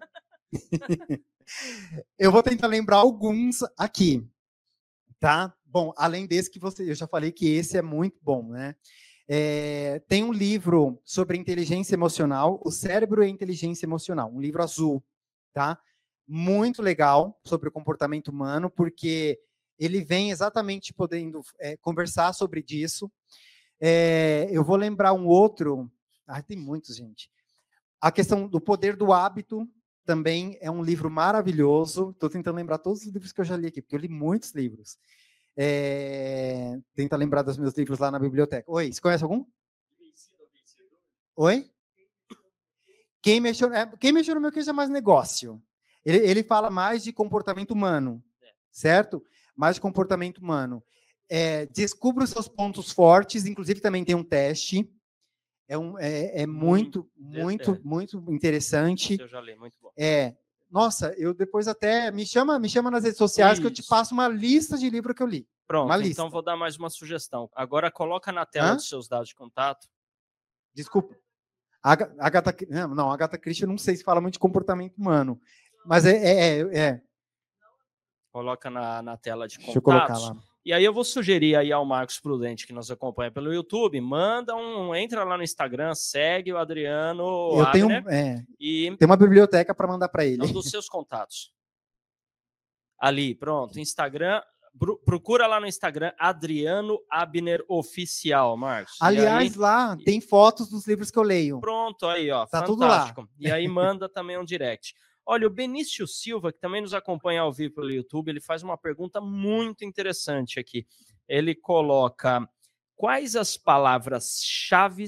eu 2.20 2.32
vou 2.32 2.44
tentar 2.44 2.68
lembrar 2.68 2.98
alguns 2.98 3.60
aqui, 3.78 4.28
tá? 5.20 5.54
Bom, 5.66 5.94
além 5.98 6.26
desse 6.26 6.50
que 6.50 6.60
você, 6.60 6.90
eu 6.90 6.96
já 6.96 7.08
falei 7.08 7.32
que 7.32 7.48
esse 7.54 7.78
é 7.78 7.82
muito 7.82 8.18
bom, 8.22 8.50
né? 8.50 8.76
É, 9.28 10.00
tem 10.08 10.24
um 10.24 10.32
livro 10.32 11.00
sobre 11.04 11.38
inteligência 11.38 11.96
emocional, 11.96 12.62
o 12.64 12.72
cérebro 12.72 13.24
e 13.24 13.26
a 13.26 13.30
inteligência 13.30 13.86
emocional, 13.86 14.32
um 14.32 14.40
livro 14.40 14.62
azul, 14.62 15.04
tá? 15.52 15.80
Muito 16.28 16.82
legal 16.82 17.40
sobre 17.44 17.70
o 17.70 17.72
comportamento 17.72 18.28
humano, 18.28 18.70
porque 18.70 19.40
ele 19.80 20.04
vem 20.04 20.32
exatamente 20.32 20.94
podendo 20.94 21.42
é, 21.60 21.76
conversar 21.78 22.34
sobre 22.34 22.62
disso. 22.62 23.12
É, 23.80 24.48
eu 24.52 24.64
vou 24.64 24.76
lembrar 24.76 25.14
um 25.14 25.26
outro, 25.26 25.92
ah, 26.28 26.42
tem 26.42 26.58
muitos, 26.58 26.96
gente. 26.96 27.30
A 28.00 28.12
questão 28.12 28.48
do 28.48 28.62
poder 28.62 28.96
do 28.96 29.12
hábito 29.12 29.68
também 30.06 30.58
é 30.62 30.70
um 30.70 30.84
livro 30.84 31.10
maravilhoso. 31.10 32.12
Estou 32.12 32.30
tentando 32.30 32.56
lembrar 32.56 32.78
todos 32.78 33.02
os 33.02 33.08
livros 33.08 33.32
que 33.32 33.42
eu 33.42 33.46
já 33.46 33.58
li 33.58 33.68
aqui, 33.68 33.82
porque 33.82 33.96
eu 33.96 34.00
li 34.00 34.08
muitos 34.08 34.52
livros. 34.54 34.98
É, 35.58 36.78
tenta 36.94 37.16
lembrar 37.16 37.42
dos 37.42 37.58
meus 37.58 37.74
livros 37.74 38.00
lá 38.00 38.12
na 38.12 38.20
biblioteca. 38.20 38.70
Oi, 38.70 38.92
você 38.92 39.00
conhece 39.00 39.24
algum? 39.24 39.46
Oi? 41.38 41.70
Quem 43.22 43.40
mexeu, 43.40 43.74
é, 43.74 43.92
quem 44.00 44.12
mexeu 44.12 44.36
no 44.36 44.42
meu 44.42 44.52
queijo 44.52 44.70
é 44.70 44.74
mais 44.74 44.90
negócio. 44.90 45.62
Ele, 46.06 46.18
ele 46.20 46.44
fala 46.44 46.70
mais 46.70 47.04
de 47.04 47.12
comportamento 47.12 47.72
humano, 47.72 48.24
certo? 48.70 49.24
Mais 49.56 49.76
de 49.76 49.82
comportamento 49.82 50.38
humano. 50.38 50.84
É, 51.28 51.66
descubra 51.66 52.24
os 52.24 52.30
seus 52.30 52.48
pontos 52.48 52.92
fortes, 52.92 53.46
inclusive 53.46 53.82
também 53.82 54.06
tem 54.06 54.14
um 54.14 54.24
teste. 54.24 54.88
É, 55.68 55.78
um, 55.78 55.98
é, 55.98 56.44
é 56.44 56.46
muito, 56.46 57.10
muito, 57.18 57.72
é. 57.72 57.80
muito 57.84 58.24
interessante. 58.32 59.18
Eu 59.20 59.28
já 59.28 59.42
li, 59.42 59.56
muito 59.56 59.78
bom. 59.82 59.92
É, 59.98 60.36
nossa, 60.70 61.14
eu 61.18 61.34
depois 61.34 61.68
até 61.68 62.12
me 62.12 62.26
chama, 62.26 62.60
me 62.60 62.70
chama 62.70 62.92
nas 62.92 63.04
redes 63.04 63.18
sociais 63.18 63.54
Isso. 63.54 63.62
que 63.62 63.68
eu 63.68 63.74
te 63.74 63.84
passo 63.84 64.14
uma 64.14 64.28
lista 64.28 64.78
de 64.78 64.90
livros 64.90 65.16
que 65.16 65.24
eu 65.24 65.28
li. 65.28 65.48
Pronto, 65.68 65.86
uma 65.86 66.06
então 66.06 66.30
vou 66.30 66.44
dar 66.44 66.56
mais 66.56 66.78
uma 66.78 66.90
sugestão. 66.90 67.50
Agora 67.56 67.92
coloca 67.92 68.32
na 68.32 68.46
tela 68.46 68.72
Hã? 68.72 68.76
os 68.76 68.88
seus 68.88 69.08
dados 69.08 69.30
de 69.30 69.36
contato. 69.36 69.88
Desculpa. 70.74 71.16
Agatha, 71.82 72.56
não, 72.88 73.12
Agatha 73.12 73.38
Christie, 73.38 73.64
eu 73.64 73.70
não 73.70 73.78
sei 73.78 73.96
se 73.96 74.04
fala 74.04 74.20
muito 74.20 74.34
de 74.34 74.40
comportamento 74.40 74.98
humano, 74.98 75.40
mas 75.86 76.06
é, 76.06 76.16
é, 76.16 76.60
é, 76.60 76.78
é. 76.78 77.02
Coloca 78.32 78.70
na, 78.72 79.04
na 79.04 79.18
tela 79.18 79.48
de 79.48 79.58
contatos. 79.60 79.74
Deixa 79.74 79.78
eu 79.78 79.82
colocar 79.84 80.18
lá. 80.18 80.36
E 80.66 80.74
aí 80.74 80.84
eu 80.84 80.92
vou 80.92 81.04
sugerir 81.04 81.56
aí 81.56 81.72
ao 81.72 81.86
Marcos 81.86 82.20
Prudente 82.20 82.66
que 82.66 82.74
nos 82.74 82.90
acompanha 82.90 83.30
pelo 83.30 83.54
YouTube, 83.54 84.02
manda 84.02 84.56
um, 84.56 84.96
entra 84.96 85.24
lá 85.24 85.38
no 85.38 85.44
Instagram, 85.44 85.94
segue 85.94 86.52
o 86.52 86.58
Adriano 86.58 87.24
eu 87.54 87.62
Abner, 87.62 88.04
tenho, 88.04 88.10
é, 88.10 88.44
e 88.60 88.96
tem 88.98 89.06
uma 89.06 89.16
biblioteca 89.16 89.76
para 89.76 89.88
mandar 89.88 90.10
para 90.10 90.26
ele. 90.26 90.44
Um 90.44 90.52
dos 90.52 90.72
seus 90.72 90.90
contatos. 90.90 91.54
Ali, 92.98 93.36
pronto, 93.36 93.80
Instagram, 93.80 94.42
procura 95.06 95.46
lá 95.46 95.60
no 95.60 95.68
Instagram 95.68 96.12
Adriano 96.18 97.00
Abner 97.12 97.64
Oficial, 97.70 98.58
Marcos. 98.58 98.96
Aliás, 99.00 99.54
aí, 99.54 99.60
lá 99.60 99.96
tem 100.04 100.20
fotos 100.20 100.68
dos 100.68 100.88
livros 100.88 101.12
que 101.12 101.20
eu 101.20 101.24
leio. 101.24 101.60
Pronto, 101.60 102.08
aí, 102.08 102.32
ó, 102.32 102.48
tá 102.48 102.66
fantástico. 102.66 103.22
Tudo 103.22 103.30
lá. 103.30 103.36
E 103.40 103.52
aí 103.52 103.68
manda 103.68 104.10
também 104.10 104.36
um 104.36 104.44
direct. 104.44 104.96
Olha, 105.26 105.48
o 105.48 105.50
Benício 105.50 106.08
Silva, 106.08 106.54
que 106.54 106.60
também 106.60 106.82
nos 106.82 106.94
acompanha 106.94 107.42
ao 107.42 107.52
vivo 107.52 107.76
pelo 107.76 107.92
YouTube, 107.92 108.30
ele 108.30 108.40
faz 108.40 108.62
uma 108.62 108.78
pergunta 108.78 109.20
muito 109.20 109.84
interessante 109.84 110.60
aqui. 110.60 110.86
Ele 111.28 111.56
coloca 111.56 112.48
quais 112.96 113.36
as 113.36 113.58
palavras-chave 113.58 115.06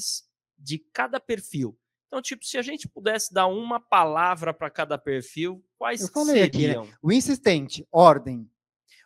de 0.57 0.79
cada 0.91 1.19
perfil. 1.19 1.77
Então, 2.07 2.21
tipo, 2.21 2.45
se 2.45 2.57
a 2.57 2.61
gente 2.61 2.87
pudesse 2.87 3.31
dar 3.33 3.47
uma 3.47 3.79
palavra 3.79 4.53
para 4.53 4.69
cada 4.71 4.97
perfil, 4.97 5.63
quais 5.77 6.01
Eu 6.01 6.07
falei 6.07 6.49
seriam? 6.49 6.81
Aqui, 6.81 6.89
né? 6.91 6.97
O 7.01 7.11
insistente, 7.11 7.87
ordem. 7.91 8.49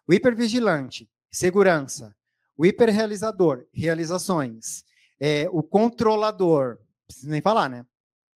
O 0.08 0.14
hipervigilante, 0.14 1.10
segurança. 1.30 2.16
O 2.56 2.66
hiperrealizador, 2.66 3.66
realizações. 3.74 4.86
É, 5.20 5.48
o 5.52 5.62
controlador, 5.62 6.78
precisa 7.06 7.30
nem 7.30 7.42
falar, 7.42 7.70
né? 7.70 7.86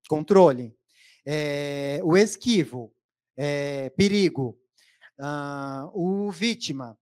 Controle 0.08 0.76
é, 1.26 2.00
o 2.04 2.18
esquivo, 2.18 2.94
é, 3.38 3.90
perigo, 3.92 4.58
uh, 5.20 5.90
o 5.94 6.32
vítima, 6.32 6.98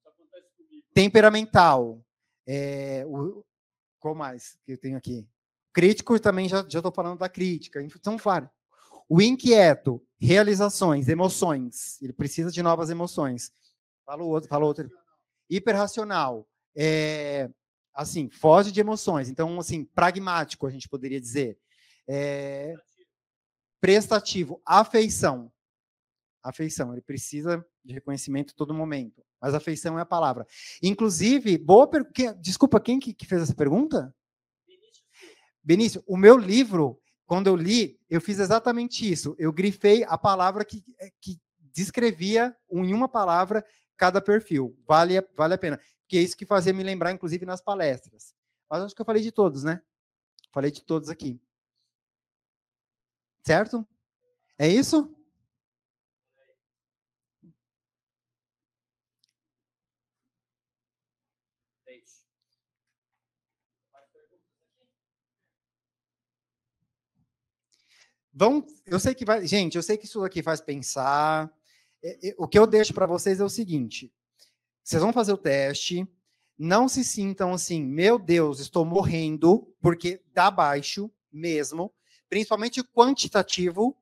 temperamental, 0.94 2.04
é, 2.48 3.04
o, 3.08 3.44
qual 4.00 4.16
mais 4.16 4.58
que 4.66 4.74
eu 4.74 4.78
tenho 4.78 4.98
aqui? 4.98 5.28
Crítico 5.74 6.20
também 6.20 6.50
já 6.50 6.62
estou 6.62 6.92
falando 6.92 7.20
da 7.20 7.30
crítica, 7.30 7.86
são 8.04 8.18
vários. 8.18 8.50
O 9.08 9.22
inquieto, 9.22 10.02
realizações, 10.20 11.08
emoções, 11.08 12.02
ele 12.02 12.14
precisa 12.14 12.52
de 12.52 12.62
novas 12.62 12.90
emoções. 12.90 13.52
Fala 14.06 14.24
outro, 14.24 14.50
fala 14.50 14.66
outro. 14.66 14.90
Hiperracional, 15.50 16.48
é, 16.76 17.50
assim, 17.94 18.30
foge 18.30 18.72
de 18.72 18.80
emoções. 18.80 19.30
Então, 19.30 19.60
assim, 19.60 19.84
pragmático, 19.84 20.66
a 20.66 20.70
gente 20.70 20.88
poderia 20.88 21.20
dizer. 21.20 21.58
É, 22.08 22.74
prestativo, 23.82 24.62
afeição. 24.66 25.52
Afeição, 26.44 26.94
ele 26.94 27.02
precisa 27.02 27.66
de 27.84 27.94
reconhecimento 27.94 28.56
todo 28.56 28.74
momento. 28.74 29.24
Mas 29.42 29.54
afeição 29.54 29.98
é 29.98 30.04
a 30.04 30.06
palavra. 30.06 30.46
Inclusive, 30.82 31.58
boa. 31.58 31.90
Desculpa, 32.40 32.80
quem 32.80 33.00
que, 33.00 33.14
que 33.14 33.26
fez 33.26 33.42
essa 33.42 33.56
pergunta? 33.56 34.16
Benício, 35.64 36.04
o 36.08 36.16
meu 36.16 36.38
livro, 36.38 37.00
quando 37.26 37.48
eu 37.48 37.56
li, 37.56 38.00
eu 38.10 38.22
fiz 38.22 38.40
exatamente 38.40 39.12
isso. 39.12 39.36
Eu 39.38 39.52
grifei 39.52 40.04
a 40.04 40.18
palavra 40.18 40.64
que, 40.64 40.84
eh, 41.00 41.12
que 41.20 41.40
descrevia 41.60 42.56
em 42.72 42.94
uma 42.94 43.08
palavra 43.08 43.66
cada 43.98 44.22
perfil. 44.22 44.78
Vale, 44.88 45.22
vale 45.36 45.54
a 45.56 45.58
pena. 45.58 45.80
Porque 46.02 46.18
é 46.18 46.22
isso 46.22 46.38
que 46.38 46.46
fazia 46.46 46.74
me 46.74 46.84
lembrar, 46.84 47.12
inclusive, 47.12 47.46
nas 47.46 47.62
palestras. 47.62 48.34
Mas 48.70 48.84
acho 48.84 48.96
que 48.96 49.02
eu 49.02 49.06
falei 49.06 49.22
de 49.22 49.32
todos, 49.32 49.64
né? 49.64 49.82
Falei 50.52 50.72
de 50.72 50.84
todos 50.84 51.10
aqui. 51.10 51.40
Certo? 53.44 53.86
É 54.58 54.68
isso? 54.68 55.16
Vão, 68.34 68.66
eu 68.86 69.00
sei 69.00 69.14
que 69.14 69.26
vai, 69.26 69.46
gente, 69.46 69.76
eu 69.76 69.84
sei 69.84 69.98
que 69.98 70.06
isso 70.06 70.24
aqui 70.24 70.42
faz 70.42 70.62
pensar. 70.62 71.52
O 72.38 72.48
que 72.48 72.58
eu 72.58 72.66
deixo 72.66 72.94
para 72.94 73.06
vocês 73.06 73.40
é 73.40 73.44
o 73.44 73.50
seguinte: 73.50 74.12
vocês 74.84 75.02
vão 75.02 75.12
fazer 75.12 75.34
o 75.34 75.38
teste, 75.38 76.08
não 76.58 76.88
se 76.88 77.04
sintam 77.04 77.54
assim, 77.54 77.84
meu 77.84 78.18
Deus, 78.18 78.60
estou 78.60 78.86
morrendo, 78.86 79.74
porque 79.82 80.24
dá 80.34 80.50
baixo 80.50 81.12
mesmo 81.32 81.94
principalmente 82.32 82.82
quantitativo, 82.82 83.94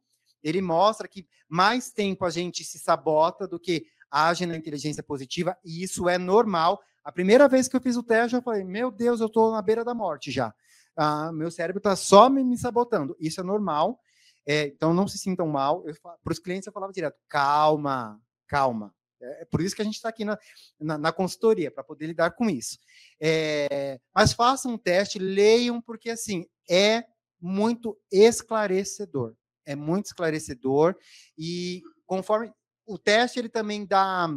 ele 0.43 0.61
mostra 0.61 1.07
que 1.07 1.27
mais 1.47 1.91
tempo 1.91 2.23
a 2.23 2.29
gente 2.29 2.63
se 2.63 2.77
sabota 2.77 3.47
do 3.47 3.59
que 3.59 3.87
age 4.11 4.45
na 4.45 4.55
inteligência 4.55 5.01
positiva, 5.01 5.57
e 5.65 5.81
isso 5.81 6.07
é 6.07 6.19
normal. 6.19 6.79
A 7.03 7.11
primeira 7.11 7.47
vez 7.47 7.67
que 7.67 7.75
eu 7.75 7.81
fiz 7.81 7.97
o 7.97 8.03
teste, 8.03 8.35
eu 8.35 8.41
falei, 8.43 8.63
meu 8.63 8.91
Deus, 8.91 9.19
eu 9.19 9.25
estou 9.25 9.51
na 9.51 9.63
beira 9.63 9.83
da 9.83 9.95
morte 9.95 10.29
já. 10.29 10.53
Ah, 10.95 11.31
meu 11.31 11.49
cérebro 11.49 11.79
está 11.79 11.95
só 11.95 12.29
me, 12.29 12.43
me, 12.43 12.55
sabotando. 12.55 13.17
Isso 13.19 13.41
é 13.41 13.43
normal. 13.43 13.99
É, 14.45 14.67
então, 14.67 14.93
não 14.93 15.07
se 15.07 15.17
sintam 15.17 15.47
mal. 15.47 15.83
Para 16.23 16.31
os 16.31 16.37
clientes, 16.37 16.67
eu 16.67 16.73
falava 16.73 16.93
direto, 16.93 17.17
calma, 17.27 18.21
calma. 18.47 18.93
É, 19.19 19.41
é 19.41 19.45
por 19.45 19.59
isso 19.59 19.75
que 19.75 19.81
a 19.81 19.85
gente 19.85 19.95
está 19.95 20.09
aqui 20.09 20.23
na, 20.23 20.37
na, 20.79 20.99
na 20.99 21.11
consultoria, 21.11 21.71
para 21.71 21.83
poder 21.83 22.05
lidar 22.05 22.31
com 22.31 22.47
isso. 22.47 22.77
É, 23.19 23.99
mas 24.13 24.33
façam 24.33 24.73
um 24.73 24.77
teste, 24.77 25.17
leiam, 25.17 25.81
porque, 25.81 26.11
assim, 26.11 26.45
é 26.69 27.03
muito 27.39 27.97
esclarecedor. 28.11 29.35
É 29.65 29.75
muito 29.75 30.07
esclarecedor 30.07 30.95
e 31.37 31.81
conforme 32.05 32.51
o 32.85 32.97
teste 32.97 33.37
ele 33.37 33.49
também 33.49 33.85
dá 33.85 34.27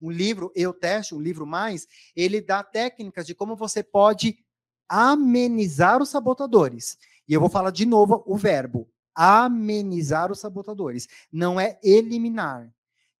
um 0.00 0.10
livro, 0.10 0.50
eu 0.54 0.72
teste, 0.72 1.14
um 1.14 1.20
livro 1.20 1.46
mais, 1.46 1.86
ele 2.16 2.40
dá 2.40 2.62
técnicas 2.62 3.26
de 3.26 3.34
como 3.34 3.56
você 3.56 3.82
pode 3.82 4.38
amenizar 4.88 6.02
os 6.02 6.08
sabotadores. 6.08 6.96
E 7.28 7.32
eu 7.32 7.40
vou 7.40 7.50
falar 7.50 7.70
de 7.70 7.84
novo 7.84 8.22
o 8.26 8.36
verbo 8.36 8.90
amenizar 9.14 10.32
os 10.32 10.40
sabotadores, 10.40 11.08
não 11.30 11.60
é 11.60 11.78
eliminar. 11.82 12.68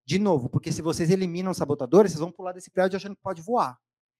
De 0.04 0.18
novo, 0.18 0.48
porque 0.48 0.72
se 0.72 0.82
vocês 0.82 1.08
eliminam 1.08 1.52
os 1.52 1.56
sabotadores, 1.56 2.12
vocês 2.12 2.20
vão 2.20 2.32
pular 2.32 2.52
desse 2.52 2.70
prédio 2.70 2.96
achando 2.96 3.16
que 3.16 3.22
pode 3.22 3.40
voar. 3.40 3.78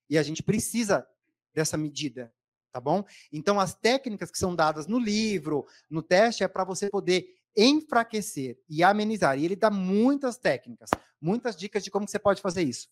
E 0.09 0.17
a 0.17 0.23
gente 0.23 0.43
precisa 0.43 1.07
dessa 1.53 1.77
medida 1.77 2.33
tá 2.75 2.81
bom? 2.81 3.05
Então, 3.33 3.61
as 3.61 3.73
técnicas 3.73 4.33
que 4.33 4.39
são 4.39 4.53
dadas 4.53 4.89
no 4.89 4.99
livro, 4.99 5.65
no 5.89 6.03
teste, 6.03 6.43
é 6.43 6.49
para 6.49 6.65
você 6.65 6.91
poder 6.91 7.25
enfraquecer 7.57 8.59
e 8.69 8.83
amenizar. 8.83 9.39
E 9.39 9.45
ele 9.45 9.55
dá 9.55 9.71
muitas 9.71 10.37
técnicas, 10.37 10.91
muitas 11.21 11.55
dicas 11.55 11.85
de 11.85 11.91
como 11.91 12.09
você 12.09 12.19
pode 12.19 12.43
fazer 12.43 12.65
isso. 12.65 12.89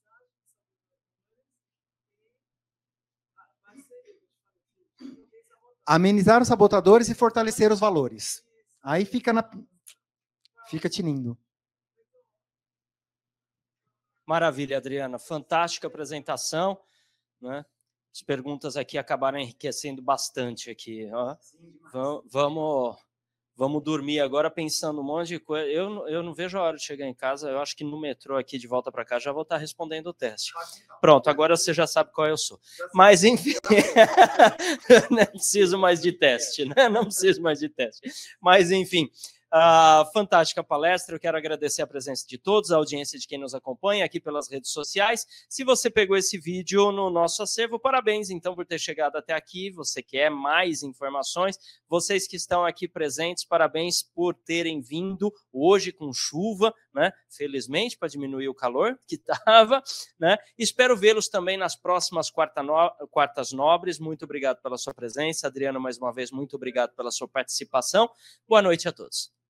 amenizar 5.85 6.41
os 6.41 6.47
sabotadores 6.47 7.09
e 7.09 7.15
fortalecer 7.15 7.73
os 7.73 7.81
valores. 7.81 8.41
Aí 8.81 9.05
fica 9.05 9.33
na 9.33 9.51
fica 10.69 10.89
tinindo. 10.89 11.37
Maravilha, 14.25 14.77
Adriana. 14.77 15.19
Fantástica 15.19 15.89
apresentação, 15.89 16.81
né? 17.41 17.67
As 18.13 18.23
perguntas 18.23 18.77
aqui 18.77 18.99
acabaram 18.99 19.39
enriquecendo 19.39 20.03
bastante 20.03 20.71
aqui. 20.71 21.09
Ó. 21.13 21.37
Vamos 22.31 22.97
Vamos 23.55 23.83
dormir 23.85 24.19
agora 24.19 24.51
pensando 24.51 25.01
um 25.01 25.05
monte 25.05 25.29
de 25.29 25.39
coisa. 25.39 25.67
Eu, 25.69 26.09
eu 26.09 26.23
não 26.23 26.33
vejo 26.33 26.59
a 26.59 26.63
hora 26.63 26.77
de 26.77 26.83
chegar 26.83 27.07
em 27.07 27.15
casa. 27.15 27.51
Eu 27.51 27.61
acho 27.61 27.77
que 27.77 27.85
no 27.85 28.01
metrô 28.01 28.37
aqui 28.39 28.59
de 28.59 28.67
volta 28.67 28.91
para 28.91 29.05
cá 29.05 29.19
já 29.19 29.31
vou 29.31 29.43
estar 29.43 29.59
respondendo 29.59 30.07
o 30.07 30.15
teste. 30.15 30.53
Pronto, 31.01 31.29
agora 31.29 31.57
você 31.57 31.75
já 31.75 31.87
sabe 31.87 32.11
qual 32.13 32.27
eu 32.27 32.37
sou. 32.37 32.59
Mas, 32.95 33.23
enfim, 33.23 33.55
não 35.11 35.27
preciso 35.27 35.79
mais 35.79 36.01
de 36.01 36.13
teste, 36.13 36.65
né? 36.65 36.89
Não 36.89 37.05
preciso 37.05 37.43
mais 37.43 37.59
de 37.61 37.69
teste. 37.69 38.11
Mas, 38.41 38.71
enfim, 38.71 39.11
Uh, 39.55 40.11
fantástica 40.15 40.65
palestra. 40.65 41.15
Eu 41.15 41.21
quero 41.21 41.37
agradecer 41.37 41.83
a 41.83 41.87
presença 41.87 42.27
de 42.27 42.39
todos, 42.39 42.71
a 42.71 42.77
audiência 42.77 43.19
de 43.19 43.27
quem 43.27 43.37
nos 43.37 43.55
acompanha 43.55 44.03
aqui 44.03 44.19
pelas 44.19 44.49
redes 44.49 44.71
sociais. 44.71 45.27
Se 45.47 45.63
você 45.63 45.91
pegou 45.91 46.17
esse 46.17 46.39
vídeo 46.39 46.91
no 46.91 47.11
nosso 47.11 47.43
acervo, 47.43 47.79
parabéns 47.79 48.31
então 48.31 48.55
por 48.55 48.65
ter 48.65 48.79
chegado 48.79 49.17
até 49.17 49.35
aqui. 49.35 49.71
Você 49.73 50.03
quer 50.03 50.31
mais 50.31 50.83
informações? 50.83 51.59
Vocês 51.87 52.27
que 52.27 52.35
estão 52.35 52.65
aqui 52.65 52.89
presentes, 52.89 53.45
parabéns 53.45 54.03
por 54.03 54.35
terem 54.35 54.81
vindo 54.81 55.31
hoje 55.53 55.93
com 55.93 56.15
chuva, 56.15 56.73
né? 56.95 57.13
Felizmente, 57.29 57.99
para 57.99 58.09
diminuir 58.09 58.49
o 58.49 58.55
calor 58.55 58.99
que 59.07 59.17
estava, 59.21 59.83
né? 60.19 60.39
Espero 60.57 60.97
vê-los 60.97 61.29
também 61.29 61.59
nas 61.59 61.77
próximas 61.77 62.31
quarta 62.31 62.63
no... 62.63 62.91
quartas 63.11 63.53
nobres. 63.53 63.99
Muito 63.99 64.25
obrigado 64.25 64.63
pela 64.63 64.79
sua 64.79 64.95
presença. 64.95 65.47
Adriano, 65.47 65.79
mais 65.79 65.99
uma 65.99 66.11
vez, 66.11 66.31
muito 66.31 66.57
obrigado 66.57 66.95
pela 66.95 67.11
sua 67.11 67.29
participação. 67.29 68.09
Boa 68.49 68.63
noite 68.63 68.89
a 68.89 68.93
todos. 68.93 69.42